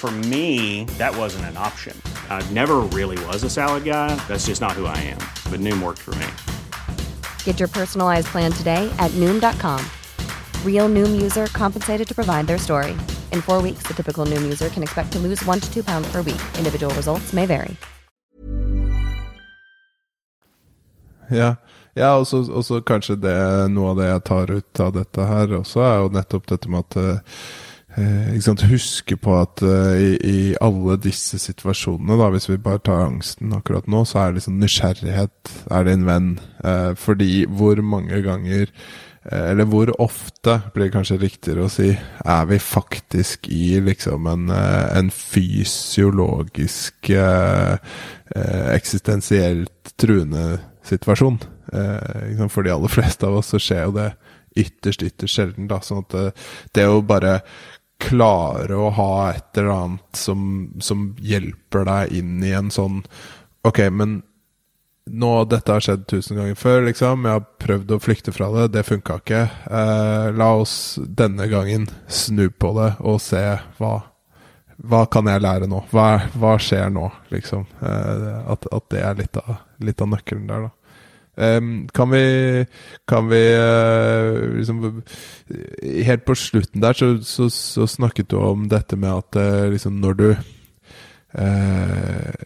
For 0.00 0.10
me, 0.10 0.84
that 0.96 1.14
wasn't 1.14 1.44
an 1.50 1.58
option. 1.58 1.94
I 2.30 2.40
never 2.52 2.76
really 2.98 3.22
was 3.26 3.44
a 3.44 3.50
salad 3.50 3.84
guy. 3.84 4.14
That's 4.28 4.46
just 4.46 4.62
not 4.62 4.72
who 4.72 4.86
I 4.86 4.96
am. 4.96 5.20
But 5.52 5.60
Noom 5.60 5.82
worked 5.82 5.98
for 5.98 6.14
me. 6.14 6.26
Get 7.44 7.60
your 7.60 7.68
personalized 7.68 8.28
plan 8.28 8.50
today 8.50 8.90
at 8.98 9.10
Noom.com. 9.20 9.84
Real 10.64 10.88
Noom 10.88 11.20
user 11.20 11.48
compensated 11.48 12.08
to 12.08 12.14
provide 12.14 12.46
their 12.46 12.56
story. 12.56 12.92
In 13.30 13.42
four 13.42 13.60
weeks, 13.60 13.82
the 13.86 13.92
typical 13.92 14.24
Noom 14.24 14.42
user 14.42 14.70
can 14.70 14.82
expect 14.82 15.12
to 15.12 15.18
lose 15.18 15.44
one 15.44 15.60
to 15.60 15.70
two 15.70 15.84
pounds 15.84 16.10
per 16.10 16.22
week. 16.22 16.40
Individual 16.56 16.94
results 16.94 17.34
may 17.34 17.44
vary. 17.44 17.76
Ja, 21.30 21.56
ja 21.94 22.16
og 22.16 22.26
så 22.26 22.40
og 22.48 22.64
så 22.64 22.80
kanskje 22.80 23.20
det 23.20 23.68
noe 23.70 23.90
av 23.92 24.00
det 24.00 24.06
jeg 24.08 24.24
tar 24.24 24.50
ut 24.50 24.80
av 24.80 24.94
dette 24.96 25.26
her 25.28 25.58
også, 25.60 25.80
er 25.84 25.98
jo 25.98 26.14
nettopp 26.16 26.48
dette 26.56 26.72
med 26.72 26.88
at 26.88 27.20
eh, 27.96 28.66
Huske 28.70 29.16
på 29.16 29.34
at 29.40 29.62
eh, 29.62 29.98
i, 29.98 30.10
i 30.22 30.56
alle 30.60 30.96
disse 31.02 31.38
situasjonene, 31.38 32.18
da, 32.20 32.30
hvis 32.30 32.48
vi 32.50 32.58
bare 32.62 32.82
tar 32.86 33.04
angsten 33.06 33.52
akkurat 33.56 33.88
nå, 33.90 34.04
så 34.04 34.24
er 34.24 34.38
liksom 34.38 34.60
nysgjerrighet 34.60 35.52
er 35.70 35.86
din 35.88 36.06
venn. 36.08 36.32
Eh, 36.64 36.92
fordi 36.98 37.46
hvor 37.46 37.80
mange 37.82 38.22
ganger 38.22 38.66
eh, 38.68 39.50
eller 39.50 39.68
hvor 39.70 39.92
ofte, 40.00 40.60
blir 40.74 40.88
det 40.88 40.94
kanskje 40.96 41.20
riktigere 41.20 41.66
å 41.66 41.72
si, 41.72 41.90
er 42.24 42.50
vi 42.50 42.60
faktisk 42.62 43.50
i 43.50 43.80
liksom 43.84 44.26
en, 44.30 44.48
eh, 44.54 44.98
en 44.98 45.10
fysiologisk 45.14 47.10
eh, 47.10 47.78
eksistensielt 48.74 49.96
truende 49.98 50.60
situasjon. 50.86 51.40
For 51.70 52.66
de 52.66 52.70
aller 52.72 52.90
fleste 52.90 53.26
av 53.28 53.36
oss 53.38 53.52
så 53.52 53.58
skjer 53.62 53.84
jo 53.84 53.92
det 53.94 54.08
ytterst, 54.58 55.02
ytterst 55.06 55.36
sjelden. 55.36 55.68
Da. 55.70 55.80
Sånn 55.84 56.04
at 56.04 56.14
det, 56.14 56.24
det 56.76 56.86
å 56.90 57.02
bare 57.06 57.40
klare 58.00 58.76
å 58.76 58.90
ha 58.96 59.12
et 59.34 59.60
eller 59.60 59.74
annet 59.74 60.18
som, 60.18 60.42
som 60.80 61.10
hjelper 61.20 61.86
deg 61.88 62.18
inn 62.20 62.40
i 62.44 62.54
en 62.56 62.72
sånn 62.74 63.02
Ok, 63.66 63.82
men 63.92 64.22
nå, 65.10 65.30
dette 65.44 65.74
har 65.74 65.84
skjedd 65.84 66.06
tusen 66.08 66.38
ganger 66.38 66.56
før, 66.56 66.86
liksom. 66.86 67.26
Jeg 67.28 67.36
har 67.36 67.48
prøvd 67.60 67.90
å 67.92 67.98
flykte 68.00 68.32
fra 68.32 68.48
det, 68.54 68.70
det 68.72 68.86
funka 68.88 69.18
ikke. 69.20 69.40
Eh, 69.68 70.28
la 70.32 70.46
oss 70.56 70.74
denne 71.04 71.44
gangen 71.50 71.84
snu 72.08 72.46
på 72.48 72.72
det 72.78 72.94
og 73.04 73.20
se 73.20 73.42
hva 73.76 73.98
hva 74.80 75.02
kan 75.12 75.28
jeg 75.28 75.42
lære 75.44 75.66
nå? 75.68 75.82
Hva, 75.92 76.06
hva 76.40 76.54
skjer 76.60 76.88
nå, 76.92 77.04
liksom? 77.32 77.66
Eh, 77.84 78.28
at, 78.52 78.64
at, 78.72 78.86
det 78.92 79.02
er 79.04 79.18
litt 79.18 79.36
av, 79.42 79.58
litt 79.84 80.00
av 80.00 80.08
nøkkelen 80.14 80.46
der, 80.48 80.68
da. 80.68 80.79
Um, 81.40 81.88
kan 81.88 82.10
vi, 82.10 82.66
kan 83.08 83.28
vi 83.28 83.56
uh, 83.56 84.56
liksom 84.56 85.02
Helt 86.04 86.24
på 86.24 86.34
slutten 86.34 86.82
der 86.82 86.92
så, 86.92 87.16
så, 87.24 87.48
så, 87.50 87.86
snakket 87.86 88.30
du 88.30 88.36
om 88.36 88.68
dette 88.68 88.96
med 88.96 89.08
at 89.08 89.36
uh, 89.40 89.70
liksom 89.72 89.92
når 90.02 90.12
du 90.18 90.26
uh, 90.30 90.36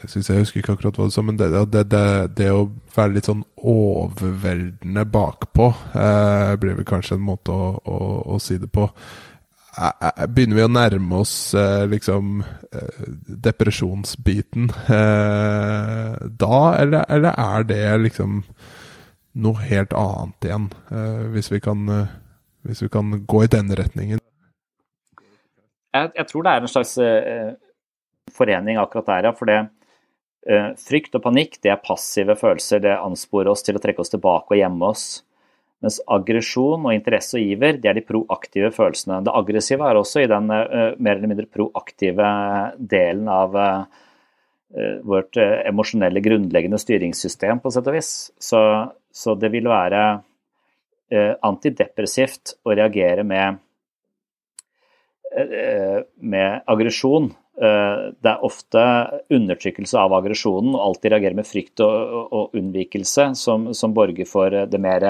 synes 0.06 0.30
jeg 0.30 0.38
husker 0.38 0.60
ikke 0.60 0.72
akkurat 0.76 0.98
hva 1.00 1.08
du 1.08 1.14
sa, 1.14 1.24
men 1.26 1.38
det, 1.40 1.50
det, 1.72 1.82
det, 1.90 2.04
det, 2.38 2.50
å 2.54 2.70
være 2.94 3.16
litt 3.16 3.26
sånn 3.26 3.42
overveldende 3.58 5.04
bakpå 5.10 5.72
blir 6.60 6.78
vel 6.78 6.86
kanskje 6.86 7.16
en 7.18 7.26
måte 7.26 7.50
å, 7.50 7.72
å, 7.74 7.98
å 8.36 8.38
si 8.38 8.60
det 8.62 8.70
på. 8.70 8.86
Begynner 10.28 10.60
vi 10.60 10.66
å 10.68 10.70
nærme 10.70 11.18
oss 11.24 11.34
liksom 11.90 12.44
depresjonsbiten 13.48 14.70
da, 14.86 16.60
eller, 16.78 17.02
eller 17.08 17.32
er 17.34 17.66
det 17.72 17.82
liksom 18.04 18.44
noe 19.34 19.66
helt 19.66 19.94
annet 19.98 20.46
igjen, 20.46 20.68
uh, 20.92 21.26
hvis, 21.34 21.50
vi 21.52 21.60
kan, 21.62 21.82
uh, 21.90 22.12
hvis, 22.66 22.84
vi 22.84 22.90
kan, 22.92 23.10
gå 23.26 23.44
i 23.44 23.50
denne 23.50 23.76
retningen. 23.78 24.22
Jeg, 25.94 26.10
jeg 26.14 26.28
tror 26.30 26.46
det 26.46 26.52
er 26.52 26.64
en 26.64 26.70
slags 26.72 26.94
uh, 27.02 27.50
forening 28.34 28.78
akkurat 28.82 29.10
der, 29.10 29.30
ja. 29.30 29.34
For 29.36 29.50
det, 29.50 29.62
frykt 30.76 31.14
og 31.16 31.22
panikk 31.24 31.54
det 31.64 31.70
er 31.72 31.80
passive 31.80 32.34
følelser. 32.36 32.82
Det 32.84 32.98
ansporer 32.98 33.48
oss 33.48 33.64
til 33.64 33.78
å 33.78 33.80
trekke 33.80 34.02
oss 34.04 34.12
tilbake 34.12 34.52
og 34.52 34.58
gjemme 34.60 34.90
oss. 34.92 35.04
Mens 35.80 35.96
aggresjon 36.04 36.84
og 36.84 36.92
interesse 36.92 37.38
og 37.38 37.46
iver 37.54 37.78
det 37.80 37.88
er 37.88 37.96
de 37.96 38.02
proaktive 38.04 38.68
følelsene. 38.76 39.22
Det 39.24 39.32
aggressive 39.32 39.88
er 39.88 39.96
også 39.96 40.20
i 40.20 40.28
den 40.28 40.50
mer 40.50 41.14
eller 41.14 41.30
mindre 41.30 41.48
proaktive 41.48 42.28
delen 42.76 43.30
av 43.32 43.56
vårt 45.08 45.40
emosjonelle 45.40 46.20
grunnleggende 46.24 46.82
styringssystem, 46.82 47.64
på 47.64 47.72
sett 47.72 47.88
og 47.88 47.96
vis. 47.96 48.12
Så 48.36 48.60
så 49.14 49.36
det 49.38 49.52
vil 49.54 49.68
være 49.70 50.02
eh, 51.12 51.32
antidepressivt 51.46 52.56
å 52.66 52.74
reagere 52.74 53.22
med, 53.26 53.60
eh, 55.38 56.00
med 56.26 56.66
aggresjon. 56.70 57.30
Eh, 57.54 58.00
det 58.18 58.32
er 58.32 58.46
ofte 58.46 58.82
undertrykkelse 59.30 60.00
av 60.00 60.16
aggresjonen, 60.18 60.74
og 60.74 60.88
alltid 60.88 61.14
reagere 61.14 61.38
med 61.38 61.46
frykt 61.46 61.84
og, 61.86 61.94
og, 61.94 62.34
og 62.40 62.58
unnvikelse 62.58 63.30
som, 63.38 63.70
som, 63.78 63.94
borger 63.94 64.26
for 64.26 64.64
det 64.66 64.80
mer, 64.82 65.06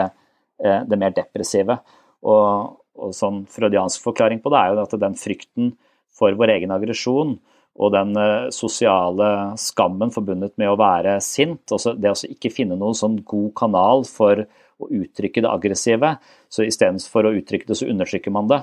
eh, 0.60 0.84
det 0.84 1.00
mer 1.00 1.16
depressive. 1.16 1.78
Og, 2.24 2.76
og 3.00 3.16
sånn 3.16 3.44
freudiansk 3.50 4.04
forklaring 4.04 4.44
på 4.44 4.52
det 4.52 4.60
er 4.60 4.74
jo 4.74 4.84
at 4.84 5.00
den 5.00 5.16
frykten 5.18 5.72
for 6.14 6.36
vår 6.38 6.58
egen 6.58 6.76
aggresjon 6.76 7.38
og 7.74 7.90
den 7.94 8.14
eh, 8.20 8.50
sosiale 8.54 9.30
skammen 9.58 10.12
forbundet 10.14 10.54
med 10.60 10.70
å 10.70 10.78
være 10.78 11.18
sint. 11.24 11.66
Også 11.74 11.96
det 11.98 12.12
å 12.12 12.18
ikke 12.28 12.52
finne 12.54 12.78
noen 12.78 12.96
sånn 12.98 13.18
god 13.26 13.50
kanal 13.58 14.06
for 14.08 14.44
å 14.44 14.90
uttrykke 14.90 15.42
det 15.42 15.50
aggressive. 15.50 16.14
Så 16.52 16.66
istedenfor 16.66 17.28
å 17.28 17.34
uttrykke 17.38 17.70
det, 17.70 17.78
så 17.78 17.88
undertrykker 17.90 18.34
man 18.34 18.50
det. 18.50 18.62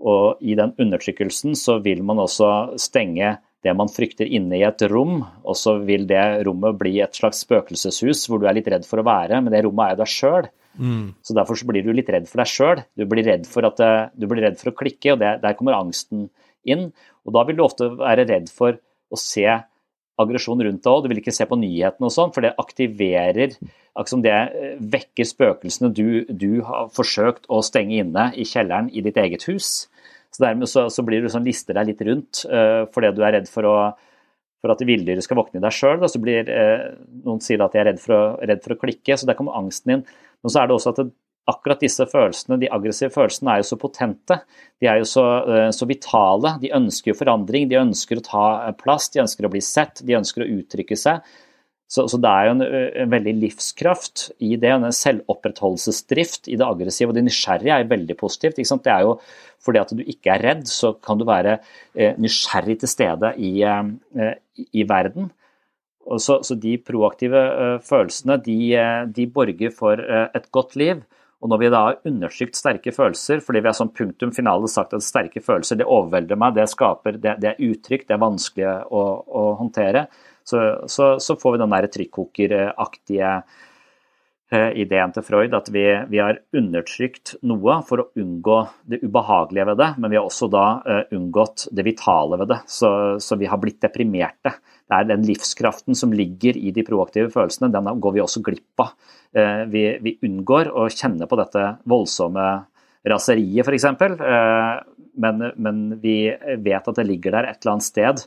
Og 0.00 0.40
i 0.40 0.56
den 0.56 0.74
undertrykkelsen 0.80 1.56
så 1.58 1.78
vil 1.84 2.04
man 2.06 2.20
også 2.22 2.78
stenge 2.80 3.38
det 3.64 3.72
man 3.76 3.90
frykter 3.92 4.28
inne 4.28 4.56
i 4.56 4.64
et 4.64 4.82
rom, 4.88 5.18
og 5.20 5.56
så 5.58 5.74
vil 5.84 6.06
det 6.08 6.22
rommet 6.46 6.78
bli 6.80 6.94
et 7.04 7.16
slags 7.16 7.42
spøkelseshus 7.44 8.24
hvor 8.28 8.40
du 8.40 8.46
er 8.48 8.56
litt 8.56 8.70
redd 8.72 8.86
for 8.88 9.02
å 9.02 9.04
være, 9.04 9.42
men 9.44 9.52
det 9.52 9.60
rommet 9.66 9.90
er 9.90 9.92
jo 9.92 10.00
deg 10.00 10.12
sjøl. 10.14 10.48
Mm. 10.80 11.04
Så 11.20 11.36
derfor 11.36 11.58
så 11.60 11.68
blir 11.68 11.84
du 11.84 11.90
litt 11.92 12.08
redd 12.08 12.28
for 12.30 12.40
deg 12.40 12.48
sjøl. 12.48 12.80
Du, 12.96 13.04
for 13.04 13.66
du 14.16 14.28
blir 14.30 14.46
redd 14.46 14.56
for 14.56 14.72
å 14.72 14.76
klikke, 14.78 15.12
og 15.12 15.20
det, 15.20 15.34
der 15.44 15.58
kommer 15.58 15.76
angsten 15.76 16.24
inn. 16.24 16.30
Og 16.68 17.34
da 17.36 17.44
vil 17.48 17.58
du 17.58 17.64
ofte 17.64 17.88
være 17.98 18.26
redd 18.28 18.50
for 18.52 18.76
å 19.10 19.18
se 19.18 19.46
aggresjon 20.20 20.62
rundt 20.64 20.82
deg 20.84 20.92
òg. 20.92 21.04
Du 21.04 21.12
vil 21.12 21.20
ikke 21.22 21.34
se 21.34 21.46
på 21.48 21.58
nyhetene 21.60 22.08
og 22.08 22.14
sånn, 22.14 22.32
for 22.34 22.44
det 22.44 22.56
aktiverer 22.60 23.56
liksom 24.00 24.22
Det 24.24 24.32
eh, 24.32 24.76
vekker 24.80 25.26
spøkelsene 25.28 25.90
du, 25.92 26.22
du, 26.30 26.62
har 26.64 26.86
forsøkt 26.94 27.48
å 27.52 27.58
stenge 27.66 27.98
inne 28.00 28.30
i 28.38 28.46
kjelleren 28.48 28.88
i 28.96 29.02
ditt 29.04 29.18
eget 29.20 29.44
hus. 29.50 29.90
Så 30.30 30.44
dermed 30.44 30.70
så, 30.70 30.86
så 30.94 31.02
blir 31.04 31.20
du 31.20 31.28
sånn 31.28 31.44
lister 31.44 31.76
deg 31.76 31.90
litt 31.90 32.04
rundt 32.06 32.44
uh, 32.46 32.86
fordi 32.94 33.10
du 33.16 33.20
er 33.26 33.34
redd 33.34 33.50
for, 33.50 33.66
å, 33.66 33.74
for 34.62 34.72
at 34.72 34.84
villdyret 34.86 35.26
skal 35.26 35.40
våkne 35.40 35.58
i 35.58 35.64
deg 35.64 35.74
sjøl. 35.74 35.98
Uh, 36.06 36.86
noen 37.26 37.42
sier 37.44 37.60
at 37.66 37.74
de 37.74 37.82
er 37.82 37.90
redd 37.90 38.00
for, 38.00 38.14
å, 38.14 38.22
redd 38.46 38.62
for 38.64 38.76
å 38.76 38.78
klikke, 38.86 39.18
så 39.18 39.28
der 39.28 39.36
kommer 39.36 39.58
angsten 39.58 39.96
inn. 39.96 40.06
Men 40.40 40.54
så 40.54 40.62
er 40.62 40.70
det 40.70 40.78
også 40.78 40.94
at 40.94 41.02
det, 41.02 41.10
akkurat 41.48 41.82
disse 41.82 42.04
følelsene, 42.08 42.58
de 42.60 42.70
aggressive 42.72 43.12
følelsene, 43.14 43.52
er 43.52 43.62
jo 43.62 43.68
så 43.70 43.78
potente. 43.80 44.40
De 44.80 44.88
er 44.90 45.00
jo 45.00 45.08
så, 45.08 45.26
eh, 45.48 45.68
så, 45.74 45.88
vitale. 45.88 46.56
De 46.62 46.72
ønsker 46.76 47.12
jo 47.12 47.18
forandring, 47.18 47.68
de 47.70 47.80
ønsker 47.80 48.20
å 48.20 48.26
ta 48.26 48.72
plass, 48.80 49.10
de 49.10 49.22
ønsker 49.24 49.46
å 49.46 49.52
bli 49.52 49.62
sett, 49.64 50.02
de 50.06 50.18
ønsker 50.18 50.44
å 50.44 50.50
uttrykke 50.60 50.98
seg. 50.98 51.24
Så, 51.90 52.04
så 52.06 52.20
det 52.22 52.30
er 52.30 52.46
jo 52.46 52.50
en, 52.54 52.62
en, 53.02 53.10
veldig 53.10 53.32
livskraft 53.40 54.28
i 54.46 54.54
det, 54.62 54.70
en 54.70 54.92
selvopprettholdelsesdrift 54.94 56.46
i 56.46 56.58
det 56.60 56.66
aggressive. 56.66 57.10
Og 57.10 57.18
det 57.18 57.24
nysgjerrige 57.26 57.74
er 57.74 57.82
jo 57.82 57.90
veldig 57.90 58.16
positivt. 58.20 58.60
Det 58.60 58.92
er 58.92 59.08
jo 59.08 59.16
fordi 59.60 59.80
at 59.80 59.90
du 59.98 60.04
ikke 60.06 60.36
er 60.36 60.44
redd, 60.46 60.62
så 60.70 60.94
kan 61.02 61.18
du 61.18 61.26
være 61.26 61.58
eh, 61.94 62.14
nysgjerrig 62.14 62.78
til 62.84 62.92
stede 62.92 63.34
i, 63.42 63.56
eh, 63.66 64.36
i 64.70 64.86
verden. 64.86 65.32
Så, 66.16 66.40
så, 66.46 66.54
de 66.56 66.78
proaktive 66.80 67.40
følelsene 67.86 68.38
de, 68.42 68.54
de, 69.14 69.26
borger 69.30 69.70
for 69.74 70.00
et 70.00 70.46
godt 70.50 70.72
liv. 70.80 71.02
Og 71.40 71.48
når 71.48 71.60
vi 71.62 71.70
da 71.72 71.80
har 71.86 72.00
undertrykt 72.08 72.58
sterke 72.58 72.92
følelser, 72.92 73.40
fordi 73.44 73.62
vi 73.62 73.70
har 73.70 73.76
som 73.76 73.92
punktum 73.96 74.32
finale 74.36 74.68
sagt 74.68 74.92
at 74.96 75.04
sterke 75.04 75.40
følelser 75.40 75.80
det 75.80 75.88
overvelder 75.88 76.36
meg, 76.40 76.56
det 76.58 76.68
skaper, 76.68 77.16
det, 77.16 77.38
det 77.40 77.54
er 77.54 77.62
utrygt, 77.70 78.08
det 78.10 78.16
er 78.16 78.20
vanskelig 78.20 78.68
å, 78.92 79.04
å, 79.24 79.46
håndtere, 79.62 80.06
Så, 80.44 80.60
så, 80.88 81.14
så 81.20 81.36
får 81.38 81.52
vi 81.54 81.58
den 81.62 81.72
der 81.72 81.86
trykkokeraktige 81.94 83.32
ideen 84.50 85.12
til 85.14 85.22
Freud 85.22 85.52
at 85.54 85.68
vi, 85.70 85.84
vi, 86.10 86.18
har 86.18 86.40
undertrykt 86.56 87.36
noe 87.46 87.76
for 87.86 88.02
å 88.02 88.06
unngå 88.18 88.56
det 88.90 88.98
ubehagelige 89.04 89.66
ved 89.68 89.78
det, 89.78 89.88
men 90.02 90.10
vi 90.10 90.18
har 90.18 90.26
også 90.26 90.48
da 90.50 90.64
uh, 90.82 91.12
unngått 91.14 91.68
det 91.76 91.84
vitale 91.86 92.40
ved 92.40 92.50
det. 92.50 92.58
Så, 92.66 92.90
så, 93.22 93.38
vi 93.38 93.46
har 93.50 93.60
blitt 93.62 93.78
deprimerte. 93.84 94.56
Det 94.90 94.98
er 94.98 95.08
den 95.12 95.26
livskraften 95.28 95.98
som 95.98 96.14
ligger 96.16 96.58
i 96.58 96.74
de 96.74 96.84
proaktive 96.86 97.30
følelsene, 97.30 97.70
den 97.70 97.92
går 98.02 98.16
vi 98.16 98.24
også 98.24 98.42
glipp 98.46 98.82
av. 98.82 98.94
Uh, 99.36 99.62
vi, 99.70 99.84
vi, 100.02 100.16
unngår 100.26 100.72
å 100.74 100.88
kjenne 100.90 101.30
på 101.30 101.38
dette 101.38 101.66
voldsomme 101.90 102.50
raseriet, 103.06 103.62
f.eks. 103.62 103.86
Men, 105.20 105.42
men 105.62 105.78
vi 106.02 106.30
vet 106.62 106.90
at 106.90 106.98
det 106.98 107.06
ligger 107.06 107.34
der 107.34 107.48
et 107.48 107.62
eller 107.62 107.76
annet 107.76 107.86
sted 107.86 108.20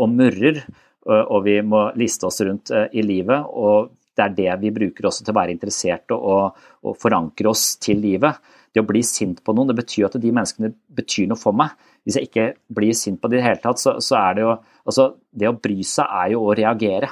og 0.00 0.08
murrer, 0.10 0.58
og 1.06 1.44
vi 1.44 1.54
må 1.64 1.84
liste 1.96 2.26
oss 2.26 2.40
rundt 2.44 2.72
i 2.72 3.04
livet. 3.04 3.44
og 3.46 3.92
det 4.18 4.24
er 4.26 4.36
det 4.36 4.54
vi 4.64 4.74
bruker 4.74 5.08
også 5.08 5.24
til 5.24 5.34
å 5.34 5.38
være 5.38 5.54
interessert 5.54 6.14
og, 6.16 6.58
og 6.84 6.96
forankre 6.98 7.52
oss 7.52 7.76
til 7.82 8.02
livet. 8.02 8.40
Det 8.74 8.82
å 8.82 8.88
bli 8.88 9.02
sint 9.06 9.40
på 9.44 9.54
noen, 9.56 9.70
det 9.70 9.78
betyr 9.78 10.08
at 10.08 10.18
de 10.20 10.32
menneskene 10.34 10.72
betyr 10.98 11.30
noe 11.30 11.40
for 11.40 11.56
meg. 11.56 11.72
Hvis 12.04 12.18
jeg 12.18 12.28
ikke 12.28 12.48
blir 12.74 12.96
sint 12.96 13.20
på 13.22 13.30
det 13.30 13.38
i 13.38 13.40
det 13.40 13.46
hele 13.46 13.62
tatt, 13.62 13.80
så, 13.82 13.96
så 14.04 14.18
er 14.20 14.36
det 14.38 14.46
jo 14.46 14.58
Altså, 14.88 15.04
det 15.36 15.44
å 15.44 15.52
bry 15.52 15.82
seg 15.84 16.08
er 16.08 16.30
jo 16.32 16.46
å 16.48 16.54
reagere. 16.56 17.10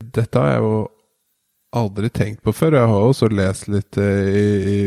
Dette 0.00 0.40
er 0.40 0.54
jo 0.64 0.70
aldri 1.76 2.08
tenkt 2.12 2.42
på 2.44 2.54
før. 2.56 2.78
Jeg 2.78 2.90
har 2.90 3.04
også 3.04 3.28
lest 3.32 3.68
litt 3.72 3.98
eh, 4.00 4.28
i, 4.30 4.46
i 4.72 4.80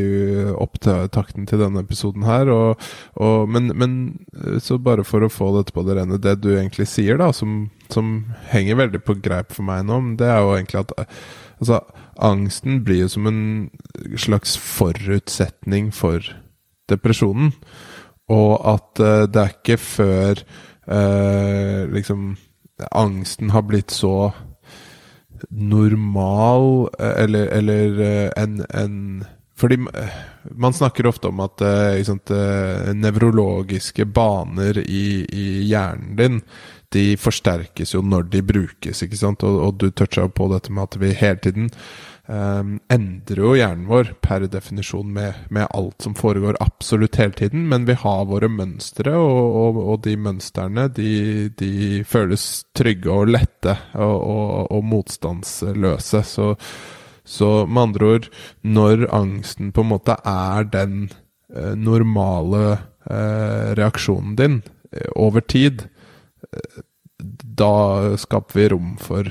opptakten 0.52 1.48
til 1.50 1.62
denne 1.62 1.84
episoden 1.86 2.26
her. 2.28 2.50
Og, 2.54 2.90
og, 3.20 3.46
men, 3.52 3.72
men, 3.78 3.94
eh, 4.36 4.58
så 4.64 4.80
bare 4.82 5.06
for 5.08 5.26
å 5.26 5.32
få 5.32 5.52
dette 5.58 5.76
på 5.76 5.86
det 5.88 6.00
rene, 6.00 6.20
det 6.22 6.40
du 6.44 6.52
egentlig 6.56 6.90
sier, 6.92 7.20
da, 7.22 7.32
som, 7.36 7.70
som 7.94 8.18
henger 8.52 8.82
veldig 8.82 9.04
på 9.06 9.20
greip 9.24 9.56
for 9.56 9.68
meg 9.70 9.86
nå, 9.88 10.02
det 10.20 10.30
er 10.30 10.42
jo 10.44 10.56
egentlig 10.58 10.84
at 10.84 10.96
altså, 11.60 11.82
angsten 12.30 12.84
blir 12.88 13.06
jo 13.06 13.14
som 13.16 13.30
en 13.30 13.44
slags 14.20 14.58
forutsetning 14.60 15.94
for 15.96 16.26
depresjonen. 16.92 17.54
Og 18.30 18.60
at 18.70 19.02
uh, 19.02 19.24
det 19.26 19.42
er 19.42 19.56
ikke 19.56 19.80
før 19.82 20.44
uh, 20.86 21.90
liksom 21.90 22.36
angsten 22.96 23.50
har 23.52 23.66
blitt 23.68 23.92
så 23.92 24.32
normal 25.50 26.90
eh, 27.00 27.24
Eller, 27.24 27.48
eller 27.48 28.02
eh, 28.02 28.32
en, 28.38 28.66
en 28.70 29.26
fordi 29.60 29.76
eh, 29.94 30.20
man 30.56 30.74
snakker 30.74 31.08
ofte 31.08 31.28
om 31.28 31.42
at 31.44 31.62
nevrologiske 32.96 34.06
baner 34.06 34.78
i, 34.80 35.26
i, 35.28 35.48
hjernen 35.68 36.16
din 36.16 36.38
de 36.96 37.18
forsterkes 37.20 37.92
jo 37.94 38.02
når 38.02 38.30
de 38.32 38.42
brukes, 38.42 39.04
ikke 39.04 39.20
sant? 39.20 39.44
Og, 39.44 39.58
og 39.66 39.76
du 39.82 39.90
toucha 39.92 40.24
på 40.32 40.48
dette 40.54 40.72
med 40.72 40.88
at 40.88 40.96
vi 41.02 41.12
hele 41.12 41.44
tiden 41.44 41.68
um, 42.30 42.78
endrer 42.92 43.42
jo 43.42 43.54
hjernen 43.58 43.88
vår 43.90 44.14
per 44.24 44.46
definisjon 44.52 45.10
med, 45.14 45.48
med, 45.50 45.68
alt 45.76 46.06
som 46.06 46.16
foregår 46.18 46.60
absolutt 46.64 47.20
hele 47.20 47.36
tiden, 47.38 47.66
men 47.72 47.88
vi 47.90 47.98
har 47.98 48.28
våre 48.30 48.50
mønstre, 48.52 49.16
og, 49.18 49.58
og, 49.64 49.82
og 49.84 50.02
de 50.06 50.16
mønstrene 50.20 50.88
de, 50.96 51.12
de, 51.60 51.72
føles 52.08 52.48
trygge 52.78 53.12
og 53.14 53.34
lette 53.34 53.76
og, 53.98 54.70
og 54.70 54.86
motstandsløse. 54.86 56.24
Så, 56.28 56.52
så, 57.26 57.50
med 57.66 57.90
andre 57.90 58.14
ord, 58.16 58.30
når 58.62 59.08
angsten 59.16 59.74
på 59.74 59.86
en 59.86 59.94
måte 59.94 60.18
er 60.28 60.70
den 60.72 61.10
eh, 61.54 61.74
normale 61.78 62.66
eh, 63.10 63.74
reaksjonen 63.80 64.38
din 64.40 64.62
eh, 64.94 65.10
over 65.16 65.46
tid, 65.46 65.88
eh, 66.50 66.84
da 67.60 68.16
skaper 68.16 68.56
vi 68.56 68.68
rom 68.72 68.94
for 69.02 69.28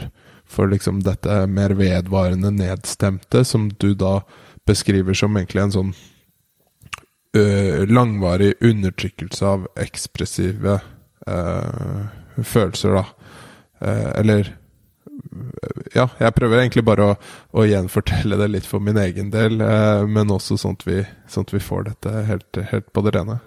for 0.49 0.70
liksom 0.73 1.03
dette 1.05 1.43
mer 1.47 1.75
vedvarende 1.79 2.51
nedstemte, 2.55 3.45
som 3.45 3.69
du 3.81 3.93
da 3.95 4.23
beskriver 4.69 5.16
som 5.16 5.37
egentlig 5.37 5.62
en 5.62 5.75
sånn 5.75 5.91
ø, 7.37 7.87
langvarig 7.89 8.55
undertrykkelse 8.65 9.47
av 9.47 9.66
ekspressive 9.81 10.79
ø, 11.29 11.37
følelser, 12.43 12.99
da. 12.99 13.05
Eller 14.19 14.55
Ja, 15.95 16.09
jeg 16.19 16.35
prøver 16.35 16.61
egentlig 16.61 16.85
bare 16.87 17.05
å, 17.11 17.15
å 17.59 17.65
gjenfortelle 17.66 18.37
det 18.39 18.47
litt 18.51 18.66
for 18.66 18.83
min 18.83 18.97
egen 18.99 19.31
del, 19.35 19.59
men 20.09 20.31
også 20.35 20.57
sånn 20.59 20.77
at, 20.79 20.85
vi, 20.87 21.03
sånn 21.31 21.47
at 21.47 21.55
vi 21.55 21.61
får 21.62 21.89
dette 21.89 22.12
helt, 22.29 22.61
helt 22.70 22.89
på 22.95 23.03
det 23.07 23.12
rene. 23.16 23.39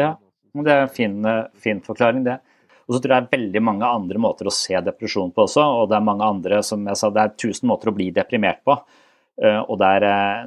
Ja, 0.00 0.14
det 0.54 0.72
er 0.72 0.84
en 0.86 0.92
fin, 0.92 1.16
fin 1.60 1.80
forklaring, 1.84 2.24
det. 2.26 2.38
Og 2.86 2.96
så 2.96 3.00
tror 3.00 3.14
jeg 3.14 3.24
det 3.24 3.28
er 3.28 3.38
veldig 3.38 3.62
mange 3.64 3.88
andre 3.88 4.20
måter 4.20 4.48
å 4.48 4.54
se 4.54 4.76
depresjon 4.84 5.32
på 5.32 5.46
også. 5.46 5.64
Og 5.80 5.88
det 5.90 5.96
er 5.98 6.08
mange 6.08 6.26
andre, 6.26 6.60
som 6.66 6.84
jeg 6.88 7.00
sa, 7.00 7.10
det 7.12 7.22
er 7.22 7.38
tusen 7.40 7.70
måter 7.70 7.90
å 7.90 7.96
bli 7.96 8.10
deprimert 8.14 8.60
på. 8.66 8.76
Eh, 9.42 9.60
og 9.60 9.78
der, 9.80 10.04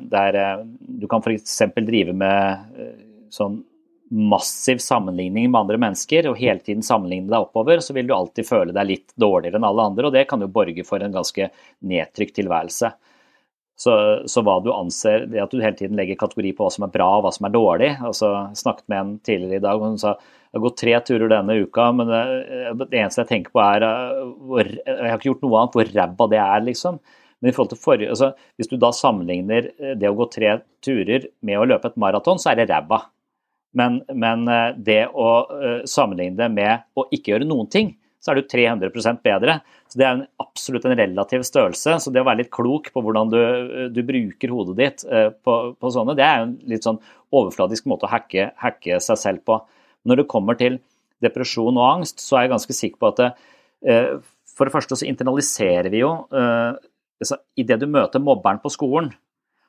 der 0.07 0.37
Du 0.79 1.07
kan 1.11 1.23
f.eks. 1.23 1.57
drive 1.81 2.13
med 2.15 2.77
eh, 2.77 2.93
sånn 3.33 3.61
massiv 4.09 4.77
sammenligning 4.77 5.49
med 5.51 5.59
andre 5.59 5.77
mennesker 5.81 6.29
og 6.29 6.37
hele 6.39 6.63
tiden 6.63 6.85
sammenligne 6.85 7.27
deg 7.27 7.43
oppover, 7.43 7.81
så 7.83 7.91
vil 7.95 8.07
du 8.07 8.13
alltid 8.15 8.47
føle 8.47 8.75
deg 8.75 8.87
litt 8.87 9.11
dårligere 9.19 9.59
enn 9.59 9.67
alle 9.67 9.87
andre, 9.91 10.07
og 10.07 10.15
det 10.15 10.23
kan 10.29 10.39
jo 10.39 10.47
borge 10.51 10.85
for 10.87 11.03
en 11.03 11.15
ganske 11.15 11.49
nedtrykt 11.83 12.37
tilværelse. 12.37 12.93
Så, 13.77 13.93
så, 14.25 14.41
hva 14.41 14.55
du 14.63 14.71
anser, 14.73 15.27
det 15.29 15.43
at 15.43 15.51
du 15.53 15.59
hele 15.61 15.77
tiden 15.77 15.99
legger 15.99 16.17
kategori 16.17 16.55
på 16.57 16.65
hva 16.65 16.73
som 16.73 16.87
er 16.87 16.93
bra 16.95 17.11
og 17.17 17.27
hva 17.27 17.31
som 17.35 17.45
er 17.45 17.53
dårlig 17.53 17.89
altså, 18.01 18.31
Jeg 18.47 18.57
snakket 18.63 18.87
med 18.89 18.97
en 18.97 19.11
tidligere 19.21 19.59
i 19.59 19.65
dag, 19.67 19.77
og 19.77 19.91
hun 19.91 19.99
sa 20.01 20.15
jeg 20.47 20.61
har 20.61 20.63
gått 20.63 20.79
tre 20.79 20.95
turer 21.03 21.31
denne 21.31 21.57
uka, 21.59 21.89
men 21.91 22.07
det, 22.07 22.87
det 22.87 23.01
eneste 23.01 23.25
jeg 23.25 23.31
tenker 23.33 23.53
på 23.55 23.61
er 23.65 23.83
eh, 23.83 24.21
hvor, 24.47 24.69
Jeg 24.71 25.09
har 25.11 25.19
ikke 25.19 25.31
gjort 25.33 25.43
noe 25.43 25.59
annet, 25.59 25.75
hvor 25.75 25.91
ræva 25.97 26.27
det 26.31 26.39
er, 26.39 26.63
liksom. 26.69 27.01
Men 27.37 27.51
i 27.51 27.53
forhold 27.53 27.73
til 27.73 27.81
forrige, 27.83 28.13
altså, 28.15 28.31
hvis 28.57 28.71
du 28.71 28.77
da 28.79 28.93
sammenligner 28.95 29.69
eh, 29.75 29.93
det 29.99 30.09
å 30.09 30.15
gå 30.17 30.29
tre 30.31 30.55
turer 30.85 31.27
med 31.45 31.59
å 31.59 31.67
løpe 31.67 31.91
et 31.91 31.99
maraton, 31.99 32.39
så 32.39 32.53
er 32.53 32.61
det 32.61 32.69
ræva. 32.71 33.03
Men, 33.77 33.99
men, 34.15 34.47
eh, 34.47 34.71
det 34.79 35.01
å 35.11 35.29
sammenligne 35.85 36.39
det 36.39 36.49
med 36.55 36.87
å 36.95 37.09
ikke 37.11 37.35
gjøre 37.35 37.51
noen 37.51 37.67
ting, 37.73 37.93
så 38.23 38.31
er 38.31 38.39
du 38.39 38.47
300% 38.49 39.19
bedre. 39.27 39.59
Så 39.91 39.99
Det 39.99 40.07
er 40.07 40.15
en, 40.15 40.25
absolutt 40.41 40.87
en 40.87 40.97
relativ 40.97 41.43
størrelse. 41.45 41.99
Så 42.01 42.11
det 42.11 42.23
å 42.23 42.27
være 42.27 42.45
litt 42.45 42.55
klok 42.55 42.89
på 42.95 43.03
hvordan 43.03 43.29
du, 43.35 43.41
du 43.93 43.99
bruker 44.07 44.55
hodet 44.55 44.79
ditt 44.79 45.05
på, 45.45 45.59
på, 45.77 45.91
sånne, 45.93 46.15
det 46.17 46.25
er 46.25 46.47
en 46.47 46.57
litt 46.67 46.87
sånn 46.87 46.97
overfladisk 47.35 47.87
måte 47.91 48.07
å 48.07 48.11
hacke, 48.15 48.49
hacke 48.63 48.97
seg 49.03 49.21
selv 49.21 49.45
på. 49.47 49.61
Når 50.07 50.21
det 50.21 50.31
kommer 50.31 50.57
til 50.59 50.79
depresjon 51.23 51.77
og 51.77 51.87
angst, 51.97 52.21
så 52.23 52.37
er 52.37 52.45
jeg 52.45 52.55
ganske 52.55 52.77
sikker 52.77 53.01
på 53.01 53.11
at 53.11 53.21
det, 53.21 53.29
eh, 53.89 54.11
for 54.57 54.67
det 54.67 54.73
første 54.73 54.97
så 54.97 55.07
internaliserer 55.09 55.89
vi 55.93 56.01
jo 56.01 56.11
eh, 56.33 56.77
altså, 57.21 57.39
Idet 57.57 57.79
du 57.81 57.87
møter 57.89 58.23
mobberen 58.23 58.61
på 58.63 58.73
skolen, 58.73 59.11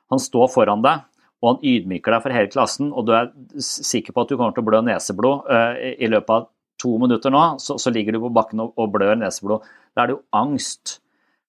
han 0.09 0.21
står 0.21 0.49
foran 0.53 0.85
deg 0.85 1.05
og 1.39 1.53
han 1.53 1.61
ydmyker 1.63 2.11
deg 2.11 2.23
for 2.23 2.35
hele 2.35 2.51
klassen, 2.51 2.89
og 2.91 3.05
du 3.07 3.13
er 3.15 3.29
sikker 3.63 4.11
på 4.11 4.25
at 4.25 4.31
du 4.31 4.35
kommer 4.35 4.55
til 4.55 4.65
å 4.65 4.67
blø 4.67 4.81
neseblod 4.83 5.51
eh, 5.55 5.93
i 6.03 6.09
løpet 6.11 6.33
av 6.35 6.49
to 6.79 6.95
minutter 6.99 7.31
nå, 7.31 7.43
så, 7.59 7.77
ligger 7.91 8.15
du 8.15 8.23
på 8.23 8.31
bakken 8.35 8.63
og, 8.63 8.73
og 8.79 8.91
blør 8.93 9.17
neseblod. 9.19 9.67
Da 9.95 10.03
er 10.03 10.09
det 10.09 10.15
jo 10.17 10.23
angst 10.35 10.99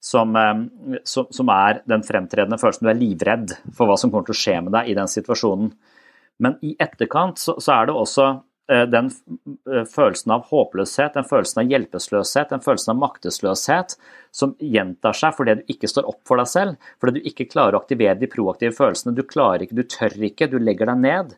som, 0.03 0.35
som, 1.07 1.29
som, 1.31 1.53
er 1.55 1.83
den 1.91 2.03
fremtredende 2.07 2.59
følelsen. 2.59 2.87
Du 2.87 2.91
er 2.91 2.99
livredd 2.99 3.55
for 3.77 3.87
hva 3.87 3.99
som 4.01 4.11
kommer 4.11 4.27
til 4.27 4.35
å 4.35 4.41
skje 4.41 4.57
med 4.67 4.75
deg 4.75 4.91
i 4.91 4.97
den 4.99 5.11
situasjonen. 5.13 5.71
Men 6.43 6.57
i 6.67 6.73
etterkant 6.81 7.39
så, 7.39 7.55
så 7.63 7.77
er 7.77 7.91
det 7.91 7.97
også 8.01 8.27
den 8.71 9.09
eh, 9.71 9.87
følelsen 9.89 10.35
av 10.37 10.45
håpløshet, 10.51 11.17
den 11.17 11.27
følelsen 11.27 11.63
av 11.63 11.73
hjelpeløshet, 11.73 12.53
den 12.53 12.63
følelsen 12.65 12.93
av 12.95 13.01
maktesløshet 13.01 13.97
som 14.35 14.55
gjentar 14.63 15.17
seg 15.17 15.35
fordi 15.35 15.57
du 15.59 15.73
ikke 15.75 15.91
står 15.91 16.07
opp 16.11 16.21
for 16.29 16.41
deg 16.41 16.51
selv, 16.51 16.93
fordi 17.03 17.19
du 17.19 17.31
ikke 17.31 17.49
klarer 17.51 17.77
å 17.77 17.83
aktivere 17.83 18.19
de 18.21 18.31
proaktive 18.31 18.77
følelsene. 18.77 19.17
Du 19.17 19.25
klarer 19.27 19.67
ikke, 19.67 19.81
du 19.81 19.87
tør 19.91 20.15
ikke, 20.31 20.51
du 20.53 20.61
legger 20.63 20.93
deg 20.93 21.03
ned. 21.03 21.35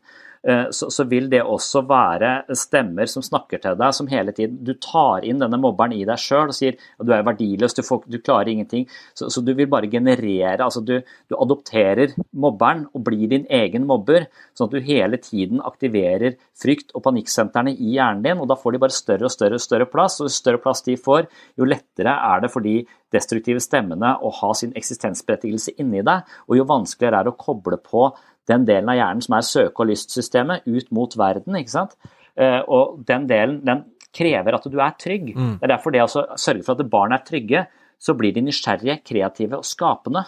Eh, 0.48 0.64
så, 0.70 0.90
så, 0.90 1.04
vil 1.06 1.28
det 1.30 1.44
også 1.46 1.84
være 1.86 2.56
stemmer 2.58 3.06
som 3.06 3.22
snakker 3.22 3.60
til 3.62 3.76
deg, 3.78 3.94
som 3.94 4.08
hele 4.10 4.32
tiden 4.34 4.56
Du 4.66 4.72
tar 4.82 5.22
inn 5.22 5.38
denne 5.38 5.58
mobberen 5.62 5.94
i 5.94 6.02
deg 6.08 6.18
sjøl 6.18 6.50
og 6.50 6.56
sier 6.56 6.74
at 6.74 7.06
du 7.06 7.12
er 7.14 7.22
verdiløs, 7.26 7.76
du, 7.78 7.82
får, 7.86 8.08
du 8.10 8.18
klarer 8.18 8.50
ingenting. 8.50 8.88
Så, 9.14 9.30
så, 9.30 9.42
du 9.44 9.52
vil 9.54 9.70
bare 9.70 9.90
generere 9.92 10.64
altså 10.64 10.82
du, 10.82 10.96
du, 11.30 11.36
adopterer 11.38 12.16
mobberen 12.34 12.88
og 12.90 13.04
blir 13.06 13.28
din 13.30 13.46
egen 13.54 13.86
mobber, 13.86 14.26
sånn 14.58 14.66
at 14.66 14.74
du 14.74 14.88
hele 14.88 15.20
tiden 15.22 15.62
aktiverer 15.62 16.34
frykt- 16.58 16.90
og 16.96 17.04
panikksentrene 17.06 17.76
i 17.76 17.94
hjernen 17.94 18.26
din, 18.26 18.42
og 18.42 18.50
da 18.50 18.58
får 18.58 18.74
de 18.74 18.82
bare 18.82 18.98
større 18.98 19.28
og 19.28 19.34
større, 19.34 19.60
og 19.60 19.62
større 19.62 19.86
plass. 19.90 20.18
Og 20.18 20.26
jo 20.26 20.34
større 20.34 20.62
plass 20.62 20.82
de 20.88 20.98
får, 20.98 21.30
jo 21.58 21.70
lettere 21.70 22.16
er 22.32 22.42
det 22.42 22.50
for 22.50 22.66
de 22.66 22.80
destruktive 23.12 23.62
stemmene 23.62 24.16
å 24.24 24.30
ha 24.40 24.52
sin 24.56 24.74
eksistensberettigelse 24.78 25.76
inni 25.82 26.02
deg, 26.06 26.26
og 26.48 26.58
jo 26.58 26.66
vanskeligere 26.68 27.20
er 27.20 27.28
det 27.28 27.34
å 27.34 27.40
koble 27.40 27.78
på 27.84 28.08
den 28.50 28.66
delen 28.66 28.90
av 28.90 28.98
hjernen 28.98 29.24
som 29.24 29.36
er 29.36 29.46
søke- 29.46 29.84
og 29.84 29.90
lystsystemet, 29.90 30.66
ut 30.66 30.90
mot 30.94 31.16
verden. 31.18 31.56
ikke 31.58 31.74
sant? 31.74 31.96
Eh, 32.36 32.60
og 32.66 33.02
den 33.06 33.26
delen 33.30 33.60
den 33.64 33.84
krever 34.12 34.56
at 34.56 34.68
du 34.68 34.78
er 34.80 34.94
trygg. 34.98 35.32
Mm. 35.36 35.56
Det 35.60 35.68
er 35.68 35.74
derfor 35.74 35.94
det 35.94 36.04
å 36.04 36.10
sørge 36.10 36.64
for 36.66 36.76
at 36.76 36.90
barn 36.92 37.14
er 37.16 37.24
trygge, 37.26 37.66
så 38.02 38.14
blir 38.18 38.34
de 38.34 38.44
nysgjerrige, 38.44 39.00
kreative 39.06 39.60
og 39.60 39.66
skapende. 39.68 40.24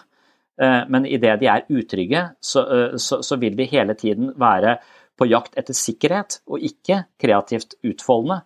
Eh, 0.61 0.83
men 0.89 1.09
idet 1.11 1.39
de 1.41 1.51
er 1.51 1.67
utrygge, 1.69 2.29
så, 2.41 2.65
eh, 2.65 2.99
så, 3.03 3.21
så, 3.27 3.39
vil 3.43 3.57
de 3.59 3.67
hele 3.71 3.97
tiden 3.99 4.33
være 4.39 4.79
på 5.19 5.29
jakt 5.31 5.59
etter 5.59 5.77
sikkerhet, 5.77 6.41
og 6.47 6.63
ikke 6.63 7.05
kreativt 7.21 7.77
utfoldende. 7.87 8.43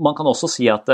Man 0.00 0.16
kan 0.16 0.28
også 0.28 0.48
si 0.48 0.68
at 0.70 0.88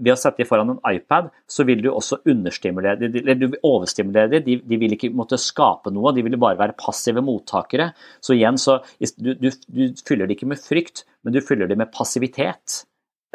ved 0.00 0.14
å 0.14 0.18
sette 0.18 0.42
dem 0.42 0.48
foran 0.48 0.74
en 0.74 0.82
iPad, 0.88 1.30
så 1.50 1.64
vil 1.68 1.82
du 1.84 1.90
også 1.92 2.20
understimulere 2.30 3.10
eller 3.20 3.38
du 3.38 3.56
overstimulere 3.66 4.32
dem. 4.34 4.44
De, 4.46 4.58
de, 4.64 4.78
vil 4.80 4.96
ikke 4.96 5.12
måtte 5.14 5.38
skape 5.40 5.92
noe, 5.94 6.14
de 6.16 6.24
vil 6.26 6.38
bare 6.40 6.58
være 6.60 6.78
passive 6.80 7.22
mottakere. 7.24 7.90
Så 8.24 8.36
igjen, 8.36 8.58
så 8.60 8.80
du, 9.18 9.34
du, 9.36 9.50
du 9.68 9.82
fyller 10.06 10.26
dem 10.26 10.36
ikke 10.36 10.48
med 10.50 10.62
frykt, 10.62 11.04
men 11.24 11.36
du 11.36 11.42
fyller 11.44 11.70
dem 11.70 11.82
med 11.82 11.92
passivitet. 11.94 12.82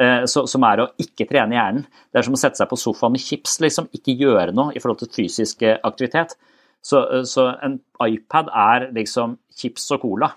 Eh, 0.02 0.26
så, 0.28 0.44
som 0.50 0.66
er 0.68 0.82
å 0.82 0.90
ikke 1.00 1.28
trene 1.30 1.56
hjernen. 1.56 1.86
Det 2.12 2.20
er 2.20 2.26
som 2.26 2.36
å 2.36 2.40
sette 2.40 2.60
seg 2.60 2.68
på 2.68 2.78
sofaen 2.80 3.14
med 3.14 3.22
chips, 3.22 3.58
liksom. 3.64 3.88
Ikke 3.96 4.16
gjøre 4.18 4.52
noe 4.56 4.74
i 4.76 4.82
forhold 4.82 5.00
til 5.04 5.12
fysisk 5.14 5.64
eh, 5.64 5.78
aktivitet. 5.86 6.36
Så, 6.84 7.02
eh, 7.08 7.24
så 7.28 7.48
en 7.64 7.78
iPad 8.04 8.50
er 8.52 8.90
liksom 8.96 9.38
chips 9.56 9.88
og 9.96 10.04
cola. 10.04 10.34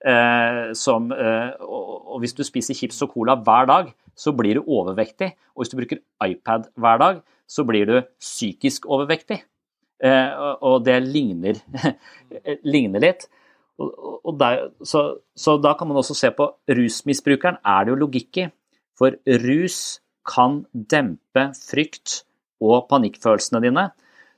Eh, 0.00 0.72
som, 0.72 1.10
eh, 1.12 1.50
og, 1.60 2.20
hvis 2.20 2.32
du 2.36 2.44
spiser 2.44 2.76
chips 2.76 3.02
og 3.04 3.12
cola 3.12 3.36
hver 3.36 3.66
dag, 3.68 3.90
så 4.20 4.34
blir 4.36 4.58
du 4.58 4.68
overvektig. 4.68 5.32
Og 5.54 5.64
hvis 5.64 5.72
du 5.72 5.78
bruker 5.80 6.02
iPad 6.26 6.68
hver 6.76 7.00
dag, 7.00 7.22
så 7.48 7.64
blir 7.66 7.88
du 7.88 7.96
psykisk 8.20 8.86
overvektig. 8.90 9.40
Eh, 10.04 10.42
og 10.64 10.84
det 10.86 10.98
ligner, 11.08 11.60
ligner 12.72 13.04
litt. 13.04 13.26
Der, 14.40 14.66
så, 14.84 15.02
så, 15.36 15.56
da 15.56 15.72
kan 15.76 15.88
man 15.88 16.00
også 16.00 16.16
se 16.16 16.30
på 16.36 16.50
rusmisbrukeren, 16.68 17.60
er 17.64 17.84
det 17.84 17.94
jo 17.94 18.00
logikk 18.02 18.42
i. 18.42 18.46
For 19.00 19.16
rus 19.40 20.00
kan 20.28 20.60
dempe 20.74 21.46
frykt 21.56 22.20
og 22.60 22.90
panikkfølelsene 22.90 23.62
dine. 23.64 23.88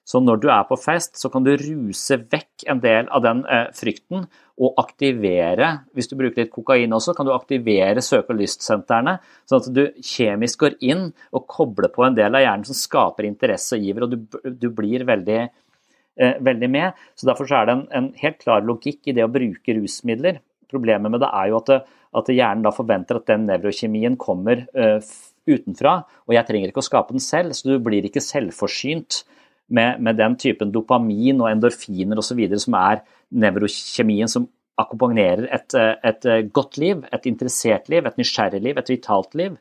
Så 0.02 0.18
når 0.18 0.40
du 0.42 0.48
er 0.50 0.64
på 0.66 0.76
fest, 0.80 1.14
så 1.20 1.30
kan 1.30 1.44
du 1.46 1.52
ruse 1.54 2.18
vekk 2.18 2.64
en 2.72 2.80
del 2.82 3.06
av 3.14 3.22
den 3.22 3.44
eh, 3.46 3.68
frykten 3.76 4.24
og 4.62 4.78
aktivere 4.82 5.68
Hvis 5.96 6.10
du 6.10 6.16
bruker 6.18 6.42
litt 6.42 6.52
kokain 6.52 6.92
også, 6.92 7.14
kan 7.16 7.26
du 7.26 7.32
aktivere 7.34 8.02
søke- 8.04 8.34
og 8.34 8.40
lystsentrene, 8.40 9.16
sånn 9.48 9.62
at 9.62 9.70
du 9.74 9.82
kjemisk 10.04 10.64
går 10.64 10.76
inn 10.84 11.08
og 11.32 11.46
kobler 11.50 11.92
på 11.94 12.04
en 12.06 12.18
del 12.18 12.34
av 12.34 12.44
hjernen 12.44 12.68
som 12.68 12.78
skaper 12.78 13.28
interesse 13.28 13.78
og 13.78 13.86
giver, 13.86 14.06
og 14.06 14.12
du, 14.12 14.50
du 14.50 14.68
blir 14.74 15.06
veldig, 15.08 15.40
eh, 16.18 16.36
veldig, 16.50 16.70
med. 16.70 17.02
Så 17.14 17.30
Derfor 17.30 17.48
så 17.48 17.62
er 17.62 17.68
det 17.68 17.76
en, 17.78 17.84
en, 17.98 18.12
helt 18.20 18.40
klar 18.42 18.66
logikk 18.66 19.06
i 19.06 19.16
det 19.16 19.24
å 19.24 19.32
bruke 19.32 19.78
rusmidler. 19.78 20.42
Problemet 20.72 21.14
med 21.14 21.22
det 21.22 21.30
er 21.30 21.52
jo 21.52 21.60
at, 21.62 21.70
det, 21.70 22.00
at 22.18 22.32
hjernen 22.32 22.66
da 22.66 22.74
forventer 22.74 23.20
at 23.20 23.30
den 23.30 23.46
nevrokjemien 23.48 24.18
kommer 24.20 24.66
eh, 24.74 25.12
utenfra, 25.48 26.00
og 26.26 26.34
jeg 26.36 26.48
trenger 26.48 26.70
ikke 26.70 26.82
å 26.82 26.90
skape 26.90 27.14
den 27.14 27.22
selv, 27.22 27.54
så 27.56 27.70
du 27.70 27.78
blir 27.82 28.04
ikke 28.06 28.22
selvforsynt 28.22 29.22
med, 29.70 30.00
med 30.02 30.18
den 30.18 30.36
typen 30.40 30.72
dopamin 30.72 31.40
og 31.40 31.50
endorfiner 31.50 32.18
osv. 32.20 32.42
som 32.60 32.76
er 32.80 33.02
nevrokjemien 33.32 34.30
som 34.30 34.48
akkompagnerer 34.80 35.46
et, 35.52 35.76
et, 35.76 36.26
godt 36.52 36.78
liv, 36.80 37.04
et 37.12 37.28
interessert 37.28 37.90
liv, 37.92 38.06
et 38.06 38.18
nysgjerrig 38.20 38.62
liv, 38.64 38.78
et 38.78 38.92
vitalt 38.92 39.36
liv. 39.38 39.56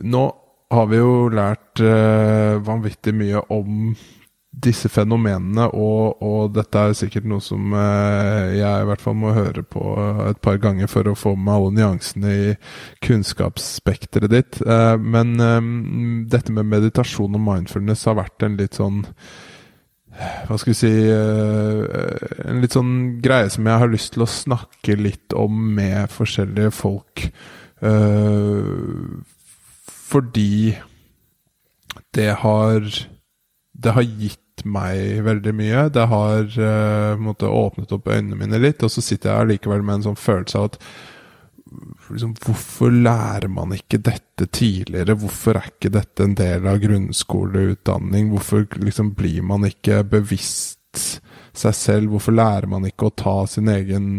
nå 0.07 0.23
har 0.71 0.87
vi 0.87 0.95
jo 1.01 1.27
lært 1.33 1.81
vanvittig 2.63 3.11
mye 3.17 3.39
om 3.51 3.97
disse 4.63 4.89
fenomenene, 4.91 5.67
og, 5.75 6.21
og, 6.23 6.51
dette 6.55 6.79
er 6.79 6.95
sikkert 6.97 7.27
noe 7.29 7.43
som 7.43 7.73
eh, 7.77 8.55
jeg 8.57 8.83
i 8.83 8.87
hvert 8.89 9.03
fall 9.03 9.17
må 9.19 9.33
høre 9.35 9.63
på 9.65 9.83
et 10.29 10.39
par 10.43 10.59
ganger 10.63 10.89
for 10.91 11.07
å 11.09 11.15
få 11.17 11.35
med 11.37 11.53
alle 11.53 11.71
nyansene 11.77 12.33
i 12.33 12.51
kunnskapsspekteret 13.05 14.33
ditt. 14.33 14.61
Eh, 14.65 14.95
men 14.99 15.33
eh, 15.43 15.71
dette 16.31 16.55
med 16.55 16.69
meditasjon 16.71 17.39
og 17.39 17.43
mindfulness 17.43 18.05
har 18.09 18.19
vært 18.21 18.47
en 18.47 18.59
litt 18.59 18.79
sånn 18.79 19.03
hva 20.13 20.59
skal 20.61 20.69
vi 20.69 20.75
si 20.77 20.89
En 21.09 22.59
litt 22.61 22.75
sånn 22.75 22.91
greie 23.23 23.47
som 23.49 23.65
jeg 23.65 23.81
har 23.81 23.89
lyst 23.89 24.11
til 24.13 24.21
å 24.21 24.29
snakke 24.29 24.93
litt 24.99 25.33
om 25.33 25.55
med 25.73 26.05
forskjellige 26.13 26.69
folk. 26.77 27.23
Fordi 30.11 30.75
det 32.13 32.29
har 32.43 32.85
det 33.73 33.93
har 33.95 34.05
gitt 34.05 34.42
meg 34.69 35.23
veldig 35.25 35.53
mye. 35.55 35.87
Det 35.93 36.05
har 36.11 36.45
uh, 36.57 37.21
måtte, 37.21 37.49
åpnet 37.49 37.91
opp 37.95 38.09
øynene 38.11 38.37
mine 38.39 38.61
litt, 38.61 38.83
og 38.83 38.91
så 38.93 39.03
sitter 39.03 39.31
jeg 39.31 39.45
allikevel 39.45 39.83
med 39.85 39.99
en 39.99 40.07
sånn 40.09 40.19
følelse 40.19 40.59
av 40.59 40.71
at 40.71 40.79
liksom, 42.13 42.35
Hvorfor 42.43 42.93
lærer 42.93 43.49
man 43.51 43.75
ikke 43.75 44.01
dette 44.03 44.47
tidligere? 44.53 45.17
Hvorfor 45.19 45.59
er 45.59 45.71
ikke 45.71 45.93
dette 45.93 46.27
en 46.27 46.35
del 46.37 46.67
av 46.69 46.81
grunnskoleutdanning? 46.83 48.29
Hvorfor 48.33 48.67
liksom, 48.83 49.13
blir 49.17 49.41
man 49.45 49.65
ikke 49.69 50.03
bevisst 50.07 50.79
seg 51.53 51.77
selv? 51.77 52.13
Hvorfor 52.13 52.37
lærer 52.37 52.69
man 52.69 52.85
ikke 52.89 53.09
å 53.09 53.15
ta 53.17 53.35
sin 53.49 53.71
egen 53.73 54.11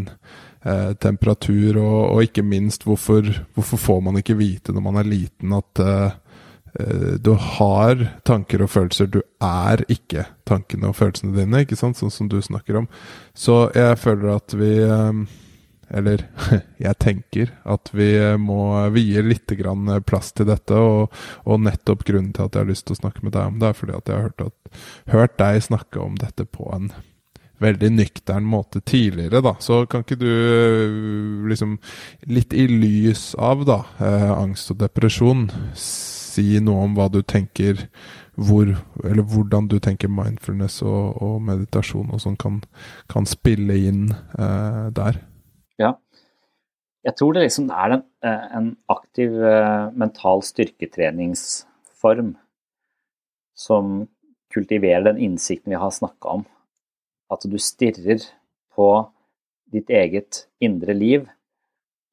eh, 0.64 0.92
temperatur? 0.98 1.78
Og, 1.78 2.00
og, 2.08 2.24
ikke 2.26 2.46
minst, 2.46 2.88
hvorfor, 2.88 3.30
hvorfor, 3.54 3.82
får 3.86 4.04
man 4.08 4.20
ikke 4.22 4.38
vite 4.38 4.74
når 4.74 4.86
man 4.88 5.00
er 5.02 5.12
liten 5.14 5.54
at 5.54 5.84
eh, 5.84 6.20
Eh, 6.23 6.23
du 7.22 7.30
har 7.38 8.00
tanker 8.26 8.64
og 8.64 8.72
følelser. 8.72 9.06
Du 9.06 9.20
er 9.44 9.84
ikke 9.92 10.26
tankene 10.48 10.90
og 10.90 10.98
følelsene 10.98 11.36
dine, 11.36 11.62
ikke 11.62 11.78
sant? 11.78 12.00
sånn 12.00 12.12
som 12.12 12.30
du 12.30 12.40
snakker 12.42 12.82
om. 12.82 12.88
Så 13.36 13.68
jeg 13.76 13.98
føler 14.02 14.34
at 14.34 14.54
vi 14.58 14.72
eh, 14.82 15.24
Eller 15.94 16.24
jeg 16.86 16.98
tenker 16.98 17.52
at 17.62 17.90
vi 17.92 18.14
eh, 18.18 18.36
må 18.40 18.88
vie 18.90 19.22
litt 19.22 19.52
plass 20.06 20.32
til 20.32 20.46
dette. 20.50 20.74
Og, 20.74 21.12
og, 21.44 21.60
nettopp 21.60 22.04
grunnen 22.04 22.32
til 22.32 22.48
at 22.48 22.54
jeg 22.54 22.64
har 22.64 22.70
lyst 22.72 22.86
til 22.88 22.96
å 22.96 23.02
snakke 23.04 23.22
med 23.22 23.36
deg 23.36 23.52
om 23.52 23.58
det, 23.60 23.68
er 23.68 23.78
fordi 23.78 23.98
at 23.98 24.08
jeg 24.08 24.16
har 24.16 24.28
hørt, 24.30 24.40
at, 24.40 24.78
hørt 25.12 25.38
deg 25.38 25.62
snakke 25.62 26.00
om 26.00 26.16
dette 26.16 26.44
på 26.44 26.70
en 26.74 26.90
veldig 27.62 27.90
nøktern 27.94 28.46
måte 28.48 28.80
tidligere, 28.80 29.40
da. 29.44 29.54
Så 29.62 29.84
kan 29.86 30.02
ikke 30.04 30.18
du 30.20 31.46
liksom 31.48 31.78
Litt 32.26 32.54
i 32.56 32.66
lys 32.68 33.32
av, 33.38 33.64
da, 33.68 33.84
eh, 34.02 34.30
angst 34.32 34.72
og 34.74 34.80
depresjon 34.82 35.48
si 36.34 36.60
noe 36.62 36.84
om 36.86 36.94
hva 36.98 37.08
du 37.12 37.20
tenker 37.22 37.86
hvor, 38.34 38.66
eller 39.04 39.26
hvordan 39.30 39.68
du 39.70 39.76
tenker 39.82 40.10
mindfulness 40.10 40.80
og, 40.82 41.20
og 41.22 41.36
meditasjon 41.46 42.10
og 42.14 42.22
sånn 42.22 42.38
kan, 42.40 42.60
kan, 43.10 43.28
spille 43.30 43.76
inn 43.90 44.08
eh, 44.12 44.86
der? 44.94 45.20
Ja. 45.80 45.94
Jeg 47.04 47.18
tror 47.18 47.36
det 47.36 47.44
liksom 47.44 47.68
er 47.70 47.98
en, 47.98 48.02
eh, 48.24 48.46
en 48.58 48.70
aktiv 48.90 49.36
uh, 49.36 49.92
mental 49.92 50.42
styrketreningsform 50.46 52.32
som 53.54 54.06
kultiverer 54.54 55.04
den 55.10 55.20
innsikten 55.28 55.74
vi 55.74 55.78
har 55.78 55.92
snakka 55.94 56.38
om. 56.40 56.44
At 57.30 57.44
du 57.46 57.58
stirrer 57.60 58.24
på 58.74 58.88
ditt 59.74 59.90
eget 59.90 60.46
indre 60.62 60.94
liv 60.96 61.28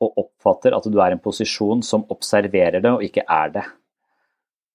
og 0.01 0.17
oppfatter 0.17 0.73
at 0.75 0.87
du 0.89 0.97
er 0.99 1.13
i 1.13 1.17
en 1.17 1.23
posisjon 1.23 1.83
som 1.85 2.05
observerer 2.13 2.81
det, 2.81 2.91
og 2.91 3.05
ikke 3.05 3.25
er 3.29 3.53
det. 3.53 3.65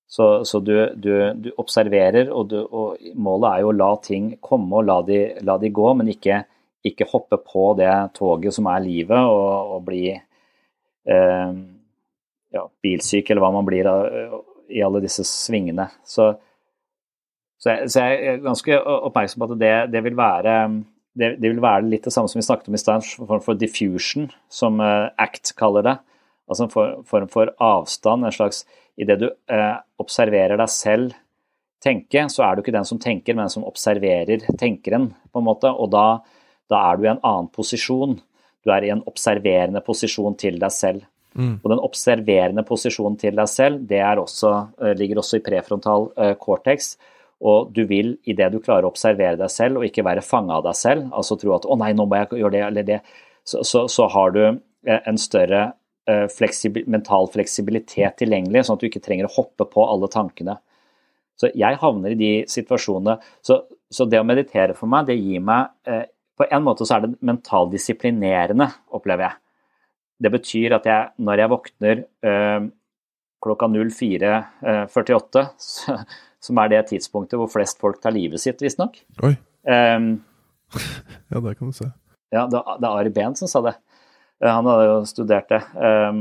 Så, 0.06 0.44
så 0.44 0.60
du, 0.62 0.74
du, 0.94 1.12
du, 1.34 1.50
observerer, 1.58 2.30
og, 2.30 2.48
du, 2.50 2.60
og, 2.62 3.00
målet 3.18 3.48
er 3.50 3.64
jo 3.64 3.72
å 3.72 3.76
la 3.76 3.90
ting 4.04 4.28
komme 4.40 4.78
og 4.78 4.86
la 4.86 5.00
de, 5.06 5.20
la 5.44 5.56
de 5.58 5.72
gå, 5.74 5.86
men 5.98 6.12
ikke, 6.12 6.44
ikke, 6.86 7.08
hoppe 7.10 7.40
på 7.42 7.72
det 7.80 7.90
toget 8.14 8.54
som 8.54 8.68
er 8.70 8.84
livet, 8.84 9.18
og, 9.18 9.74
og 9.74 9.82
bli 9.88 10.04
eh, 10.14 11.56
ja, 12.54 12.64
bilsyk, 12.86 13.30
eller 13.32 13.42
hva 13.42 13.52
man 13.58 13.66
blir 13.66 13.90
av, 13.90 14.06
i 14.70 14.82
alle 14.82 15.02
disse 15.02 15.26
svingene. 15.26 15.88
Så, 16.06 16.30
så, 17.58 17.72
jeg, 17.72 17.90
så 17.90 18.06
jeg 18.06 18.30
er 18.30 18.44
ganske 18.46 18.78
oppmerksom 19.10 19.42
på 19.42 19.50
at 19.50 19.58
det, 19.60 19.74
det 19.94 20.06
vil 20.06 20.18
være 20.18 20.56
det, 21.16 21.36
det, 21.40 21.48
vil 21.48 21.62
være 21.64 21.88
litt 21.88 22.06
det 22.06 22.12
samme 22.14 22.28
som 22.30 22.38
vi 22.38 22.46
snakket 22.46 22.70
om 22.70 22.76
i 22.76 22.80
stad, 22.80 23.02
en 23.02 23.28
form 23.28 23.42
for 23.44 23.58
diffusion, 23.58 24.30
som 24.52 24.78
uh, 24.82 25.08
ACT 25.18 25.54
kaller 25.58 25.86
det. 25.86 25.94
Altså 26.46 26.66
en 26.66 26.74
form 27.08 27.30
for 27.32 27.50
avstand, 27.58 28.26
en 28.26 28.34
slags 28.34 28.62
Idet 28.96 29.20
du 29.20 29.26
eh, 29.28 29.74
observerer 30.02 30.56
deg 30.60 30.72
selv 30.72 31.16
tenke, 31.84 32.24
så 32.32 32.46
er 32.46 32.54
du 32.56 32.62
ikke 32.62 32.74
den 32.74 32.88
som 32.88 33.00
tenker, 33.02 33.36
men 33.36 33.46
den 33.46 33.56
som 33.58 33.66
observerer 33.68 34.46
tenkeren, 34.58 35.10
på 35.32 35.42
en 35.42 35.48
måte. 35.48 35.70
Og 35.70 35.90
da, 35.92 36.06
da 36.72 36.80
er 36.90 36.96
du 36.96 37.04
i 37.04 37.12
en 37.12 37.20
annen 37.20 37.50
posisjon. 37.52 38.16
Du 38.64 38.72
er 38.72 38.86
i 38.86 38.94
en 38.94 39.04
observerende 39.06 39.82
posisjon 39.84 40.38
til 40.40 40.56
deg 40.62 40.72
selv. 40.74 41.04
Mm. 41.36 41.58
Og 41.60 41.68
den 41.68 41.82
observerende 41.84 42.64
posisjonen 42.64 43.18
til 43.20 43.36
deg 43.36 43.50
selv, 43.52 43.84
det 43.90 44.00
også, 44.00 44.54
uh, 44.80 44.94
ligger 44.96 45.20
også 45.20 45.38
i 45.38 45.44
prefrontal 45.44 46.08
cortex 46.40 46.94
og 47.44 47.72
du 47.76 47.84
vil, 47.88 48.14
idet 48.24 48.48
du 48.52 48.60
klarer 48.64 48.86
å 48.86 48.92
observere 48.92 49.36
deg 49.40 49.52
selv 49.52 49.80
og 49.80 49.86
ikke 49.88 50.04
være 50.06 50.24
fanga 50.24 50.56
av 50.56 50.64
deg 50.68 50.78
selv, 50.78 51.08
altså 51.12 51.36
tro 51.36 51.54
at 51.56 51.66
'å 51.66 51.76
nei, 51.76 51.92
nå 51.92 52.06
må 52.06 52.16
jeg 52.16 52.40
gjøre 52.40 52.52
det 52.52 52.62
eller 52.64 52.82
det', 52.82 53.00
så, 53.44 53.62
så, 53.62 53.86
så 53.88 54.08
har 54.08 54.30
du 54.32 54.44
eh, 54.46 55.00
en 55.04 55.18
større 55.18 55.72
fleksibil, 56.30 56.84
mental 56.86 57.26
fleksibilitet 57.32 58.20
tilgjengelig, 58.20 58.60
sånn 58.66 58.76
at 58.78 58.82
du 58.84 58.86
ikke 58.86 59.02
trenger 59.02 59.26
å 59.26 59.32
hoppe 59.40 59.66
på 59.66 59.86
alle 59.90 60.06
tankene. 60.12 60.54
Så 61.36 61.50
jeg 61.52 61.78
havner 61.80 62.14
i 62.14 62.18
de 62.18 62.30
situasjonene. 62.48 63.18
Så, 63.44 63.60
så 63.92 64.06
det 64.08 64.20
å 64.20 64.26
meditere 64.26 64.76
for 64.76 64.90
meg, 64.90 65.08
det 65.10 65.18
gir 65.18 65.42
meg 65.44 65.68
eh, 65.88 66.06
På 66.36 66.46
en 66.52 66.64
måte 66.64 66.84
så 66.84 66.96
er 66.96 67.06
det 67.06 67.16
mentaldisiplinerende, 67.24 68.68
opplever 68.96 69.28
jeg. 69.28 69.38
Det 70.20 70.32
betyr 70.32 70.74
at 70.78 70.88
jeg, 70.88 71.12
når 71.24 71.42
jeg 71.42 71.52
våkner 71.52 72.02
eh, 72.28 72.66
klokka 73.44 73.68
04.48, 73.72 75.44
eh, 75.44 76.16
som 76.46 76.60
er 76.62 76.72
det 76.72 76.82
tidspunktet 76.92 77.40
hvor 77.40 77.50
flest 77.52 77.80
folk 77.80 78.00
tar 78.02 78.14
livet 78.16 78.40
sitt, 78.42 78.60
visstnok. 78.64 78.98
Oi. 79.24 79.34
Um, 79.64 80.10
ja, 81.32 81.40
det 81.40 81.56
kan 81.58 81.72
du 81.72 81.76
se. 81.76 81.88
Ja, 82.34 82.44
det, 82.50 82.60
det 82.60 82.88
er 82.88 82.92
Ari 82.92 83.12
Behn 83.16 83.36
som 83.38 83.50
sa 83.50 83.62
det. 83.64 83.76
Eh, 84.44 84.52
han 84.52 84.68
hadde 84.68 84.86
jo 84.90 85.00
studert 85.08 85.48
det. 85.52 85.62
Um, 85.76 86.20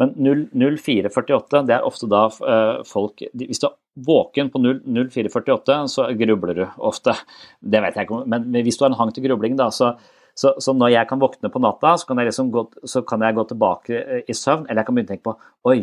men 0.00 0.10
0448, 0.18 1.62
det 1.68 1.76
er 1.76 1.86
ofte 1.86 2.08
da 2.10 2.24
uh, 2.26 2.80
folk 2.82 3.22
Hvis 3.30 3.60
du 3.62 3.68
er 3.68 3.76
våken 3.94 4.48
på 4.50 4.58
0448, 4.58 5.76
så 5.92 6.08
grubler 6.18 6.58
du 6.58 6.64
ofte. 6.82 7.14
Det 7.60 7.82
vet 7.84 7.94
jeg 7.94 8.08
ikke, 8.08 8.24
men 8.26 8.48
hvis 8.56 8.78
du 8.78 8.84
har 8.84 8.90
en 8.90 8.98
hang 8.98 9.12
til 9.14 9.28
grubling, 9.28 9.54
da, 9.58 9.68
så, 9.70 9.92
så, 10.34 10.56
så, 10.58 10.74
når 10.74 10.96
jeg 10.96 11.08
kan 11.10 11.22
våkne 11.22 11.50
på 11.50 11.62
natta, 11.62 11.94
så 12.00 12.08
kan, 12.08 12.18
liksom 12.26 12.50
gå, 12.50 12.66
så 12.90 13.04
kan 13.06 13.22
jeg 13.22 13.38
gå 13.38 13.46
tilbake 13.52 14.00
eh, 14.00 14.24
i 14.26 14.34
søvn, 14.34 14.66
eller 14.66 14.82
jeg 14.82 14.88
kan 14.88 14.98
begynne 14.98 15.12
å 15.12 15.14
tenke 15.14 15.28
på 15.30 15.36
Oi, 15.70 15.78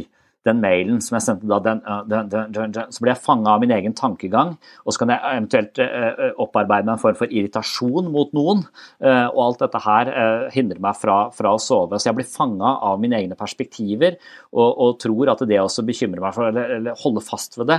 den 0.47 0.61
mailen 0.61 1.01
som 1.03 1.17
jeg 1.17 1.25
sendte 1.25 1.49
da, 1.49 1.59
den, 1.61 1.81
den, 2.09 2.53
den, 2.55 2.73
så 2.89 3.03
blir 3.03 3.13
jeg 3.13 3.21
fanga 3.21 3.53
av 3.53 3.61
min 3.61 3.73
egen 3.75 3.93
tankegang. 3.97 4.55
Og 4.85 4.93
så 4.93 5.03
kan 5.03 5.13
jeg 5.13 5.21
eventuelt 5.21 5.81
uh, 5.81 6.31
opparbeide 6.41 6.87
meg 6.87 6.95
en 6.95 7.03
form 7.03 7.17
for 7.19 7.29
irritasjon 7.29 8.09
mot 8.13 8.31
noen. 8.37 8.63
Uh, 9.03 9.27
og 9.29 9.41
alt 9.45 9.61
dette 9.65 9.83
her 9.85 10.11
uh, 10.11 10.47
hindrer 10.53 10.81
meg 10.81 10.97
fra, 10.97 11.17
fra, 11.35 11.53
å 11.53 11.61
sove. 11.61 11.99
Så 12.01 12.09
jeg 12.09 12.17
blir 12.17 12.29
fanga 12.29 12.73
av 12.89 13.01
mine 13.01 13.19
egne 13.19 13.37
perspektiver 13.37 14.17
og, 14.49 14.69
og, 14.69 14.95
tror 15.01 15.33
at 15.33 15.43
det 15.49 15.61
også 15.61 15.85
bekymrer 15.85 16.23
meg 16.23 16.33
for, 16.35 16.49
eller, 16.49 16.75
eller 16.79 16.97
holde 17.03 17.23
fast 17.25 17.57
ved 17.59 17.69
det, 17.71 17.77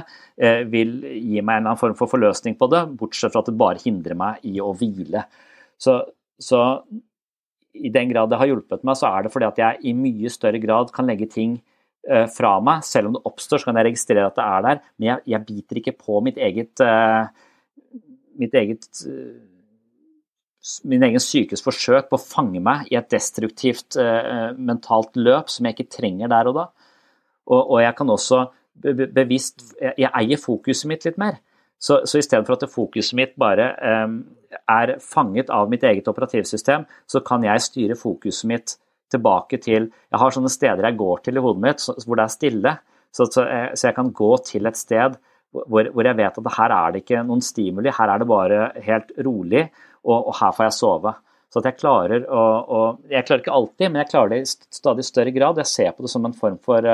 vil 0.72 0.94
gi 1.04 1.42
meg 1.42 1.58
en 1.58 1.62
eller 1.62 1.72
annen 1.72 1.80
form 1.80 1.94
for 1.98 2.10
forløsning 2.10 2.56
på 2.58 2.66
det, 2.72 2.80
bortsett 2.98 3.34
fra 3.34 3.42
at 3.42 3.50
det 3.50 3.58
bare 3.58 3.82
hindrer 3.82 4.16
meg 4.18 4.42
i 4.48 4.56
å 4.62 4.72
hvile. 4.78 5.24
Så, 5.80 5.98
så 6.40 6.62
i 7.76 7.92
den 7.92 8.10
grad 8.10 8.32
det 8.32 8.40
har 8.40 8.50
hjulpet 8.50 8.82
meg, 8.86 8.98
så 8.98 9.10
er 9.12 9.26
det 9.26 9.34
fordi 9.34 9.48
at 9.48 9.60
jeg 9.62 9.82
i 9.90 9.94
mye 9.96 10.32
større 10.32 10.60
grad 10.62 10.90
kan 10.94 11.08
legge 11.10 11.28
ting 11.30 11.60
Eh, 11.60 11.71
fra 12.34 12.56
meg. 12.64 12.82
Selv 12.82 13.08
om 13.08 13.16
det 13.16 13.22
oppstår, 13.28 13.60
så 13.62 13.68
kan 13.68 13.78
jeg 13.78 13.86
registrere 13.90 14.26
at 14.26 14.34
det 14.38 14.44
er 14.44 14.64
der, 14.66 14.80
men 14.98 15.06
jeg, 15.06 15.24
jeg 15.34 15.46
biter 15.46 15.78
ikke 15.78 15.94
på 16.00 16.20
mitt 16.26 16.40
eget, 16.42 16.82
uh, 16.82 17.28
mitt 18.42 18.56
eget 18.58 18.88
uh, 19.06 19.36
min 20.90 21.02
egen 21.06 21.22
sykes 21.22 21.62
forsøk 21.62 22.08
på 22.10 22.18
å 22.18 22.22
fange 22.22 22.62
meg 22.62 22.90
i 22.90 22.94
et 22.94 23.08
destruktivt 23.10 23.96
mentalt 24.54 25.16
løp 25.18 25.48
som 25.50 25.66
jeg 25.66 25.74
ikke 25.74 25.94
trenger 25.96 26.30
der 26.30 26.50
og 26.50 26.54
da. 26.54 26.66
Og, 27.50 27.62
og 27.62 27.80
jeg 27.82 27.96
kan 27.98 28.12
også 28.14 28.44
be 28.82 29.08
bevisst 29.10 29.64
jeg, 29.80 29.94
jeg, 29.96 30.10
eier 30.10 30.40
fokuset 30.40 30.88
mitt 30.90 31.06
litt 31.06 31.18
mer. 31.20 31.40
Så, 31.82 32.04
så 32.06 32.20
i 32.20 32.24
stedet 32.24 32.46
for 32.46 32.54
at 32.54 32.70
fokuset 32.70 33.16
mitt 33.18 33.34
bare 33.40 33.72
um, 34.04 34.20
er 34.70 34.96
fanget 35.02 35.50
av 35.50 35.70
mitt 35.70 35.82
eget 35.82 36.08
operativsystem, 36.08 36.86
så 37.10 37.22
kan 37.26 37.42
jeg 37.42 37.64
styre 37.64 37.98
fokuset 37.98 38.48
mitt 38.48 38.76
tilbake 39.12 39.60
til 39.62 39.88
Jeg 39.90 40.20
har 40.22 40.34
sånne 40.34 40.52
steder 40.52 40.88
jeg 40.88 40.98
går 41.00 41.22
til 41.24 41.38
i 41.38 41.44
hodet 41.44 41.64
mitt 41.64 41.84
hvor 42.06 42.18
det 42.18 42.24
er 42.24 42.32
stille, 42.32 42.72
så, 43.12 43.26
så, 43.28 43.44
jeg, 43.44 43.76
så 43.76 43.88
jeg, 43.88 43.96
kan 43.98 44.12
gå 44.16 44.30
til 44.48 44.68
et 44.68 44.78
sted 44.80 45.18
hvor, 45.52 45.90
hvor, 45.92 46.06
jeg 46.08 46.16
vet 46.16 46.38
at 46.40 46.54
her 46.56 46.74
er 46.78 46.94
det 46.94 47.02
ikke 47.02 47.24
noen 47.28 47.44
stimuli, 47.44 47.92
her 47.92 48.14
er 48.14 48.22
det 48.22 48.28
bare 48.30 48.62
helt 48.86 49.12
rolig, 49.26 49.66
og, 50.00 50.16
og 50.16 50.32
her 50.38 50.54
får 50.56 50.68
jeg 50.68 50.76
sove. 50.78 51.12
Så 51.52 51.60
at 51.60 51.68
jeg 51.68 51.76
klarer 51.82 52.24
å, 52.24 52.42
å, 52.64 52.78
Jeg 53.12 53.26
klarer 53.28 53.42
ikke 53.44 53.56
alltid, 53.58 53.90
men 53.90 54.00
jeg 54.00 54.08
klarer 54.14 54.32
det 54.32 54.38
i 54.40 54.76
stadig 54.78 55.04
større 55.04 55.34
grad. 55.36 55.60
Jeg 55.60 55.68
ser 55.68 55.90
på 55.92 56.06
det 56.06 56.08
som 56.08 56.24
en 56.24 56.36
form 56.36 56.56
for, 56.64 56.88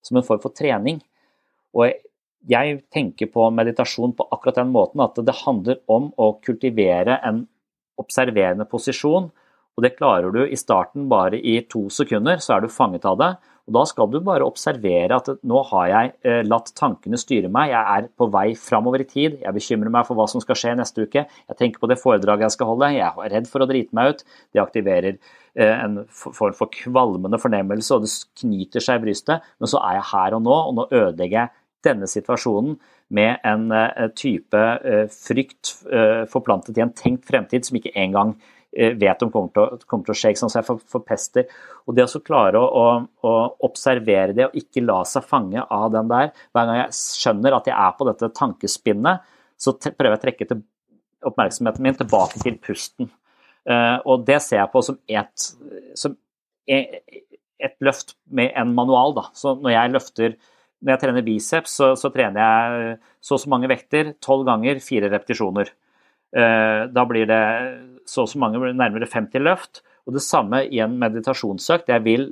som 0.00 0.16
en 0.16 0.24
form 0.24 0.40
for 0.40 0.56
trening. 0.56 1.02
Og 1.76 1.84
jeg, 1.84 1.98
jeg 2.48 2.78
tenker 2.92 3.28
på 3.34 3.50
meditasjon 3.52 4.16
på 4.16 4.26
akkurat 4.32 4.62
den 4.62 4.72
måten 4.72 5.04
at 5.04 5.20
det 5.20 5.36
handler 5.42 5.82
om 5.92 6.08
å 6.16 6.30
kultivere 6.44 7.18
en 7.28 7.44
observerende 8.00 8.64
posisjon 8.68 9.28
og 9.74 9.82
det 9.82 9.96
klarer 9.98 10.30
du 10.30 10.44
i 10.44 10.58
starten 10.58 11.08
bare 11.10 11.40
i 11.40 11.58
to 11.70 11.88
sekunder, 11.90 12.38
så 12.42 12.56
er 12.56 12.64
du 12.64 12.72
fanget 12.72 13.06
av 13.10 13.18
det. 13.18 13.32
Og 13.64 13.72
Da 13.72 13.84
skal 13.88 14.10
du 14.12 14.18
bare 14.20 14.44
observere 14.44 15.16
at 15.16 15.28
nå 15.42 15.62
har 15.70 15.86
jeg 15.88 16.10
eh, 16.28 16.42
latt 16.44 16.68
tankene 16.76 17.16
styre 17.16 17.48
meg, 17.48 17.72
jeg 17.72 17.80
er 17.96 18.08
på 18.12 18.28
vei 18.32 18.50
framover 18.60 19.00
i 19.00 19.08
tid, 19.08 19.38
jeg 19.40 19.56
bekymrer 19.56 19.92
meg 19.92 20.04
for 20.04 20.18
hva 20.18 20.26
som 20.28 20.42
skal 20.44 20.58
skje 20.60 20.74
neste 20.76 21.06
uke, 21.06 21.24
jeg 21.24 21.58
tenker 21.58 21.80
på 21.80 21.88
det 21.88 21.96
foredraget 22.02 22.44
jeg 22.44 22.56
skal 22.58 22.70
holde, 22.74 22.92
jeg 22.92 23.08
er 23.08 23.32
redd 23.32 23.48
for 23.48 23.64
å 23.64 23.68
drite 23.70 23.96
meg 23.96 24.12
ut. 24.12 24.24
Det 24.52 24.62
aktiverer 24.62 25.16
eh, 25.16 25.74
en 25.80 26.02
form 26.12 26.56
for 26.58 26.68
kvalmende 26.76 27.40
fornemmelse, 27.40 27.96
og 27.96 28.04
det 28.04 28.12
knyter 28.44 28.84
seg 28.84 29.00
i 29.00 29.06
brystet. 29.06 29.52
Men 29.58 29.72
så 29.72 29.80
er 29.80 29.98
jeg 29.98 30.10
her 30.12 30.36
og 30.36 30.44
nå, 30.44 30.58
og 30.58 30.76
nå 30.76 30.88
ødelegger 30.92 31.38
jeg 31.40 31.54
denne 31.88 32.08
situasjonen 32.08 32.76
med 33.16 33.40
en 33.48 33.70
eh, 33.72 34.10
type 34.16 34.66
frykt 35.24 35.72
forplantet 36.28 36.76
i 36.76 36.84
en 36.84 36.92
tenkt 36.92 37.24
fremtid 37.28 37.64
som 37.64 37.80
ikke 37.80 37.96
engang 37.96 38.36
vet 38.74 39.22
om 39.22 39.30
kommer 39.32 39.52
til 39.54 39.62
å, 39.62 39.78
kommer 39.88 40.08
til 40.08 40.14
å 40.14 40.18
skje. 40.18 40.32
Så 40.38 40.50
jeg 40.52 40.66
forpester. 40.90 41.50
Og 41.86 41.96
det 41.96 42.06
å 42.08 42.22
klare 42.24 42.60
å, 42.60 42.68
å, 42.68 42.86
å, 43.26 43.34
observere 43.68 44.36
det 44.36 44.48
og 44.48 44.56
ikke 44.58 44.84
la 44.84 45.00
seg 45.08 45.26
fange 45.28 45.62
av 45.62 45.90
den 45.94 46.10
der 46.10 46.32
Hver 46.54 46.68
gang 46.68 46.80
jeg 46.82 46.96
skjønner 46.98 47.58
at 47.58 47.68
jeg 47.70 47.76
er 47.76 47.98
på 47.98 48.08
dette 48.08 48.32
tankespinnet, 48.38 49.28
så 49.60 49.76
prøver 49.78 50.14
jeg 50.14 50.20
å 50.20 50.24
trekke 50.24 50.62
oppmerksomheten 51.24 51.84
min 51.84 51.96
tilbake 51.96 52.42
til 52.42 52.58
pusten. 52.60 53.12
Uh, 53.64 53.96
og 54.04 54.26
det 54.28 54.42
ser 54.44 54.60
jeg 54.60 54.72
på 54.74 54.82
som 54.84 54.98
et, 55.08 55.46
som 55.96 56.16
et, 56.68 56.98
et 57.56 57.76
løft 57.84 58.12
med 58.28 58.52
en 58.60 58.74
manual. 58.76 59.14
Da. 59.16 59.30
Så 59.38 59.54
når 59.56 59.76
jeg 59.76 59.94
løfter 59.94 60.36
når 60.84 60.92
jeg 60.92 61.00
trener 61.00 61.24
biceps, 61.24 61.78
så, 61.78 61.94
så 61.96 62.10
trener 62.12 62.42
jeg 62.42 62.96
så 63.24 63.38
og 63.38 63.40
så 63.40 63.48
mange 63.48 63.70
vekter, 63.72 64.12
tolv 64.24 64.44
ganger, 64.48 64.82
fire 64.84 65.08
repetisjoner. 65.08 65.70
Uh, 66.34 66.90
da 66.90 67.04
blir 67.06 67.28
det 67.30 67.42
så 68.10 68.24
og 68.24 68.30
så 68.32 68.40
mange, 68.42 68.60
nærmere 68.74 69.08
50 69.10 69.44
løft. 69.44 69.82
Og 70.04 70.16
det 70.16 70.24
samme 70.24 70.64
i 70.66 70.80
en 70.84 70.98
meditasjonsøkt. 71.00 71.88
Jeg 71.88 72.04
vil, 72.04 72.26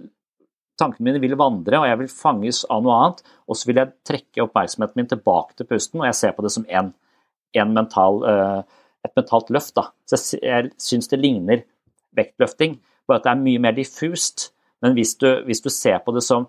tankene 0.80 1.08
mine 1.08 1.22
vil 1.22 1.38
vandre, 1.40 1.80
og 1.80 1.88
jeg 1.88 2.00
vil 2.02 2.12
fanges 2.12 2.62
av 2.68 2.82
noe 2.84 2.98
annet. 2.98 3.22
Og 3.48 3.58
så 3.58 3.70
vil 3.70 3.80
jeg 3.80 3.94
trekke 4.08 4.44
oppmerksomheten 4.44 5.00
min 5.00 5.10
tilbake 5.10 5.56
til 5.56 5.68
pusten, 5.70 6.02
og 6.02 6.10
jeg 6.10 6.18
ser 6.18 6.36
på 6.36 6.44
det 6.44 6.52
som 6.54 6.66
en, 6.68 6.92
en 7.56 7.76
mental, 7.76 8.24
uh, 8.26 8.88
et 9.06 9.14
mentalt 9.18 9.52
løft. 9.54 9.74
Da. 9.78 9.88
Så 10.08 10.40
jeg 10.42 10.72
syns 10.82 11.08
det 11.12 11.22
ligner 11.22 11.64
vektløfting, 12.16 12.76
bare 13.08 13.22
at 13.22 13.28
det 13.28 13.32
er 13.32 13.46
mye 13.46 13.62
mer 13.62 13.76
diffust. 13.76 14.50
Men 14.82 14.96
hvis 14.98 15.14
du, 15.16 15.28
hvis 15.46 15.62
du 15.64 15.70
ser 15.72 16.02
på 16.04 16.12
det 16.12 16.24
som 16.26 16.48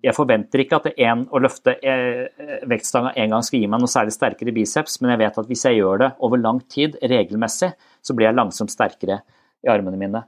jeg 0.00 0.16
forventer 0.16 0.62
ikke 0.62 0.78
at 0.80 0.86
en, 0.94 1.26
å 1.28 1.40
løfte 1.42 1.74
eh, 1.84 2.28
vektstanga 2.68 3.12
en 3.20 3.34
gang 3.34 3.44
skal 3.44 3.60
gi 3.60 3.68
meg 3.68 3.82
noe 3.82 3.90
særlig 3.90 4.14
sterkere 4.16 4.54
biceps, 4.56 5.00
men 5.02 5.12
jeg 5.12 5.20
vet 5.22 5.40
at 5.42 5.48
hvis 5.50 5.64
jeg 5.68 5.80
gjør 5.80 6.00
det 6.04 6.10
over 6.24 6.40
lang 6.40 6.60
tid, 6.72 6.96
regelmessig, 7.02 7.72
så 8.00 8.16
blir 8.16 8.30
jeg 8.30 8.38
langsomt 8.38 8.72
sterkere 8.72 9.20
i 9.66 9.68
armene 9.72 10.00
mine. 10.00 10.22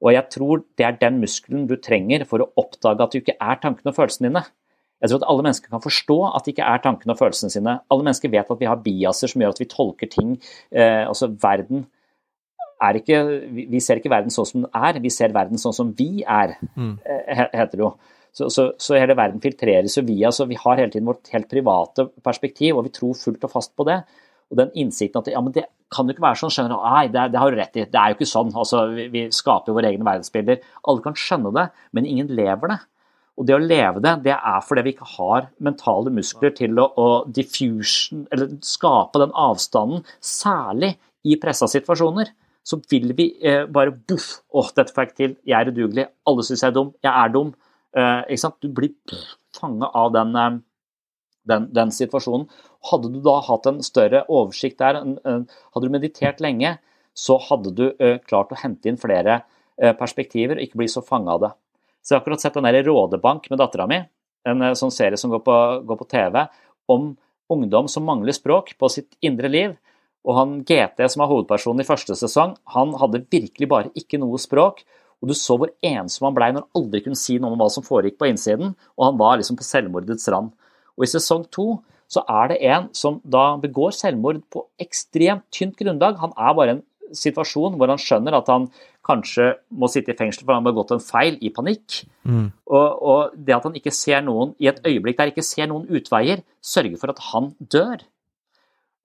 Og 0.00 0.14
jeg 0.14 0.24
tror 0.32 0.62
det 0.80 0.86
er 0.86 0.96
den 0.96 1.20
muskelen 1.20 1.66
du 1.68 1.76
trenger 1.76 2.24
for 2.28 2.40
å 2.40 2.48
oppdage 2.60 3.04
at 3.04 3.12
det 3.12 3.20
ikke 3.20 3.36
er 3.36 3.60
tankene 3.60 3.92
og 3.92 3.98
følelsene 3.98 4.30
dine. 4.30 4.44
Jeg 5.00 5.12
tror 5.12 5.20
at 5.20 5.28
alle 5.32 5.44
mennesker 5.44 5.72
kan 5.72 5.84
forstå 5.84 6.16
at 6.28 6.44
det 6.44 6.54
ikke 6.54 6.68
er 6.72 6.82
tankene 6.84 7.14
og 7.14 7.20
følelsene 7.20 7.52
sine. 7.52 7.74
Alle 7.92 8.06
mennesker 8.06 8.32
vet 8.32 8.50
at 8.52 8.60
vi 8.60 8.68
har 8.68 8.80
biaser 8.84 9.32
som 9.32 9.44
gjør 9.44 9.54
at 9.54 9.60
vi 9.60 9.68
tolker 9.68 10.10
ting, 10.12 10.34
eh, 10.72 11.04
altså 11.04 11.28
verden 11.40 11.86
er 12.80 12.96
ikke 12.96 13.16
Vi 13.52 13.80
ser 13.84 13.98
ikke 14.00 14.08
verden 14.08 14.32
sånn 14.32 14.46
som 14.48 14.62
den 14.62 14.70
er, 14.72 14.96
vi 15.04 15.10
ser 15.12 15.34
verden 15.36 15.60
sånn 15.60 15.74
som 15.76 15.92
vi 15.92 16.22
er, 16.24 16.54
Mm. 16.76 16.94
heter 17.52 17.76
det 17.76 17.84
jo. 17.84 17.90
Så, 18.36 18.48
så, 18.54 18.70
så, 18.78 18.94
hele 18.94 19.16
verden 19.18 19.42
filtreres 19.42 19.96
jo 19.98 20.04
via 20.06 20.30
så 20.30 20.46
Vi 20.46 20.58
har 20.60 20.78
hele 20.78 20.92
tiden 20.92 21.08
vårt 21.10 21.32
helt 21.32 21.48
private 21.50 22.06
perspektiv, 22.24 22.76
og 22.78 22.86
vi 22.86 22.94
tror 22.94 23.18
fullt 23.18 23.46
og 23.48 23.52
fast 23.52 23.74
på 23.76 23.86
det. 23.88 24.00
Og 24.50 24.58
den 24.58 24.70
innsikten 24.82 25.22
at 25.22 25.30
ja, 25.30 25.42
men 25.42 25.54
det 25.54 25.66
kan 25.90 26.06
jo 26.06 26.14
ikke 26.14 26.24
være 26.24 26.38
sånn, 26.38 26.52
skjønner 26.54 26.74
du. 26.74 26.78
Nei, 26.82 27.04
det, 27.10 27.26
det 27.34 27.42
har 27.42 27.50
du 27.50 27.58
rett 27.58 27.76
i. 27.78 27.86
Det 27.90 27.98
er 27.98 28.12
jo 28.12 28.18
ikke 28.18 28.30
sånn. 28.30 28.54
Altså, 28.54 28.84
vi, 28.94 29.06
vi 29.10 29.26
skaper 29.34 29.70
jo 29.70 29.78
våre 29.78 29.90
egne 29.90 30.06
verdensbilder. 30.06 30.62
Alle 30.90 31.04
kan 31.04 31.18
skjønne 31.18 31.52
det, 31.56 31.66
men 31.96 32.08
ingen 32.08 32.32
lever 32.38 32.74
det. 32.74 32.80
Og 33.40 33.46
det 33.48 33.56
å 33.56 33.62
leve 33.62 34.02
det, 34.04 34.12
det 34.26 34.34
er 34.36 34.60
fordi 34.66 34.84
vi 34.84 34.92
ikke 34.92 35.08
har 35.14 35.46
mentale 35.64 36.12
muskler 36.12 36.52
til 36.56 36.76
å, 36.82 36.90
å 37.00 37.06
diffusion, 37.24 38.26
eller 38.34 38.58
skape 38.66 39.22
den 39.22 39.32
avstanden, 39.32 40.04
særlig 40.20 40.92
i 41.24 41.38
pressa 41.40 41.68
situasjoner. 41.70 42.34
Så 42.66 42.76
vil 42.90 43.14
vi 43.16 43.30
eh, 43.40 43.64
bare 43.72 43.94
boff, 43.94 44.42
åh, 44.52 44.68
dette 44.76 44.92
får 44.92 45.02
jeg 45.02 45.08
ikke 45.08 45.20
til, 45.22 45.36
jeg 45.48 45.56
er 45.56 45.70
udugelig, 45.72 46.06
alle 46.28 46.44
syns 46.44 46.66
jeg 46.66 46.68
er 46.68 46.76
dum, 46.76 46.92
jeg 47.00 47.12
er 47.14 47.32
dum. 47.32 47.54
Eh? 47.96 48.50
Du 48.60 48.68
blir 48.68 48.94
fanga 49.56 49.86
av 49.86 50.12
den, 50.12 50.34
eh, 50.36 50.58
den, 51.48 51.68
den, 51.72 51.90
situasjonen. 51.90 52.48
Hadde 52.90 53.12
du 53.12 53.20
da 53.24 53.40
hatt 53.44 53.66
en 53.66 53.82
større 53.82 54.24
oversikt 54.28 54.78
der, 54.80 55.00
hadde 55.24 55.86
du 55.86 55.92
meditert 55.92 56.40
lenge, 56.40 56.78
så 57.14 57.36
hadde 57.50 57.74
du 57.76 57.90
eh, 57.98 58.18
klart 58.24 58.52
å 58.52 58.60
hente 58.60 58.88
inn 58.88 59.00
flere 59.00 59.42
perspektiver 59.96 60.58
og 60.58 60.64
ikke 60.66 60.76
bli 60.76 60.86
så 60.92 61.00
fanga 61.00 61.32
av 61.32 61.40
det. 61.40 61.48
Så 62.04 62.12
jeg 62.12 62.18
har 62.18 62.20
akkurat 62.20 62.42
sett 62.42 62.56
den 62.58 62.66
der 62.68 62.84
Rådebank 62.84 63.46
med 63.48 63.60
dattera 63.62 63.86
mi, 63.88 63.96
en 64.44 64.64
sånn 64.76 64.92
serie 64.92 65.16
som 65.16 65.32
går 65.32 65.40
på, 65.40 65.54
går 65.88 65.98
på, 66.02 66.06
TV, 66.10 66.36
om 66.92 67.14
ungdom 67.48 67.88
som 67.88 68.04
mangler 68.04 68.36
språk 68.36 68.74
på 68.76 68.90
sitt 68.92 69.16
indre 69.24 69.48
liv. 69.48 69.72
Og 70.28 70.36
han 70.36 70.58
GT, 70.68 71.00
som 71.08 71.24
er 71.24 71.30
hovedpersonen 71.30 71.80
i 71.80 71.88
første 71.88 72.16
sesong, 72.18 72.54
han 72.74 72.92
hadde 73.00 73.22
virkelig 73.32 73.68
bare 73.70 73.92
ikke 73.96 74.20
noe 74.20 74.40
språk. 74.40 74.82
Og 75.20 75.30
du 75.30 75.36
så 75.36 75.56
hvor 75.60 75.72
ensom 75.84 76.28
han 76.28 76.36
blei 76.36 76.50
når 76.52 76.64
han 76.64 76.80
aldri 76.80 77.02
kunne 77.04 77.18
si 77.18 77.36
noe 77.38 77.52
om 77.52 77.60
hva 77.60 77.68
som 77.72 77.84
foregikk 77.84 78.18
på 78.20 78.30
innsiden. 78.30 78.74
Og 78.96 79.06
han 79.06 79.18
var 79.20 79.38
liksom 79.40 79.58
på 79.60 79.66
selvmordets 79.66 80.28
rand. 80.32 80.52
Og 80.96 81.06
i 81.06 81.10
sesong 81.12 81.46
to 81.52 81.68
så 82.10 82.24
er 82.26 82.50
det 82.50 82.62
en 82.66 82.88
som 82.96 83.20
da 83.22 83.54
begår 83.62 83.94
selvmord 83.94 84.40
på 84.50 84.64
ekstremt 84.82 85.44
tynt 85.54 85.76
grunnlag. 85.78 86.18
Han 86.18 86.32
er 86.34 86.56
bare 86.58 86.76
en 86.76 86.86
situasjon 87.16 87.76
hvor 87.78 87.90
han 87.90 88.00
skjønner 88.00 88.36
at 88.38 88.48
han 88.50 88.68
kanskje 89.06 89.52
må 89.70 89.88
sitte 89.90 90.12
i 90.12 90.18
fengsel 90.18 90.44
for 90.44 90.54
han 90.54 90.62
har 90.62 90.72
begått 90.72 90.94
en 90.94 91.02
feil 91.02 91.38
i 91.40 91.52
panikk. 91.54 92.02
Mm. 92.24 92.50
Og, 92.70 92.88
og, 93.12 93.36
det 93.36 93.56
at 93.56 93.66
han 93.68 93.76
ikke 93.78 93.94
ser 93.94 94.22
noen 94.26 94.54
i 94.62 94.70
et 94.70 94.80
øyeblikk 94.86 95.20
der 95.20 95.32
ikke 95.32 95.46
ser 95.46 95.70
noen 95.70 95.88
utveier, 95.90 96.44
sørger 96.62 97.00
for 97.00 97.14
at 97.14 97.22
han 97.30 97.52
dør. 97.60 98.04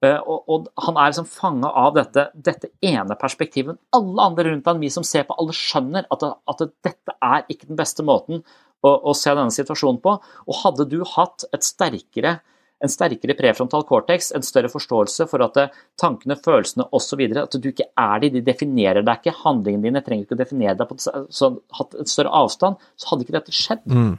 Uh, 0.04 0.20
og, 0.28 0.50
og, 0.52 0.66
han 0.86 0.98
er 1.00 1.12
liksom 1.14 1.28
fanga 1.32 1.70
av 1.72 1.94
dette, 1.96 2.28
dette, 2.36 2.70
ene 2.84 3.16
perspektivet. 3.20 3.80
Alle 3.96 4.26
andre 4.28 4.50
rundt 4.50 4.68
ham, 4.68 4.82
vi 4.84 4.92
som 4.94 5.06
ser 5.08 5.24
på, 5.28 5.38
alle 5.40 5.56
skjønner 5.56 6.10
at, 6.14 6.26
at 6.26 6.66
dette 6.86 7.16
er 7.24 7.46
ikke 7.48 7.70
den 7.70 7.80
beste 7.80 8.04
måten 8.06 8.44
å, 8.86 8.92
å, 8.92 9.16
se 9.18 9.32
denne 9.32 9.56
situasjonen 9.56 10.02
på. 10.04 10.18
Og 10.46 10.60
hadde 10.62 10.90
du 10.92 11.00
hatt 11.16 11.48
et 11.56 11.66
sterkere 11.66 12.40
en 12.84 12.92
sterkere 12.92 13.36
prefrontal 13.38 13.86
cortex, 13.88 14.32
en 14.36 14.44
større 14.46 14.70
forståelse 14.72 15.28
for 15.32 15.44
at 15.46 15.58
eh, 15.62 15.74
tankene, 16.02 16.38
følelsene 16.44 16.88
osv. 16.96 17.24
At 17.40 17.58
du 17.62 17.70
ikke 17.72 17.88
er 17.88 18.22
de, 18.24 18.32
de 18.36 18.44
definerer 18.46 19.06
deg 19.06 19.22
ikke. 19.22 19.36
Handlingene 19.46 19.88
dine 19.88 20.04
trenger 20.06 20.28
ikke 20.28 20.38
å 20.38 20.42
definere 20.44 20.78
deg 20.80 20.92
på 20.92 21.00
så 21.00 21.52
hatt 21.80 21.98
en 21.98 22.12
større 22.12 22.34
avstand, 22.44 22.84
så 23.00 23.12
hadde 23.12 23.26
ikke 23.26 23.38
dette 23.38 23.56
skjedd. 23.56 23.86
Mm. 23.88 24.16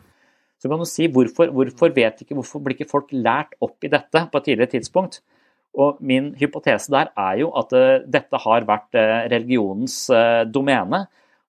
Så 0.56 0.72
kan 0.72 0.80
du 0.80 0.88
si 0.88 1.08
hvorfor, 1.12 1.52
hvorfor, 1.52 1.92
vet 1.96 2.22
ikke, 2.24 2.36
hvorfor 2.38 2.62
blir 2.64 2.78
ikke 2.78 2.90
folk 2.90 3.12
lært 3.12 3.52
opp 3.62 3.84
i 3.84 3.92
dette 3.92 4.24
på 4.32 4.40
et 4.40 4.48
tidligere 4.48 4.78
tidspunkt? 4.78 5.20
Og 5.76 5.98
Min 6.00 6.32
hypotese 6.40 6.92
der 6.92 7.12
er 7.16 7.42
jo 7.42 7.50
at 7.58 7.74
uh, 7.76 8.04
dette 8.08 8.40
har 8.46 8.68
vært 8.68 8.96
uh, 8.96 9.26
religionens 9.32 10.06
uh, 10.12 10.44
domene. 10.48 11.04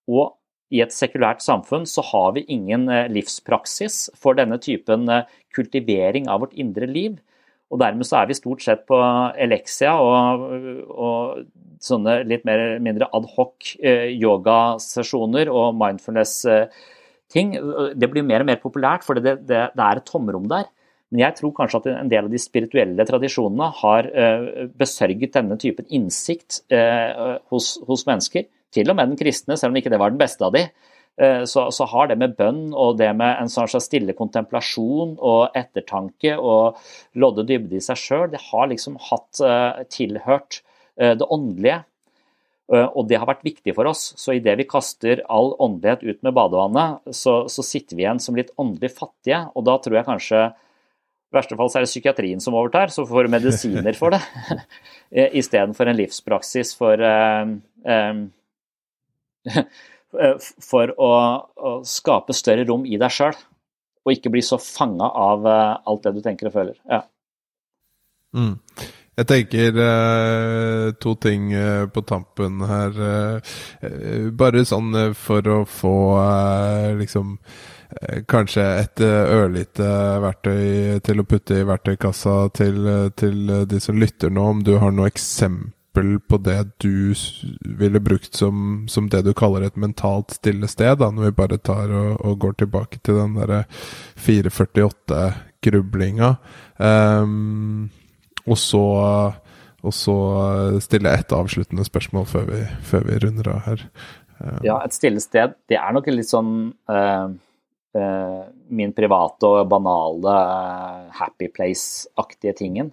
Og 0.07 0.35
i 0.71 0.81
et 0.83 0.91
sekulært 0.91 1.39
samfunn 1.43 1.85
så 1.87 2.03
har 2.03 2.33
vi 2.35 2.43
ingen 2.51 2.89
livspraksis 3.07 4.09
for 4.19 4.35
denne 4.35 4.57
typen 4.59 5.07
kultivering 5.55 6.27
av 6.27 6.41
vårt 6.43 6.57
indre 6.59 6.89
liv. 6.91 7.15
Og 7.71 7.79
dermed 7.79 8.07
så 8.07 8.21
er 8.21 8.27
vi 8.29 8.35
stort 8.35 8.63
sett 8.63 8.85
på 8.87 8.97
Elexia 9.39 9.93
og, 9.99 10.43
og 10.91 11.47
sånne 11.83 12.21
litt 12.27 12.45
mer, 12.47 12.77
mindre 12.83 13.09
adhoc 13.15 13.73
eh, 13.81 14.07
yogasesjoner 14.15 15.51
og 15.51 15.75
mindfulness-ting. 15.77 17.55
Det 17.99 18.09
blir 18.11 18.25
mer 18.25 18.45
og 18.45 18.49
mer 18.51 18.61
populært, 18.61 19.05
for 19.07 19.19
det, 19.19 19.41
det, 19.49 19.67
det, 19.75 19.83
er 19.83 19.99
et 19.99 20.07
tomrom 20.07 20.47
der. 20.51 20.69
Men 21.13 21.23
jeg 21.23 21.38
tror 21.38 21.53
kanskje 21.55 21.79
at 21.79 21.88
en 21.93 22.11
del 22.11 22.27
av 22.27 22.34
de 22.34 22.41
spirituelle 22.41 23.05
tradisjonene 23.07 23.69
har 23.79 24.09
eh, 24.11 24.67
besørget 24.75 25.38
denne 25.38 25.55
typen 25.59 25.88
innsikt 25.88 26.61
eh, 26.73 27.38
hos, 27.53 27.77
hos 27.88 28.03
mennesker. 28.09 28.47
Til 28.75 28.91
og 28.91 28.97
med 28.99 29.13
den 29.13 29.19
kristne, 29.19 29.55
selv 29.55 29.71
om 29.71 29.79
ikke 29.79 29.93
det 29.93 30.01
var 30.01 30.11
den 30.11 30.19
beste 30.19 30.43
av 30.43 30.51
de. 30.57 30.65
Eh, 31.15 31.45
så, 31.47 31.69
så, 31.71 31.88
har 31.93 32.11
det 32.11 32.19
med 32.19 32.35
bønn 32.39 32.75
og 32.75 32.99
det 32.99 33.13
med 33.15 33.39
en 33.39 33.51
sånn 33.51 33.71
stille 33.79 34.17
kontemplasjon 34.19 35.15
og 35.15 35.55
ettertanke 35.55 36.35
og 36.35 36.81
lodde 37.15 37.47
dybde 37.47 37.79
i 37.79 37.84
seg 37.88 38.03
sjøl, 38.03 38.27
det 38.34 38.43
har 38.49 38.67
liksom 38.73 38.99
hatt 39.07 39.45
tilhørt 39.93 40.63
det 40.97 41.23
åndelige. 41.29 41.84
Og 42.67 43.03
det 43.07 43.19
har 43.21 43.29
vært 43.29 43.45
viktig 43.45 43.71
for 43.77 43.88
oss. 43.88 44.09
Så 44.19 44.34
idet 44.35 44.57
vi 44.59 44.65
kaster 44.67 45.21
all 45.31 45.53
åndelighet 45.61 46.01
ut 46.03 46.25
med 46.25 46.34
badevannet, 46.35 47.13
så, 47.15 47.43
så, 47.47 47.63
sitter 47.63 47.95
vi 47.95 48.03
igjen 48.03 48.19
som 48.19 48.35
litt 48.35 48.49
åndelig 48.59 48.89
fattige. 48.97 49.45
Og 49.53 49.63
da 49.69 49.77
tror 49.79 50.01
jeg 50.01 50.07
kanskje 50.09 50.41
i 51.27 51.35
verste 51.35 51.57
fall 51.59 51.69
så 51.71 51.79
er 51.79 51.85
det 51.85 51.91
psykiatrien 51.91 52.39
som 52.43 52.55
overtar, 52.55 52.91
så 52.93 53.03
får 53.07 53.27
du 53.27 53.33
medisiner 53.35 53.97
for 53.99 54.15
det. 54.15 54.21
Istedenfor 55.41 55.89
en 55.91 55.99
livspraksis 55.99 56.71
for 56.79 57.03
Eh, 60.17 60.35
for 60.63 60.93
å, 61.03 61.13
skape 61.87 62.35
større 62.35 62.63
rom 62.67 62.85
i 62.87 62.99
deg 62.99 63.11
sjøl, 63.11 63.35
og 64.07 64.13
ikke 64.13 64.31
bli 64.31 64.43
så 64.45 64.59
fanga 64.61 65.09
av 65.11 65.47
alt 65.47 66.05
det 66.05 66.13
du 66.15 66.21
tenker 66.23 66.49
og 66.49 66.55
føler. 66.55 66.77
Ja. 66.87 67.01
Mm. 68.37 68.55
Jeg 69.17 69.27
tenker 69.27 69.79
eh, 69.83 70.87
to 71.01 71.15
ting 71.19 71.49
eh, 71.57 71.87
på 71.91 72.03
tampen 72.07 72.61
her. 72.69 72.99
bare 74.37 74.63
sånn 74.65 74.93
for 75.17 75.49
å 75.49 75.63
få 75.67 75.95
liksom 77.01 77.35
Kanskje 78.27 78.64
et 78.81 78.99
ørlite 79.01 80.19
verktøy 80.19 80.99
til 81.07 81.19
å 81.22 81.23
putte 81.27 81.55
i 81.55 81.64
verktøykassa 81.68 82.49
til, 82.57 82.76
til 83.15 83.47
de 83.72 83.80
som 83.80 83.99
lytter 84.01 84.30
nå, 84.34 84.43
om 84.43 84.64
du 84.65 84.77
har 84.81 84.91
noe 84.91 85.07
eksempel 85.07 86.19
på 86.27 86.38
det 86.43 86.64
du 86.84 87.14
ville 87.80 87.99
brukt 88.03 88.35
som, 88.35 88.85
som, 88.91 89.09
det 89.09 89.22
du 89.26 89.34
kaller 89.34 89.61
et 89.65 89.77
mentalt 89.80 90.31
stille 90.35 90.68
sted, 90.68 90.97
da, 90.99 91.11
når 91.11 91.23
vi 91.30 91.39
bare 91.39 91.57
tar 91.57 91.89
og, 91.89 92.26
og 92.27 92.39
går 92.43 92.53
tilbake 92.65 92.97
til 92.99 93.15
den 93.22 93.35
derre 93.39 93.64
448-grublinga. 94.27 96.35
Um, 96.77 97.89
og 98.47 98.57
så 98.59 98.85
og 99.88 99.93
så 99.93 100.15
stille 100.84 101.14
ett 101.14 101.31
avsluttende 101.31 101.85
spørsmål 101.85 102.26
før 102.27 102.47
vi, 102.49 102.61
før 102.84 103.05
vi 103.07 103.19
runder 103.23 103.51
av 103.53 103.59
her. 103.68 103.84
Um, 104.39 104.59
ja, 104.65 104.77
et 104.84 104.95
stille 104.95 105.22
sted. 105.23 105.55
Det 105.69 105.77
er 105.80 105.93
nok 105.95 106.09
litt 106.11 106.30
sånn 106.30 106.53
uh, 106.91 107.31
min 108.69 108.91
private 108.95 109.49
og 109.49 109.69
banale 109.72 110.34
uh, 110.34 111.07
happy 111.18 111.48
place-aktige 111.53 112.53
tingen. 112.57 112.91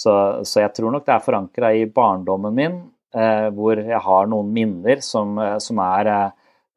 Så, 0.00 0.12
så, 0.48 0.62
jeg 0.62 0.72
tror 0.76 0.94
nok 0.94 1.06
det 1.06 1.14
er 1.14 1.24
forankra 1.24 1.72
i 1.76 1.86
barndommen 1.92 2.56
min, 2.56 2.76
eh, 3.16 3.48
hvor 3.56 3.80
jeg 3.80 4.00
har 4.06 4.30
noen 4.30 4.52
minner 4.54 5.02
som, 5.04 5.34
eh, 5.42 5.58
som 5.60 5.80
er, 5.84 6.10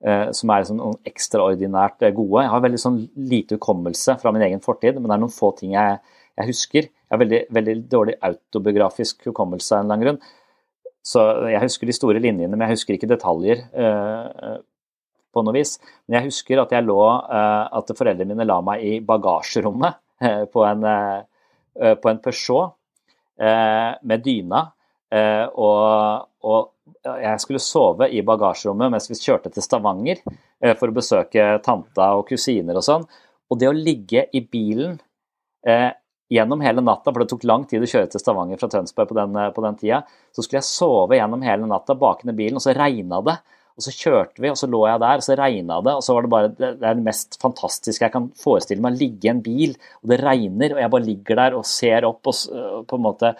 eh, 0.03 0.31
som 0.35 0.51
er 0.51 0.65
sånn 0.67 0.97
ekstraordinært 1.07 2.03
gode. 2.17 2.43
Jeg 2.43 2.51
har 2.51 2.65
veldig 2.65 2.81
sånn 2.83 2.99
lite 3.15 3.59
hukommelse 3.59 4.17
fra 4.19 4.33
min 4.35 4.43
egen 4.49 4.63
fortid, 4.63 4.99
men 4.99 5.07
det 5.07 5.15
er 5.15 5.23
noen 5.23 5.37
få 5.37 5.53
ting 5.59 5.77
jeg, 5.77 6.01
jeg 6.41 6.49
husker. 6.49 6.89
Jeg 6.89 7.15
har 7.15 7.21
veldig, 7.23 7.41
veldig 7.59 7.77
dårlig 7.93 8.17
autobiografisk 8.31 9.29
hukommelse 9.29 9.71
av 9.71 9.79
en 9.79 9.85
eller 9.85 9.95
annen 9.95 10.07
grunn. 10.07 10.33
Så 11.03 11.23
jeg 11.51 11.63
husker 11.63 11.87
de 11.87 11.95
store 11.95 12.19
linjene, 12.23 12.51
men 12.51 12.63
jeg 12.63 12.77
husker 12.77 12.95
ikke 12.97 13.11
detaljer. 13.11 13.63
Eh, 13.75 14.59
på 15.33 15.43
noe 15.43 15.55
vis. 15.57 15.75
Men 16.05 16.19
jeg 16.19 16.29
husker 16.29 16.61
at 16.61 16.75
jeg 16.75 16.85
lå, 16.85 17.01
eh, 17.25 17.65
at 17.79 17.97
foreldrene 17.97 18.31
mine 18.35 18.47
la 18.47 18.61
meg 18.65 18.85
i 18.85 18.93
bagasjerommet 19.03 19.99
eh, 20.23 20.45
på 20.53 20.63
en, 20.69 20.87
på 21.73 22.09
en 22.11 22.23
Peugeot 22.23 22.77
Eh, 23.39 23.95
med 24.01 24.21
dyna. 24.23 24.67
Eh, 25.11 25.45
og, 25.45 26.27
og, 26.45 26.69
jeg 27.03 27.39
skulle 27.41 27.61
sove 27.63 28.09
i 28.11 28.21
bagasjerommet 28.25 28.91
mens 28.91 29.07
vi 29.09 29.15
kjørte 29.17 29.49
til 29.53 29.63
Stavanger 29.65 30.19
eh, 30.21 30.73
for 30.77 30.89
å 30.89 30.95
besøke 30.95 31.45
tanta 31.65 32.11
og 32.19 32.27
kusiner 32.29 32.77
og 32.77 32.85
sånn. 32.85 33.07
Og 33.49 33.59
det 33.59 33.69
å 33.69 33.75
ligge 33.75 34.27
i 34.33 34.41
bilen 34.41 34.99
gjennom 36.33 36.63
hele 36.65 36.81
natta, 36.83 37.11
for 37.13 37.21
det 37.21 37.29
tok 37.31 37.45
lang 37.47 37.61
tid 37.69 37.83
å 37.85 37.87
kjøre 37.87 38.09
til 38.11 38.19
Stavanger 38.19 38.59
fra 38.59 38.67
Tønsberg 38.71 39.11
på 39.11 39.15
den, 39.15 39.37
på 39.55 39.63
den 39.63 39.77
tida, 39.79 39.99
så 40.33 40.43
skulle 40.43 40.59
jeg 40.59 40.67
sove 40.67 41.15
gjennom 41.15 41.43
hele 41.45 41.69
natta 41.69 41.95
bak 41.95 42.25
i 42.25 42.33
bilen, 42.33 42.57
og 42.59 42.65
så 42.65 42.73
regna 42.75 43.21
det. 43.23 43.37
Og 43.73 43.85
så 43.85 43.93
kjørte 43.95 44.43
vi, 44.43 44.51
og 44.51 44.59
så 44.59 44.69
lå 44.69 44.83
jeg 44.85 45.01
der, 45.01 45.21
og 45.21 45.25
så 45.25 45.37
regna 45.39 45.79
det. 45.85 45.95
Og 45.97 46.05
så 46.05 46.15
var 46.15 46.25
det 46.25 46.33
bare 46.33 46.51
det, 46.53 46.69
er 46.77 46.99
det 46.99 47.07
mest 47.07 47.39
fantastiske 47.41 48.05
jeg 48.05 48.13
kan 48.13 48.29
forestille 48.39 48.85
meg. 48.85 48.99
Ligge 48.99 49.29
i 49.29 49.33
en 49.33 49.43
bil, 49.45 49.75
og 50.03 50.13
det 50.13 50.21
regner, 50.21 50.75
og 50.75 50.83
jeg 50.83 50.93
bare 50.95 51.09
ligger 51.09 51.41
der 51.41 51.57
og 51.57 51.67
ser 51.67 52.07
opp 52.09 52.31
og 52.31 52.87
på 52.89 52.99
en 52.99 53.05
måte 53.07 53.35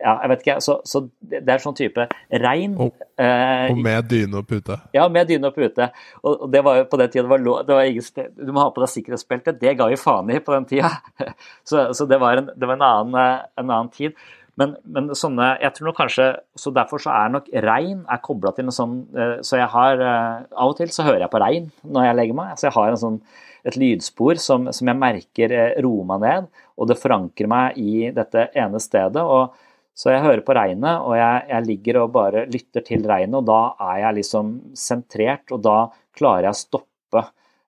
ja, 0.00 0.12
jeg 0.22 0.30
vet 0.30 0.42
ikke. 0.44 0.56
Så, 0.64 0.76
så 0.88 1.02
det 1.30 1.42
er 1.42 1.62
sånn 1.62 1.76
type 1.76 2.06
regn. 2.44 2.76
Og, 2.82 3.04
eh, 3.20 3.68
og 3.72 3.80
med 3.82 4.08
dyne 4.10 4.40
og 4.42 4.48
pute? 4.48 4.78
Ja, 4.96 5.06
med 5.12 5.28
dyne 5.30 5.50
og 5.50 5.56
pute. 5.56 5.88
Og, 6.22 6.32
og 6.34 6.52
det 6.52 6.62
var 6.66 6.80
jo 6.80 6.86
på 6.90 7.00
den 7.00 7.12
tida 7.12 7.24
det 7.24 7.32
var 7.32 7.44
lov 7.44 7.60
det 7.66 7.78
var 7.78 7.90
ingen, 7.90 8.32
Du 8.36 8.52
må 8.52 8.62
ha 8.62 8.72
på 8.74 8.82
deg 8.84 8.92
sikkerhetsbelte. 8.92 9.56
Det 9.60 9.76
ga 9.78 9.88
vi 9.90 10.00
faen 10.00 10.32
i 10.34 10.40
på 10.44 10.54
den 10.56 10.68
tida. 10.68 10.92
Så, 11.68 11.88
så 11.96 12.06
det 12.06 12.18
var 12.22 12.38
en, 12.38 12.50
det 12.54 12.68
var 12.68 12.76
en, 12.76 12.84
annen, 12.86 13.16
eh, 13.20 13.46
en 13.58 13.70
annen 13.70 13.88
tid. 13.94 14.18
Men, 14.56 14.72
men, 14.88 15.10
sånne 15.12 15.50
jeg 15.60 15.74
tror 15.76 15.90
nok 15.90 15.98
kanskje, 15.98 16.28
så 16.56 16.72
Derfor 16.72 17.02
så 17.02 17.12
er 17.12 17.34
nok 17.34 17.50
regn 17.66 17.98
er 18.08 18.22
kobla 18.24 18.54
til 18.56 18.64
en 18.64 18.72
sånn 18.72 18.94
eh, 19.12 19.34
Så 19.44 19.58
jeg 19.60 19.68
har 19.74 20.00
Av 20.00 20.70
og 20.70 20.78
til 20.78 20.88
så 20.94 21.04
hører 21.04 21.26
jeg 21.26 21.32
på 21.34 21.42
regn 21.42 21.68
når 21.84 22.08
jeg 22.08 22.18
legger 22.20 22.38
meg. 22.38 22.54
Så 22.56 22.70
jeg 22.70 22.76
har 22.78 22.92
en 22.92 23.02
sånn, 23.02 23.20
et 23.66 23.76
lydspor 23.76 24.40
som, 24.40 24.70
som 24.72 24.88
jeg 24.88 25.00
merker 25.00 25.54
roer 25.84 26.08
meg 26.08 26.24
ned, 26.24 26.50
og 26.78 26.88
det 26.88 27.00
forankrer 27.00 27.50
meg 27.50 27.78
i 27.82 28.10
dette 28.14 28.48
ene 28.56 28.80
stedet. 28.80 29.22
og 29.22 29.56
så 29.96 30.12
jeg 30.12 30.24
hører 30.26 30.42
på 30.44 30.54
regnet, 30.56 31.00
og 31.00 31.14
jeg, 31.16 31.44
jeg, 31.48 31.64
ligger 31.70 32.02
og 32.02 32.10
bare 32.12 32.44
lytter 32.52 32.84
til 32.84 33.06
regnet, 33.08 33.38
og 33.38 33.46
da 33.48 33.60
er 33.94 34.02
jeg 34.02 34.18
liksom 34.18 34.50
sentrert, 34.76 35.48
og 35.56 35.62
da 35.64 35.76
klarer 36.16 36.50
jeg 36.50 36.56
å 36.56 36.58
stoppe 36.60 37.22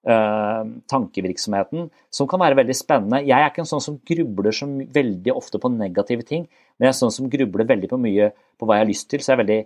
tankevirksomheten, 0.08 1.88
som 2.14 2.28
kan 2.30 2.40
være 2.40 2.56
veldig 2.56 2.76
spennende. 2.76 3.18
Jeg 3.26 3.34
er 3.34 3.50
ikke 3.50 3.64
en 3.64 3.68
sånn 3.68 3.82
som 3.82 3.96
grubler 4.08 4.54
så 4.54 4.68
veldig 4.94 5.34
ofte 5.34 5.58
på 5.60 5.68
negative 5.74 6.24
ting, 6.24 6.46
men 6.78 6.86
jeg 6.86 6.94
er 6.94 6.98
sånn 7.00 7.12
som 7.12 7.26
grubler 7.28 7.66
veldig 7.68 7.90
på 7.90 7.98
mye 8.00 8.30
på 8.56 8.64
hva 8.64 8.78
jeg 8.78 8.84
har 8.84 8.88
lyst 8.88 9.08
til, 9.10 9.20
så 9.20 9.32
jeg 9.32 9.36
er 9.36 9.42
veldig 9.42 9.58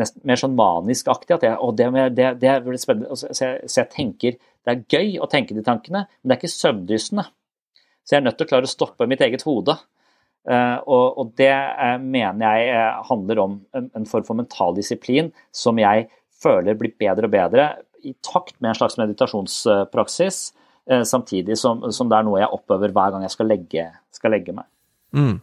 nesten 0.00 0.22
mer 0.26 0.40
sånn 0.40 0.56
manisk-aktig. 0.58 1.36
at 1.38 1.46
jeg, 1.46 1.56
det, 1.78 1.88
det, 2.16 2.28
det, 2.42 2.50
er 2.50 2.80
spennende. 2.82 3.16
Så 3.16 3.30
jeg, 3.30 3.70
så 3.70 3.82
jeg 3.82 3.90
tenker 3.94 4.36
det 4.36 4.74
er 4.74 4.82
gøy 4.92 5.14
å 5.22 5.28
tenke 5.30 5.56
de 5.56 5.64
tankene, 5.66 6.04
men 6.06 6.30
det 6.30 6.36
er 6.36 6.42
ikke 6.42 6.52
søvndyssende. 6.52 7.24
Så 8.04 8.14
jeg 8.14 8.20
er 8.20 8.26
nødt 8.26 8.38
til 8.40 8.48
å 8.48 8.50
klare 8.50 8.68
å 8.68 8.70
stoppe 8.70 9.08
mitt 9.10 9.22
eget 9.24 9.44
hode. 9.46 9.76
Uh, 10.48 10.78
og, 10.88 11.18
og 11.20 11.32
det 11.36 11.52
uh, 11.52 11.98
mener 12.00 12.46
jeg 12.46 12.70
eh, 12.72 13.00
handler 13.10 13.42
om 13.42 13.56
en, 13.76 13.90
en 13.98 14.06
form 14.08 14.24
for 14.24 14.38
mental 14.38 14.72
disiplin 14.72 15.28
som 15.52 15.76
jeg 15.76 16.06
føler 16.40 16.78
blir 16.80 16.94
bedre 16.96 17.28
og 17.28 17.34
bedre 17.34 17.66
i 18.06 18.14
takt 18.24 18.56
med 18.58 18.72
en 18.72 18.80
slags 18.80 18.98
meditasjonspraksis, 19.00 20.40
samtidig 21.06 21.54
som, 21.60 21.84
som 21.94 22.08
det 22.10 22.16
er 22.18 22.24
noe 22.26 22.40
jeg 22.40 22.50
oppøver 22.56 22.90
hver 22.96 23.12
gang 23.14 23.22
jeg 23.22 23.34
skal 23.34 23.48
legge, 23.50 23.84
skal 24.16 24.32
legge 24.34 24.54
meg. 24.56 24.66
Mm. 25.14 25.36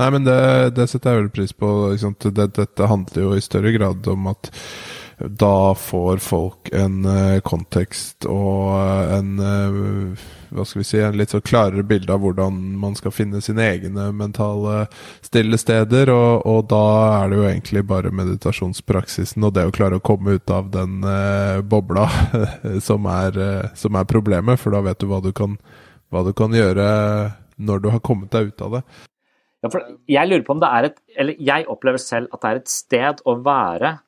Nei, 0.00 0.08
men 0.14 0.24
det, 0.24 0.38
det, 0.76 0.88
setter 0.90 1.12
jeg 1.12 1.20
veldig 1.20 1.34
pris 1.36 1.52
på. 1.54 1.68
Det, 2.24 2.48
dette 2.56 2.88
handler 2.88 3.26
jo 3.26 3.34
i 3.36 3.44
større 3.44 3.74
grad 3.74 4.08
om 4.10 4.30
at 4.32 4.50
da 5.28 5.74
får 5.74 6.16
folk 6.16 6.68
en 6.74 7.04
uh, 7.06 7.40
kontekst 7.44 8.26
og 8.30 8.72
uh, 8.74 9.12
en 9.16 9.34
uh, 9.38 10.24
hva 10.52 10.64
skal 10.68 10.82
vi 10.82 10.86
si, 10.88 10.98
en 11.00 11.16
litt 11.16 11.32
så 11.32 11.40
klarere 11.40 11.84
bilde 11.86 12.12
av 12.12 12.20
hvordan 12.24 12.58
man 12.80 12.96
skal 12.98 13.14
finne 13.14 13.40
sine 13.44 13.64
egne 13.64 14.10
mentale 14.12 14.86
stillesteder. 15.24 16.12
Og, 16.12 16.42
og 16.44 16.66
da 16.68 16.82
er 17.22 17.30
det 17.30 17.38
jo 17.38 17.46
egentlig 17.48 17.84
bare 17.88 18.12
meditasjonspraksisen 18.12 19.46
og 19.48 19.54
det 19.56 19.64
å 19.68 19.72
klare 19.72 19.96
å 19.96 20.04
komme 20.04 20.36
ut 20.36 20.52
av 20.52 20.68
den 20.74 21.00
bobla 21.64 22.04
som 22.88 23.08
er, 23.08 23.40
som, 23.80 23.96
er, 23.96 24.10
problemet. 24.12 24.60
For 24.60 24.76
da 24.76 24.82
vet 24.84 25.00
du 25.00 25.08
hva 25.08 25.22
du, 25.24 25.32
kan, 25.32 25.56
hva 26.12 26.20
du 26.26 26.34
kan 26.36 26.52
gjøre 26.52 26.84
når 27.56 27.80
du 27.80 27.88
har 27.94 28.04
kommet 28.04 28.32
deg 28.36 28.52
ut 28.52 28.66
av 28.68 28.76
det. 28.76 28.84
Ja, 29.62 29.70
jeg 30.10 30.28
lurer 30.28 30.46
på 30.46 30.56
om 30.56 30.62
det 30.62 30.70
er 30.74 30.88
et 30.88 30.96
Eller 31.14 31.38
jeg 31.38 31.68
opplever 31.70 32.00
selv 32.02 32.32
at 32.34 32.42
det 32.42 32.50
er 32.50 32.60
et 32.60 32.72
sted 32.72 33.20
å 33.30 33.36
være 33.46 33.92
eh, 33.92 34.00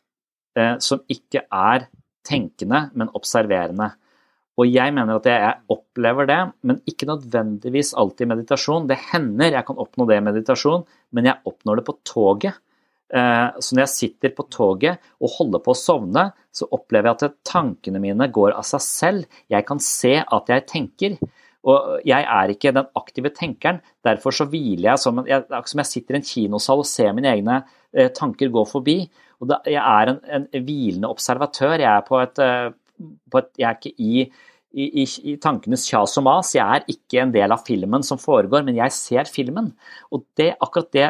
som 0.55 1.01
ikke 1.11 1.41
er 1.51 1.89
tenkende, 2.23 2.85
men 2.95 3.11
observerende. 3.19 3.89
Og 4.55 4.71
jeg 4.71 4.95
mener 4.95 5.19
at 5.19 5.27
jeg 5.27 5.55
opplever 5.73 6.29
det, 6.31 6.41
men 6.63 6.79
ikke 6.87 7.09
nødvendigvis 7.11 7.95
alltid 7.99 8.27
i 8.27 8.31
meditasjon. 8.37 8.87
Det 8.87 9.01
hender 9.11 9.57
jeg 9.57 9.67
kan 9.67 9.81
oppnå 9.83 10.07
det 10.07 10.21
i 10.21 10.27
meditasjon, 10.29 10.85
men 11.11 11.27
jeg 11.27 11.43
oppnår 11.51 11.81
det 11.81 11.87
på 11.89 11.97
toget. 12.07 12.61
Eh, 13.15 13.49
så 13.59 13.75
når 13.75 13.85
jeg 13.85 13.93
sitter 13.95 14.35
på 14.35 14.47
toget 14.51 15.03
og 15.19 15.35
holder 15.37 15.63
på 15.63 15.75
å 15.75 15.79
sovne, 15.79 16.29
så 16.55 16.69
opplever 16.71 17.11
jeg 17.11 17.19
at 17.19 17.41
tankene 17.51 18.03
mine 18.03 18.31
går 18.31 18.55
av 18.55 18.67
seg 18.69 18.85
selv. 18.87 19.41
Jeg 19.51 19.67
kan 19.67 19.83
se 19.83 20.21
at 20.23 20.55
jeg 20.55 20.67
tenker. 20.71 21.19
Og 21.65 22.07
jeg 22.07 22.27
er 22.29 22.53
ikke 22.53 22.75
den 22.77 22.91
aktive 22.99 23.31
tenkeren, 23.33 23.79
derfor 24.05 24.35
så 24.37 24.45
hviler 24.53 24.91
jeg 24.91 25.01
som, 25.01 25.23
jeg, 25.25 25.47
som 25.49 25.81
jeg 25.81 25.89
sitter 25.89 26.19
i 26.19 26.21
en 26.21 26.27
kinosal 26.29 26.83
og 26.83 26.89
ser 26.89 27.15
mine 27.17 27.31
egne 27.31 27.63
eh, 27.97 28.11
tanker 28.13 28.53
gå 28.53 28.67
forbi. 28.69 28.99
Og 29.45 29.51
da, 29.53 29.61
jeg 29.69 29.83
er 29.83 30.15
en, 30.15 30.19
en, 30.39 30.49
hvilende 30.65 31.13
observatør. 31.13 31.77
Jeg 31.77 31.91
er, 31.91 32.03
på 32.09 32.19
et, 32.23 32.41
eh, 32.43 33.15
på 33.31 33.43
et, 33.43 33.53
jeg 33.61 33.69
er 33.69 33.79
ikke 33.79 33.95
i, 34.01 34.25
i, 34.75 35.05
i, 35.05 35.37
tankenes 35.43 35.87
kjas 35.91 36.17
og 36.21 36.27
mas. 36.27 36.55
Jeg 36.57 36.65
er 36.65 36.89
ikke 36.91 37.23
en 37.23 37.35
del 37.35 37.55
av 37.55 37.65
filmen 37.69 38.07
som 38.07 38.21
foregår, 38.21 38.65
men 38.67 38.81
jeg 38.81 38.97
ser 38.97 39.31
filmen. 39.31 39.73
Og 40.15 40.25
det, 40.41 40.55
akkurat 40.65 40.91
det 40.97 41.09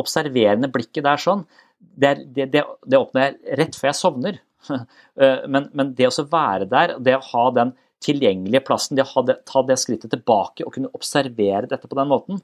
observerende 0.00 0.70
blikket 0.72 1.06
der 1.06 1.20
sånn, 1.20 1.44
det, 1.80 2.16
det, 2.36 2.50
det, 2.52 2.64
det 2.86 2.98
åpner 2.98 3.28
jeg 3.28 3.60
rett 3.60 3.78
før 3.78 3.92
jeg 3.92 4.02
sovner. 4.04 4.40
Eh, 5.20 5.42
men, 5.52 5.66
men, 5.76 5.90
det 5.98 6.06
å 6.08 6.22
være 6.30 6.64
der, 6.70 6.92
det 7.02 7.12
å 7.18 7.24
ha 7.32 7.42
den 7.52 7.72
tilgjengelige 8.00 8.62
plassen, 8.64 8.96
det 8.96 9.04
å 9.04 9.22
ta 9.26 9.62
det 9.68 9.76
skrittet 9.82 10.12
tilbake 10.14 10.64
og 10.64 10.72
kunne 10.72 10.88
observere 10.96 11.68
dette 11.68 11.90
på 11.90 11.98
den 11.98 12.08
måten, 12.08 12.38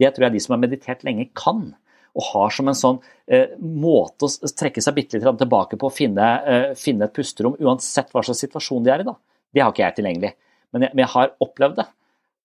det 0.00 0.14
tror 0.14 0.28
jeg 0.28 0.36
de 0.36 0.40
som 0.44 0.54
har 0.54 0.62
meditert 0.62 1.02
lenge, 1.04 1.26
kan 1.36 1.74
og 2.12 2.24
har 2.28 2.52
som 2.52 2.68
en 2.68 2.76
sånn 2.76 2.98
eh, 3.26 3.54
måte 3.58 4.28
å 4.28 4.52
trekke 4.58 4.82
seg 4.84 4.96
bitte 4.96 5.18
litt 5.18 5.40
tilbake 5.40 5.78
på 5.80 5.88
å 5.88 5.94
finne, 5.94 6.28
eh, 6.44 6.68
finne, 6.78 7.08
et 7.08 7.16
pusterom, 7.16 7.56
uansett 7.60 8.12
hva 8.12 8.24
slags 8.26 8.42
situasjon 8.44 8.84
de 8.84 8.92
er 8.92 9.04
i. 9.04 9.08
da. 9.08 9.16
Det 9.52 9.64
har 9.64 9.72
ikke 9.72 9.86
jeg 9.86 9.98
tilgjengelig, 10.00 10.32
men 10.72 10.86
jeg, 10.86 10.94
men 10.94 11.04
jeg 11.06 11.12
har 11.14 11.34
opplevd 11.44 11.80
det 11.80 11.88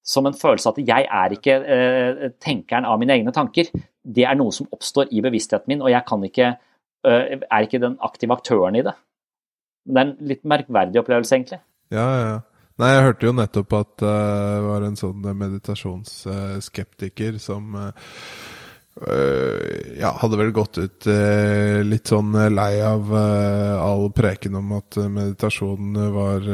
som 0.08 0.28
en 0.28 0.40
følelse 0.40 0.70
av 0.70 0.78
at 0.78 0.88
jeg 0.88 1.08
er 1.20 1.34
ikke 1.36 1.56
eh, 1.76 2.30
tenkeren 2.44 2.88
av 2.88 3.00
mine 3.02 3.16
egne 3.18 3.34
tanker. 3.36 3.66
Det 4.08 4.24
er 4.24 4.38
noe 4.40 4.56
som 4.56 4.70
oppstår 4.72 5.12
i 5.12 5.24
bevisstheten 5.26 5.74
min, 5.74 5.84
og 5.84 5.92
jeg 5.92 6.02
ikke, 6.30 6.48
eh, 7.04 7.24
er 7.44 7.68
ikke 7.68 7.84
den 7.84 8.00
aktive 8.08 8.36
aktøren 8.38 8.80
i 8.80 8.86
det. 8.88 8.96
Det 9.88 10.00
er 10.00 10.08
en 10.08 10.20
litt 10.30 10.44
merkverdig 10.48 11.02
opplevelse, 11.02 11.34
egentlig. 11.36 11.60
Ja, 11.92 12.08
ja, 12.08 12.28
ja. 12.36 12.40
Nei, 12.78 12.92
jeg 12.94 13.06
hørte 13.08 13.26
jo 13.26 13.34
nettopp 13.34 13.72
at 13.74 14.04
uh, 14.06 14.62
var 14.62 14.84
en 14.86 14.94
sånn 15.00 15.24
meditasjonsskeptiker 15.26 17.40
uh, 17.40 17.42
som 17.42 17.74
Uh, 17.74 17.90
ja, 19.98 20.12
hadde 20.22 20.40
vel 20.40 20.54
gått 20.56 20.78
ut 20.82 21.08
uh, 21.12 21.84
litt 21.86 22.10
sånn 22.10 22.32
lei 22.54 22.80
av 22.82 23.12
uh, 23.14 23.78
all 23.78 24.08
preken 24.16 24.58
om 24.58 24.72
at 24.80 24.98
meditasjon 24.98 26.00
var 26.16 26.48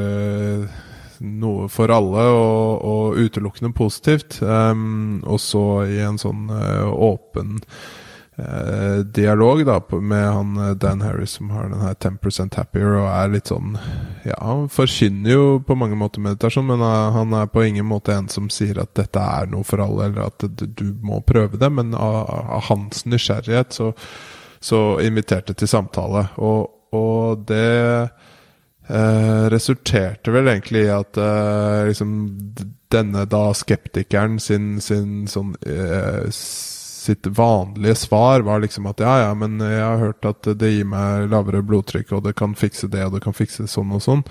noe 1.23 1.67
for 1.71 1.91
alle 1.93 2.23
og, 2.35 2.83
og 2.83 3.19
utelukkende 3.23 3.73
positivt. 3.75 4.39
Um, 4.41 5.21
og 5.23 5.39
så 5.41 5.65
i 5.87 5.99
en 6.03 6.19
sånn 6.21 6.49
åpen 6.51 7.59
eh, 7.61 7.91
dialog 9.03 9.65
da, 9.65 9.81
med 10.01 10.25
han 10.25 10.57
eh, 10.57 10.71
Dan 10.75 11.01
Harris 11.01 11.31
som 11.31 11.49
har 11.49 11.69
den 11.69 11.81
her 11.81 11.93
10% 11.93 12.55
happier 12.57 12.95
og 12.97 13.05
er 13.05 13.29
litt 13.29 13.51
sånn 13.51 13.75
Ja, 14.25 14.39
han 14.41 14.69
forkynner 14.73 15.35
jo 15.35 15.43
på 15.61 15.77
mange 15.77 15.97
måter 15.99 16.23
meditasjon, 16.23 16.65
men 16.65 16.81
uh, 16.81 17.11
han 17.13 17.35
er 17.37 17.51
på 17.53 17.65
ingen 17.67 17.85
måte 17.85 18.15
en 18.15 18.31
som 18.33 18.49
sier 18.49 18.79
at 18.81 18.95
dette 18.97 19.21
er 19.21 19.51
noe 19.51 19.67
for 19.67 19.83
alle, 19.83 20.07
eller 20.09 20.31
at 20.31 20.47
du 20.49 20.85
må 21.05 21.21
prøve 21.21 21.59
det. 21.61 21.69
Men 21.69 21.93
av, 21.93 22.15
av 22.57 22.63
hans 22.71 23.05
nysgjerrighet 23.05 23.75
så, 23.75 23.91
så 24.63 24.79
inviterte 25.03 25.53
til 25.53 25.69
samtale. 25.69 26.29
Og, 26.41 26.71
og 26.95 27.43
det 27.49 27.69
eh, 28.89 29.45
resulterte 29.53 30.33
vel 30.33 30.49
egentlig 30.55 30.87
i 30.87 30.93
at 30.95 31.19
eh, 31.19 31.89
liksom 31.91 32.15
denne 32.93 33.25
da 33.29 33.45
skeptikeren 33.57 34.39
sin, 34.41 34.77
sin 34.81 35.25
sånn 35.29 35.55
eh, 35.67 36.29
sitt 37.03 37.27
vanlige 37.27 37.95
svar 37.95 38.41
var 38.47 38.61
liksom 38.63 38.85
at 38.87 39.01
ja, 39.03 39.13
ja, 39.25 39.31
men 39.35 39.59
jeg 39.59 39.83
har 39.83 39.99
hørt 39.99 40.25
at 40.25 40.47
det 40.59 40.71
gir 40.71 40.87
meg 40.87 41.27
lavere 41.31 41.63
blodtrykk, 41.65 42.15
og 42.15 42.23
det 42.27 42.35
kan 42.39 42.55
fikse 42.55 42.87
det, 42.91 43.03
og 43.05 43.17
det 43.17 43.23
kan 43.25 43.35
fikse 43.35 43.67
sånn 43.67 43.91
og 43.91 44.03
sånn. 44.05 44.23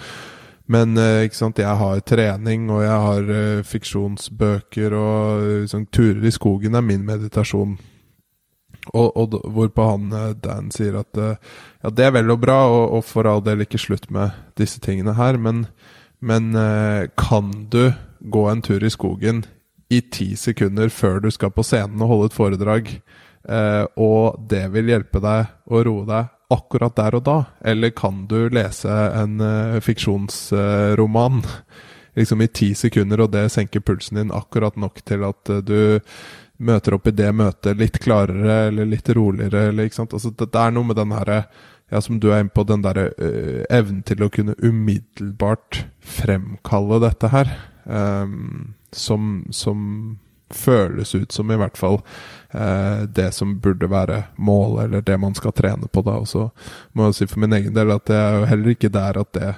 Men 0.72 0.96
eh, 0.96 1.26
ikke 1.26 1.36
sant, 1.36 1.60
jeg 1.60 1.80
har 1.82 2.02
trening, 2.08 2.68
og 2.72 2.84
jeg 2.84 2.98
har 3.06 3.28
uh, 3.28 3.64
fiksjonsbøker, 3.66 4.94
og 4.96 5.48
liksom, 5.64 5.88
turer 5.92 6.24
i 6.24 6.32
skogen 6.32 6.78
er 6.78 6.86
min 6.86 7.04
meditasjon. 7.04 7.76
Og, 8.82 9.08
og 9.14 9.36
hvorpå 9.54 9.84
han 9.86 10.08
Dan 10.42 10.72
sier 10.74 10.96
at 10.98 11.14
ja, 11.14 11.90
det 11.92 12.06
er 12.06 12.16
vel 12.16 12.32
og 12.34 12.40
bra, 12.42 12.64
og, 12.66 12.96
og, 12.96 13.04
for 13.06 13.28
all 13.30 13.44
del 13.44 13.62
ikke 13.62 13.78
slutt 13.78 14.08
med 14.10 14.32
disse 14.58 14.80
tingene 14.82 15.14
her, 15.14 15.38
men, 15.38 15.68
men 16.18 16.50
kan 17.14 17.52
du 17.70 17.92
gå 18.18 18.42
en 18.50 18.64
tur 18.66 18.82
i 18.82 18.90
skogen 18.90 19.44
i 19.92 20.00
ti 20.00 20.32
sekunder 20.38 20.88
før 20.92 21.20
du 21.20 21.30
skal 21.32 21.52
på 21.52 21.64
scenen 21.66 22.00
og 22.00 22.12
holde 22.12 22.30
et 22.30 22.36
foredrag. 22.36 22.92
Eh, 23.48 23.84
og 23.98 24.38
det 24.48 24.68
vil 24.74 24.92
hjelpe 24.92 25.22
deg 25.22 25.50
å 25.66 25.82
roe 25.86 26.06
deg 26.08 26.30
akkurat 26.52 26.94
der 26.98 27.16
og 27.18 27.24
da. 27.26 27.38
Eller 27.64 27.94
kan 27.96 28.24
du 28.30 28.46
lese 28.52 28.92
en 28.92 29.40
eh, 29.42 29.80
fiksjonsroman 29.82 31.42
eh, 31.42 31.58
liksom 32.20 32.44
i 32.44 32.50
ti 32.52 32.72
sekunder, 32.76 33.24
og 33.24 33.32
det 33.32 33.48
senker 33.54 33.84
pulsen 33.84 34.20
din 34.20 34.32
akkurat 34.36 34.76
nok 34.76 35.00
til 35.08 35.22
at 35.24 35.48
uh, 35.48 35.62
du 35.64 36.02
møter 36.60 36.92
opp 36.92 37.06
i 37.08 37.14
det 37.16 37.30
møtet 37.32 37.78
litt 37.80 37.96
klarere 38.04 38.66
eller 38.68 38.90
litt 38.90 39.08
roligere. 39.16 39.70
Eller? 39.70 39.88
Altså, 39.88 40.28
det, 40.28 40.50
det, 40.52 40.60
er 40.60 40.74
noe 40.76 40.90
med 40.90 41.00
den 41.00 41.14
herre 41.16 41.38
ja, 41.88 42.02
som 42.04 42.20
du 42.20 42.28
er 42.28 42.44
inne 42.44 42.52
på, 42.52 42.66
den 42.68 42.84
derre 42.84 43.06
evnen 43.72 44.04
til 44.04 44.26
å 44.26 44.28
kunne 44.32 44.58
umiddelbart 44.60 45.86
fremkalle 46.04 47.00
dette 47.00 47.32
her. 47.32 47.56
Um, 47.88 48.74
som, 48.92 49.46
som 49.50 50.18
føles 50.52 51.14
ut 51.14 51.32
som 51.32 51.50
i 51.50 51.56
hvert 51.56 51.76
fall 51.76 52.00
eh, 52.50 53.02
det 53.08 53.32
som 53.32 53.58
burde 53.60 53.88
være 53.90 54.22
mål, 54.36 54.78
eller 54.84 55.04
det 55.04 55.18
man 55.18 55.34
skal 55.34 55.52
trene 55.56 55.88
på. 55.88 56.02
da, 56.02 56.18
Og 56.20 56.28
så 56.28 56.48
må 56.92 57.08
jeg 57.08 57.14
si 57.20 57.28
for 57.30 57.42
min 57.42 57.56
egen 57.56 57.74
del 57.74 57.92
at 57.94 58.06
det 58.10 58.18
er 58.18 58.38
jo 58.38 58.48
heller 58.50 58.74
ikke 58.74 58.92
der 58.92 59.20
at 59.20 59.32
det 59.36 59.52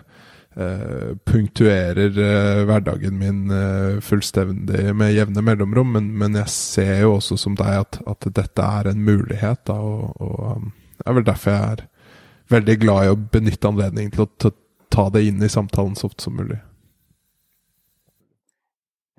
eh, 0.56 1.16
punktuerer 1.26 2.20
eh, 2.26 2.62
hverdagen 2.68 3.18
min 3.18 3.50
eh, 3.50 4.00
fullstendig 4.00 4.94
med 4.94 5.14
jevne 5.14 5.42
mellomrom, 5.42 5.96
men, 5.98 6.12
men, 6.18 6.38
jeg 6.44 6.54
ser 6.54 7.00
jo 7.02 7.16
også 7.18 7.38
som 7.40 7.58
deg 7.58 7.82
at, 7.82 8.00
at 8.06 8.30
dette 8.30 8.70
er 8.80 8.92
en 8.92 9.02
mulighet, 9.04 9.64
da, 9.66 9.78
og, 9.78 10.14
og 10.20 10.56
um, 10.56 10.70
det 10.94 11.08
er 11.10 11.18
vel 11.18 11.26
derfor 11.26 11.50
jeg 11.50 11.72
er 11.72 11.88
veldig 12.54 12.76
glad 12.80 13.06
i 13.06 13.10
å 13.10 13.18
benytte 13.18 13.70
anledningen 13.70 14.14
til 14.14 14.28
å 14.28 14.54
ta 14.94 15.08
det 15.10 15.24
inn 15.26 15.42
i 15.42 15.50
samtalen 15.50 15.96
så 15.98 16.06
ofte 16.06 16.22
som 16.22 16.36
mulig. 16.38 16.60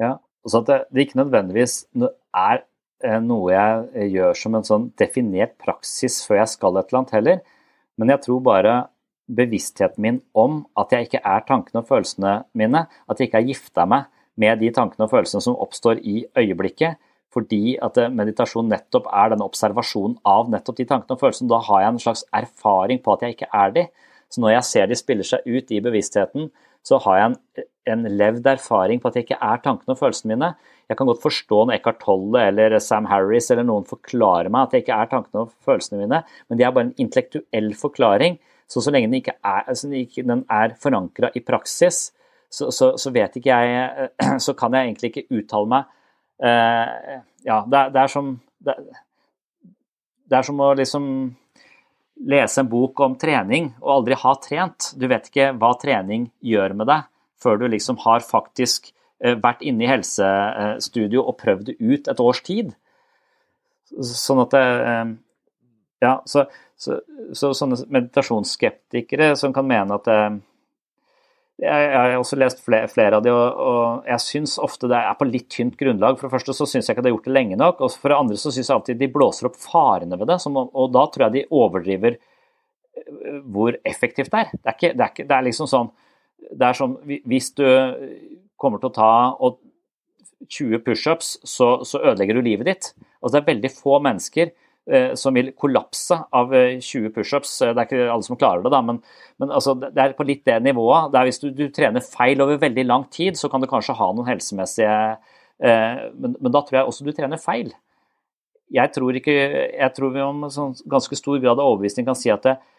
Ja, 0.02 0.18
og 0.44 0.52
så 0.52 0.62
at 0.62 0.70
det, 0.70 0.80
det 0.92 1.06
ikke 1.06 1.22
nødvendigvis 1.22 1.78
er 1.96 2.64
eh, 3.04 3.20
noe 3.24 3.54
jeg 3.54 4.10
gjør 4.16 4.40
som 4.40 4.58
en 4.58 4.68
sånn 4.68 4.90
definert 5.00 5.56
praksis 5.62 6.22
før 6.28 6.44
jeg 6.44 6.54
skal 6.56 6.80
et 6.80 6.92
eller 6.92 7.02
annet 7.02 7.16
heller, 7.18 7.40
men 7.96 8.12
jeg 8.12 8.24
tror 8.26 8.44
bare 8.46 8.76
bevisstheten 9.26 10.04
min 10.04 10.20
om 10.38 10.60
at 10.78 10.94
jeg 10.94 11.08
ikke 11.08 11.24
er 11.26 11.46
tankene 11.48 11.82
og 11.82 11.90
følelsene 11.90 12.36
mine, 12.58 12.86
at 13.10 13.20
jeg 13.20 13.30
ikke 13.30 13.42
har 13.42 13.50
gifta 13.50 13.88
meg 13.90 14.12
med 14.40 14.60
de 14.62 14.70
tankene 14.76 15.08
og 15.08 15.14
følelsene 15.14 15.42
som 15.42 15.58
oppstår 15.64 16.02
i 16.04 16.26
øyeblikket, 16.38 17.00
fordi 17.34 17.76
at 17.84 17.98
eh, 18.00 18.12
meditasjon 18.12 18.70
nettopp 18.72 19.10
er 19.12 19.34
den 19.34 19.44
observasjonen 19.44 20.20
av 20.28 20.52
nettopp 20.52 20.78
de 20.80 20.88
tankene 20.88 21.18
og 21.18 21.24
følelsene. 21.24 21.52
Da 21.52 21.60
har 21.68 21.84
jeg 21.84 21.94
en 21.94 22.04
slags 22.04 22.24
erfaring 22.36 23.02
på 23.04 23.16
at 23.16 23.26
jeg 23.26 23.36
ikke 23.36 23.50
er 23.52 23.74
de. 23.76 23.88
Så 24.32 24.44
når 24.44 24.56
jeg 24.56 24.68
ser 24.70 24.88
de 24.90 25.00
spiller 25.00 25.28
seg 25.28 25.44
ut 25.48 25.74
i 25.74 25.82
bevisstheten, 25.84 26.48
så 26.86 27.00
har 27.02 27.18
jeg 27.18 27.30
en, 27.32 27.38
en 27.94 28.08
levd 28.20 28.48
erfaring 28.50 29.02
på 29.02 29.10
at 29.10 29.18
jeg 29.18 29.28
ikke 29.28 29.42
er 29.42 29.62
tankene 29.64 29.96
og 29.96 30.02
følelsene 30.02 30.36
mine. 30.36 30.52
Jeg 30.90 31.00
kan 31.00 31.10
godt 31.10 31.24
forstå 31.24 31.62
når 31.66 31.80
Eckhart 31.80 32.02
Tolle 32.04 32.44
eller 32.52 32.78
Sam 32.84 33.08
Harris 33.10 33.50
eller 33.54 33.66
noen 33.66 33.88
forklarer 33.90 34.52
meg 34.54 34.68
at 34.68 34.76
jeg 34.76 34.86
ikke 34.86 35.00
er 35.02 35.10
tankene 35.10 35.46
og 35.46 35.56
følelsene 35.66 36.04
mine, 36.04 36.22
men 36.48 36.60
det 36.60 36.68
er 36.68 36.76
bare 36.76 36.90
en 36.90 37.00
intellektuell 37.02 37.72
forklaring. 37.80 38.38
Så 38.70 38.82
så 38.82 38.94
lenge 38.94 39.10
den 39.10 39.20
ikke 39.20 39.36
er, 39.46 39.66
altså 39.70 39.90
er 39.90 40.78
forankra 40.82 41.30
i 41.38 41.42
praksis, 41.46 42.08
så, 42.50 42.70
så, 42.72 42.94
så, 42.98 43.12
vet 43.12 43.36
ikke 43.36 43.52
jeg 43.52 44.10
Så 44.46 44.54
kan 44.54 44.74
jeg 44.74 44.86
egentlig 44.88 45.10
ikke 45.12 45.40
uttale 45.40 45.68
meg 45.68 45.88
uh, 46.46 47.18
Ja, 47.44 47.64
det 47.68 47.80
er, 47.80 47.90
det 47.92 48.02
er 48.02 48.12
som 48.14 48.30
det, 48.64 48.76
det 50.30 50.38
er 50.38 50.46
som 50.46 50.62
å 50.64 50.70
liksom 50.78 51.08
lese 52.16 52.62
en 52.62 52.70
bok 52.72 53.00
om 53.04 53.18
trening 53.20 53.74
og 53.82 53.92
aldri 54.00 54.18
ha 54.20 54.34
trent. 54.42 54.92
Du 54.96 55.08
vet 55.12 55.28
ikke 55.30 55.52
hva 55.60 55.74
trening 55.82 56.30
gjør 56.44 56.78
med 56.80 56.90
deg 56.92 57.10
før 57.42 57.60
du 57.60 57.68
liksom 57.70 58.00
har 58.06 58.24
faktisk 58.26 58.90
eh, 59.22 59.36
vært 59.38 59.62
inne 59.68 59.86
i 59.86 59.90
helsestudio 59.92 61.26
og 61.26 61.38
prøvd 61.42 61.72
det 61.72 61.78
ut 61.80 62.10
et 62.10 62.24
års 62.24 62.42
tid. 62.46 62.74
Sånn 64.00 64.44
at 64.46 64.56
det, 64.56 64.66
eh, 64.66 65.06
Ja, 66.04 66.20
så, 66.28 66.44
så, 66.78 67.00
så 67.34 67.54
sånne 67.56 67.78
meditasjonsskeptikere 67.88 69.32
som 69.40 69.54
kan 69.56 69.68
mene 69.68 69.96
at 69.96 70.10
eh, 70.12 70.38
jeg, 71.62 71.92
har 71.96 72.18
også 72.20 72.38
lest 72.40 72.60
flere, 72.66 72.88
flere 72.92 73.20
av 73.20 73.24
de, 73.24 73.32
og, 73.32 73.60
og 73.64 74.10
jeg 74.10 74.24
syns 74.24 74.58
ofte 74.62 74.90
det 74.92 74.98
er 75.00 75.16
på 75.16 75.28
litt 75.30 75.48
tynt 75.54 75.78
grunnlag. 75.80 76.18
For 76.20 76.28
det 76.28 76.36
første 76.36 76.56
så 76.58 76.68
syns 76.68 76.90
jeg 76.90 76.96
ikke 76.96 77.06
det 77.06 77.12
har 77.12 77.16
gjort 77.16 77.30
det 77.30 77.36
lenge 77.38 77.60
nok, 77.60 77.84
og 77.86 77.94
for 77.96 78.12
det 78.12 78.18
andre 78.20 78.40
så 78.42 78.52
syns 78.52 78.72
jeg 78.72 78.76
alltid 78.76 79.00
de 79.00 79.12
blåser 79.14 79.50
opp 79.50 79.60
farene 79.62 80.20
ved 80.20 80.28
det. 80.32 80.40
Som, 80.44 80.60
og 80.60 80.90
da 80.96 81.06
tror 81.12 81.28
jeg 81.28 81.36
de 81.38 81.46
overdriver 81.56 82.18
eh, 82.18 83.38
hvor 83.56 83.78
effektivt 83.88 84.34
det 84.34 84.42
er. 84.42 84.52
Det 84.58 84.66
er, 84.66 84.78
ikke, 84.78 84.92
det 84.92 85.06
er, 85.06 85.14
ikke, 85.14 85.28
det 85.30 85.38
er 85.38 85.48
liksom 85.48 85.72
sånn 85.72 85.94
Det 86.46 86.68
er 86.68 86.78
sånn 86.78 86.98
hvis 87.08 87.48
du 87.58 87.66
kommer 88.60 88.82
til 88.82 88.92
å 88.92 88.96
ta 88.96 89.14
20 90.52 90.84
pushups, 90.86 91.38
så, 91.48 91.80
så 91.88 92.04
ødelegger 92.04 92.38
du 92.38 92.46
livet 92.46 92.68
ditt. 92.68 92.92
Altså 93.22 93.38
det 93.38 93.42
er 93.42 93.52
veldig 93.54 93.72
få 93.74 93.98
mennesker 94.04 94.52
som 95.18 95.34
vil 95.34 95.54
kollapse 95.58 96.18
av 96.36 96.52
20 96.54 97.08
eh, 97.08 97.14
pushups. 97.14 97.56
Eh, 97.62 97.74
det 97.74 97.82
er 97.82 97.88
ikke 97.90 98.10
alle 98.14 98.28
som 98.28 98.38
klarer 98.38 98.66
det, 98.66 98.74
da, 98.74 98.82
men, 98.86 99.00
men 99.42 99.54
altså, 99.56 99.74
det 99.82 99.94
er 100.02 100.14
på 100.18 100.28
litt 100.28 100.46
det 100.46 100.60
nivået. 100.66 101.10
Det 101.14 101.24
hvis 101.30 101.42
du, 101.42 101.50
du, 101.56 101.66
trener 101.74 102.06
feil 102.06 102.44
over 102.46 102.62
veldig 102.62 102.86
lang 102.86 103.08
tid, 103.14 103.40
så 103.40 103.50
kan 103.50 103.64
du 103.64 103.70
kanskje 103.72 103.98
ha 103.98 104.12
noen 104.14 104.30
helsemessige 104.30 104.94
eh, 104.94 106.06
men, 106.14 106.38
men, 106.38 106.52
da 106.54 106.62
tror 106.62 106.82
jeg 106.82 106.92
også 106.92 107.08
du 107.08 107.12
trener 107.16 107.42
feil. 107.42 107.74
Jeg 108.74 108.94
tror, 108.94 109.18
ikke, 109.18 109.34
jeg 109.74 109.92
tror 109.94 110.14
vi 110.14 110.24
om 110.26 110.48
sånn 110.50 110.74
ganske 110.90 111.18
stor 111.18 111.38
grad 111.42 111.60
av 111.60 111.68
overbevisning 111.70 112.08
kan 112.08 112.18
si 112.18 112.32
at 112.34 112.46
det, 112.46 112.56
Eh, 112.58 112.72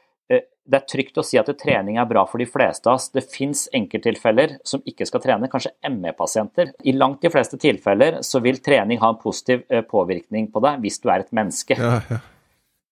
det 0.66 0.78
er 0.80 0.86
trygt 0.90 1.18
å 1.20 1.24
si 1.24 1.38
at 1.38 1.50
trening 1.60 1.98
er 2.00 2.08
bra 2.10 2.24
for 2.26 2.42
de 2.42 2.46
fleste 2.50 2.90
av 2.90 2.98
oss. 2.98 3.08
Det 3.14 3.22
fins 3.30 3.66
enkelttilfeller 3.76 4.56
som 4.66 4.82
ikke 4.88 5.06
skal 5.06 5.22
trene, 5.22 5.50
kanskje 5.50 5.74
ME-pasienter. 5.92 6.72
I 6.82 6.94
langt 6.96 7.22
de 7.22 7.30
fleste 7.30 7.58
tilfeller 7.62 8.20
så 8.26 8.42
vil 8.44 8.58
trening 8.64 8.98
ha 9.02 9.12
en 9.12 9.20
positiv 9.20 9.62
eh, 9.70 9.84
påvirkning 9.86 10.50
på 10.50 10.62
deg 10.64 10.82
hvis 10.82 10.98
du 11.02 11.10
er 11.12 11.22
et 11.22 11.36
menneske. 11.36 11.78
Ja, 11.78 12.00
ja. 12.10 12.22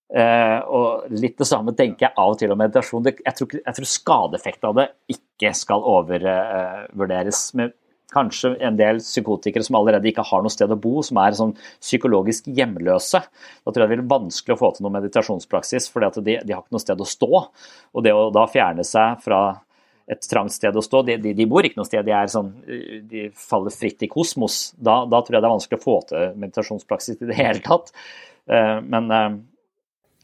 Uh, 0.05 0.59
og 0.69 1.15
litt 1.17 1.33
det 1.41 1.47
samme 1.49 1.73
tenker 1.75 2.05
jeg 2.05 2.13
av 2.21 2.35
og 2.35 2.37
til 2.39 2.51
om 2.53 2.59
meditasjon. 2.61 3.07
Jeg 3.09 3.35
tror, 3.35 3.55
jeg 3.57 3.77
tror 3.77 3.87
skadeeffekten 3.89 4.69
av 4.69 4.75
det 4.77 4.85
ikke 5.11 5.49
skal 5.57 5.87
overvurderes. 5.91 7.39
Uh, 7.57 7.73
kanskje 8.13 8.53
en 8.63 8.77
del 8.79 9.01
psykotikere 9.03 9.65
som 9.65 9.77
allerede 9.79 10.09
ikke 10.09 10.25
har 10.27 10.43
noe 10.43 10.53
sted 10.53 10.71
å 10.71 10.79
bo, 10.79 11.01
som 11.05 11.19
er 11.21 11.37
sånn 11.37 11.55
psykologisk 11.79 12.49
hjemløse. 12.51 13.21
Da 13.21 13.73
tror 13.73 13.85
jeg 13.85 13.91
det 13.91 13.97
blir 13.97 14.11
vanskelig 14.11 14.55
å 14.55 14.61
få 14.61 14.71
til 14.75 14.85
noe 14.85 14.95
meditasjonspraksis, 14.97 15.89
for 15.91 16.05
de, 16.05 16.39
de, 16.43 16.53
har 16.53 16.63
ikke 16.63 16.75
noe 16.75 16.83
sted 16.83 17.01
å 17.01 17.09
stå. 17.09 17.45
Og 17.95 18.05
det 18.05 18.15
å 18.15 18.29
da 18.35 18.45
fjerne 18.51 18.85
seg 18.87 19.21
fra 19.25 19.41
et 20.11 20.21
trangt 20.29 20.53
sted 20.53 20.75
å 20.77 20.83
stå, 20.85 21.01
de, 21.07 21.17
de, 21.21 21.33
de 21.33 21.47
bor 21.49 21.65
ikke 21.65 21.79
noe 21.79 21.87
sted, 21.87 22.05
de, 22.05 22.13
sånn, 22.29 22.51
de 23.09 23.25
faller 23.41 23.73
fritt 23.73 24.05
i 24.05 24.11
kosmos. 24.11 24.69
Da, 24.77 25.01
da, 25.09 25.23
tror 25.25 25.39
jeg 25.39 25.41
det 25.41 25.49
er 25.49 25.55
vanskelig 25.55 25.81
å 25.81 25.85
få 25.85 25.97
til 26.11 26.39
meditasjonspraksis 26.43 27.21
i 27.23 27.29
det 27.31 27.39
hele 27.39 27.63
tatt. 27.65 27.89
Eh, 28.45 28.77
men 28.85 29.09
eh, 29.15 29.39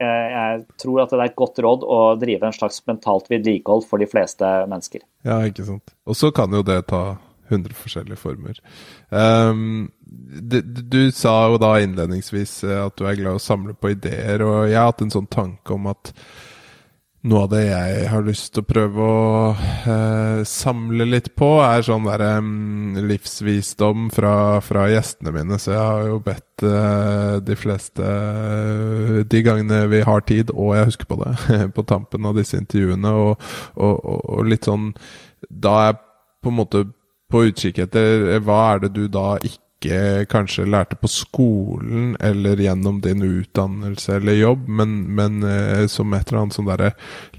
jeg 0.01 0.61
tror 0.81 1.01
at 1.03 1.13
det 1.13 1.19
er 1.19 1.31
et 1.31 1.39
godt 1.39 1.63
råd 1.65 1.85
å 1.85 1.99
drive 2.21 2.45
en 2.45 2.55
slags 2.55 2.81
mentalt 2.89 3.29
vedlikehold 3.31 3.87
for 3.89 4.01
de 4.01 4.09
fleste 4.09 4.47
mennesker. 4.69 5.03
Ja, 5.25 5.41
ikke 5.49 5.65
sant. 5.65 5.93
Og 6.05 6.17
så 6.17 6.29
kan 6.35 6.53
jo 6.53 6.61
det 6.65 6.83
ta 6.93 7.03
100 7.51 7.75
forskjellige 7.77 8.19
former. 8.21 8.61
Um, 9.09 9.89
du, 10.01 10.61
du, 10.61 11.01
sa 11.15 11.35
jo 11.51 11.59
da 11.61 11.75
innledningsvis 11.83 12.61
eh, 12.67 12.79
at 12.85 12.97
du 12.97 13.05
er 13.07 13.19
glad 13.19 13.37
i 13.37 13.41
å 13.41 13.43
samle 13.43 13.75
på 13.77 13.93
ideer, 13.95 14.43
og 14.45 14.69
jeg 14.69 14.79
har 14.79 14.91
hatt 14.91 15.03
en 15.05 15.13
sånn 15.13 15.29
tanke 15.31 15.75
om 15.75 15.91
at 15.91 16.13
noe 17.21 17.43
av 17.45 17.51
det 17.51 17.61
jeg 17.67 18.05
har 18.09 18.23
lyst 18.25 18.47
til 18.55 18.63
å 18.63 18.65
prøve 18.65 19.05
å 19.05 19.17
uh, 19.53 20.41
samle 20.47 21.05
litt 21.05 21.29
på, 21.37 21.49
er 21.61 21.83
sånn 21.85 22.07
der 22.09 22.23
um, 22.39 22.95
livsvisdom 22.97 24.07
fra, 24.13 24.33
fra, 24.65 24.87
gjestene 24.89 25.33
mine. 25.35 25.59
Så 25.61 25.75
jeg 25.75 25.81
har 25.81 26.07
jo 26.09 26.17
bedt 26.25 26.65
uh, 26.65 27.37
de 27.45 27.57
fleste 27.59 28.01
uh, 28.01 29.19
de 29.21 29.43
gangene 29.45 29.83
vi 29.91 30.01
har 30.07 30.25
tid, 30.25 30.53
og 30.55 30.73
jeg 30.79 30.89
husker 30.89 31.11
på 31.11 31.19
det, 31.21 31.35
på 31.77 31.85
tampen 31.85 32.25
av 32.25 32.41
disse 32.41 32.57
intervjuene, 32.57 33.13
og, 33.13 33.51
og, 33.77 33.93
og, 33.93 34.25
og 34.39 34.49
litt 34.49 34.65
sånn 34.69 34.89
Da 35.45 35.77
jeg 35.85 36.01
på 36.41 36.49
en 36.49 36.57
måte 36.57 36.85
på 37.31 37.47
utkikk 37.49 37.83
etter 37.85 38.29
eh, 38.35 38.39
hva 38.43 38.61
er 38.73 38.85
det 38.85 38.95
du 38.97 39.05
da 39.11 39.35
ikke 39.41 40.25
kanskje 40.29 40.67
lærte 40.69 40.93
på 41.01 41.09
skolen 41.09 42.11
eller 42.21 42.59
gjennom 42.61 42.99
din 43.01 43.23
utdannelse 43.25 44.19
eller 44.19 44.37
jobb, 44.37 44.67
men, 44.69 44.91
men 45.17 45.39
eh, 45.47 45.87
som 45.89 46.13
et 46.13 46.29
eller 46.29 46.43
annet 46.43 46.57
sånn 46.57 46.69
derre 46.69 46.91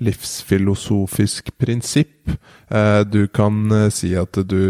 livsfilosofisk 0.02 1.52
prinsipp 1.62 2.32
eh, 2.34 3.02
du 3.06 3.28
kan 3.30 3.70
si 3.94 4.10
at 4.18 4.40
du 4.42 4.64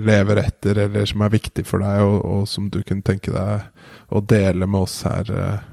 lever 0.00 0.42
etter, 0.44 0.78
eller 0.86 1.10
som 1.10 1.26
er 1.26 1.34
viktig 1.34 1.66
for 1.66 1.82
deg, 1.82 2.04
og, 2.06 2.20
og, 2.22 2.46
som 2.50 2.70
du 2.70 2.80
kunne 2.86 3.06
tenke 3.06 3.34
deg 3.34 4.14
å 4.14 4.22
dele 4.22 4.66
med 4.70 4.86
oss 4.86 5.00
her 5.06 5.26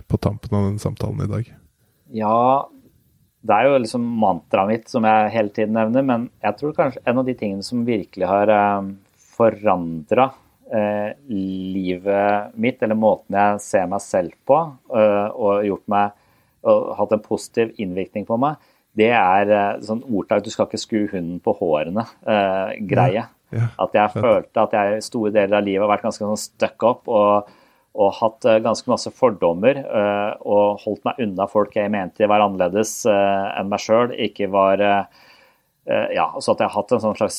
på 0.10 0.19
tampen 0.22 0.57
av 0.57 0.68
denne 0.68 0.82
samtalen 0.82 1.24
i 1.26 1.30
dag? 1.30 1.53
Ja, 2.14 2.69
det 3.48 3.56
er 3.56 3.69
jo 3.69 3.80
liksom 3.80 4.06
mantraet 4.22 4.72
mitt 4.72 4.91
som 4.91 5.06
jeg 5.07 5.32
hele 5.34 5.53
tiden 5.56 5.78
nevner, 5.78 6.06
men 6.06 6.28
jeg 6.44 6.60
tror 6.60 6.76
kanskje 6.76 7.03
en 7.07 7.22
av 7.22 7.28
de 7.28 7.36
tingene 7.38 7.65
som 7.65 7.86
virkelig 7.88 8.28
har 8.28 8.52
eh, 8.52 8.90
forandra 9.38 10.30
eh, 10.74 11.11
livet 11.32 12.56
mitt, 12.60 12.82
eller 12.84 12.99
måten 12.99 13.38
jeg 13.38 13.61
ser 13.64 13.91
meg 13.91 14.03
selv 14.03 14.36
på, 14.48 14.60
eh, 14.95 15.28
og 15.32 15.68
gjort 15.68 15.86
meg 15.94 16.24
og 16.68 16.90
hatt 16.98 17.14
en 17.15 17.24
positiv 17.24 17.72
innvirkning 17.80 18.26
på 18.28 18.36
meg, 18.41 18.57
det 18.98 19.11
er 19.14 19.53
eh, 19.53 19.80
sånn 19.86 20.03
ordtak 20.10 20.44
'du 20.44 20.52
skal 20.52 20.68
ikke 20.68 20.82
skue 20.82 21.11
hunden 21.11 21.40
på 21.44 21.53
hårene'-greie. 21.60 23.24
Eh, 23.24 23.34
ja, 23.53 23.61
ja, 23.61 23.69
at 23.80 23.94
jeg 23.95 24.11
følte 24.18 24.65
at 24.65 24.74
jeg 24.76 25.03
store 25.06 25.32
deler 25.32 25.60
av 25.60 25.64
livet 25.64 25.86
har 25.86 25.94
vært 25.94 26.07
ganske 26.10 26.26
sånn 26.26 26.41
stuck 26.41 26.84
up 26.84 27.07
og 27.07 27.48
og 27.98 28.14
hatt 28.19 28.45
eh, 28.45 28.60
ganske 28.64 28.90
masse 28.91 29.11
fordommer 29.15 29.80
eh, 29.82 30.34
og 30.45 30.84
holdt 30.84 31.06
meg 31.07 31.22
unna 31.24 31.48
folk 31.49 31.74
jeg 31.78 31.91
mente 31.94 32.30
var 32.30 32.44
annerledes 32.45 32.99
eh, 33.10 33.48
enn 33.57 33.72
meg 33.72 33.82
sjøl. 33.84 34.14
Ja, 35.88 36.26
så 36.44 36.52
at 36.52 36.60
jeg 36.60 36.68
har 36.68 36.74
hatt 36.82 36.90
en 36.91 36.99
sånn 36.99 37.14
slags 37.15 37.38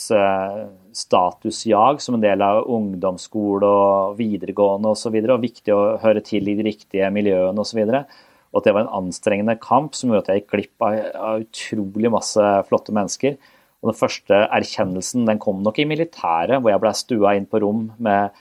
statusjag 0.96 1.98
som 2.00 2.14
en 2.16 2.22
del 2.22 2.40
av 2.40 2.62
ungdomsskole 2.64 3.68
og 3.68 4.14
videregående 4.16 4.94
osv. 4.94 5.10
Og, 5.12 5.26
så 5.26 5.34
og 5.34 5.42
viktig 5.42 5.74
å 5.74 5.82
høre 6.00 6.22
til 6.24 6.48
i 6.48 6.54
de 6.56 6.64
riktige 6.64 7.10
miljøene 7.12 7.60
osv. 7.60 7.82
Og, 7.84 7.92
så 7.92 8.00
og 8.48 8.62
at 8.62 8.64
det 8.64 8.72
var 8.72 8.86
en 8.86 8.96
anstrengende 9.02 9.58
kamp 9.60 9.92
som 9.92 10.08
gjorde 10.08 10.24
at 10.24 10.30
jeg 10.32 10.42
gikk 10.42 10.54
glipp 10.54 10.86
av, 10.86 10.96
av 11.12 11.44
utrolig 11.44 12.12
masse 12.14 12.46
flotte 12.70 12.94
mennesker. 12.96 13.36
Og 13.82 13.92
den 13.92 13.98
første 14.00 14.40
erkjennelsen 14.46 15.28
den 15.28 15.42
kom 15.44 15.60
nok 15.62 15.82
i 15.82 15.86
militæret, 15.90 16.56
hvor 16.56 16.72
jeg 16.72 16.82
ble 16.82 16.94
stua 16.96 17.36
inn 17.36 17.46
på 17.50 17.60
rom 17.62 17.90
med 18.00 18.32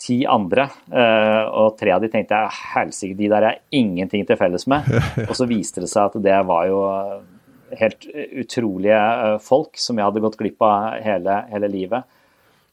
ti 0.00 0.18
andre, 0.28 0.66
eh, 0.92 1.44
og 1.56 1.78
tre 1.80 1.94
av 1.94 2.02
de 2.04 2.10
tenkte 2.12 2.36
jeg 2.36 2.58
helsike, 2.74 3.16
de 3.16 3.30
der 3.32 3.46
er 3.48 3.62
ingenting 3.74 4.26
til 4.28 4.38
felles 4.38 4.66
med. 4.68 4.84
Og 5.28 5.32
så 5.38 5.48
viste 5.48 5.80
det 5.82 5.88
seg 5.88 6.10
at 6.10 6.18
det 6.22 6.36
var 6.48 6.66
jo 6.68 6.82
helt 7.80 8.06
utrolige 8.42 8.98
eh, 8.98 9.38
folk 9.42 9.80
som 9.80 9.98
jeg 9.98 10.06
hadde 10.06 10.22
gått 10.24 10.36
glipp 10.40 10.62
av 10.66 11.00
hele, 11.04 11.40
hele 11.52 11.70
livet. 11.72 12.04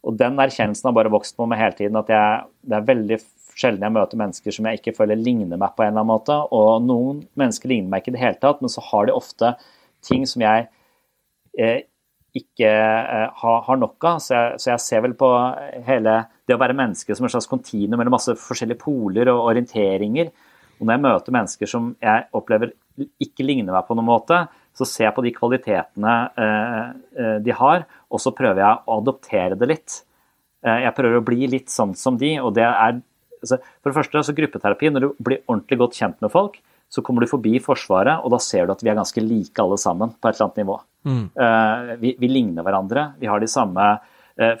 Og 0.04 0.18
den 0.20 0.36
erkjennelsen 0.40 0.90
har 0.90 0.96
bare 0.96 1.12
vokst 1.12 1.36
på 1.38 1.46
meg 1.48 1.62
hele 1.62 1.78
tiden. 1.78 1.96
At 1.96 2.12
jeg, 2.12 2.44
det 2.68 2.76
er 2.76 2.90
veldig 2.90 3.18
sjelden 3.54 3.86
jeg 3.86 3.94
møter 3.94 4.20
mennesker 4.20 4.54
som 4.54 4.68
jeg 4.68 4.80
ikke 4.80 4.96
føler 4.96 5.18
ligner 5.20 5.60
meg 5.60 5.74
på 5.76 5.84
en 5.84 5.92
eller 5.92 6.02
annen 6.02 6.12
måte. 6.12 6.36
Og 6.54 6.84
noen 6.84 7.24
mennesker 7.40 7.72
ligner 7.72 7.90
meg 7.92 8.04
ikke 8.04 8.14
i 8.14 8.18
det 8.18 8.24
hele 8.24 8.40
tatt, 8.42 8.60
men 8.60 8.72
så 8.72 8.84
har 8.90 9.08
de 9.08 9.16
ofte 9.16 9.54
ting 10.04 10.26
som 10.28 10.44
jeg 10.44 10.68
eh, 11.56 11.86
ikke 12.36 12.68
eh, 12.68 13.28
har, 13.40 13.60
har, 13.64 13.80
nok 13.80 14.08
av. 14.10 14.20
Så 14.20 14.36
jeg, 14.36 14.60
så 14.60 14.72
jeg, 14.74 14.84
ser 14.84 15.04
vel 15.06 15.16
på 15.18 15.30
hele 15.88 16.18
det 16.44 16.56
å 16.56 16.60
være 16.60 16.76
menneske 16.76 17.16
som 17.16 17.26
en 17.26 17.32
slags 17.32 17.48
kontinuum 17.50 17.98
mellom 18.00 18.16
masse 18.16 18.34
forskjellige 18.38 18.82
poler 18.82 19.30
og 19.32 19.46
orienteringer. 19.52 20.32
Og 20.78 20.86
når 20.86 20.96
jeg 20.96 21.04
møter 21.04 21.36
mennesker 21.36 21.70
som 21.70 21.92
jeg 22.02 22.26
opplever 22.36 22.74
ikke 23.22 23.46
ligner 23.46 23.74
meg 23.74 23.86
på 23.88 23.96
noen 23.96 24.08
måte, 24.08 24.44
så 24.74 24.86
ser 24.86 25.08
jeg 25.08 25.14
på 25.16 25.24
de 25.24 25.32
kvalitetene 25.34 26.14
eh, 26.40 26.84
eh 27.22 27.36
de 27.44 27.54
har, 27.54 27.86
og 28.10 28.22
så 28.22 28.34
prøver 28.34 28.62
jeg 28.62 28.82
å 28.84 28.98
adoptere 29.00 29.58
det 29.58 29.70
litt. 29.70 29.96
Eh, 30.66 30.84
jeg 30.84 30.96
prøver 30.96 31.20
å 31.20 31.26
bli 31.26 31.48
litt 31.50 31.72
sånn 31.72 31.94
som 31.98 32.18
de, 32.18 32.36
og 32.42 32.54
det 32.58 32.66
er 32.66 33.00
altså, 33.40 33.58
For 33.80 33.90
det 33.90 33.98
første, 33.98 34.20
altså 34.20 34.36
gruppeterapi, 34.36 34.90
når 34.90 35.06
du 35.06 35.10
blir 35.18 35.44
ordentlig 35.46 35.80
godt 35.82 35.98
kjent 36.00 36.22
med 36.24 36.32
folk, 36.34 36.58
så 36.90 37.02
kommer 37.02 37.24
du 37.24 37.30
forbi 37.30 37.58
Forsvaret, 37.62 38.22
og 38.22 38.30
da 38.34 38.38
ser 38.38 38.66
du 38.66 38.74
at 38.74 38.82
vi 38.84 38.90
er 38.92 38.98
ganske 38.98 39.22
like 39.22 39.62
alle 39.62 39.78
sammen 39.80 40.12
på 40.14 40.28
et 40.28 40.36
eller 40.36 40.46
annet 40.46 40.60
nivå. 40.62 40.76
Mm. 41.04 41.24
Uh, 41.34 41.94
vi, 42.00 42.12
vi, 42.20 42.28
ligner 42.30 42.64
hverandre, 42.64 43.08
vi 43.18 43.28
har 43.28 43.42
de 43.42 43.48
samme 43.50 43.88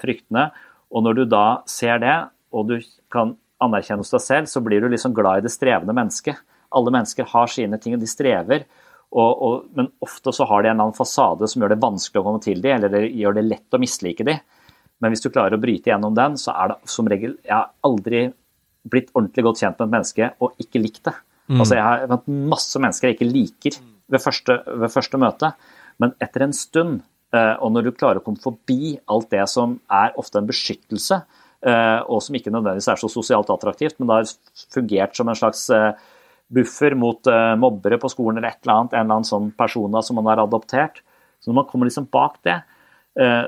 fryktene. 0.00 0.48
Og 0.94 1.04
når 1.04 1.18
du 1.18 1.24
da 1.26 1.46
ser 1.70 2.00
det, 2.02 2.16
og 2.54 2.70
du 2.70 2.78
kan 3.12 3.34
anerkjenne 3.64 4.04
hos 4.04 4.12
deg 4.14 4.22
selv, 4.22 4.50
så 4.50 4.62
blir 4.64 4.82
du 4.82 4.90
liksom 4.92 5.14
glad 5.16 5.42
i 5.42 5.46
det 5.46 5.52
strevende 5.54 5.94
mennesket. 5.96 6.38
Alle 6.74 6.92
mennesker 6.94 7.26
har 7.30 7.50
sine 7.50 7.78
ting, 7.82 7.96
og 7.96 8.02
de 8.02 8.10
strever. 8.10 8.66
Og, 9.14 9.42
og, 9.46 9.66
men 9.78 9.90
ofte 10.02 10.32
så 10.34 10.46
har 10.50 10.62
de 10.62 10.70
en 10.70 10.74
eller 10.74 10.88
annen 10.88 10.96
fasade 10.96 11.48
som 11.50 11.62
gjør 11.62 11.74
det 11.74 11.82
vanskelig 11.82 12.20
å 12.22 12.26
komme 12.26 12.42
til 12.42 12.62
dem, 12.62 12.78
eller 12.78 12.90
det 12.94 13.12
gjør 13.14 13.38
det 13.38 13.46
lett 13.46 13.76
å 13.76 13.82
mislike 13.82 14.26
dem. 14.26 14.42
Men 15.02 15.12
hvis 15.12 15.22
du 15.24 15.30
klarer 15.30 15.56
å 15.56 15.62
bryte 15.62 15.90
gjennom 15.90 16.16
den, 16.16 16.38
så 16.40 16.54
er 16.54 16.72
det 16.72 16.90
som 16.90 17.08
regel 17.10 17.36
Jeg 17.42 17.54
har 17.54 17.70
aldri 17.86 18.26
blitt 18.90 19.10
ordentlig 19.14 19.44
godt 19.46 19.62
kjent 19.62 19.78
med 19.78 19.86
et 19.86 19.94
menneske 19.94 20.28
og 20.44 20.60
ikke 20.62 20.82
likt 20.82 21.02
det. 21.08 21.14
Mm. 21.48 21.58
Altså 21.60 21.78
Jeg 21.78 21.84
har 21.86 22.06
vært 22.10 22.30
masse 22.54 22.80
mennesker 22.80 23.10
jeg 23.10 23.18
ikke 23.18 23.30
liker 23.30 23.78
ved 24.12 24.22
første, 24.22 24.58
ved 24.66 24.92
første 24.92 25.20
møte, 25.20 25.50
men 26.02 26.14
etter 26.22 26.46
en 26.46 26.56
stund, 26.56 27.02
og 27.58 27.72
når 27.74 27.86
du 27.86 27.94
klarer 27.96 28.20
å 28.20 28.24
komme 28.24 28.42
forbi 28.42 28.94
alt 29.10 29.30
det 29.32 29.44
som 29.50 29.78
er 29.92 30.14
ofte 30.20 30.40
en 30.40 30.48
beskyttelse, 30.48 31.20
eh, 31.66 32.00
og 32.06 32.22
som 32.22 32.36
ikke 32.38 32.52
nødvendigvis 32.52 32.90
er 32.92 33.00
så 33.00 33.10
sosialt 33.10 33.50
attraktivt, 33.50 33.98
men 33.98 34.10
det 34.10 34.18
har 34.20 34.68
fungert 34.76 35.16
som 35.16 35.30
en 35.30 35.40
slags 35.40 35.64
eh, 35.74 35.90
buffer 36.54 36.94
mot 36.94 37.26
mobbere 37.58 37.96
på 37.98 38.10
skolen 38.12 38.38
eller 38.38 38.52
et 38.52 38.60
eller 38.62 38.74
annet, 38.76 38.92
en 38.92 39.00
eller 39.00 39.16
annen 39.16 39.26
sånn 39.26 39.48
persona 39.58 40.02
som 40.04 40.18
man 40.20 40.28
har 40.28 40.42
adoptert. 40.42 41.00
Så 41.40 41.50
når 41.50 41.62
man 41.62 41.68
kommer 41.70 41.88
liksom 41.88 42.06
bak 42.12 42.36
det, 42.46 42.58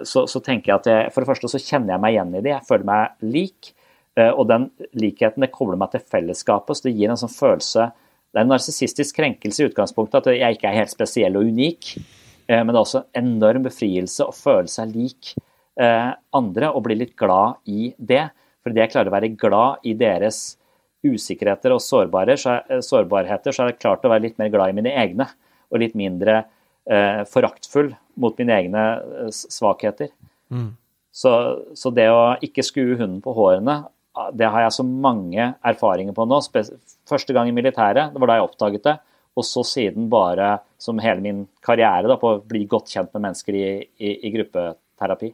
så, 0.08 0.24
så 0.30 0.40
tenker 0.42 0.72
jeg 0.72 0.80
at 0.80 0.88
jeg, 0.90 1.12
for 1.12 1.22
det 1.22 1.28
første 1.28 1.50
så 1.52 1.60
kjenner 1.60 1.92
jeg 1.92 2.02
meg 2.02 2.16
igjen 2.16 2.32
i 2.32 2.40
det, 2.40 2.52
jeg 2.54 2.66
føler 2.66 2.88
meg 2.88 3.28
lik. 3.36 3.70
Eh, 4.16 4.32
og 4.32 4.48
den 4.48 4.70
likheten 4.96 5.44
det 5.44 5.52
kobler 5.52 5.78
meg 5.80 5.92
til 5.92 6.04
fellesskapet, 6.14 6.78
så 6.78 6.88
det 6.88 6.96
gir 6.96 7.12
en 7.12 7.20
sånn 7.20 7.32
følelse 7.32 7.90
Det 8.32 8.40
er 8.40 8.44
en 8.44 8.50
narsissistisk 8.52 9.16
krenkelse 9.16 9.62
i 9.62 9.66
utgangspunktet, 9.70 10.26
at 10.26 10.36
jeg 10.36 10.56
ikke 10.56 10.68
er 10.68 10.80
helt 10.82 10.92
spesiell 10.92 11.38
og 11.38 11.46
unik. 11.48 11.94
Eh, 12.46 12.62
men 12.62 12.72
det 12.72 12.78
er 12.78 12.84
også 12.84 13.02
en 13.02 13.32
enorm 13.34 13.66
befrielse 13.66 14.26
å 14.26 14.34
føle 14.34 14.70
seg 14.70 14.94
lik 14.94 15.32
eh, 15.80 16.12
andre 16.36 16.70
og 16.72 16.84
bli 16.86 16.98
litt 17.00 17.16
glad 17.18 17.60
i 17.70 17.90
det. 17.98 18.24
Fordi 18.64 18.82
jeg 18.82 18.92
klarer 18.94 19.10
å 19.10 19.16
være 19.16 19.34
glad 19.38 19.86
i 19.86 19.94
deres 19.98 20.56
usikkerheter 21.06 21.74
og 21.74 21.82
sårbarheter, 21.82 22.40
så 23.52 23.62
har 23.62 23.70
jeg 23.70 23.78
klart 23.78 24.06
å 24.06 24.10
være 24.10 24.24
litt 24.24 24.40
mer 24.42 24.50
glad 24.50 24.72
i 24.72 24.78
mine 24.78 24.94
egne. 24.98 25.28
Og 25.70 25.82
litt 25.82 25.94
mindre 25.98 26.40
eh, 26.42 27.22
foraktfull 27.30 27.92
mot 28.22 28.38
mine 28.38 28.56
egne 28.62 28.86
svakheter. 29.34 30.10
Mm. 30.50 30.72
Så, 31.16 31.32
så, 31.74 31.90
det 31.94 32.06
å 32.12 32.36
ikke 32.44 32.64
skue 32.66 32.98
hunden 32.98 33.22
på 33.24 33.34
hårene 33.36 33.84
det 34.36 34.48
har 34.48 34.64
jeg 34.64 34.76
så 34.78 34.84
mange 34.86 35.50
erfaringer 35.66 36.14
på 36.16 36.24
nå. 36.28 36.38
Første 37.08 37.34
gang 37.36 37.50
i 37.50 37.54
militæret, 37.56 38.14
det 38.14 38.20
var 38.22 38.30
da 38.30 38.38
jeg 38.38 38.46
oppdaget 38.46 38.86
det. 38.86 38.94
Og 39.36 39.44
så 39.44 39.64
siden 39.68 40.06
bare 40.12 40.54
som 40.78 41.00
hele 41.02 41.24
min 41.24 41.42
karriere 41.64 42.08
da, 42.10 42.18
på 42.20 42.34
å 42.34 42.40
bli 42.44 42.64
godt 42.70 42.92
kjent 42.92 43.12
med 43.16 43.28
mennesker 43.28 43.56
i, 43.56 43.66
i, 43.98 44.14
i 44.28 44.32
gruppeterapi. 44.34 45.30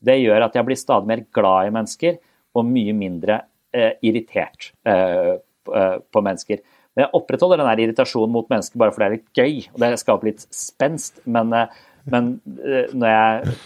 Det 0.00 0.16
gjør 0.16 0.46
at 0.46 0.56
jeg 0.56 0.66
blir 0.66 0.78
stadig 0.78 1.10
mer 1.10 1.24
glad 1.34 1.68
i 1.68 1.72
mennesker 1.74 2.20
og 2.56 2.66
mye 2.66 2.94
mindre 2.96 3.40
eh, 3.74 3.94
irritert 4.06 4.72
eh, 4.88 5.36
eh 5.70 5.96
på 6.10 6.22
mennesker. 6.24 6.62
Men 6.94 7.04
jeg 7.04 7.14
opprettholder 7.20 7.60
den 7.60 7.84
irritasjonen 7.84 8.32
mot 8.34 8.48
mennesker 8.50 8.80
bare 8.80 8.94
fordi 8.94 9.04
det 9.04 9.10
er 9.10 9.18
litt 9.18 9.38
gøy 9.38 9.74
og 9.74 9.82
det 9.82 9.90
skaper 10.00 10.30
litt 10.30 10.46
spenst. 10.54 11.20
Men, 11.24 11.52
eh, 11.54 11.82
men 12.10 12.32
eh, 12.64 12.90
når 12.94 13.12
jeg 13.12 13.58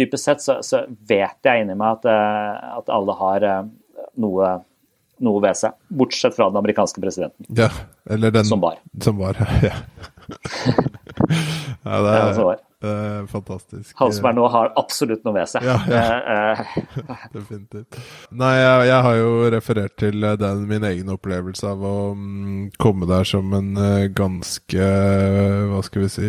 dypest 0.00 0.28
sett 0.28 0.42
så, 0.44 0.58
så, 0.66 0.82
vet 1.08 1.46
jeg 1.46 1.62
inni 1.62 1.76
meg 1.78 2.00
at, 2.00 2.08
eh, 2.10 2.72
at 2.80 2.90
alle 2.92 3.14
har 3.20 3.46
noe, 4.20 4.50
noe, 5.24 5.44
ved 5.44 5.60
seg. 5.60 5.78
Bortsett 5.88 6.36
fra 6.36 6.50
den 6.50 6.60
amerikanske 6.60 7.00
presidenten. 7.04 7.48
Ja, 7.56 7.70
eller 8.10 8.34
den 8.34 8.48
som 8.48 8.64
var. 8.64 8.80
Som 9.04 9.22
var, 9.22 9.38
ja. 9.68 9.76
Ja 11.86 12.00
det 12.02 12.14
er, 12.14 12.32
ja, 12.36 12.54
Uh, 12.84 13.24
fantastisk. 13.26 13.94
Han 13.96 14.12
som 14.12 14.26
er 14.28 14.34
nå, 14.36 14.42
har 14.52 14.68
absolutt 14.76 15.22
noe 15.24 15.32
ved 15.38 15.48
seg. 15.48 15.64
Ja, 15.64 15.78
ja. 15.88 16.66
Definitivt. 17.34 17.96
Nei, 18.36 18.50
jeg, 18.60 18.82
jeg, 18.90 18.98
har 19.06 19.16
jo 19.16 19.30
referert 19.54 19.94
til 20.02 20.26
den, 20.42 20.66
min 20.68 20.84
egen 20.84 21.08
opplevelse 21.14 21.70
av 21.72 21.80
å 21.88 21.94
um, 22.12 22.66
komme 22.76 23.08
der 23.08 23.24
som 23.26 23.48
en 23.56 23.72
ganske, 24.12 24.90
hva 25.72 25.80
skal 25.88 26.04
vi 26.04 26.10
si 26.18 26.28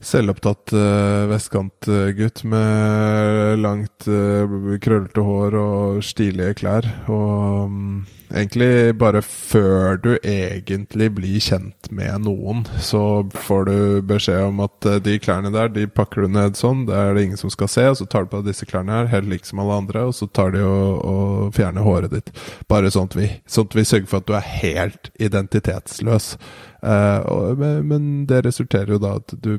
selvopptatt 0.00 0.72
uh, 0.72 1.26
vestkantgutt 1.30 2.44
med 2.46 3.58
langt, 3.58 4.06
uh, 4.06 4.76
krøllete 4.82 5.24
hår 5.26 5.56
og 5.58 6.04
stilige 6.06 6.54
klær. 6.60 6.86
Og 7.10 7.66
um, 7.66 8.06
egentlig 8.30 8.94
bare 9.00 9.22
før 9.26 9.98
du 9.98 10.12
egentlig 10.22 11.10
blir 11.16 11.42
kjent 11.42 11.90
med 11.90 12.28
noen, 12.28 12.62
så 12.78 13.24
får 13.34 13.66
du 13.66 13.76
beskjed 14.12 14.52
om 14.52 14.62
at 14.68 14.86
uh, 14.86 15.00
de 15.02 15.18
klærne 15.22 15.52
der, 15.54 15.72
de 15.74 15.88
pakker 15.90 16.24
du 16.24 16.36
ned 16.36 16.58
sånn, 16.58 16.86
det 16.88 16.94
er 16.94 17.18
det 17.18 17.26
ingen 17.26 17.42
som 17.42 17.52
skal 17.52 17.72
se, 17.72 17.88
og 17.90 17.98
så 17.98 18.06
tar 18.06 18.26
du 18.26 18.32
på 18.32 18.42
deg 18.42 18.52
disse 18.52 18.70
klærne 18.70 19.00
her, 19.00 19.12
helt 19.12 19.30
like 19.32 19.50
som 19.50 19.64
alle 19.64 19.82
andre, 19.82 20.06
og 20.08 20.14
så 20.14 20.30
tar 20.30 20.54
de 20.54 20.62
og, 20.62 21.02
og 21.02 21.52
fjerner 21.58 21.86
håret 21.86 22.14
ditt. 22.14 22.32
Bare 22.70 22.94
sånn 22.94 23.10
vi, 23.18 23.32
sånn 23.50 23.66
at 23.66 23.78
vi 23.80 23.88
sørger 23.88 24.10
for 24.12 24.22
at 24.22 24.30
du 24.30 24.36
er 24.38 24.50
helt 24.62 25.10
identitetsløs. 25.18 26.36
Uh, 26.82 27.82
men 27.82 28.26
det 28.30 28.44
resulterer 28.46 28.94
jo 28.94 29.02
da 29.02 29.16
at 29.18 29.34
du 29.42 29.58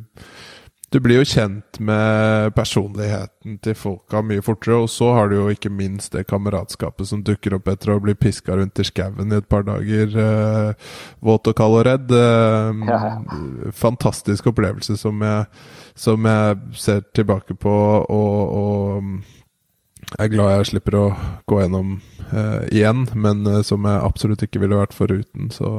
du 0.90 0.98
blir 1.00 1.20
jo 1.20 1.28
kjent 1.28 1.78
med 1.86 2.50
personligheten 2.58 3.60
til 3.62 3.76
folka 3.78 4.24
mye 4.26 4.42
fortere, 4.42 4.80
og 4.82 4.90
så 4.90 5.12
har 5.14 5.30
du 5.30 5.36
jo 5.36 5.50
ikke 5.54 5.70
minst 5.70 6.16
det 6.16 6.26
kameratskapet 6.32 7.12
som 7.12 7.22
dukker 7.26 7.54
opp 7.60 7.70
etter 7.70 7.94
å 7.94 8.00
bli 8.02 8.16
piska 8.18 8.56
rundt 8.58 8.82
i 8.82 8.88
skauen 8.88 9.30
i 9.30 9.38
et 9.38 9.50
par 9.52 9.68
dager, 9.68 10.16
eh, 10.18 10.88
våt 11.22 11.50
og 11.52 11.58
kald 11.60 11.78
og 11.78 11.86
redd. 11.86 12.10
Eh, 12.10 12.82
ja, 12.90 13.00
ja. 13.06 13.70
Fantastisk 13.78 14.50
opplevelse 14.50 14.98
som 14.98 15.22
jeg, 15.22 15.46
som 15.94 16.26
jeg, 16.26 16.58
ser 16.74 17.04
tilbake 17.14 17.54
på, 17.54 17.76
og, 18.10 18.58
og 18.64 20.10
jeg 20.10 20.26
er 20.26 20.34
glad 20.34 20.56
jeg 20.56 20.72
slipper 20.72 20.98
å 20.98 21.06
gå 21.46 21.62
gjennom 21.62 22.00
eh, 22.34 22.66
igjen, 22.74 23.06
men 23.14 23.46
som 23.68 23.86
jeg 23.86 24.08
absolutt 24.10 24.48
ikke 24.48 24.66
ville 24.66 24.82
vært 24.82 24.98
foruten. 24.98 25.54
Så 25.54 25.70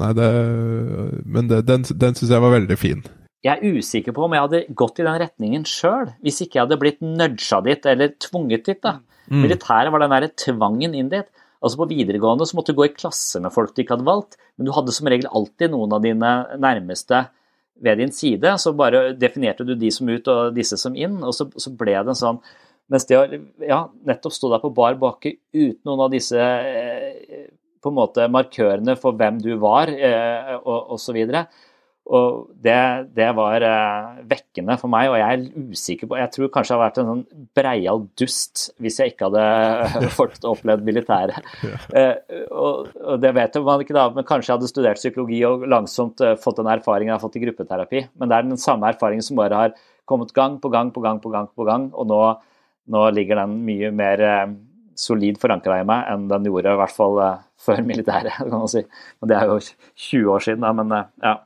Nei, 0.00 0.12
det 0.16 0.28
Men 1.24 1.50
det, 1.50 1.64
den, 1.68 1.84
den 1.84 2.16
syns 2.16 2.32
jeg 2.32 2.44
var 2.44 2.54
veldig 2.54 2.78
fin. 2.80 3.02
Jeg 3.44 3.56
er 3.56 3.78
usikker 3.80 4.12
på 4.16 4.26
om 4.26 4.34
jeg 4.36 4.44
hadde 4.44 4.62
gått 4.76 5.00
i 5.00 5.06
den 5.06 5.20
retningen 5.22 5.62
sjøl, 5.68 6.10
hvis 6.24 6.42
ikke 6.44 6.58
jeg 6.58 6.66
hadde 6.66 6.80
blitt 6.80 6.98
nudga 7.00 7.60
dit 7.64 7.86
eller 7.88 8.12
tvunget 8.20 8.66
dit. 8.68 8.80
da. 8.84 8.98
Mm. 9.30 9.44
Militæret 9.46 9.92
var 9.94 10.02
den 10.02 10.12
derre 10.12 10.32
tvangen 10.36 10.96
inn 10.96 11.12
dit. 11.12 11.28
Altså 11.60 11.80
På 11.80 11.88
videregående 11.88 12.46
så 12.48 12.56
måtte 12.56 12.72
du 12.72 12.80
gå 12.80 12.88
i 12.88 12.94
klasse 12.94 13.40
med 13.40 13.52
folk 13.52 13.74
du 13.76 13.82
ikke 13.82 13.96
hadde 13.96 14.08
valgt, 14.08 14.38
men 14.56 14.68
du 14.68 14.72
hadde 14.76 14.92
som 14.96 15.08
regel 15.12 15.28
alltid 15.28 15.72
noen 15.72 15.92
av 15.96 16.04
dine 16.04 16.32
nærmeste 16.60 17.26
ved 17.80 18.00
din 18.00 18.12
side. 18.12 18.56
Så 18.60 18.72
bare 18.76 19.10
definerte 19.16 19.64
du 19.68 19.74
de 19.76 19.92
som 19.92 20.08
ut 20.08 20.28
og 20.32 20.56
disse 20.56 20.76
som 20.80 20.96
inn, 20.96 21.20
og 21.24 21.36
så, 21.36 21.48
så 21.56 21.72
ble 21.76 21.96
det 21.96 22.12
en 22.12 22.24
sånn 22.24 22.42
Mens 22.90 23.04
det 23.06 23.14
å 23.14 23.20
ja, 23.62 23.84
nettopp 24.02 24.34
stå 24.34 24.48
der 24.50 24.62
på 24.64 24.72
bar 24.74 24.96
bakke 24.98 25.36
uten 25.54 25.84
noen 25.86 26.00
av 26.08 26.08
disse 26.10 26.34
eh, 26.42 27.44
på 27.80 27.90
en 27.90 27.98
måte 27.98 28.28
markørene 28.32 28.96
for 29.00 29.16
hvem 29.18 29.40
du 29.42 29.54
var, 29.62 29.90
eh, 29.90 30.54
og 30.60 30.96
osv., 30.96 31.20
og 32.10 32.48
det, 32.58 32.76
det 33.14 33.28
var 33.38 33.62
eh, 33.62 34.22
vekkende 34.26 34.74
for 34.80 34.90
meg, 34.90 35.12
og 35.12 35.18
jeg 35.20 35.36
er 35.36 35.68
usikker 35.70 36.08
på 36.10 36.16
Jeg 36.18 36.32
tror 36.34 36.48
kanskje 36.50 36.72
jeg 36.72 36.80
hadde 36.80 36.86
vært 36.88 36.98
en 36.98 37.10
sånn 37.10 37.44
breial 37.54 38.02
dust 38.18 38.64
hvis 38.82 38.98
jeg 38.98 39.12
ikke 39.12 39.28
hadde 39.28 40.08
fått 40.18 40.46
opplevd 40.48 40.82
militæret. 40.88 41.46
Eh, 41.94 42.16
og, 42.48 42.90
og, 42.96 43.14
det 43.22 43.30
vet 43.36 43.60
man 43.62 43.84
ikke 43.84 43.94
da, 43.94 44.08
men 44.16 44.26
kanskje 44.26 44.50
jeg 44.50 44.58
hadde 44.58 44.72
studert 44.72 45.02
psykologi 45.02 45.38
og 45.46 45.68
langsomt 45.70 46.24
eh, 46.26 46.34
fått 46.40 46.58
den 46.58 46.72
erfaringen 46.72 47.12
jeg 47.12 47.18
har 47.18 47.22
fått 47.22 47.38
i 47.38 47.44
gruppeterapi. 47.44 48.02
Men 48.18 48.32
det 48.32 48.38
er 48.38 48.48
den 48.48 48.62
samme 48.64 48.90
erfaringen 48.90 49.26
som 49.26 49.38
bare 49.38 49.62
har 49.62 49.78
kommet 50.10 50.34
gang 50.34 50.58
på 50.58 50.72
gang 50.72 50.90
på 50.90 51.04
gang 51.04 51.22
på 51.22 51.30
gang, 51.30 51.46
på 51.54 51.68
gang, 51.68 51.92
og 51.94 52.10
nå, 52.10 52.20
nå 52.90 53.06
ligger 53.14 53.44
den 53.44 53.60
mye 53.68 53.94
mer 53.94 54.26
eh, 54.26 54.44
solid 55.00 55.38
forankra 55.40 55.80
i 55.80 55.86
meg 55.88 56.08
enn 56.12 56.26
den 56.30 56.48
gjorde, 56.50 56.74
i 56.74 56.80
hvert 56.80 56.96
fall 56.96 57.20
uh, 57.20 57.44
før 57.60 57.84
militæret, 57.86 58.36
kan 58.38 58.52
man 58.52 58.72
si. 58.72 58.84
Men 59.20 59.32
det 59.32 59.38
er 59.38 59.52
jo 59.52 59.60
20 59.60 60.34
år 60.34 60.46
siden, 60.48 60.66
da, 60.66 60.74
men 60.76 60.96
uh, 60.96 61.06
ja. 61.24 61.36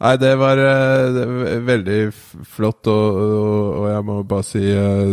Nei, 0.00 0.14
det 0.16 0.32
var 0.40 0.62
uh, 0.64 1.22
veldig 1.66 2.00
flott, 2.48 2.88
og, 2.88 3.20
og, 3.20 3.54
og, 3.76 3.86
jeg 3.92 4.08
må 4.08 4.20
bare 4.24 4.48
si 4.48 4.66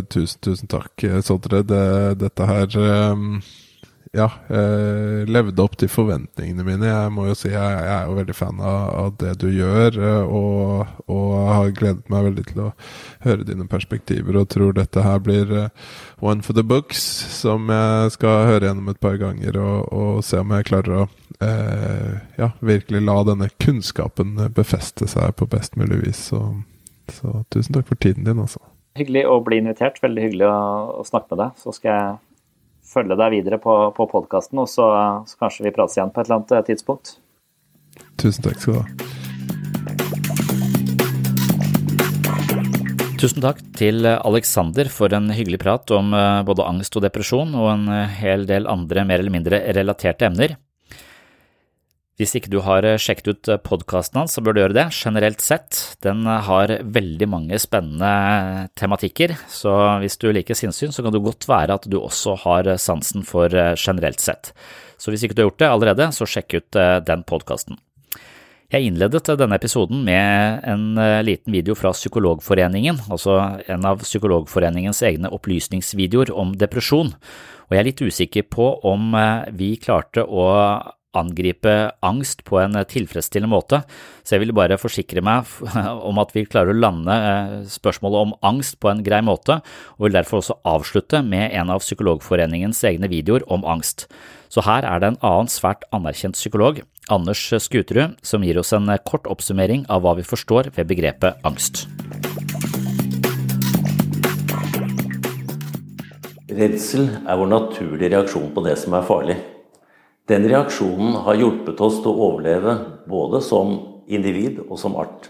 tusen, 0.07 0.43
tusen 0.45 0.71
takk, 0.71 1.07
Sondre. 1.27 1.65
Det, 1.67 1.85
dette 2.23 2.51
her 2.51 2.77
um 3.11 3.39
ja, 4.17 4.25
eh, 4.49 5.27
levde 5.29 5.61
opp 5.61 5.75
til 5.77 5.89
forventningene 5.91 6.65
mine. 6.65 6.87
Jeg 6.89 7.11
må 7.13 7.27
jo 7.27 7.35
si 7.37 7.51
jeg, 7.51 7.75
jeg 7.85 7.93
er 7.93 8.07
jo 8.09 8.15
veldig 8.17 8.35
fan 8.35 8.61
av, 8.63 8.85
av 9.01 9.11
det 9.21 9.33
du 9.43 9.47
gjør, 9.53 9.97
eh, 10.01 10.31
og, 10.39 10.95
og, 11.05 11.35
har 11.47 11.73
gledet 11.77 12.09
meg 12.11 12.25
veldig 12.29 12.45
til 12.49 12.63
å 12.65 12.71
høre 13.27 13.47
dine 13.47 13.67
perspektiver, 13.69 14.39
og 14.39 14.49
tror 14.53 14.73
dette 14.77 15.03
her 15.05 15.21
blir 15.23 15.51
uh, 15.53 15.91
one 16.23 16.45
for 16.45 16.57
the 16.57 16.65
books, 16.65 17.01
som 17.37 17.69
jeg 17.71 18.13
skal 18.17 18.47
høre 18.49 18.69
gjennom 18.69 18.89
et 18.91 19.01
par 19.03 19.19
ganger, 19.21 19.59
og, 19.61 19.93
og 19.93 20.23
se 20.25 20.41
om 20.41 20.55
jeg 20.55 20.69
klarer 20.69 20.95
å 20.97 21.03
uh, 21.07 22.17
ja, 22.39 22.51
virkelig 22.59 23.03
la 23.05 23.19
denne 23.27 23.51
kunnskapen 23.61 24.37
befeste 24.57 25.09
seg 25.09 25.35
på 25.37 25.49
best 25.51 25.77
mulig 25.79 26.01
vis. 26.05 26.27
Så, 26.31 26.41
så 27.13 27.41
tusen 27.53 27.77
takk 27.77 27.89
for 27.91 28.01
tiden 28.01 28.27
din, 28.27 28.41
altså. 28.41 28.63
Hyggelig 28.97 29.27
å 29.29 29.41
bli 29.45 29.61
invitert. 29.61 30.01
Veldig 30.01 30.23
hyggelig 30.25 30.47
å, 30.49 30.61
å 31.01 31.03
snakke 31.05 31.35
med 31.35 31.43
deg. 31.43 31.59
Så 31.61 31.75
skal 31.75 31.91
jeg 31.93 32.15
følge 32.87 33.17
deg 33.19 33.33
videre 33.35 33.59
på, 33.61 33.75
på 33.95 34.07
podkasten, 34.11 34.59
og 34.63 34.69
så, 34.71 34.87
så, 35.27 35.39
kanskje 35.41 35.67
vi 35.67 35.75
prates 35.75 35.97
igjen 35.97 36.13
på 36.13 36.21
et 36.21 36.27
eller 36.29 36.39
annet 36.39 36.55
eh, 36.57 36.65
tidspunkt. 36.71 37.17
Tusen 38.21 38.45
takk 38.45 38.61
skal 38.61 38.73
du 38.73 38.79
ha. 38.81 38.85
Tusen 43.17 43.41
takk 43.41 43.57
til 43.73 44.05
Alexander 44.05 44.85
for 44.93 45.09
en 45.17 45.31
hyggelig 45.33 45.57
prat 45.63 45.89
om 45.95 46.13
eh, 46.13 46.43
både 46.45 46.67
angst 46.69 46.97
og 46.99 47.03
depresjon, 47.05 47.55
og 47.57 47.71
en 47.73 47.89
eh, 47.93 48.15
hel 48.21 48.45
del 48.49 48.69
andre 48.69 49.05
mer 49.09 49.23
eller 49.23 49.33
mindre 49.33 49.61
relaterte 49.77 50.29
emner. 50.29 50.57
Hvis 52.17 52.33
ikke 52.33 52.49
du 52.49 52.57
har 52.65 52.81
eh, 52.81 52.97
sjekket 52.97 53.27
ut 53.29 53.49
eh, 53.53 53.59
podkasten 53.61 54.17
hans, 54.17 54.33
så 54.33 54.41
bør 54.41 54.55
du 54.55 54.59
gjøre 54.63 54.75
det, 54.79 54.85
generelt 54.97 55.43
sett. 55.45 55.77
Den 56.01 56.23
eh, 56.25 56.47
har 56.47 56.73
veldig 56.81 57.27
mange 57.29 57.59
spennende 57.61 58.71
tematikker, 58.79 59.35
så 59.53 59.73
hvis 60.01 60.17
du 60.17 60.31
liker 60.33 60.57
sinnssyn, 60.57 60.93
så 60.95 61.05
kan 61.05 61.13
det 61.13 61.21
godt 61.21 61.45
være 61.45 61.77
at 61.77 61.85
du 61.85 61.99
også 61.99 62.33
har 62.41 62.71
sansen 62.81 63.21
for 63.27 63.53
generelt 63.53 64.23
sett. 64.23 64.49
Så 64.97 65.13
hvis 65.13 65.27
ikke 65.27 65.37
du 65.37 65.43
har 65.43 65.51
gjort 65.51 65.61
det 65.61 65.69
allerede, 65.69 66.09
så 66.15 66.25
sjekk 66.25 66.57
ut 66.57 66.79
den 67.05 67.21
podkasten. 67.29 67.77
Jeg 68.73 68.89
innledet 68.89 69.29
denne 69.37 69.55
episoden 69.55 70.01
med 70.03 70.65
en 70.67 70.97
liten 71.23 71.53
video 71.53 71.77
fra 71.77 71.93
Psykologforeningen, 71.93 72.97
altså 73.13 73.37
en 73.69 73.85
av 73.87 74.01
Psykologforeningens 74.01 75.03
egne 75.05 75.29
opplysningsvideoer 75.37 76.33
om 76.33 76.57
depresjon, 76.57 77.13
og 77.13 77.75
jeg 77.75 77.83
er 77.83 77.89
litt 77.91 78.03
usikker 78.03 78.49
på 78.49 78.71
om 78.89 79.13
vi 79.55 79.75
klarte 79.79 80.25
å 80.25 80.49
angripe 81.17 81.73
angst 82.05 82.43
på 82.47 82.59
en 82.61 82.77
tilfredsstillende 82.89 83.51
måte, 83.51 83.81
så 84.23 84.35
jeg 84.35 84.43
vil 84.45 84.55
bare 84.57 84.79
forsikre 84.79 85.23
meg 85.25 85.47
om 86.09 86.19
at 86.21 86.33
vi 86.35 86.45
klarer 86.47 86.75
å 86.75 86.79
lande 86.79 87.13
eh, 87.13 87.55
spørsmålet 87.71 88.27
om 88.27 88.35
angst 88.45 88.79
på 88.83 88.91
en 88.91 89.03
grei 89.05 89.21
måte, 89.25 89.59
og 89.97 90.07
vil 90.07 90.17
derfor 90.17 90.41
også 90.41 90.59
avslutte 90.67 91.23
med 91.25 91.53
en 91.55 91.71
av 91.73 91.83
Psykologforeningens 91.85 92.83
egne 92.87 93.09
videoer 93.11 93.45
om 93.53 93.65
angst. 93.65 94.07
Så 94.51 94.63
her 94.63 94.85
er 94.87 95.01
det 95.01 95.13
en 95.13 95.21
annen 95.25 95.51
svært 95.51 95.83
anerkjent 95.95 96.37
psykolog, 96.37 96.83
Anders 97.11 97.41
Skuterud, 97.63 98.17
som 98.25 98.43
gir 98.43 98.59
oss 98.59 98.73
en 98.75 98.89
kort 99.07 99.27
oppsummering 99.31 99.85
av 99.91 100.03
hva 100.03 100.17
vi 100.19 100.27
forstår 100.27 100.73
ved 100.75 100.89
begrepet 100.91 101.39
angst. 101.47 101.85
Redsel 106.57 107.11
er 107.27 107.37
vår 107.37 107.51
naturlige 107.51 108.09
reaksjon 108.15 108.49
på 108.55 108.63
det 108.65 108.77
som 108.81 108.95
er 108.97 109.05
farlig. 109.05 109.37
Den 110.27 110.43
reaksjonen 110.49 111.21
har 111.23 111.39
hjulpet 111.39 111.79
oss 111.79 112.01
til 112.03 112.11
å 112.11 112.29
overleve 112.31 112.73
både 113.07 113.39
som 113.45 113.77
individ 114.11 114.59
og 114.65 114.75
som 114.79 114.97
art. 114.99 115.29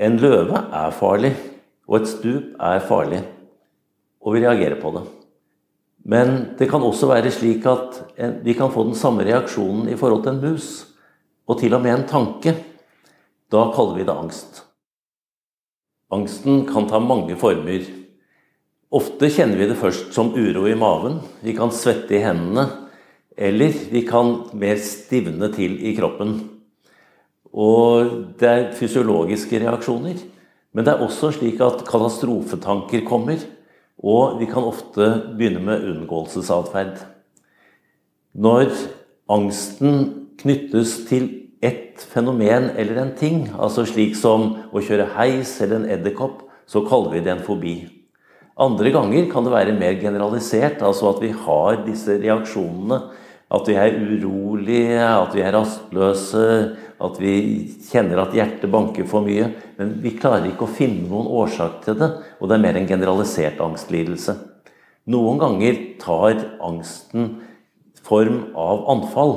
En 0.00 0.16
løve 0.20 0.56
er 0.56 0.94
farlig, 0.96 1.34
og 1.84 1.98
et 1.98 2.08
stup 2.08 2.54
er 2.56 2.80
farlig, 2.86 3.20
og 4.24 4.36
vi 4.36 4.44
reagerer 4.46 4.78
på 4.80 4.94
det. 4.94 5.04
Men 6.08 6.32
det 6.56 6.70
kan 6.70 6.80
også 6.80 7.10
være 7.10 7.32
slik 7.34 7.66
at 7.68 8.00
vi 8.40 8.54
kan 8.56 8.72
få 8.72 8.86
den 8.88 8.96
samme 8.96 9.26
reaksjonen 9.26 9.90
i 9.92 9.98
forhold 10.00 10.24
til 10.24 10.32
en 10.32 10.42
mus, 10.48 10.68
og 11.44 11.60
til 11.60 11.76
og 11.76 11.84
med 11.84 11.98
en 11.98 12.08
tanke. 12.08 12.56
Da 13.52 13.68
kaller 13.74 13.98
vi 13.98 14.06
det 14.08 14.16
angst. 14.16 14.62
Angsten 16.10 16.64
kan 16.66 16.88
ta 16.88 17.02
mange 17.02 17.36
former. 17.38 17.84
Ofte 18.90 19.28
kjenner 19.30 19.60
vi 19.60 19.68
det 19.68 19.78
først 19.78 20.14
som 20.14 20.32
uro 20.32 20.64
i 20.70 20.78
maven. 20.78 21.20
Vi 21.44 21.52
kan 21.58 21.74
svette 21.74 22.16
i 22.16 22.22
hendene. 22.24 22.88
Eller 23.40 23.72
vi 23.88 24.02
kan 24.04 24.34
mer 24.52 24.76
stivne 24.84 25.48
til 25.54 25.78
i 25.88 25.94
kroppen. 25.96 26.36
Og 27.50 28.10
det 28.38 28.48
er 28.48 28.74
fysiologiske 28.76 29.62
reaksjoner. 29.62 30.20
Men 30.76 30.86
det 30.86 30.92
er 30.92 31.02
også 31.02 31.32
slik 31.34 31.62
at 31.64 31.86
katastrofetanker 31.88 33.06
kommer. 33.08 33.40
Og 34.00 34.38
vi 34.40 34.48
kan 34.48 34.64
ofte 34.64 35.08
begynne 35.38 35.64
med 35.64 35.86
unngåelsesatferd. 35.88 37.00
Når 38.36 38.68
angsten 39.30 40.28
knyttes 40.40 41.00
til 41.08 41.26
ett 41.60 42.00
fenomen 42.12 42.70
eller 42.78 43.00
en 43.02 43.14
ting, 43.16 43.48
altså 43.58 43.84
slik 43.88 44.14
som 44.16 44.54
å 44.72 44.84
kjøre 44.84 45.10
heis 45.16 45.56
eller 45.60 45.80
en 45.80 45.90
edderkopp, 45.96 46.44
så 46.70 46.84
kaller 46.86 47.16
vi 47.16 47.24
det 47.24 47.34
en 47.34 47.44
fobi. 47.44 47.74
Andre 48.60 48.92
ganger 48.92 49.26
kan 49.32 49.44
det 49.44 49.52
være 49.52 49.74
mer 49.76 49.98
generalisert, 50.00 50.82
altså 50.84 51.10
at 51.14 51.20
vi 51.24 51.32
har 51.32 51.82
disse 51.86 52.16
reaksjonene 52.20 53.00
at 53.50 53.66
vi 53.66 53.74
er 53.74 53.96
urolige, 53.98 55.00
at 55.02 55.34
vi 55.34 55.42
er 55.42 55.54
rastløse, 55.56 56.46
at 57.00 57.16
vi 57.18 57.34
kjenner 57.88 58.22
at 58.22 58.34
hjertet 58.36 58.70
banker 58.70 59.08
for 59.10 59.26
mye. 59.26 59.48
Men 59.78 59.96
vi 60.04 60.14
klarer 60.18 60.46
ikke 60.50 60.68
å 60.68 60.74
finne 60.76 61.08
noen 61.08 61.30
årsak 61.40 61.80
til 61.86 61.98
det, 61.98 62.10
og 62.38 62.50
det 62.50 62.56
er 62.56 62.62
mer 62.62 62.78
en 62.78 62.90
generalisert 62.90 63.62
angstlidelse. 63.64 64.36
Noen 65.10 65.40
ganger 65.40 65.80
tar 65.98 66.44
angsten 66.62 67.32
form 68.06 68.44
av 68.58 68.84
anfall, 68.94 69.34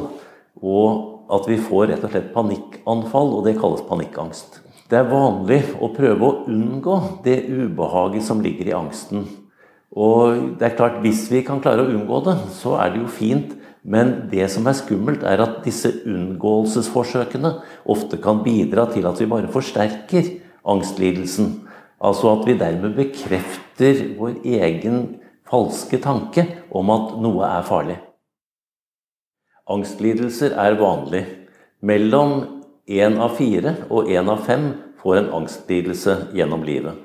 og 0.62 1.34
at 1.34 1.48
vi 1.50 1.58
får 1.58 1.90
rett 1.90 2.06
og 2.06 2.14
slett 2.14 2.34
panikkanfall, 2.36 3.34
og 3.40 3.48
det 3.48 3.58
kalles 3.58 3.82
panikkangst. 3.88 4.60
Det 4.92 5.00
er 5.00 5.10
vanlig 5.10 5.64
å 5.82 5.90
prøve 5.96 6.28
å 6.28 6.44
unngå 6.52 7.00
det 7.26 7.40
ubehaget 7.50 8.28
som 8.28 8.44
ligger 8.46 8.70
i 8.70 8.78
angsten. 8.78 9.26
Og 9.94 10.58
det 10.60 10.68
er 10.68 10.78
klart, 10.78 11.00
hvis 11.02 11.26
vi 11.32 11.42
kan 11.46 11.62
klare 11.64 11.86
å 11.86 11.90
unngå 11.96 12.20
det, 12.28 12.36
så 12.54 12.76
er 12.82 12.94
det 12.94 13.02
jo 13.02 13.10
fint 13.10 13.56
men 13.84 14.14
det 14.32 14.48
som 14.52 14.68
er 14.68 14.78
skummelt, 14.80 15.26
er 15.28 15.42
at 15.44 15.60
disse 15.66 15.92
unngåelsesforsøkene 16.08 17.52
ofte 17.92 18.20
kan 18.24 18.40
bidra 18.46 18.88
til 18.94 19.08
at 19.10 19.20
vi 19.20 19.28
bare 19.28 19.52
forsterker 19.52 20.30
angstlidelsen. 20.64 21.68
Altså 22.04 22.32
at 22.32 22.48
vi 22.48 22.56
dermed 22.60 22.96
bekrefter 22.96 24.00
vår 24.20 24.40
egen 24.44 25.20
falske 25.50 26.00
tanke 26.04 26.46
om 26.72 26.92
at 26.96 27.16
noe 27.24 27.44
er 27.48 27.68
farlig. 27.68 28.00
Angstlidelser 29.68 30.56
er 30.60 30.80
vanlig. 30.80 31.26
Mellom 31.84 32.64
én 32.88 33.20
av 33.20 33.36
fire 33.36 33.76
og 33.90 34.08
én 34.12 34.32
av 34.32 34.46
fem 34.48 34.72
får 35.04 35.20
en 35.20 35.34
angstlidelse 35.42 36.16
gjennom 36.36 36.64
livet. 36.64 36.96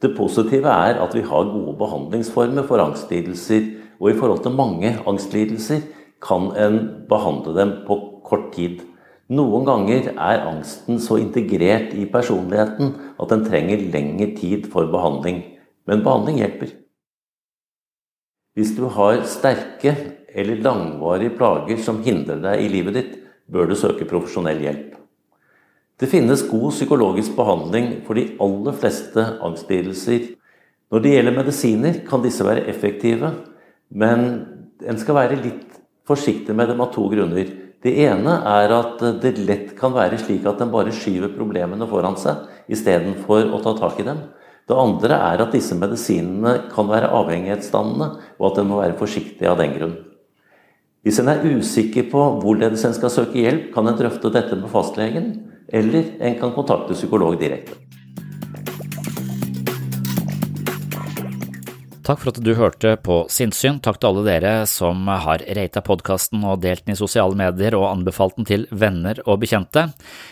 Det 0.00 0.14
positive 0.16 0.70
er 0.70 1.00
at 1.02 1.14
vi 1.16 1.24
har 1.26 1.52
gode 1.52 1.74
behandlingsformer 1.76 2.64
for 2.68 2.80
angstlidelser, 2.80 3.74
og 3.98 4.12
i 4.12 4.16
forhold 4.16 4.44
til 4.44 4.54
mange 4.54 4.92
angstlidelser 5.10 5.80
kan 6.24 6.50
en 6.56 6.78
behandle 7.10 7.54
dem 7.56 7.74
på 7.86 7.98
kort 8.26 8.50
tid. 8.54 8.82
Noen 9.28 9.66
ganger 9.68 10.10
er 10.14 10.44
angsten 10.48 11.00
så 11.04 11.18
integrert 11.20 11.92
i 11.92 12.06
personligheten 12.08 12.94
at 13.20 13.32
den 13.32 13.44
trenger 13.44 13.82
lengre 13.92 14.30
tid 14.38 14.68
for 14.72 14.88
behandling. 14.92 15.42
Men 15.88 16.04
behandling 16.04 16.40
hjelper. 16.40 16.72
Hvis 18.56 18.72
du 18.76 18.88
har 18.90 19.20
sterke 19.28 19.94
eller 20.34 20.62
langvarige 20.64 21.36
plager 21.36 21.80
som 21.84 22.02
hindrer 22.04 22.40
deg 22.42 22.64
i 22.64 22.70
livet 22.72 22.96
ditt, 22.96 23.12
bør 23.48 23.68
du 23.70 23.76
søke 23.78 24.08
profesjonell 24.08 24.60
hjelp. 24.64 24.96
Det 25.98 26.08
finnes 26.10 26.44
god 26.46 26.72
psykologisk 26.74 27.34
behandling 27.36 27.88
for 28.06 28.18
de 28.18 28.28
aller 28.42 28.76
fleste 28.80 29.24
angstlidelser. 29.44 30.28
Når 30.92 31.04
det 31.04 31.14
gjelder 31.14 31.36
medisiner, 31.36 31.96
kan 32.08 32.22
disse 32.22 32.44
være 32.46 32.68
effektive, 32.70 33.32
men 33.90 34.28
en 34.86 35.00
skal 35.00 35.18
være 35.18 35.40
litt 35.42 35.67
forsiktig 36.08 36.56
med 36.56 36.72
dem 36.72 36.80
av 36.82 36.92
to 36.94 37.04
grunner. 37.12 37.52
Det 37.84 37.92
ene 38.08 38.40
er 38.48 38.72
at 38.74 39.02
det 39.22 39.36
lett 39.38 39.74
kan 39.78 39.94
være 39.94 40.18
slik 40.18 40.46
at 40.50 40.64
en 40.64 40.72
bare 40.72 40.94
skyver 40.94 41.30
problemene 41.36 41.86
foran 41.90 42.18
seg 42.18 42.48
istedenfor 42.72 43.52
å 43.54 43.62
ta 43.62 43.76
tak 43.78 44.00
i 44.02 44.08
dem. 44.08 44.24
Det 44.68 44.76
andre 44.76 45.16
er 45.30 45.40
at 45.40 45.54
disse 45.54 45.76
medisinene 45.78 46.68
kan 46.74 46.90
være 46.90 47.08
avhengighetsdannende, 47.16 48.08
og 48.36 48.50
at 48.50 48.60
en 48.60 48.68
må 48.68 48.82
være 48.82 48.98
forsiktig 48.98 49.48
av 49.48 49.60
den 49.62 49.72
grunn. 49.78 49.94
Hvis 51.06 51.22
en 51.22 51.30
er 51.32 51.46
usikker 51.46 52.10
på 52.10 52.24
hvorledes 52.42 52.84
en 52.84 52.96
skal 52.96 53.12
søke 53.14 53.38
hjelp, 53.40 53.70
kan 53.72 53.88
en 53.88 53.96
drøfte 53.96 54.32
dette 54.34 54.58
med 54.58 54.68
fastlegen, 54.68 55.30
eller 55.72 56.10
en 56.20 56.36
kan 56.40 56.52
kontakte 56.56 56.98
psykolog 56.98 57.38
direkte. 57.40 57.87
Takk 62.08 62.22
for 62.22 62.32
at 62.32 62.38
du 62.40 62.54
hørte 62.56 62.94
på 63.04 63.18
Sinnsyn. 63.28 63.82
Takk 63.84 63.98
til 64.00 64.08
alle 64.08 64.22
dere 64.24 64.52
som 64.70 65.02
har 65.12 65.42
rata 65.58 65.82
podkasten 65.84 66.40
og 66.40 66.62
delt 66.62 66.86
den 66.86 66.94
i 66.94 66.96
sosiale 66.96 67.36
medier 67.36 67.76
og 67.76 67.84
anbefalt 67.90 68.38
den 68.38 68.48
til 68.48 68.64
venner 68.72 69.20
og 69.26 69.42
bekjente. 69.42 69.90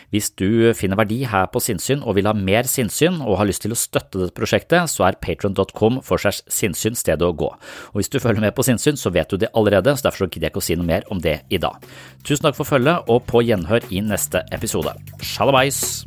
Hvis 0.08 0.30
du 0.40 0.72
finner 0.78 0.96
verdi 0.96 1.18
her 1.28 1.50
på 1.52 1.60
Sinnsyn 1.60 2.00
og 2.00 2.16
vil 2.16 2.30
ha 2.30 2.32
mer 2.32 2.64
sinnssyn 2.64 3.20
og 3.20 3.36
har 3.42 3.50
lyst 3.52 3.66
til 3.66 3.76
å 3.76 3.80
støtte 3.82 4.22
dette 4.22 4.32
prosjektet, 4.40 4.88
så 4.88 5.04
er 5.10 5.20
patron.com 5.20 6.00
for 6.00 6.24
seg 6.24 6.40
sinnssyn 6.48 6.96
stedet 6.96 7.28
å 7.28 7.36
gå. 7.36 7.52
Og 7.92 8.00
hvis 8.00 8.08
du 8.08 8.22
følger 8.24 8.48
med 8.48 8.56
på 8.56 8.64
sinnssyn, 8.64 8.96
så 8.96 9.12
vet 9.12 9.28
du 9.28 9.44
det 9.44 9.52
allerede, 9.52 9.98
så 10.00 10.08
derfor 10.08 10.30
gidder 10.30 10.48
jeg 10.48 10.56
ikke 10.56 10.64
å 10.64 10.68
si 10.72 10.80
noe 10.80 10.92
mer 10.94 11.04
om 11.12 11.20
det 11.20 11.42
i 11.52 11.60
dag. 11.60 11.76
Tusen 12.24 12.48
takk 12.48 12.56
for 12.56 12.72
følget, 12.72 13.04
og 13.04 13.28
på 13.28 13.44
gjenhør 13.44 13.84
i 13.92 14.00
neste 14.00 14.46
episode. 14.48 14.96
Shalabais! 15.20 16.06